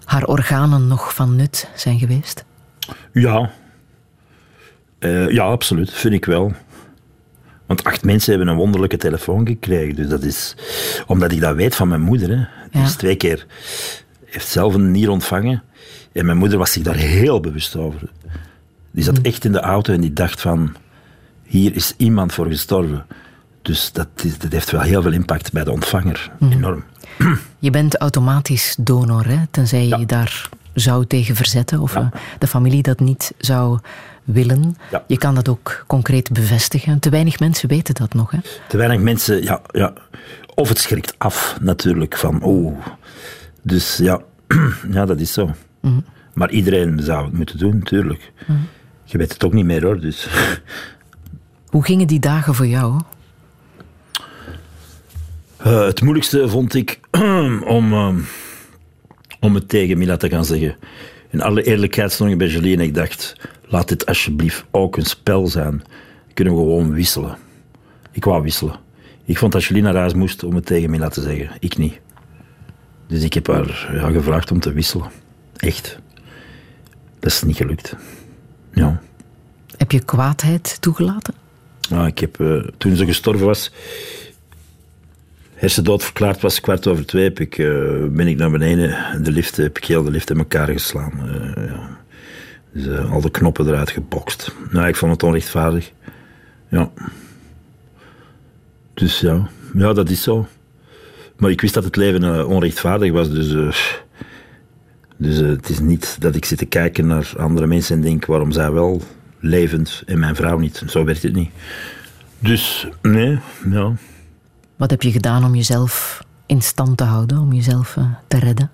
haar 0.04 0.24
organen 0.24 0.86
nog 0.86 1.14
van 1.14 1.36
nut 1.36 1.68
zijn 1.74 1.98
geweest? 1.98 2.44
Ja. 3.12 3.50
Eh, 4.98 5.30
ja, 5.30 5.44
absoluut. 5.44 5.92
Vind 5.92 6.14
ik 6.14 6.24
wel. 6.24 6.52
Want 7.72 7.84
acht 7.84 8.04
mensen 8.04 8.30
hebben 8.30 8.48
een 8.48 8.56
wonderlijke 8.56 8.96
telefoon 8.96 9.46
gekregen. 9.46 9.94
Dus 9.96 10.08
dat 10.08 10.22
is... 10.22 10.54
Omdat 11.06 11.32
ik 11.32 11.40
dat 11.40 11.56
weet 11.56 11.74
van 11.74 11.88
mijn 11.88 12.00
moeder. 12.00 12.28
Hè. 12.28 12.44
Die 12.70 12.82
is 12.82 12.94
twee 12.94 13.16
keer... 13.16 13.46
Heeft 14.24 14.48
zelf 14.48 14.74
een 14.74 14.90
nier 14.90 15.10
ontvangen. 15.10 15.62
En 16.12 16.26
mijn 16.26 16.38
moeder 16.38 16.58
was 16.58 16.72
zich 16.72 16.82
daar 16.82 16.94
heel 16.94 17.40
bewust 17.40 17.76
over. 17.76 18.00
Die 18.90 19.04
zat 19.04 19.18
echt 19.18 19.44
in 19.44 19.52
de 19.52 19.60
auto 19.60 19.92
en 19.92 20.00
die 20.00 20.12
dacht 20.12 20.40
van... 20.40 20.74
Hier 21.42 21.74
is 21.74 21.94
iemand 21.96 22.32
voor 22.32 22.46
gestorven. 22.46 23.06
Dus 23.62 23.92
dat, 23.92 24.08
is, 24.22 24.38
dat 24.38 24.52
heeft 24.52 24.70
wel 24.70 24.80
heel 24.80 25.02
veel 25.02 25.12
impact 25.12 25.52
bij 25.52 25.64
de 25.64 25.72
ontvanger. 25.72 26.30
Enorm. 26.50 26.84
Je 27.58 27.70
bent 27.70 27.96
automatisch 27.96 28.76
donor, 28.80 29.26
hè? 29.26 29.38
tenzij 29.50 29.82
je 29.82 29.88
Ja. 29.88 29.96
je 29.96 30.06
daar 30.06 30.48
zou 30.74 31.06
tegen 31.06 31.36
verzetten 31.36 31.80
of 31.80 31.94
Ja. 31.94 32.10
eh, 32.12 32.20
de 32.38 32.46
familie 32.46 32.82
dat 32.82 33.00
niet 33.00 33.32
zou 33.38 33.78
willen. 34.24 34.76
Ja. 34.90 35.04
Je 35.06 35.18
kan 35.18 35.34
dat 35.34 35.48
ook 35.48 35.84
concreet 35.86 36.32
bevestigen. 36.32 36.98
Te 36.98 37.10
weinig 37.10 37.38
mensen 37.38 37.68
weten 37.68 37.94
dat 37.94 38.14
nog. 38.14 38.30
Hè? 38.30 38.38
Te 38.68 38.76
weinig 38.76 39.00
mensen, 39.00 39.42
ja, 39.42 39.60
ja. 39.70 39.92
Of 40.54 40.68
het 40.68 40.78
schrikt 40.78 41.14
af 41.18 41.56
natuurlijk 41.60 42.16
van, 42.16 42.40
oeh. 42.44 42.86
Dus 43.62 43.96
ja, 43.96 44.20
ja, 44.90 45.06
dat 45.06 45.20
is 45.20 45.32
zo. 45.32 45.50
Maar 46.34 46.50
iedereen 46.50 47.00
zou 47.02 47.24
het 47.24 47.32
moeten 47.32 47.58
doen, 47.58 47.78
natuurlijk. 47.78 48.32
Je 49.04 49.18
weet 49.18 49.32
het 49.32 49.44
ook 49.44 49.52
niet 49.52 49.64
meer 49.64 49.84
hoor, 49.84 50.00
dus. 50.00 50.28
Hoe 51.66 51.84
gingen 51.84 52.06
die 52.06 52.20
dagen 52.20 52.54
voor 52.54 52.66
jou? 52.66 53.00
Eh, 55.56 55.84
het 55.84 56.00
moeilijkste 56.00 56.48
vond 56.48 56.74
ik 56.74 57.00
om, 57.64 57.92
eh, 57.92 58.14
om 59.40 59.54
het 59.54 59.68
tegen 59.68 59.98
Mila 59.98 60.16
te 60.16 60.28
gaan 60.28 60.44
zeggen. 60.44 60.76
In 61.30 61.42
alle 61.42 61.62
eerlijkheid 61.62 62.12
stond 62.12 62.30
ik 62.30 62.38
bij 62.38 62.46
Julie 62.46 62.76
en 62.76 62.82
ik 62.82 62.94
dacht, 62.94 63.36
laat 63.72 63.88
dit 63.88 64.06
alsjeblieft 64.06 64.64
ook 64.70 64.96
een 64.96 65.04
spel 65.04 65.46
zijn. 65.46 65.82
Kunnen 66.34 66.54
we 66.54 66.60
gewoon 66.60 66.92
wisselen. 66.92 67.36
Ik 68.10 68.24
wou 68.24 68.42
wisselen. 68.42 68.76
Ik 69.24 69.38
vond 69.38 69.52
dat 69.52 69.64
Julie 69.64 69.82
naar 69.82 69.96
huis 69.96 70.14
moest 70.14 70.44
om 70.44 70.54
het 70.54 70.66
tegen 70.66 70.90
mij 70.90 70.98
laten 70.98 71.22
zeggen. 71.22 71.50
Ik 71.58 71.76
niet. 71.76 72.00
Dus 73.06 73.22
ik 73.22 73.32
heb 73.34 73.46
haar 73.46 73.90
ja, 73.94 74.10
gevraagd 74.10 74.50
om 74.50 74.60
te 74.60 74.72
wisselen. 74.72 75.10
Echt. 75.56 75.98
Dat 77.18 77.30
is 77.30 77.42
niet 77.42 77.56
gelukt. 77.56 77.96
Ja. 78.72 79.00
Heb 79.76 79.92
je 79.92 80.04
kwaadheid 80.04 80.80
toegelaten? 80.80 81.34
Ja, 81.80 82.06
ik 82.06 82.18
heb, 82.18 82.40
uh, 82.40 82.66
toen 82.78 82.96
ze 82.96 83.06
gestorven 83.06 83.46
was, 83.46 83.72
hersendood 85.54 86.04
verklaard 86.04 86.40
was, 86.40 86.60
kwart 86.60 86.86
over 86.86 87.06
twee, 87.06 87.24
heb 87.24 87.40
ik, 87.40 87.58
uh, 87.58 88.06
ben 88.08 88.26
ik 88.26 88.36
naar 88.36 88.50
beneden. 88.50 89.22
De 89.22 89.30
lift, 89.30 89.56
heb 89.56 89.76
ik 89.76 89.84
heel 89.84 90.02
de 90.02 90.10
lift 90.10 90.30
in 90.30 90.38
elkaar 90.38 90.68
geslaan. 90.68 91.12
Uh, 91.24 91.66
ja. 91.66 92.01
Dus 92.72 92.98
al 92.98 93.20
de 93.20 93.30
knoppen 93.30 93.66
eruit 93.66 93.90
gebokst. 93.90 94.54
Nou, 94.70 94.88
ik 94.88 94.96
vond 94.96 95.12
het 95.12 95.22
onrechtvaardig. 95.22 95.92
Ja. 96.68 96.90
Dus 98.94 99.20
ja, 99.20 99.48
ja 99.74 99.92
dat 99.92 100.10
is 100.10 100.22
zo. 100.22 100.46
Maar 101.36 101.50
ik 101.50 101.60
wist 101.60 101.74
dat 101.74 101.84
het 101.84 101.96
leven 101.96 102.46
onrechtvaardig 102.46 103.12
was, 103.12 103.30
dus... 103.30 103.48
dus 105.16 105.36
het 105.36 105.68
is 105.68 105.78
niet 105.78 106.16
dat 106.20 106.34
ik 106.34 106.44
zit 106.44 106.58
te 106.58 106.66
kijken 106.66 107.06
naar 107.06 107.32
andere 107.36 107.66
mensen 107.66 107.96
en 107.96 108.02
denk 108.02 108.26
waarom 108.26 108.52
zij 108.52 108.72
wel 108.72 109.02
levend 109.40 110.02
en 110.06 110.18
mijn 110.18 110.36
vrouw 110.36 110.58
niet. 110.58 110.82
Zo 110.86 111.04
werkt 111.04 111.22
het 111.22 111.32
niet. 111.32 111.50
Dus, 112.38 112.88
nee, 113.02 113.38
ja. 113.70 113.92
Wat 114.76 114.90
heb 114.90 115.02
je 115.02 115.12
gedaan 115.12 115.44
om 115.44 115.54
jezelf 115.54 116.24
in 116.46 116.62
stand 116.62 116.96
te 116.96 117.04
houden, 117.04 117.38
om 117.38 117.52
jezelf 117.52 117.96
te 118.28 118.38
redden, 118.38 118.70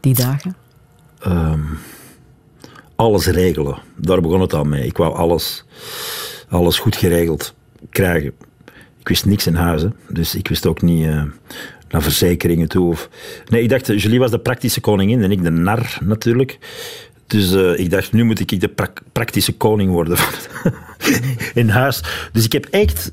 die 0.00 0.14
dagen? 0.14 0.56
Um, 1.26 1.78
alles 3.02 3.26
regelen. 3.26 3.78
Daar 3.96 4.20
begon 4.20 4.40
het 4.40 4.54
al 4.54 4.64
mee. 4.64 4.86
Ik 4.86 4.96
wou 4.96 5.14
alles, 5.14 5.64
alles 6.48 6.78
goed 6.78 6.96
geregeld 6.96 7.54
krijgen. 7.90 8.32
Ik 8.98 9.08
wist 9.08 9.24
niks 9.24 9.46
in 9.46 9.54
huis, 9.54 9.84
dus 10.08 10.34
ik 10.34 10.48
wist 10.48 10.66
ook 10.66 10.82
niet 10.82 11.06
uh, 11.06 11.22
naar 11.88 12.02
verzekeringen 12.02 12.68
toe. 12.68 12.88
Of... 12.88 13.08
Nee, 13.48 13.62
ik 13.62 13.68
dacht, 13.68 13.86
Julie 13.86 14.18
was 14.18 14.30
de 14.30 14.38
praktische 14.38 14.80
koningin 14.80 15.22
en 15.22 15.30
ik 15.30 15.42
de 15.42 15.50
nar 15.50 15.98
natuurlijk. 16.00 16.58
Dus 17.26 17.52
uh, 17.52 17.78
ik 17.78 17.90
dacht, 17.90 18.12
nu 18.12 18.24
moet 18.24 18.40
ik 18.40 18.60
de 18.60 18.68
pra 18.68 18.92
praktische 19.12 19.52
koning 19.52 19.90
worden 19.90 20.18
in 21.54 21.68
huis. 21.68 22.02
Dus 22.32 22.44
ik 22.44 22.52
heb 22.52 22.64
echt 22.64 23.12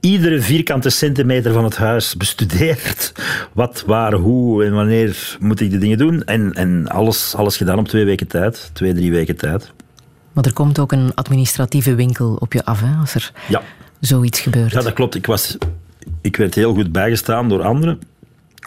iedere 0.00 0.40
vierkante 0.40 0.90
centimeter 0.90 1.52
van 1.52 1.64
het 1.64 1.76
huis 1.76 2.16
bestudeerd. 2.16 3.12
Wat, 3.52 3.82
waar, 3.86 4.12
hoe 4.12 4.64
en 4.64 4.72
wanneer 4.72 5.36
moet 5.40 5.60
ik 5.60 5.70
de 5.70 5.78
dingen 5.78 5.98
doen. 5.98 6.24
En, 6.24 6.52
en 6.52 6.88
alles, 6.88 7.34
alles 7.34 7.56
gedaan 7.56 7.78
op 7.78 7.88
twee 7.88 8.04
weken 8.04 8.26
tijd. 8.26 8.70
Twee, 8.72 8.94
drie 8.94 9.10
weken 9.10 9.36
tijd. 9.36 9.72
Maar 10.32 10.44
er 10.44 10.52
komt 10.52 10.78
ook 10.78 10.92
een 10.92 11.14
administratieve 11.14 11.94
winkel 11.94 12.36
op 12.40 12.52
je 12.52 12.64
af, 12.64 12.80
hè, 12.80 12.96
als 13.00 13.14
er 13.14 13.32
ja. 13.48 13.62
zoiets 14.00 14.40
gebeurt. 14.40 14.72
Ja, 14.72 14.80
dat 14.80 14.92
klopt. 14.92 15.14
Ik, 15.14 15.26
was, 15.26 15.58
ik 16.20 16.36
werd 16.36 16.54
heel 16.54 16.74
goed 16.74 16.92
bijgestaan 16.92 17.48
door 17.48 17.62
anderen. 17.62 18.00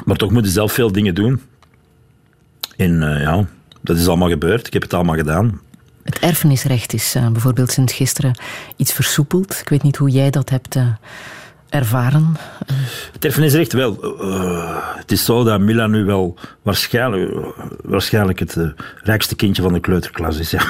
Maar 0.05 0.15
toch 0.15 0.31
moet 0.31 0.45
je 0.45 0.51
zelf 0.51 0.73
veel 0.73 0.91
dingen 0.91 1.15
doen. 1.15 1.41
En 2.77 3.01
uh, 3.01 3.21
ja, 3.21 3.45
dat 3.81 3.97
is 3.97 4.07
allemaal 4.07 4.29
gebeurd. 4.29 4.67
Ik 4.67 4.73
heb 4.73 4.81
het 4.81 4.93
allemaal 4.93 5.15
gedaan. 5.15 5.59
Het 6.03 6.19
erfenisrecht 6.19 6.93
is 6.93 7.15
uh, 7.15 7.27
bijvoorbeeld 7.29 7.71
sinds 7.71 7.93
gisteren 7.93 8.37
iets 8.75 8.93
versoepeld. 8.93 9.59
Ik 9.59 9.69
weet 9.69 9.83
niet 9.83 9.97
hoe 9.97 10.09
jij 10.09 10.29
dat 10.29 10.49
hebt 10.49 10.75
uh, 10.75 10.87
ervaren. 11.69 12.35
Het 13.13 13.25
erfenisrecht, 13.25 13.73
wel. 13.73 14.15
Uh, 14.21 14.77
het 14.95 15.11
is 15.11 15.25
zo 15.25 15.43
dat 15.43 15.59
Mila 15.59 15.87
nu 15.87 16.05
wel 16.05 16.37
waarschijnlijk, 16.61 17.53
waarschijnlijk 17.83 18.39
het 18.39 18.57
rijkste 19.03 19.35
kindje 19.35 19.61
van 19.61 19.73
de 19.73 19.79
kleuterklas 19.79 20.37
is. 20.37 20.53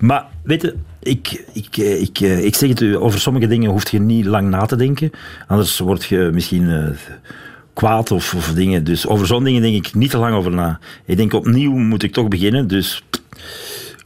Maar 0.00 0.26
weet 0.42 0.62
je, 0.62 0.76
ik, 0.98 1.44
ik, 1.52 1.76
ik, 1.76 2.20
ik 2.20 2.54
zeg 2.54 2.68
het 2.68 2.80
u, 2.80 2.96
over 2.96 3.20
sommige 3.20 3.46
dingen 3.46 3.70
hoef 3.70 3.90
je 3.90 4.00
niet 4.00 4.24
lang 4.24 4.48
na 4.48 4.66
te 4.66 4.76
denken. 4.76 5.10
Anders 5.46 5.78
word 5.78 6.04
je 6.04 6.30
misschien 6.32 6.96
kwaad 7.72 8.10
of, 8.10 8.34
of, 8.34 8.52
dingen. 8.54 8.84
Dus 8.84 9.06
over 9.06 9.26
zo'n 9.26 9.44
dingen 9.44 9.62
denk 9.62 9.86
ik 9.86 9.94
niet 9.94 10.10
te 10.10 10.18
lang 10.18 10.34
over 10.34 10.50
na. 10.50 10.78
Ik 11.04 11.16
denk 11.16 11.32
opnieuw 11.32 11.72
moet 11.72 12.02
ik 12.02 12.12
toch 12.12 12.28
beginnen, 12.28 12.66
dus 12.68 13.02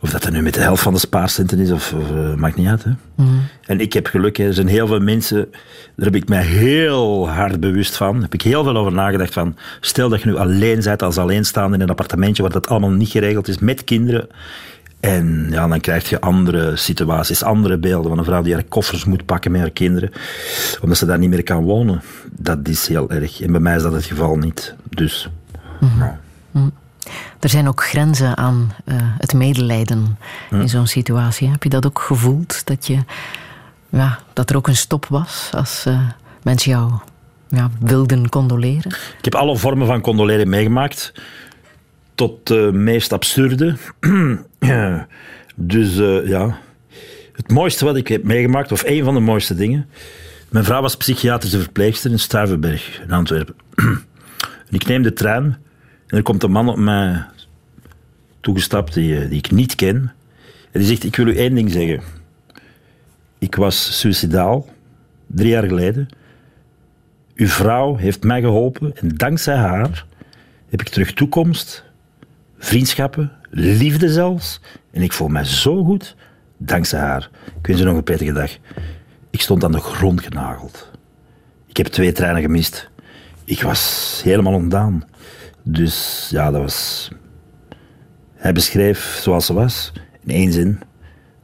of 0.06 0.12
dat 0.12 0.24
er 0.24 0.32
nu 0.32 0.42
met 0.42 0.54
de 0.54 0.60
helft 0.60 0.82
van 0.82 0.92
de 0.92 0.98
spaarcenten 0.98 1.58
is, 1.58 1.70
of, 1.70 1.92
of 1.92 2.10
uh, 2.10 2.34
maakt 2.34 2.56
niet 2.56 2.68
uit. 2.68 2.84
Hè. 2.84 2.90
Mm. 3.14 3.40
En 3.66 3.80
ik 3.80 3.92
heb 3.92 4.06
geluk, 4.06 4.36
hè. 4.36 4.44
er 4.44 4.54
zijn 4.54 4.66
heel 4.66 4.86
veel 4.86 5.00
mensen, 5.00 5.48
daar 5.96 6.06
heb 6.06 6.14
ik 6.14 6.28
mij 6.28 6.44
heel 6.44 7.28
hard 7.28 7.60
bewust 7.60 7.96
van. 7.96 8.12
Daar 8.12 8.22
heb 8.22 8.34
ik 8.34 8.42
heel 8.42 8.64
veel 8.64 8.76
over 8.76 8.92
nagedacht 8.92 9.32
van, 9.32 9.56
stel 9.80 10.08
dat 10.08 10.22
je 10.22 10.28
nu 10.28 10.36
alleen 10.36 10.80
bent 10.82 11.02
als 11.02 11.18
alleenstaande 11.18 11.76
in 11.76 11.82
een 11.82 11.90
appartementje 11.90 12.42
waar 12.42 12.52
dat 12.52 12.68
allemaal 12.68 12.90
niet 12.90 13.08
geregeld 13.08 13.48
is, 13.48 13.58
met 13.58 13.84
kinderen. 13.84 14.28
En 15.00 15.46
ja, 15.50 15.68
dan 15.68 15.80
krijg 15.80 16.08
je 16.08 16.20
andere 16.20 16.76
situaties, 16.76 17.42
andere 17.42 17.78
beelden 17.78 18.08
van 18.08 18.18
een 18.18 18.24
vrouw 18.24 18.42
die 18.42 18.54
haar 18.54 18.64
koffers 18.64 19.04
moet 19.04 19.24
pakken 19.24 19.50
met 19.50 19.60
haar 19.60 19.70
kinderen, 19.70 20.10
omdat 20.80 20.98
ze 20.98 21.06
daar 21.06 21.18
niet 21.18 21.30
meer 21.30 21.42
kan 21.42 21.64
wonen. 21.64 22.02
Dat 22.30 22.68
is 22.68 22.88
heel 22.88 23.10
erg. 23.10 23.40
En 23.40 23.52
bij 23.52 23.60
mij 23.60 23.76
is 23.76 23.82
dat 23.82 23.92
het 23.92 24.04
geval 24.04 24.36
niet. 24.36 24.74
Dus, 24.88 25.30
mm. 25.80 25.90
nou. 25.98 26.70
Er 27.40 27.48
zijn 27.48 27.68
ook 27.68 27.84
grenzen 27.84 28.36
aan 28.36 28.72
uh, 28.84 28.94
het 29.00 29.34
medelijden 29.34 30.18
in 30.50 30.68
zo'n 30.68 30.86
situatie. 30.86 31.48
Heb 31.48 31.62
je 31.62 31.68
dat 31.68 31.86
ook 31.86 31.98
gevoeld? 31.98 32.66
Dat, 32.66 32.86
je, 32.86 32.98
ja, 33.88 34.18
dat 34.32 34.50
er 34.50 34.56
ook 34.56 34.68
een 34.68 34.76
stop 34.76 35.06
was 35.06 35.50
als 35.54 35.84
uh, 35.88 36.00
mensen 36.42 36.70
jou 36.70 36.92
ja, 37.48 37.70
wilden 37.80 38.28
condoleren? 38.28 38.90
Ik 39.18 39.24
heb 39.24 39.34
alle 39.34 39.56
vormen 39.56 39.86
van 39.86 40.00
condoleren 40.00 40.48
meegemaakt. 40.48 41.12
Tot 42.14 42.46
de 42.46 42.70
meest 42.72 43.12
absurde. 43.12 43.76
dus 45.54 45.96
uh, 45.96 46.28
ja. 46.28 46.58
Het 47.32 47.50
mooiste 47.50 47.84
wat 47.84 47.96
ik 47.96 48.08
heb 48.08 48.22
meegemaakt, 48.24 48.72
of 48.72 48.82
een 48.84 49.04
van 49.04 49.14
de 49.14 49.20
mooiste 49.20 49.54
dingen. 49.54 49.88
Mijn 50.48 50.64
vrouw 50.64 50.80
was 50.80 50.96
psychiatrische 50.96 51.60
verpleegster 51.60 52.10
in 52.10 52.18
Stuivenberg 52.18 53.00
in 53.00 53.12
Antwerpen. 53.12 53.54
ik 54.70 54.86
neem 54.86 55.02
de 55.02 55.12
trein 55.12 55.58
en 56.06 56.16
er 56.16 56.22
komt 56.22 56.42
een 56.42 56.50
man 56.50 56.68
op 56.68 56.76
mij 56.76 57.24
toegestapt 58.40 58.94
die, 58.94 59.20
eh, 59.20 59.28
die 59.28 59.38
ik 59.38 59.50
niet 59.50 59.74
ken. 59.74 60.12
En 60.70 60.80
die 60.80 60.88
zegt, 60.88 61.04
ik 61.04 61.16
wil 61.16 61.26
u 61.26 61.36
één 61.36 61.54
ding 61.54 61.70
zeggen. 61.70 62.02
Ik 63.38 63.54
was 63.54 63.98
suicidaal, 63.98 64.68
drie 65.26 65.48
jaar 65.48 65.66
geleden. 65.66 66.08
Uw 67.34 67.48
vrouw 67.48 67.96
heeft 67.96 68.22
mij 68.22 68.40
geholpen 68.40 68.96
en 68.96 69.08
dankzij 69.08 69.56
haar 69.56 70.06
heb 70.68 70.80
ik 70.80 70.88
terug 70.88 71.12
toekomst, 71.12 71.84
vriendschappen, 72.58 73.32
liefde 73.50 74.12
zelfs. 74.12 74.60
En 74.90 75.02
ik 75.02 75.12
voel 75.12 75.28
mij 75.28 75.44
zo 75.44 75.84
goed 75.84 76.16
dankzij 76.56 77.00
haar. 77.00 77.30
Ik 77.60 77.66
wens 77.66 77.80
u 77.80 77.84
nog 77.84 77.96
een 77.96 78.02
prettige 78.02 78.32
dag. 78.32 78.50
Ik 79.30 79.40
stond 79.40 79.64
aan 79.64 79.72
de 79.72 79.80
grond 79.80 80.20
genageld. 80.20 80.90
Ik 81.66 81.76
heb 81.76 81.86
twee 81.86 82.12
treinen 82.12 82.42
gemist. 82.42 82.90
Ik 83.44 83.62
was 83.62 84.20
helemaal 84.24 84.54
ontdaan. 84.54 85.04
Dus 85.68 86.26
ja, 86.30 86.50
dat 86.50 86.60
was. 86.60 87.10
Hij 88.34 88.52
beschreef 88.52 89.18
zoals 89.22 89.46
ze 89.46 89.52
was, 89.52 89.92
in 90.24 90.34
één 90.34 90.52
zin. 90.52 90.80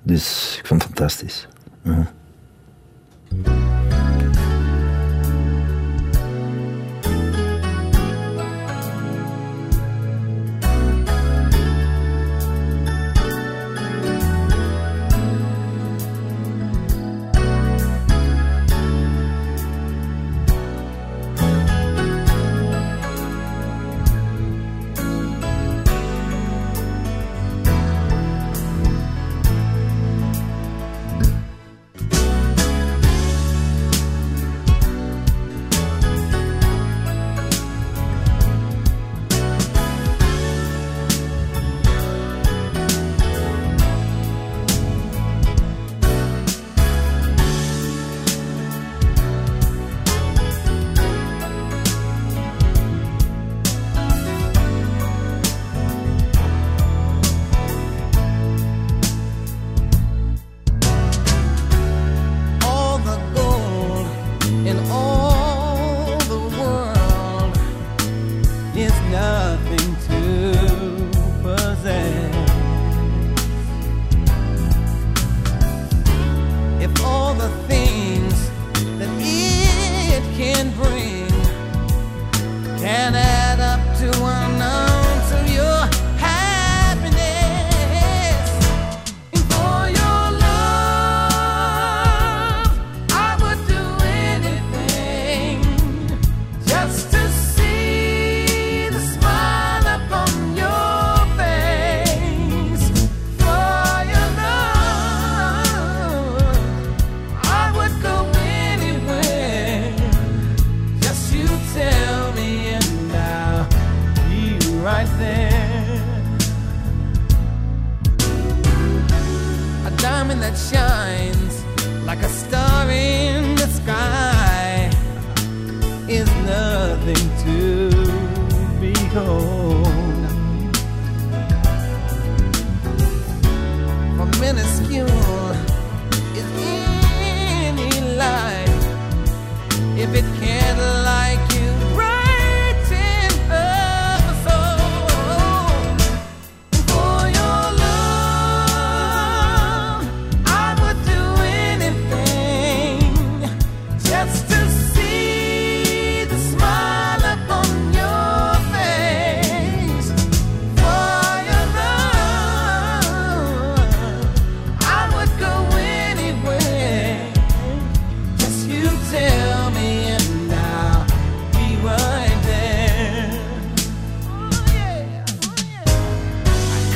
Dus 0.03 0.57
ik 0.59 0.67
vond 0.67 0.83
het 0.83 0.93
fantastisch. 0.93 1.49
Right 1.83 3.82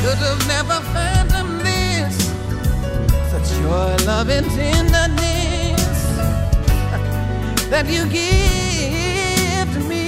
Could 0.07 0.19
have 0.19 0.47
never 0.47 0.81
fathomed 0.93 1.61
this. 1.61 2.27
Such 3.31 3.59
your 3.61 4.07
love 4.07 4.29
and 4.31 4.47
tenderness 4.55 6.01
that 7.71 7.87
you 7.89 8.07
give 8.09 9.73
to 9.73 9.87
me. 9.89 10.05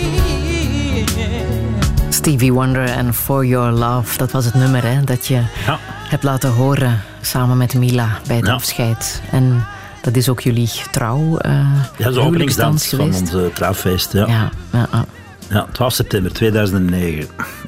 Stevie 2.11 2.53
Wonder 2.53 2.85
en 2.85 3.15
For 3.15 3.45
Your 3.45 3.71
Love, 3.73 4.19
dat 4.19 4.31
was 4.31 4.45
het 4.45 4.55
nummer 4.55 4.83
hè, 4.83 5.05
dat 5.05 5.27
je 5.27 5.35
Ja. 5.67 5.79
hebt 6.09 6.23
laten 6.23 6.51
horen 6.51 7.01
samen 7.21 7.57
met 7.57 7.75
Mila 7.75 8.09
bij 8.27 8.37
het 8.37 8.47
Ja. 8.47 8.53
afscheid. 8.53 9.23
En 9.31 9.65
dat 10.03 10.17
is 10.17 10.29
ook 10.29 10.41
jullie 10.41 10.71
trouw 10.91 11.39
uh, 11.47 11.51
Ja, 11.53 11.75
dat 11.97 12.09
is 12.09 12.15
de 12.15 12.21
openingsdans 12.21 12.87
van 12.89 13.01
ons 13.01 13.21
eh, 13.35 13.41
trouwfeest. 13.55 14.13
Ja. 14.13 14.27
Ja, 14.27 14.51
ja, 14.73 14.89
ja. 14.93 15.05
Ja, 15.49 15.67
12 15.73 15.93
september 15.93 16.33
2009. 16.33 17.27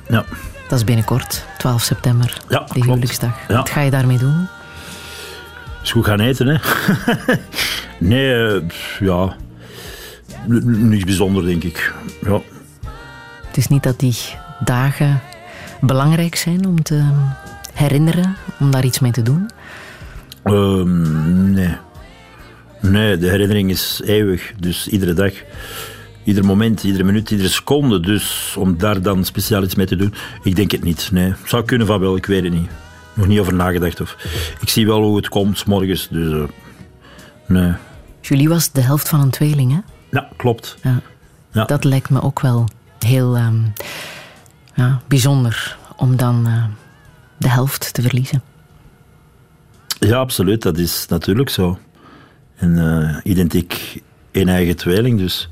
Ja. 0.08 0.24
Dat 0.70 0.78
is 0.78 0.84
binnenkort, 0.84 1.44
12 1.58 1.82
september, 1.82 2.40
Ja, 2.48 2.64
de 2.72 2.80
huwelijksdag. 2.84 3.38
Ja. 3.48 3.56
Wat 3.56 3.70
ga 3.70 3.80
je 3.80 3.90
daarmee 3.90 4.18
doen? 4.18 4.46
Is 5.82 5.92
goed 5.92 6.04
gaan 6.04 6.20
eten, 6.20 6.46
hè? 6.46 6.56
nee, 7.98 8.34
eh, 8.34 8.62
ja. 9.00 9.36
N- 10.48 10.88
Niks 10.88 11.04
bijzonder, 11.04 11.44
denk 11.46 11.64
ik. 11.64 11.94
Ja. 12.20 12.40
Het 13.46 13.56
is 13.56 13.66
niet 13.68 13.82
dat 13.82 13.98
die 13.98 14.16
dagen 14.64 15.20
belangrijk 15.80 16.34
zijn 16.34 16.66
om 16.66 16.82
te 16.82 17.04
herinneren, 17.72 18.36
om 18.60 18.70
daar 18.70 18.84
iets 18.84 18.98
mee 18.98 19.12
te 19.12 19.22
doen. 19.22 19.50
Ehm, 20.42 21.52
nee. 21.52 21.76
Nee, 22.80 23.16
de 23.18 23.28
herinnering 23.28 23.70
is 23.70 24.00
eeuwig. 24.04 24.52
Dus 24.58 24.88
iedere 24.88 25.12
dag, 25.12 25.32
ieder 26.30 26.44
moment, 26.44 26.84
iedere 26.84 27.04
minuut, 27.04 27.30
iedere 27.30 27.48
seconde. 27.48 28.00
Dus 28.00 28.54
om 28.58 28.78
daar 28.78 29.02
dan 29.02 29.24
speciaal 29.24 29.62
iets 29.62 29.74
mee 29.74 29.86
te 29.86 29.96
doen, 29.96 30.14
ik 30.42 30.56
denk 30.56 30.70
het 30.70 30.82
niet. 30.82 31.08
Nee. 31.12 31.34
Zou 31.44 31.64
kunnen 31.64 31.86
van 31.86 32.00
wel, 32.00 32.16
ik 32.16 32.26
weet 32.26 32.42
het 32.42 32.52
niet. 32.52 32.70
Nog 33.14 33.26
niet 33.26 33.38
over 33.38 33.54
nagedacht. 33.54 34.00
Of. 34.00 34.16
Ik 34.60 34.68
zie 34.68 34.86
wel 34.86 35.02
hoe 35.02 35.16
het 35.16 35.28
komt, 35.28 35.66
morgens. 35.66 36.08
Dus 36.10 36.32
eh, 36.32 36.48
nee. 37.46 37.72
Julie 38.20 38.48
was 38.48 38.72
de 38.72 38.80
helft 38.80 39.08
van 39.08 39.20
een 39.20 39.30
tweeling, 39.30 39.72
hè? 39.72 39.78
Ja, 40.10 40.28
klopt. 40.36 40.76
Ja. 40.82 41.00
Ja. 41.52 41.64
Dat 41.64 41.84
lijkt 41.84 42.10
me 42.10 42.22
ook 42.22 42.40
wel 42.40 42.68
heel 42.98 43.36
ehm, 43.36 43.60
ja, 44.74 45.00
bijzonder 45.08 45.78
om 45.96 46.16
dan 46.16 46.46
eh, 46.46 46.64
de 47.36 47.48
helft 47.48 47.94
te 47.94 48.02
verliezen. 48.02 48.42
Ja, 49.98 50.16
absoluut. 50.16 50.62
Dat 50.62 50.78
is 50.78 51.06
natuurlijk 51.08 51.50
zo. 51.50 51.78
En 52.56 52.78
eh, 52.78 53.16
identiek 53.32 54.02
een 54.40 54.48
eigen 54.48 54.76
tweeling, 54.76 55.18
dus... 55.18 55.48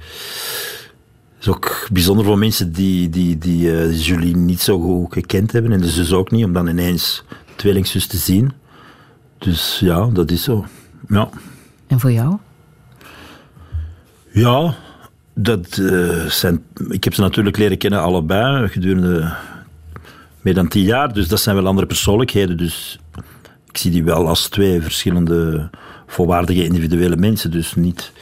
Het 1.34 1.46
is 1.46 1.52
ook 1.52 1.88
bijzonder 1.92 2.24
voor 2.24 2.38
mensen 2.38 2.72
die, 2.72 3.10
die, 3.10 3.38
die 3.38 3.92
Julie 3.98 4.36
niet 4.36 4.60
zo 4.60 4.80
goed 4.80 5.12
gekend 5.12 5.52
hebben. 5.52 5.72
En 5.72 5.80
de 5.80 5.88
zus 5.88 6.12
ook 6.12 6.30
niet, 6.30 6.44
om 6.44 6.52
dan 6.52 6.66
ineens 6.66 7.24
tweelingzus 7.56 8.06
te 8.06 8.16
zien. 8.16 8.52
Dus 9.38 9.78
ja, 9.80 10.06
dat 10.06 10.30
is 10.30 10.42
zo. 10.42 10.64
Ja, 11.08 11.28
En 11.86 12.00
voor 12.00 12.12
jou? 12.12 12.36
ja 14.30 14.74
dat 15.34 15.78
eh, 15.78 16.24
zijn... 16.26 16.62
Ik 16.88 17.04
heb 17.04 17.14
ze 17.14 17.20
natuurlijk 17.20 17.56
leren 17.56 17.78
kennen, 17.78 18.02
allebei, 18.02 18.68
gedurende 18.68 19.34
meer 20.40 20.54
dan 20.54 20.68
tien 20.68 20.84
jaar. 20.84 21.12
Dus 21.12 21.28
dat 21.28 21.40
zijn 21.40 21.56
wel 21.56 21.66
andere 21.66 21.86
persoonlijkheden. 21.86 22.56
Dus 22.56 22.98
ik 23.68 23.76
zie 23.76 23.90
die 23.90 24.04
wel 24.04 24.28
als 24.28 24.48
twee 24.48 24.82
verschillende 24.82 25.70
volwaardige 26.08 26.64
individuele 26.64 27.16
mensen. 27.16 27.50
Dus 27.50 27.74
niet 27.74 28.12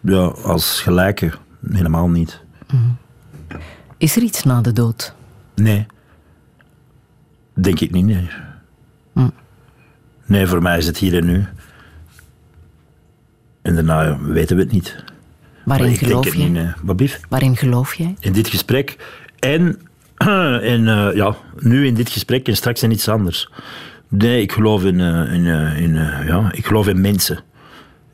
ja, 0.00 0.24
als 0.26 0.80
gelijke. 0.80 1.32
Helemaal 1.70 2.08
niet. 2.08 2.40
Is 3.96 4.16
er 4.16 4.22
iets 4.22 4.44
na 4.44 4.60
de 4.60 4.72
dood? 4.72 5.14
Nee. 5.54 5.86
Denk 7.54 7.80
ik 7.80 7.90
niet, 7.90 8.04
nee. 8.04 8.28
Hm. 9.12 9.28
Nee, 10.26 10.46
voor 10.46 10.62
mij 10.62 10.78
is 10.78 10.86
het 10.86 10.98
hier 10.98 11.16
en 11.16 11.26
nu. 11.26 11.46
En 13.62 13.74
daarna 13.74 14.18
weten 14.20 14.56
we 14.56 14.62
het 14.62 14.72
niet. 14.72 15.04
Waarin 15.64 15.86
Maar 15.86 15.96
geloof 15.96 16.34
jij? 16.34 16.48
niet, 16.48 16.52
nee. 16.52 17.18
Waarin 17.28 17.56
geloof 17.56 17.94
jij? 17.94 18.16
In 18.20 18.32
dit 18.32 18.48
gesprek. 18.48 18.96
En, 19.38 19.80
en 20.74 20.88
eh, 20.88 21.14
ja, 21.14 21.36
nu 21.58 21.86
in 21.86 21.94
dit 21.94 22.08
gesprek 22.08 22.48
en 22.48 22.56
straks 22.56 22.82
in 22.82 22.90
iets 22.90 23.08
anders. 23.08 23.50
Nee, 24.14 24.42
ik 24.42 24.52
geloof 24.52 24.84
in, 24.84 25.00
eh, 25.00 25.32
in, 25.32 25.46
eh, 25.46 25.80
in, 25.82 25.96
eh, 25.96 26.26
ja, 26.26 26.52
ik 26.52 26.66
geloof 26.66 26.88
in 26.88 27.00
mensen. 27.00 27.40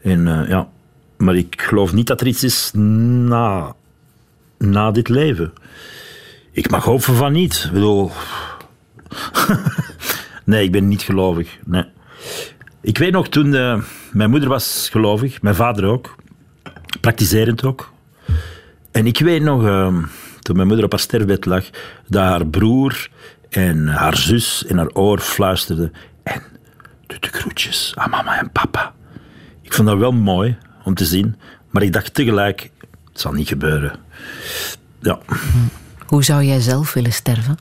En, 0.03 0.47
ja. 0.49 0.69
Maar 1.17 1.37
ik 1.37 1.63
geloof 1.63 1.93
niet 1.93 2.07
dat 2.07 2.21
er 2.21 2.27
iets 2.27 2.45
is 2.45 2.71
na, 2.75 3.75
na 4.59 4.91
dit 4.91 5.09
leven. 5.09 5.53
Ik 6.53 6.71
mag 6.71 6.85
hopen 6.85 7.15
van 7.15 7.33
niet. 7.33 7.63
Ik 7.65 7.73
bedoel... 7.73 8.11
nee, 10.45 10.65
ik 10.65 10.73
ben 10.73 10.89
niet 10.89 11.03
gelovig. 11.03 11.59
Nee. 11.65 11.85
Ik 12.81 12.99
weet 12.99 13.13
nog 13.13 13.29
toen... 13.29 13.51
mijn 14.13 14.31
moeder 14.31 14.49
was 14.49 14.89
gelovig, 14.91 15.43
mijn 15.43 15.55
vader 15.55 15.85
ook. 15.85 16.15
Praktiserend 17.01 17.65
ook. 17.65 17.93
En 18.91 19.07
ik 19.07 19.19
weet 19.19 19.43
nog, 19.43 19.63
toen 20.41 20.57
mijn 20.57 20.69
moeder 20.69 20.85
op 20.85 20.91
haar 20.91 21.01
sterfbed 21.01 21.45
lag, 21.45 21.65
dat 22.07 22.23
haar 22.23 22.47
broer 22.47 23.09
en 23.49 23.89
haar 23.89 24.17
zus 24.17 24.63
in 24.63 24.77
haar 24.77 24.91
oor 24.93 25.19
fluisterden. 25.19 25.93
En 26.23 26.43
doe 27.07 27.19
de 27.21 27.29
groetjes 27.29 27.93
aan 27.95 28.11
mama 28.11 28.39
en 28.39 28.51
papa. 28.51 28.95
Ik 29.63 29.73
vond 29.73 29.89
dat 29.89 29.99
wel 29.99 30.13
mooi 30.13 30.57
om 30.85 30.95
te 30.95 31.05
zien, 31.05 31.37
maar 31.71 31.83
ik 31.83 31.93
dacht 31.93 32.15
tegelijk, 32.15 32.71
het 33.11 33.21
zal 33.21 33.33
niet 33.33 33.49
gebeuren. 33.49 33.93
Ja. 35.01 35.19
Hoe 36.07 36.25
zou 36.25 36.45
jij 36.45 36.61
zelf 36.61 36.93
willen 36.93 37.13
sterven? 37.13 37.59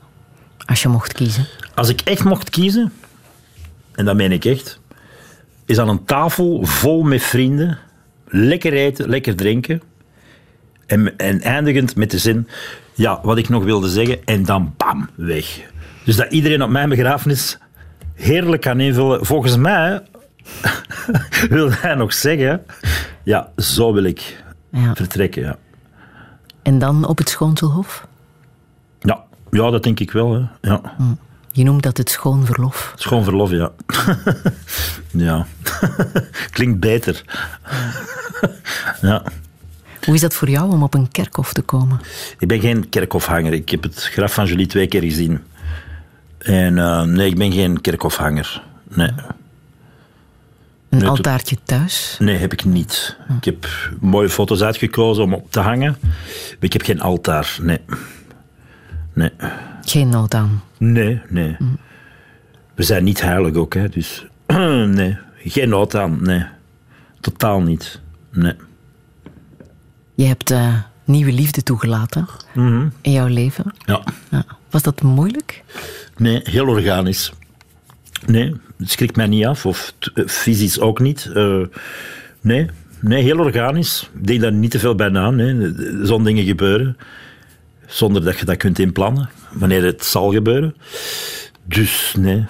Als 0.66 0.82
je 0.82 0.88
mocht 0.88 1.12
kiezen. 1.12 1.46
Als 1.74 1.88
ik 1.88 2.00
echt 2.00 2.24
mocht 2.24 2.50
kiezen, 2.50 2.92
en 3.92 4.04
dat 4.04 4.16
meen 4.16 4.32
ik 4.32 4.44
echt, 4.44 4.80
is 5.64 5.78
aan 5.78 5.88
een 5.88 6.04
tafel 6.04 6.64
vol 6.64 7.02
met 7.02 7.22
vrienden, 7.22 7.78
lekker 8.26 8.72
eten, 8.72 9.08
lekker 9.08 9.36
drinken, 9.36 9.82
en, 10.86 11.16
en 11.16 11.40
eindigend 11.40 11.96
met 11.96 12.10
de 12.10 12.18
zin, 12.18 12.48
ja, 12.94 13.20
wat 13.22 13.38
ik 13.38 13.48
nog 13.48 13.64
wilde 13.64 13.88
zeggen, 13.88 14.24
en 14.24 14.44
dan 14.44 14.74
bam, 14.76 15.08
weg. 15.14 15.60
Dus 16.08 16.16
dat 16.16 16.32
iedereen 16.32 16.62
op 16.62 16.70
mijn 16.70 16.88
begrafenis 16.88 17.58
heerlijk 18.14 18.62
kan 18.62 18.80
invullen. 18.80 19.26
Volgens 19.26 19.56
mij 19.56 20.02
wil 21.50 21.72
hij 21.72 21.94
nog 21.94 22.12
zeggen, 22.12 22.64
ja, 23.22 23.52
zo 23.56 23.92
wil 23.92 24.02
ik 24.04 24.42
Ja. 24.70 24.94
vertrekken. 24.94 25.42
Ja. 25.42 25.56
En 26.62 26.78
dan 26.78 27.06
op 27.06 27.18
het 27.18 27.28
Schoonselhof? 27.28 28.06
Ja, 29.00 29.24
ja, 29.50 29.70
dat 29.70 29.82
denk 29.82 30.00
ik 30.00 30.10
wel. 30.10 30.32
Hè. 30.32 30.68
Ja. 30.70 30.80
Je 31.52 31.64
noemt 31.64 31.82
dat 31.82 31.96
het 31.96 32.10
schoon 32.10 32.46
verlof. 32.46 32.92
Schoon 32.96 33.24
verlof, 33.24 33.50
ja. 33.50 33.70
ja. 35.28 35.46
Klinkt 36.50 36.80
beter. 36.80 37.24
ja. 39.00 39.22
Hoe 40.04 40.14
is 40.14 40.20
dat 40.20 40.34
voor 40.34 40.48
jou 40.50 40.70
om 40.72 40.82
op 40.82 40.94
een 40.94 41.10
kerkhof 41.10 41.52
te 41.52 41.62
komen? 41.62 42.00
Ik 42.38 42.48
ben 42.48 42.60
geen 42.60 42.88
kerkhofhanger. 42.88 43.52
Ik 43.52 43.68
heb 43.70 43.82
het 43.82 44.02
graf 44.12 44.34
van 44.34 44.46
Julie 44.46 44.66
twee 44.66 44.86
keer 44.86 45.02
gezien. 45.02 45.40
En 46.38 46.78
eh, 46.78 47.02
nee, 47.02 47.26
ik 47.30 47.36
ben 47.38 47.52
geen 47.52 47.80
kerkhofhanger. 47.80 48.62
Nee. 48.88 49.08
Een 50.88 50.98
Nee, 50.98 51.08
altaartje 51.08 51.56
thuis? 51.64 52.16
nee, 52.18 52.36
heb 52.36 52.52
ik 52.52 52.64
niet. 52.64 53.16
Ik 53.36 53.44
heb 53.44 53.66
mooie 54.00 54.28
foto's 54.28 54.62
uitgekozen 54.62 55.24
om 55.24 55.34
op 55.34 55.50
te 55.52 55.60
hangen. 55.60 55.96
Maar 56.00 56.56
ik 56.60 56.72
heb 56.72 56.82
geen 56.82 57.00
altaar. 57.00 57.56
Nee. 57.62 57.80
Nee. 59.12 59.30
Geen 59.84 60.08
nood 60.08 60.34
aan. 60.34 60.62
Nee, 60.78 61.20
nee. 61.28 61.56
We 62.74 62.82
zijn 62.82 63.04
niet 63.04 63.22
heilig 63.22 63.54
ook, 63.54 63.74
hè. 63.74 63.88
Dus 63.88 64.26
nee, 64.96 65.16
geen 65.44 65.68
nood 65.68 65.94
aan, 65.94 66.22
nee. 66.22 66.44
Totaal 67.20 67.60
niet. 67.60 68.00
Nee. 68.32 68.54
Je 70.14 70.24
hebt 70.24 70.50
eh, 70.50 70.74
nieuwe 71.04 71.32
liefde 71.32 71.62
toegelaten 71.62 72.26
Mhm. 72.54 72.86
in 73.00 73.12
jouw 73.12 73.26
leven. 73.26 73.64
Ja. 73.86 74.00
Ja. 74.30 74.44
Was 74.70 74.82
dat 74.82 75.02
moeilijk? 75.02 75.62
Nee, 76.18 76.40
heel 76.44 76.66
organisch. 76.68 77.32
Nee, 78.26 78.54
het 78.78 78.90
schrikt 78.90 79.16
mij 79.16 79.26
niet 79.26 79.46
af, 79.46 79.66
of 79.66 79.94
eh, 80.14 80.26
fysisch 80.26 80.80
ook 80.80 81.00
niet. 81.00 81.30
Eh, 81.34 81.62
nee, 82.40 82.66
nee, 83.00 83.22
heel 83.22 83.38
organisch. 83.38 84.10
Ik 84.14 84.26
denk 84.26 84.40
daar 84.40 84.52
niet 84.52 84.70
te 84.70 84.78
veel 84.78 84.94
bij 84.94 85.08
na. 85.08 85.30
Nee. 85.30 85.74
Zo'n 86.02 86.24
dingen 86.24 86.44
gebeuren, 86.44 86.96
zonder 87.86 88.24
dat 88.24 88.38
je 88.38 88.44
dat 88.44 88.56
kunt 88.56 88.78
inplannen, 88.78 89.28
wanneer 89.52 89.84
het 89.84 90.04
zal 90.04 90.32
gebeuren. 90.32 90.74
Dus 91.64 92.14
nee, 92.18 92.44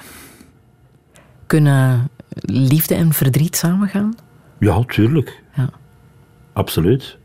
Kunnen 1.47 2.09
liefde 2.40 2.95
en 2.95 3.12
verdriet 3.12 3.57
samengaan? 3.57 4.15
ja, 4.59 4.82
tuurlijk. 4.85 5.43
Ja. 5.57 5.70
Absoluut. 6.53 7.18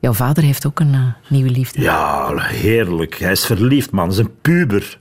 Jouw 0.00 0.12
vader 0.12 0.44
heeft 0.44 0.66
ook 0.66 0.80
een 0.80 0.94
eh, 0.94 1.00
nieuwe 1.28 1.50
liefde. 1.50 1.80
Ja, 1.82 2.36
heerlijk. 2.36 3.18
Hij 3.18 3.32
is 3.32 3.46
verliefd, 3.46 3.90
man. 3.90 4.04
Hij 4.08 4.12
is 4.18 4.18
een 4.24 4.34
puber. 4.42 4.98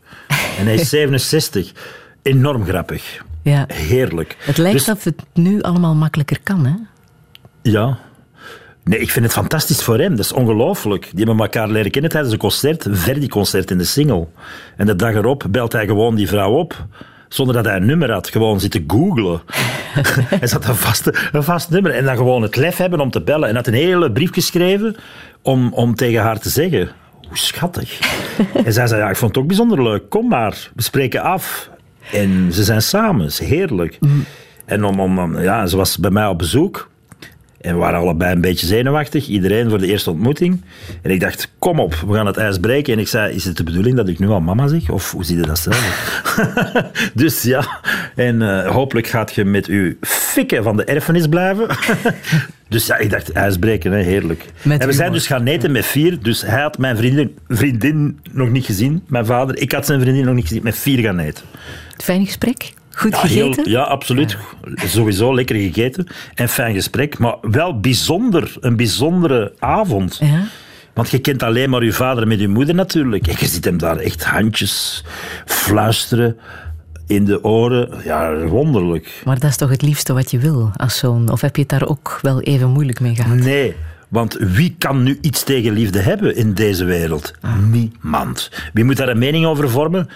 En 0.57 0.65
hij 0.65 0.73
is 0.73 0.89
67. 0.99 1.71
Enorm 2.21 2.65
grappig. 2.65 3.23
Ja. 3.41 3.65
Heerlijk. 3.73 4.35
Het 4.39 4.57
lijkt 4.57 4.77
Dus- 4.77 4.85
dat 4.85 5.03
het 5.03 5.23
nu 5.33 5.61
allemaal 5.61 5.95
makkelijker 5.95 6.39
kan, 6.43 6.65
hè? 6.65 6.73
Ja. 7.61 7.97
Nee, 8.83 8.99
ik 8.99 9.09
vind 9.11 9.25
het 9.25 9.33
fantastisch 9.33 9.83
voor 9.83 9.97
hem. 9.99 10.09
Dat 10.15 10.25
is 10.25 10.31
ongelooflijk. 10.33 11.09
Die 11.15 11.25
hebben 11.25 11.43
elkaar 11.45 11.69
leren 11.69 11.91
kennen 11.91 12.11
tijdens 12.11 12.33
een 12.33 12.39
concert, 12.39 12.85
een 12.85 12.95
Verdi-concert 12.95 13.71
in 13.71 13.77
de 13.77 13.83
single. 13.83 14.27
En 14.77 14.85
de 14.85 14.95
dag 14.95 15.13
erop 15.13 15.45
belt 15.49 15.71
hij 15.71 15.85
gewoon 15.85 16.15
die 16.15 16.27
vrouw 16.27 16.51
op. 16.51 16.85
Zonder 17.29 17.55
dat 17.55 17.65
hij 17.65 17.75
een 17.75 17.85
nummer 17.85 18.11
had. 18.11 18.27
Gewoon 18.29 18.59
zitten 18.59 18.83
googlen. 18.87 19.41
hij 20.39 20.47
zat 20.47 20.67
een, 20.67 20.75
vaste, 20.75 21.13
een 21.31 21.43
vast 21.43 21.69
nummer. 21.69 21.91
En 21.91 22.05
dan 22.05 22.15
gewoon 22.15 22.41
het 22.41 22.55
lef 22.55 22.77
hebben 22.77 22.99
om 22.99 23.11
te 23.11 23.21
bellen. 23.21 23.49
En 23.49 23.55
had 23.55 23.67
een 23.67 23.73
hele 23.73 24.11
brief 24.11 24.33
geschreven 24.33 24.95
om, 25.41 25.73
om 25.73 25.95
tegen 25.95 26.21
haar 26.21 26.39
te 26.39 26.49
zeggen... 26.49 26.89
Hoe 27.27 27.37
schattig. 27.37 27.99
en 28.65 28.73
zij 28.73 28.87
zei, 28.87 29.01
ja, 29.01 29.09
ik 29.09 29.15
vond 29.15 29.31
het 29.35 29.41
ook 29.43 29.47
bijzonder 29.47 29.83
leuk. 29.83 30.09
Kom 30.09 30.27
maar, 30.27 30.69
we 30.75 30.81
spreken 30.81 31.21
af. 31.21 31.69
En 32.11 32.53
ze 32.53 32.63
zijn 32.63 32.81
samen. 32.81 33.25
Is 33.25 33.39
heerlijk. 33.39 33.99
En 34.65 34.83
om, 34.85 34.99
om, 34.99 35.19
om- 35.19 35.39
ja, 35.41 35.65
ze 35.67 35.77
was 35.77 35.97
bij 35.97 36.11
mij 36.11 36.27
op 36.27 36.37
bezoek. 36.37 36.89
En 37.65 37.73
we 37.73 37.79
waren 37.79 37.99
allebei 37.99 38.33
een 38.33 38.41
beetje 38.41 38.67
zenuwachtig. 38.67 39.27
Iedereen 39.27 39.69
voor 39.69 39.79
de 39.79 39.87
eerste 39.87 40.09
ontmoeting. 40.09 40.61
En 41.01 41.11
ik 41.11 41.19
dacht, 41.19 41.51
kom 41.59 41.79
op, 41.79 41.95
we 42.07 42.13
gaan 42.13 42.25
het 42.25 42.37
ijs 42.37 42.59
breken. 42.59 42.93
En 42.93 42.99
ik 42.99 43.07
zei, 43.07 43.35
is 43.35 43.45
het 43.45 43.57
de 43.57 43.63
bedoeling 43.63 43.95
dat 43.95 44.07
ik 44.07 44.19
nu 44.19 44.27
al 44.27 44.41
mama 44.41 44.67
zeg? 44.67 44.89
Of 44.89 45.11
hoe 45.11 45.23
zie 45.23 45.37
je 45.37 45.41
dat 45.41 45.59
zelf? 45.59 46.21
dus 47.13 47.41
ja, 47.41 47.81
en 48.15 48.41
eh, 48.41 48.71
hopelijk 48.71 49.07
gaat 49.07 49.33
je 49.33 49.45
met 49.45 49.65
uw 49.65 49.93
fikken 50.01 50.63
van 50.63 50.77
de 50.77 50.83
erfenis 50.83 51.27
blijven. 51.27 51.67
dus 52.69 52.85
ja, 52.85 52.97
ik 52.97 53.09
dacht, 53.09 53.31
ijsbreken, 53.31 53.91
hè, 53.91 54.01
heerlijk. 54.01 54.45
Met 54.61 54.81
en 54.81 54.87
we 54.87 54.93
zijn 54.93 55.11
dus 55.11 55.27
gaan 55.27 55.45
eten 55.45 55.71
met 55.71 55.85
vier. 55.85 56.21
Dus 56.21 56.41
hij 56.41 56.61
had 56.61 56.77
mijn 56.77 56.97
vriendin, 56.97 57.37
vriendin 57.47 58.19
nog 58.31 58.49
niet 58.49 58.65
gezien, 58.65 59.03
mijn 59.07 59.25
vader. 59.25 59.57
Ik 59.57 59.71
had 59.71 59.85
zijn 59.85 60.01
vriendin 60.01 60.25
nog 60.25 60.35
niet 60.35 60.47
gezien, 60.47 60.63
met 60.63 60.77
vier 60.77 60.99
gaan 60.99 61.19
eten. 61.19 61.45
Fijn 61.97 62.25
gesprek? 62.25 62.73
Goed 62.95 63.21
heel- 63.21 63.47
gegeten? 63.47 63.71
ja, 63.71 63.81
absoluut. 63.81 64.37
Sowieso 64.75 65.35
lekker 65.35 65.55
gegeten 65.55 66.07
en 66.33 66.49
fijn 66.49 66.73
gesprek. 66.73 67.17
Maar 67.17 67.35
wel 67.41 67.79
bijzonder, 67.79 68.53
een 68.59 68.75
bijzondere 68.75 69.53
avond. 69.59 70.17
Ja. 70.21 70.43
Want 70.93 71.09
je 71.09 71.19
kent 71.19 71.43
alleen 71.43 71.69
maar 71.69 71.83
je 71.83 71.91
vader 71.93 72.27
met 72.27 72.39
je 72.39 72.47
moeder 72.47 72.75
natuurlijk. 72.75 73.27
En 73.27 73.35
je 73.39 73.45
ziet 73.45 73.65
hem 73.65 73.77
daar 73.77 73.97
echt 73.97 74.23
handjes 74.23 75.03
fluisteren 75.45 76.37
in 77.07 77.25
de 77.25 77.43
oren. 77.43 77.89
Ja, 78.03 78.37
wonderlijk. 78.37 79.21
Maar 79.25 79.39
dat 79.39 79.49
is 79.49 79.57
toch 79.57 79.69
het 79.69 79.81
liefste 79.81 80.13
wat 80.13 80.31
je 80.31 80.39
wil 80.39 80.71
als 80.75 80.97
zoon? 80.97 81.29
Of 81.31 81.41
heb 81.41 81.55
je 81.55 81.61
het 81.61 81.71
daar 81.71 81.87
ook 81.87 82.19
wel 82.21 82.41
even 82.41 82.69
moeilijk 82.69 82.99
mee 82.99 83.15
gehad? 83.15 83.35
Nee, 83.35 83.75
want 84.09 84.37
wie 84.39 84.75
kan 84.77 85.03
nu 85.03 85.17
iets 85.21 85.43
tegen 85.43 85.73
liefde 85.73 85.99
hebben 85.99 86.35
in 86.35 86.53
deze 86.53 86.85
wereld? 86.85 87.33
Niemand. 87.71 88.51
Wie 88.73 88.83
moet 88.83 88.97
daar 88.97 89.09
een 89.09 89.17
mening 89.17 89.45
over 89.45 89.69
vormen? 89.69 90.09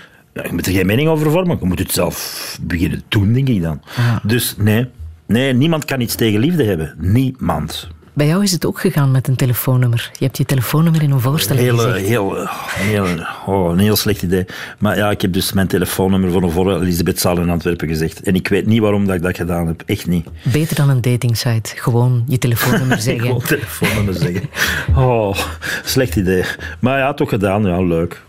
Ja, 0.43 0.45
je 0.47 0.53
moet 0.53 0.65
er 0.65 0.73
geen 0.73 0.85
mening 0.85 1.09
over 1.09 1.31
vormen. 1.31 1.57
Je 1.61 1.65
moet 1.65 1.79
het 1.79 1.91
zelf 1.91 2.57
beginnen 2.61 3.03
doen, 3.07 3.33
denk 3.33 3.47
ik 3.47 3.61
dan. 3.61 3.81
Dus 4.23 4.55
nee, 4.57 4.87
nee, 5.25 5.53
niemand 5.53 5.85
kan 5.85 6.01
iets 6.01 6.15
tegen 6.15 6.39
liefde 6.39 6.63
hebben. 6.63 6.93
Niemand. 6.97 7.87
Bij 8.13 8.27
jou 8.27 8.43
is 8.43 8.51
het 8.51 8.65
ook 8.65 8.79
gegaan 8.79 9.11
met 9.11 9.27
een 9.27 9.35
telefoonnummer. 9.35 10.09
Je 10.17 10.25
hebt 10.25 10.37
je 10.37 10.45
telefoonnummer 10.45 11.01
in 11.03 11.11
een 11.11 11.19
voorstelling 11.19 11.65
Heel, 11.65 11.77
gezegd. 11.77 12.05
heel, 12.07 12.37
een 12.37 12.47
heel, 12.73 13.05
oh, 13.45 13.71
een 13.71 13.79
heel 13.79 13.95
slecht 13.95 14.21
idee. 14.21 14.45
Maar 14.79 14.97
ja, 14.97 15.09
ik 15.09 15.21
heb 15.21 15.33
dus 15.33 15.53
mijn 15.53 15.67
telefoonnummer 15.67 16.31
voor 16.31 16.43
een 16.43 16.51
voor 16.51 16.81
Elisabethzaal 16.81 17.39
in 17.39 17.49
Antwerpen 17.49 17.87
gezegd. 17.87 18.21
En 18.21 18.35
ik 18.35 18.47
weet 18.47 18.65
niet 18.65 18.79
waarom 18.81 19.05
dat 19.05 19.15
ik 19.15 19.21
dat 19.21 19.35
gedaan 19.35 19.67
heb. 19.67 19.83
Echt 19.85 20.07
niet. 20.07 20.27
Beter 20.43 20.75
dan 20.75 20.89
een 20.89 21.01
datingsite. 21.01 21.71
Gewoon 21.75 22.23
je 22.27 22.37
telefoonnummer 22.37 22.99
zeggen. 23.09 23.21
Gewoon 23.25 23.41
telefoonnummer 23.41 24.13
zeggen. 24.13 24.49
Oh, 24.95 25.37
slecht 25.83 26.15
idee. 26.15 26.43
Maar 26.79 26.97
ja, 26.97 27.13
toch 27.13 27.29
gedaan. 27.29 27.63
Ja, 27.63 27.81
leuk. 27.81 28.21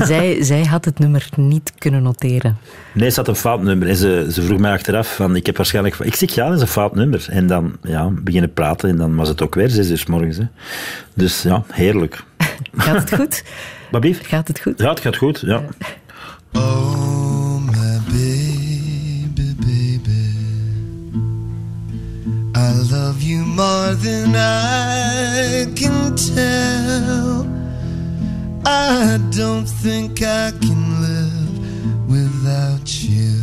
En 0.00 0.06
zij, 0.14 0.42
zij 0.42 0.64
had 0.64 0.84
het 0.84 0.98
nummer 0.98 1.28
niet 1.36 1.72
kunnen 1.78 2.02
noteren. 2.02 2.58
Nee, 2.92 3.10
ze 3.10 3.16
had 3.16 3.28
een 3.28 3.36
fout 3.36 3.62
nummer. 3.62 3.88
En 3.88 3.96
ze, 3.96 4.28
ze 4.30 4.42
vroeg 4.42 4.58
mij 4.58 4.72
achteraf 4.72 5.14
van, 5.14 5.36
ik 5.36 5.46
heb 5.46 5.56
waarschijnlijk... 5.56 5.98
Ik 5.98 6.14
zeg, 6.14 6.34
ja, 6.34 6.46
dat 6.46 6.54
is 6.54 6.60
een 6.60 6.66
fout 6.66 6.94
nummer. 6.94 7.26
En 7.30 7.46
dan 7.46 7.76
ja, 7.82 8.08
beginnen 8.10 8.52
praten 8.52 8.88
en 8.88 8.96
dan 8.96 9.16
was 9.16 9.28
het 9.28 9.42
ook 9.42 9.54
weer 9.54 9.70
zes 9.70 9.90
uur 9.90 9.98
's 9.98 10.06
morgens. 10.06 10.36
Hè. 10.36 10.44
Dus 11.14 11.42
ja, 11.42 11.64
heerlijk. 11.72 12.24
Gaat 12.76 13.10
het 13.10 13.14
goed? 13.14 13.44
Wat 13.90 14.00
blieft? 14.00 14.26
Gaat 14.26 14.48
het 14.48 14.60
goed? 14.60 14.78
Ja, 14.78 14.88
het 14.88 15.00
gaat 15.00 15.16
goed, 15.16 15.40
ja. 15.40 15.62
Oh, 16.52 17.56
my 17.60 18.00
baby, 18.06 19.54
baby. 19.56 20.34
I 22.56 22.90
love 22.90 23.26
you 23.26 23.44
more 23.44 23.96
than 23.96 24.34
I 24.34 25.72
can 25.74 26.14
tell. 26.14 27.55
I 28.68 29.18
don't 29.30 29.64
think 29.64 30.22
I 30.22 30.50
can 30.50 31.00
live 31.00 32.08
without 32.08 33.00
you. 33.00 33.40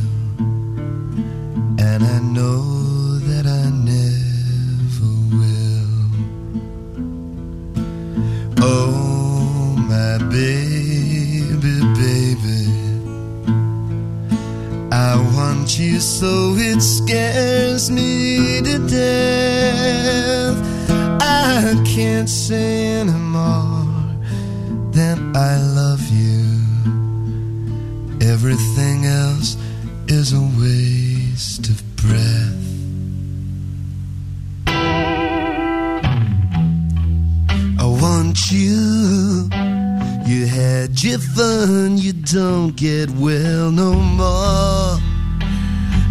And 1.79 2.03
I 2.03 2.19
know 2.19 3.19
that 3.29 3.45
I 3.47 3.69
never 3.69 5.11
will. 5.37 5.95
Oh, 8.59 9.77
my 9.77 10.17
baby, 10.29 11.75
baby. 12.03 12.67
I 14.91 15.15
want 15.37 15.79
you 15.79 16.01
so 16.01 16.53
it 16.57 16.81
scares 16.81 17.89
me 17.89 18.61
to 18.61 18.77
death. 18.89 20.57
I 21.21 21.81
can't 21.85 22.29
say 22.29 22.99
anymore 22.99 23.72
than 24.93 25.35
I 25.35 25.57
love 25.57 26.01
you. 26.11 26.43
Everything 28.21 29.05
else 29.05 29.57
is 30.07 30.33
a 30.33 30.41
waste 30.59 31.67
of 31.69 31.81
breath. 31.95 32.59
I 37.79 37.85
want 37.85 38.51
you. 38.51 39.49
You 40.25 40.45
had 40.45 41.01
your 41.03 41.19
fun, 41.19 41.97
you 41.97 42.13
don't 42.13 42.75
get 42.75 43.09
well 43.11 43.71
no 43.71 43.93
more. 43.93 44.99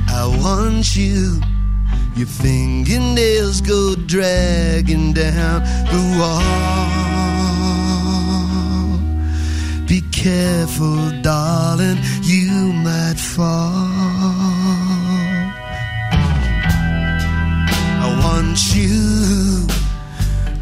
I 0.08 0.26
want 0.42 0.96
you. 0.96 1.40
Your 2.16 2.26
fingernails 2.26 3.60
go 3.60 3.94
dragging 3.94 5.12
down 5.14 5.62
the 5.86 6.18
wall. 6.18 7.31
Careful, 10.22 11.10
darling, 11.20 11.98
you 12.22 12.72
might 12.72 13.18
fall. 13.18 13.74
I 17.98 18.20
want 18.22 18.72
you. 18.72 19.66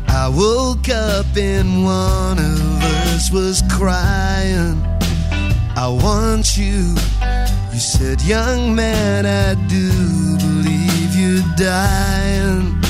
I 0.08 0.28
woke 0.34 0.88
up 0.88 1.26
and 1.36 1.84
one 1.84 2.38
of 2.38 2.82
us 3.12 3.30
was 3.30 3.62
crying. 3.70 4.82
I 5.76 5.88
want 5.88 6.56
you. 6.56 6.96
You 7.70 7.80
said, 7.80 8.22
young 8.22 8.74
man, 8.74 9.26
I 9.26 9.56
do 9.68 10.38
believe 10.38 11.14
you're 11.14 11.44
dying. 11.58 12.82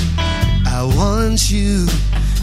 I 0.67 0.85
want 0.97 1.51
you. 1.51 1.89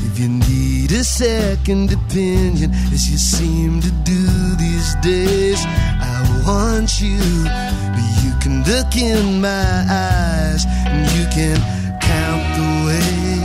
If 0.06 0.20
you 0.20 0.30
need 0.30 0.92
a 0.92 1.04
second 1.04 1.92
opinion, 1.92 2.72
as 2.94 3.10
you 3.10 3.18
seem 3.18 3.82
to 3.82 3.92
do 4.04 4.26
these 4.56 4.96
days, 4.96 5.64
I 5.66 6.44
want 6.46 7.02
you. 7.02 7.20
But 7.44 8.24
you 8.24 8.34
can 8.42 8.64
look 8.64 8.96
in 8.96 9.42
my 9.42 9.86
eyes 9.90 10.66
and 10.86 11.06
you 11.18 11.28
can 11.30 11.58
count 12.02 12.56
the 12.58 12.68
ways. 12.88 13.38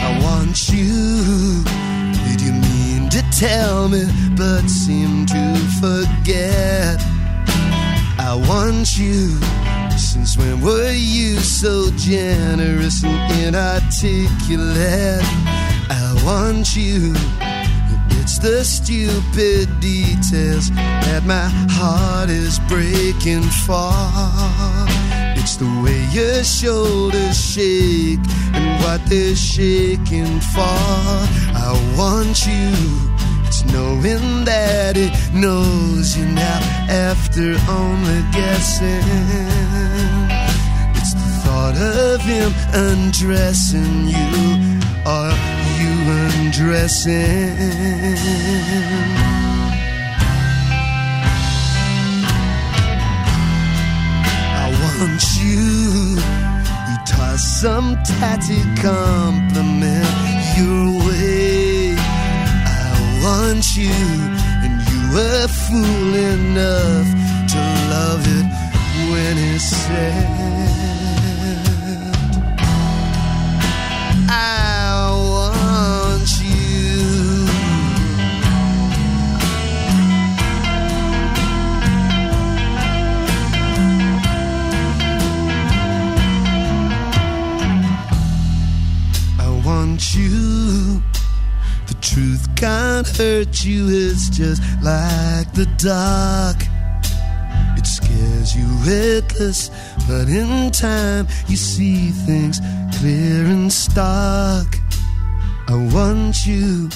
I 0.00 0.20
want 0.22 0.68
you. 0.70 1.64
Did 2.28 2.40
you 2.40 2.52
mean 2.52 3.08
to 3.10 3.22
tell 3.30 3.88
me, 3.88 4.04
but 4.36 4.68
seem 4.68 5.26
to 5.26 5.56
forget? 5.80 7.15
I 8.28 8.34
want 8.34 8.98
you. 8.98 9.38
Since 9.96 10.36
when 10.36 10.60
were 10.60 10.90
you 10.90 11.36
so 11.38 11.90
generous 11.96 13.04
and 13.04 13.46
inarticulate? 13.46 15.22
I 15.88 16.22
want 16.24 16.74
you. 16.74 17.14
It's 18.18 18.38
the 18.38 18.64
stupid 18.64 19.78
details 19.78 20.70
that 20.72 21.22
my 21.24 21.48
heart 21.70 22.28
is 22.28 22.58
breaking 22.66 23.46
for. 23.64 23.94
It's 25.38 25.54
the 25.54 25.70
way 25.84 26.04
your 26.10 26.42
shoulders 26.42 27.38
shake 27.38 28.26
and 28.52 28.82
what 28.82 29.06
they're 29.06 29.36
shaking 29.36 30.40
for. 30.40 30.80
I 31.54 31.94
want 31.96 32.44
you. 32.44 33.15
Knowing 33.72 34.44
that 34.44 34.96
it 34.96 35.12
knows 35.32 36.16
you 36.16 36.26
now 36.26 36.60
after 36.88 37.56
only 37.68 38.20
guessing. 38.32 39.02
It's 40.98 41.14
the 41.14 41.28
thought 41.42 41.76
of 41.76 42.20
him 42.22 42.52
undressing 42.72 44.08
you 44.08 44.80
or 45.04 45.30
you 45.80 45.92
undressing. 46.24 47.56
I 54.62 54.66
want 54.82 55.22
you. 55.40 56.18
You 56.88 56.96
toss 57.06 57.42
some 57.60 57.96
tatty 58.04 58.62
compliment 58.80 60.35
you, 63.76 63.90
and 63.90 64.80
you 64.88 65.14
were 65.14 65.48
fool 65.48 66.14
enough 66.14 67.08
to 67.52 67.58
love 67.90 68.24
it 68.26 68.46
when 69.10 69.36
it 69.36 69.60
said. 69.60 70.55
Hurt 93.16 93.64
you, 93.64 93.88
it's 93.88 94.28
just 94.28 94.62
like 94.82 95.50
the 95.54 95.66
dark. 95.78 96.56
It 97.78 97.86
scares 97.86 98.54
you 98.54 98.66
witless, 98.84 99.70
but 100.06 100.28
in 100.28 100.70
time 100.70 101.26
you 101.48 101.56
see 101.56 102.10
things 102.10 102.60
clear 102.98 103.46
and 103.46 103.72
stark. 103.72 104.78
I 105.68 105.74
want 105.94 106.46
you. 106.46 106.90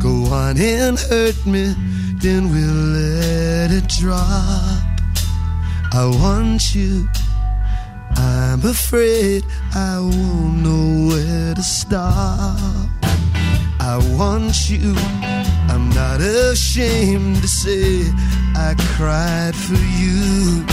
Go 0.00 0.24
on 0.32 0.56
and 0.58 0.98
hurt 0.98 1.44
me, 1.46 1.74
then 2.22 2.50
we'll 2.50 2.84
let 2.98 3.70
it 3.72 3.88
drop. 3.88 4.20
I 5.92 6.04
want 6.22 6.74
you. 6.74 7.08
I'm 8.16 8.64
afraid 8.64 9.44
I 9.74 9.98
won't 9.98 10.62
know 10.62 11.08
where 11.08 11.54
to 11.54 11.62
stop. 11.62 12.99
I 13.92 13.96
want 14.16 14.70
you. 14.70 14.94
I'm 15.68 15.90
not 15.90 16.20
ashamed 16.20 17.42
to 17.42 17.48
say 17.48 18.04
I 18.54 18.76
cried 18.94 19.56
for 19.56 19.82
you. 19.98 20.64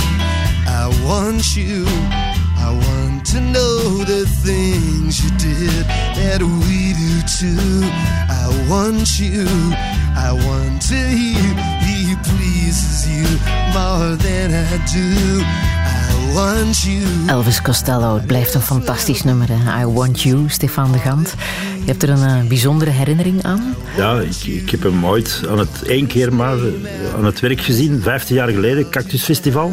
I 0.68 0.86
want 1.04 1.56
you. 1.56 1.86
I 1.88 2.70
want 2.86 3.26
to 3.34 3.42
know 3.42 4.04
the 4.04 4.28
things 4.46 5.24
you 5.24 5.32
did 5.40 5.86
that 6.22 6.42
we 6.44 6.94
do 6.94 7.14
too. 7.42 7.82
I 8.30 8.46
want 8.70 9.20
you. 9.20 9.48
I 10.16 10.32
want 10.46 10.84
to 10.84 10.96
hear 10.96 11.54
he 11.90 12.16
pleases 12.22 13.10
you 13.10 13.26
more 13.74 14.16
than 14.16 14.54
I 14.54 14.78
do. 14.94 15.77
I 16.28 16.34
want 16.34 16.78
you. 16.78 17.04
Elvis 17.28 17.62
Costello, 17.62 18.16
het 18.16 18.26
blijft 18.26 18.54
een 18.54 18.62
fantastisch 18.62 19.24
nummer. 19.24 19.48
Hè? 19.52 19.82
I 19.82 19.86
Want 19.86 20.22
You, 20.22 20.50
Stefan 20.50 20.92
de 20.92 20.98
Gant. 20.98 21.36
Je 21.80 21.92
hebt 21.92 22.04
er 22.04 22.10
een 22.10 22.24
eh, 22.24 22.48
bijzondere 22.48 22.92
herinnering 22.92 23.44
aan? 23.44 23.76
Ja, 23.98 24.20
ik, 24.20 24.44
ik 24.44 24.70
heb 24.70 24.84
hem 24.84 25.06
ooit 25.06 25.42
aan 25.50 25.60
het 25.60 25.84
één 25.84 26.08
keer 26.08 26.34
maar 26.34 26.58
eh, 26.58 27.14
aan 27.16 27.26
het 27.26 27.40
werk 27.40 27.62
gezien, 27.62 28.02
15 28.02 28.36
jaar 28.36 28.50
geleden, 28.50 28.90
Cactus 28.90 29.24
Festival. 29.24 29.68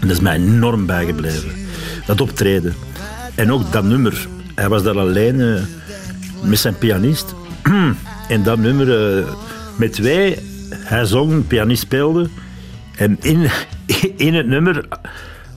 En 0.00 0.08
dat 0.08 0.10
is 0.10 0.20
mij 0.20 0.34
enorm 0.34 0.86
bijgebleven. 0.86 1.50
Dat 2.06 2.20
optreden. 2.20 2.74
En 3.34 3.52
ook 3.52 3.72
dat 3.72 3.84
nummer. 3.84 4.28
Hij 4.54 4.68
was 4.68 4.82
daar 4.82 4.98
alleen 4.98 5.40
eh, 5.40 5.60
met 6.42 6.58
zijn 6.58 6.78
pianist. 6.78 7.34
en 8.28 8.42
dat 8.42 8.58
nummer 8.58 9.24
met 9.76 9.92
twee, 9.92 10.38
hij 10.70 11.04
zong, 11.04 11.46
pianist 11.46 11.82
speelde. 11.82 12.28
En 12.96 13.16
in, 13.20 13.48
in 14.26 14.34
het 14.34 14.46
nummer 14.46 14.84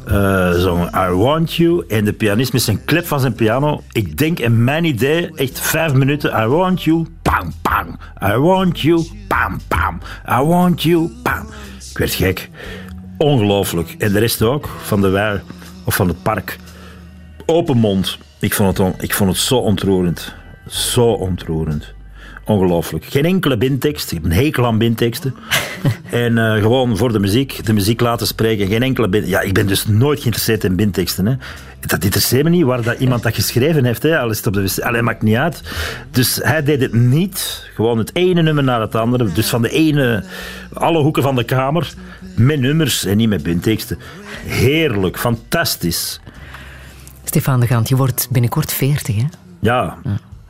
eh 0.07 0.52
zong 0.52 0.95
I 0.95 1.10
Want 1.10 1.53
You. 1.53 1.86
En 1.88 2.06
de 2.06 2.14
pianist 2.14 2.53
met 2.53 2.61
zijn 2.61 2.86
klep 2.86 3.06
van 3.06 3.19
zijn 3.19 3.34
piano. 3.34 3.82
Ik 3.91 4.18
denk, 4.18 4.40
en 4.40 4.64
mijn 4.64 4.84
idee, 4.86 5.30
echt 5.36 5.60
vijf 5.60 5.94
minuten. 5.94 6.41
I 6.44 6.45
want 6.45 6.84
you, 6.84 7.06
pam, 7.22 7.52
pam. 7.61 7.98
I 8.32 8.38
want 8.38 8.80
you, 8.80 9.06
pam, 9.28 9.60
pam. 9.68 9.99
I 10.30 10.44
want 10.44 10.84
you, 10.84 11.10
pam. 11.23 11.45
Ik 11.91 11.98
werd 11.98 12.11
gek. 12.14 12.49
Ongelooflijk. 13.18 13.95
En 13.98 14.11
de 14.14 14.19
rest 14.19 14.41
ook, 14.41 14.69
van 14.84 15.02
de 15.02 15.10
wei 15.10 15.41
of 15.86 15.95
van 15.95 16.07
het 16.07 16.23
park. 16.23 16.57
Open 17.45 17.78
mond. 17.78 18.18
Ik 18.40 18.53
vond 18.53 18.69
het, 18.69 18.80
on- 18.80 18.95
ik 18.99 19.14
vond 19.14 19.30
het 19.30 19.40
zo 19.40 19.57
ontroerend. 19.57 20.36
Zo 20.68 21.06
ontroerend. 21.11 21.94
Ongelooflijk. 22.46 23.06
Geen 23.06 23.26
enkele 23.26 23.58
bintekst. 23.58 24.12
Ik 24.12 24.18
heb 24.18 24.26
een 24.26 24.38
hekel 24.38 24.66
aan 24.66 24.78
binteksten. 24.78 25.36
en 26.10 26.38
eh, 26.38 26.62
gewoon 26.62 26.98
voor 26.98 27.12
de 27.12 27.20
muziek, 27.20 27.66
de 27.66 27.74
muziek 27.74 28.02
laten 28.02 28.28
spreken. 28.28 28.68
Geen 28.68 28.84
enkele. 28.84 29.28
Ja, 29.28 29.42
ik 29.42 29.54
ben 29.54 29.68
dus 29.68 29.88
nooit 29.88 30.20
geïnteresseerd 30.20 30.64
in 30.64 30.76
binteksten. 30.76 31.26
Hè. 31.26 31.36
Dat 31.80 32.04
interesseert 32.04 32.44
me 32.44 32.50
niet 32.50 32.64
waar 32.64 32.82
dat 32.82 33.00
iemand 33.00 33.24
dat 33.24 33.36
geschreven 33.36 33.86
heeft. 33.86 34.04
Hè. 34.04 34.20
Al 34.20 34.30
is 34.30 34.38
het 34.38 34.48
op 34.48 34.54
de 34.54 34.62
wc. 34.62 34.80
Allee, 34.80 35.02
maakt 35.02 35.22
niet 35.22 35.36
uit. 35.36 35.62
Dus 36.12 36.40
hij 36.44 36.64
deed 36.64 36.82
het 36.82 36.94
niet. 36.94 37.70
Gewoon 37.76 37.98
het 37.98 38.16
ene 38.16 38.42
nummer 38.42 38.64
naar 38.64 38.82
het 38.82 38.96
andere. 38.96 39.32
Dus 39.32 39.50
van 39.50 39.62
de 39.62 39.70
ene, 39.70 40.24
alle 40.74 41.02
hoeken 41.02 41.24
van 41.24 41.36
de 41.36 41.44
kamer. 41.44 41.94
Met 42.36 42.60
nummers 42.60 43.06
en 43.06 43.18
niet 43.18 43.30
met 43.30 43.44
binteksten. 43.44 43.98
Heerlijk, 44.46 45.20
fantastisch. 45.20 46.20
Stefan 47.24 47.60
de 47.60 47.68
Gant, 47.68 47.90
je 47.90 47.96
wordt 47.96 48.28
binnenkort 48.32 48.74
40, 48.74 49.16
hè? 49.16 49.26
Ja. 49.60 49.98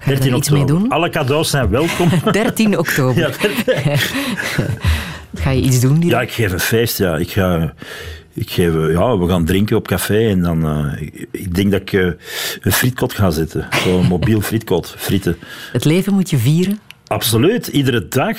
Ga 0.02 0.11
je 0.11 0.15
13 0.15 0.30
daar 0.30 0.38
iets 0.40 0.49
mee 0.49 0.65
doen? 0.65 0.90
Alle 0.90 1.10
cadeaus 1.10 1.49
zijn 1.49 1.69
welkom. 1.69 2.10
13 2.32 2.78
oktober. 2.78 3.34
Ga 5.34 5.49
je 5.49 5.61
iets 5.61 5.80
doen? 5.80 6.02
Ja, 6.02 6.22
ik 6.22 6.32
geef 6.32 6.52
een 6.52 6.60
feest. 6.60 6.98
Ja. 6.98 7.18
Ik 7.18 7.32
ga, 7.32 7.73
ik 8.34 8.49
geef, 8.49 8.76
eh, 8.76 8.91
ja, 8.91 9.18
we 9.18 9.28
gaan 9.28 9.45
drinken 9.45 9.78
op 9.78 9.88
café 9.88 10.30
en 10.30 10.41
dan, 10.41 10.65
eh, 10.65 11.02
ik, 11.02 11.28
ik 11.32 11.56
denk 11.56 11.72
dat 11.72 11.82
ik 11.82 11.94
eh, 11.94 12.06
een 12.61 12.72
frietkot 12.72 13.14
ga 13.14 13.30
zetten. 13.30 13.68
Zo'n 13.84 14.06
mobiel 14.07 14.41
frietkot, 14.52 14.94
frieten. 14.98 15.38
Het 15.72 15.86
leven 15.86 16.14
moet 16.14 16.30
je 16.30 16.38
vieren. 16.38 16.80
Absoluut, 17.07 17.68
iedere 17.68 18.07
dag. 18.07 18.38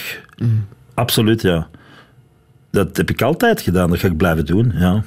Absoluut, 0.94 1.42
ja. 1.42 1.68
Dat 2.70 2.96
heb 2.96 3.10
ik 3.10 3.22
altijd 3.22 3.60
gedaan, 3.60 3.90
dat 3.90 3.98
ga 3.98 4.06
ik 4.06 4.16
blijven 4.16 4.46
doen, 4.46 4.72
ja. 4.74 5.04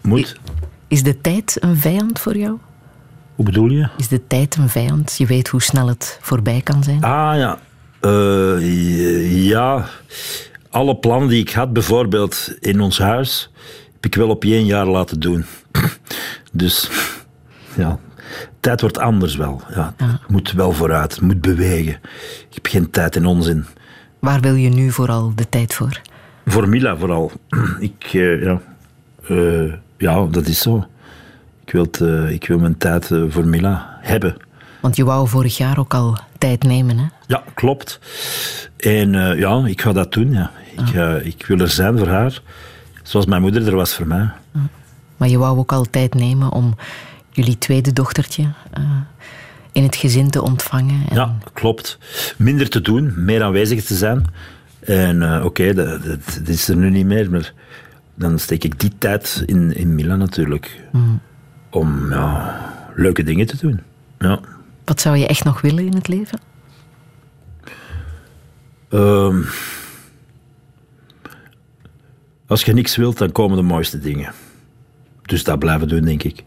Moet. 0.00 0.36
Is 0.88 1.02
de 1.02 1.20
tijd 1.20 1.56
een 1.60 1.76
vijand 1.76 2.18
voor 2.18 2.36
jou? 2.36 2.58
Hoe 3.40 3.48
bedoel 3.48 3.70
je? 3.70 3.88
Is 3.96 4.08
de 4.08 4.26
tijd 4.26 4.56
een 4.56 4.68
vijand? 4.68 5.14
Je 5.18 5.26
weet 5.26 5.48
hoe 5.48 5.62
snel 5.62 5.88
het 5.88 6.18
voorbij 6.20 6.60
kan 6.60 6.82
zijn. 6.82 7.02
Ah 7.02 7.36
ja. 7.36 7.58
Eh, 8.00 9.46
ja. 9.48 9.86
Alle 10.70 10.96
plannen 10.96 11.28
die 11.28 11.40
ik 11.40 11.50
had, 11.50 11.72
bijvoorbeeld 11.72 12.54
in 12.58 12.80
ons 12.80 12.98
huis, 12.98 13.50
heb 13.92 14.06
ik 14.06 14.14
wel 14.14 14.28
op 14.28 14.44
één 14.44 14.64
jaar 14.64 14.86
laten 14.86 15.20
doen. 15.20 15.44
Dus 16.52 16.90
ja, 17.76 17.98
tijd 18.60 18.80
wordt 18.80 18.98
anders 18.98 19.36
wel. 19.36 19.62
Ja, 19.74 19.94
Het 19.96 20.28
moet 20.28 20.52
wel 20.52 20.72
vooruit, 20.72 21.12
het 21.12 21.20
moet 21.20 21.40
bewegen. 21.40 21.94
Ik 22.48 22.54
heb 22.54 22.66
geen 22.66 22.90
tijd 22.90 23.16
in 23.16 23.26
onzin. 23.26 23.64
Waar 24.18 24.40
wil 24.40 24.54
je 24.54 24.68
nu 24.68 24.90
vooral 24.90 25.32
de 25.34 25.48
tijd 25.48 25.74
voor? 25.74 26.00
Voor 26.46 26.68
Mila 26.68 26.96
vooral. 26.96 27.32
Ik, 27.78 28.04
eh, 28.12 28.42
ja. 28.42 28.60
Eh, 29.28 29.72
ja, 29.96 30.26
dat 30.26 30.46
is 30.46 30.58
zo. 30.58 30.86
Ik 31.70 31.76
wil, 31.76 31.84
het, 31.84 32.00
eh, 32.00 32.30
ik 32.30 32.46
wil 32.46 32.58
mijn 32.58 32.78
tijd 32.78 33.10
eh, 33.10 33.22
voor 33.28 33.46
Mila 33.46 33.98
hebben. 34.00 34.36
Want 34.80 34.96
je 34.96 35.04
wou 35.04 35.28
vorig 35.28 35.56
jaar 35.56 35.78
ook 35.78 35.94
al 35.94 36.18
tijd 36.38 36.62
nemen, 36.62 36.98
hè? 36.98 37.04
Ja, 37.26 37.42
klopt. 37.54 38.00
En 38.76 39.14
eh, 39.14 39.38
ja, 39.38 39.66
ik 39.66 39.80
ga 39.80 39.92
dat 39.92 40.12
doen. 40.12 40.30
Ja. 40.32 40.50
Ik, 40.76 40.86
ga- 40.86 41.16
ik 41.16 41.46
wil 41.46 41.58
er 41.58 41.68
zijn 41.68 41.98
voor 41.98 42.06
haar, 42.08 42.40
zoals 43.02 43.26
mijn 43.26 43.42
moeder 43.42 43.66
er 43.66 43.74
was 43.76 43.94
voor 43.94 44.06
mij. 44.06 44.28
Maar 45.16 45.28
je 45.28 45.38
wou 45.38 45.58
ook 45.58 45.72
al 45.72 45.84
tijd 45.90 46.14
nemen 46.14 46.52
om 46.52 46.76
jullie 47.30 47.58
tweede 47.58 47.92
dochtertje 47.92 48.44
in 49.72 49.82
het 49.82 49.96
gezin 49.96 50.30
te 50.30 50.42
ontvangen. 50.42 51.02
En 51.08 51.16
Ja, 51.16 51.36
klopt. 51.52 51.98
Minder 52.36 52.68
te 52.68 52.80
doen, 52.80 53.12
meer 53.16 53.42
aanwezig 53.42 53.84
te 53.84 53.94
zijn. 53.94 54.24
En 54.80 55.42
oké, 55.44 55.74
dat, 55.74 56.04
dat, 56.04 56.20
dat 56.38 56.48
is 56.48 56.68
er 56.68 56.76
nu 56.76 56.90
niet 56.90 57.06
meer, 57.06 57.30
maar 57.30 57.52
dan 58.14 58.38
steek 58.38 58.64
ik 58.64 58.80
die 58.80 58.92
tijd 58.98 59.42
in, 59.46 59.76
in 59.76 59.94
Milan 59.94 60.18
natuurlijk. 60.18 60.80
Mm. 60.92 61.20
Om 61.70 62.10
ja, 62.10 62.74
leuke 62.94 63.22
dingen 63.22 63.46
te 63.46 63.56
doen. 63.56 63.80
Ja. 64.18 64.40
Wat 64.84 65.00
zou 65.00 65.16
je 65.16 65.26
echt 65.26 65.44
nog 65.44 65.60
willen 65.60 65.86
in 65.86 65.94
het 65.94 66.08
leven? 66.08 66.38
Ehm, 68.88 69.42
als 72.46 72.62
je 72.62 72.72
niks 72.72 72.96
wilt, 72.96 73.18
dan 73.18 73.32
komen 73.32 73.56
de 73.56 73.62
mooiste 73.62 73.98
dingen. 73.98 74.32
Dus 75.22 75.44
dat 75.44 75.58
blijven 75.58 75.88
doen, 75.88 76.04
denk 76.04 76.22
ik. 76.22 76.42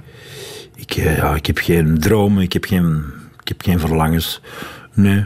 Ik, 0.75 0.95
eh, 0.95 1.17
ja, 1.17 1.35
ik 1.35 1.45
heb 1.45 1.57
geen 1.57 1.99
dromen, 1.99 2.43
ik 2.43 2.53
heb 2.53 2.65
geen, 2.65 3.03
ik 3.41 3.47
heb 3.47 3.61
geen 3.61 3.79
verlangens. 3.79 4.41
Nee, 4.93 5.25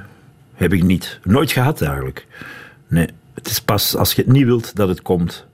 heb 0.53 0.73
ik 0.73 0.83
niet. 0.83 1.19
Nooit 1.23 1.51
gehad 1.51 1.81
eigenlijk. 1.81 2.27
Nee, 2.87 3.07
het 3.33 3.47
is 3.49 3.61
pas 3.61 3.95
als 3.95 4.13
je 4.13 4.21
het 4.21 4.31
niet 4.31 4.45
wilt 4.45 4.75
dat 4.75 4.87
het 4.87 5.01
komt. 5.01 5.45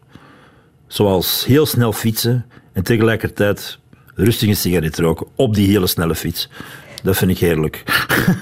Zoals 0.87 1.45
heel 1.45 1.65
snel 1.65 1.93
fietsen 1.93 2.45
en 2.73 2.83
tegelijkertijd 2.83 3.79
rustig 4.15 4.49
een 4.49 4.55
sigaret 4.55 4.97
roken 4.99 5.27
op 5.35 5.55
die 5.55 5.67
hele 5.67 5.87
snelle 5.87 6.15
fiets. 6.15 6.49
Dat 7.03 7.17
vind 7.17 7.31
ik 7.31 7.37
heerlijk. 7.37 7.83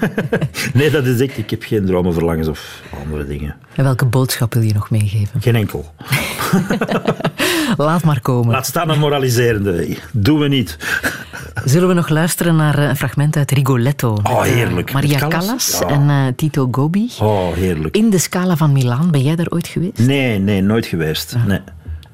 nee, 0.74 0.90
dat 0.90 1.06
is 1.06 1.20
echt, 1.20 1.38
ik 1.38 1.50
heb 1.50 1.62
geen 1.62 1.86
dromen, 1.86 2.12
verlangens 2.12 2.48
of 2.48 2.82
andere 3.04 3.26
dingen. 3.26 3.56
En 3.74 3.84
welke 3.84 4.04
boodschap 4.04 4.54
wil 4.54 4.62
je 4.62 4.72
nog 4.74 4.90
meegeven? 4.90 5.40
Geen 5.40 5.56
enkel. 5.56 5.94
Laat 7.76 8.04
maar 8.04 8.20
komen. 8.20 8.52
Laat 8.52 8.66
staan 8.66 8.88
een 8.90 8.98
moraliserende. 8.98 9.96
Doen 10.12 10.38
we 10.38 10.48
niet. 10.48 10.76
Zullen 11.64 11.88
we 11.88 11.94
nog 11.94 12.08
luisteren 12.08 12.56
naar 12.56 12.78
eh, 12.78 12.88
een 12.88 12.96
fragment 12.96 13.36
uit 13.36 13.50
Rigoletto? 13.50 14.18
Oh, 14.22 14.46
eh, 14.46 14.52
heerlijk. 14.52 14.92
Maria 14.92 15.18
Callas? 15.18 15.44
Callas 15.46 15.78
Ja. 15.80 15.88
en 15.88 16.08
eh, 16.10 16.32
Tito 16.36 16.68
Gobi. 16.70 17.10
Oh, 17.20 17.52
heerlijk. 17.52 17.96
In 17.96 18.10
de 18.10 18.18
Scala 18.18 18.56
van 18.56 18.72
Milaan, 18.72 19.10
ben 19.10 19.22
jij 19.22 19.36
daar 19.36 19.48
ooit 19.48 19.66
geweest? 19.68 19.98
Nee, 19.98 20.38
nee, 20.38 20.62
nooit 20.62 20.86
geweest. 20.86 21.36
Nee. 21.46 21.60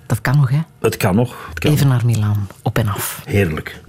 Dat 0.08 0.20
kan 0.20 0.36
nog, 0.36 0.50
hè? 0.50 0.60
Het 0.80 0.96
kan 0.96 1.14
nog. 1.14 1.46
Het 1.48 1.58
kan. 1.58 1.72
Even 1.72 1.88
naar 1.88 2.04
Milaan, 2.04 2.48
op 2.62 2.78
en 2.78 2.88
af. 2.88 3.22
Heerlijk. 3.24 3.80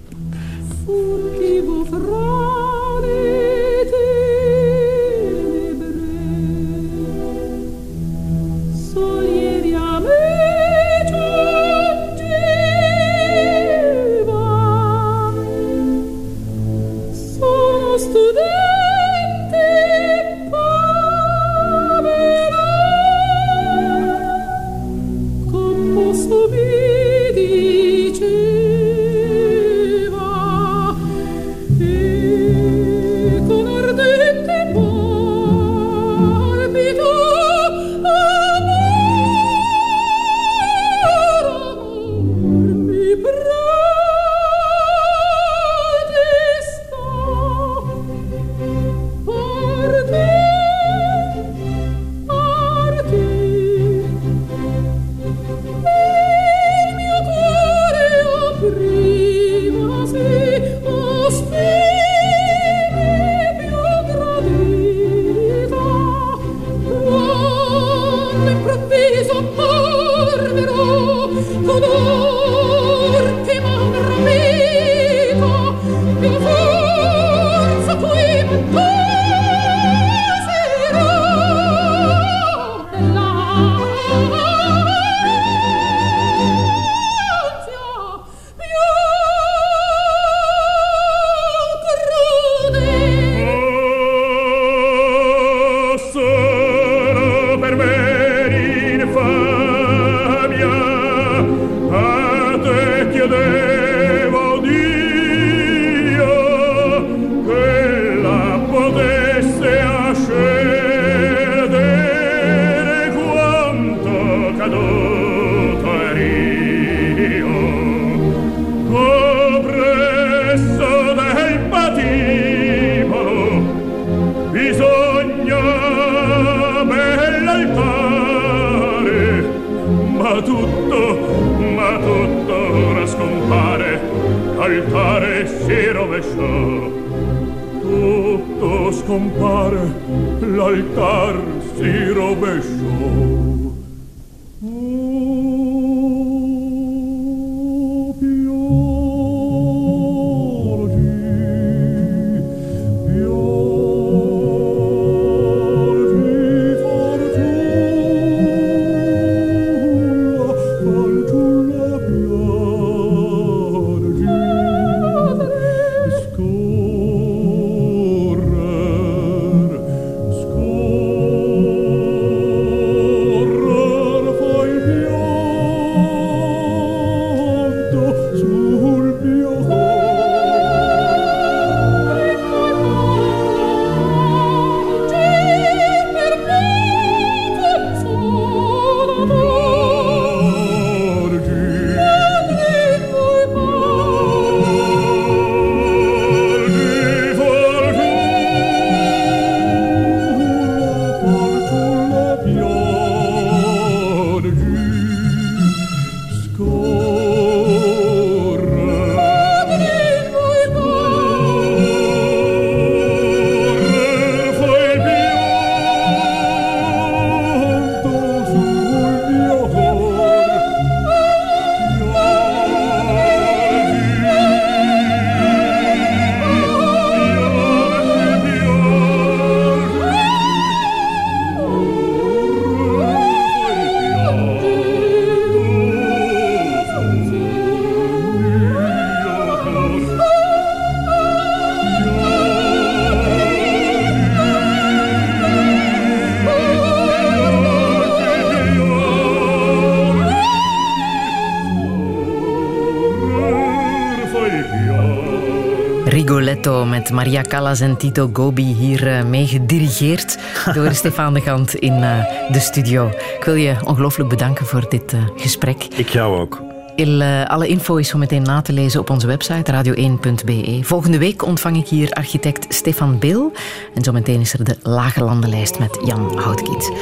Maria 257.40 257.58
Callas 257.58 257.80
en 257.80 257.96
Tito 257.96 258.30
Gobi 258.32 258.74
hier 258.74 259.06
uh, 259.06 259.24
mee 259.24 259.46
gedirigeerd 259.46 260.38
door 260.74 260.94
Stefan 260.94 261.34
de 261.34 261.40
Gant 261.40 261.74
in 261.74 261.92
uh, 261.92 262.24
de 262.52 262.58
studio. 262.58 263.08
Ik 263.08 263.44
wil 263.44 263.54
je 263.54 263.74
ongelooflijk 263.84 264.28
bedanken 264.28 264.66
voor 264.66 264.86
dit 264.88 265.12
uh, 265.12 265.20
gesprek. 265.36 265.84
Ik 265.96 266.08
jou 266.08 266.38
ook. 266.40 266.62
Il, 266.96 267.22
alle 267.46 267.66
info 267.66 267.96
is 267.96 268.08
zo 268.08 268.18
meteen 268.18 268.42
na 268.42 268.62
te 268.62 268.72
lezen 268.72 269.00
op 269.00 269.10
onze 269.10 269.26
website 269.26 269.72
radio1.be. 269.72 270.78
Volgende 270.82 271.18
week 271.18 271.44
ontvang 271.44 271.76
ik 271.76 271.88
hier 271.88 272.10
architect 272.10 272.74
Stefan 272.74 273.18
Bil. 273.18 273.52
En 273.94 274.04
zometeen 274.04 274.40
is 274.40 274.52
er 274.52 274.64
de 274.64 274.76
Lage 274.82 275.24
Landenlijst 275.24 275.78
met 275.78 275.98
Jan 276.04 276.38
Houtkiet. 276.38 276.92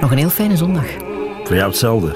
Nog 0.00 0.10
een 0.10 0.18
heel 0.18 0.28
fijne 0.28 0.56
zondag. 0.56 0.86
Voor 1.44 1.56
jou 1.56 1.68
hetzelfde. 1.68 2.12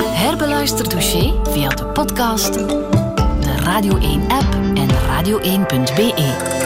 Herbeluister 0.00 0.88
dossier 0.88 1.32
via 1.50 1.68
de 1.68 1.84
podcast, 1.84 2.52
de 2.54 3.56
Radio 3.64 3.98
1-app 3.98 4.51
en 4.51 4.51
radio1.be. 5.22 6.61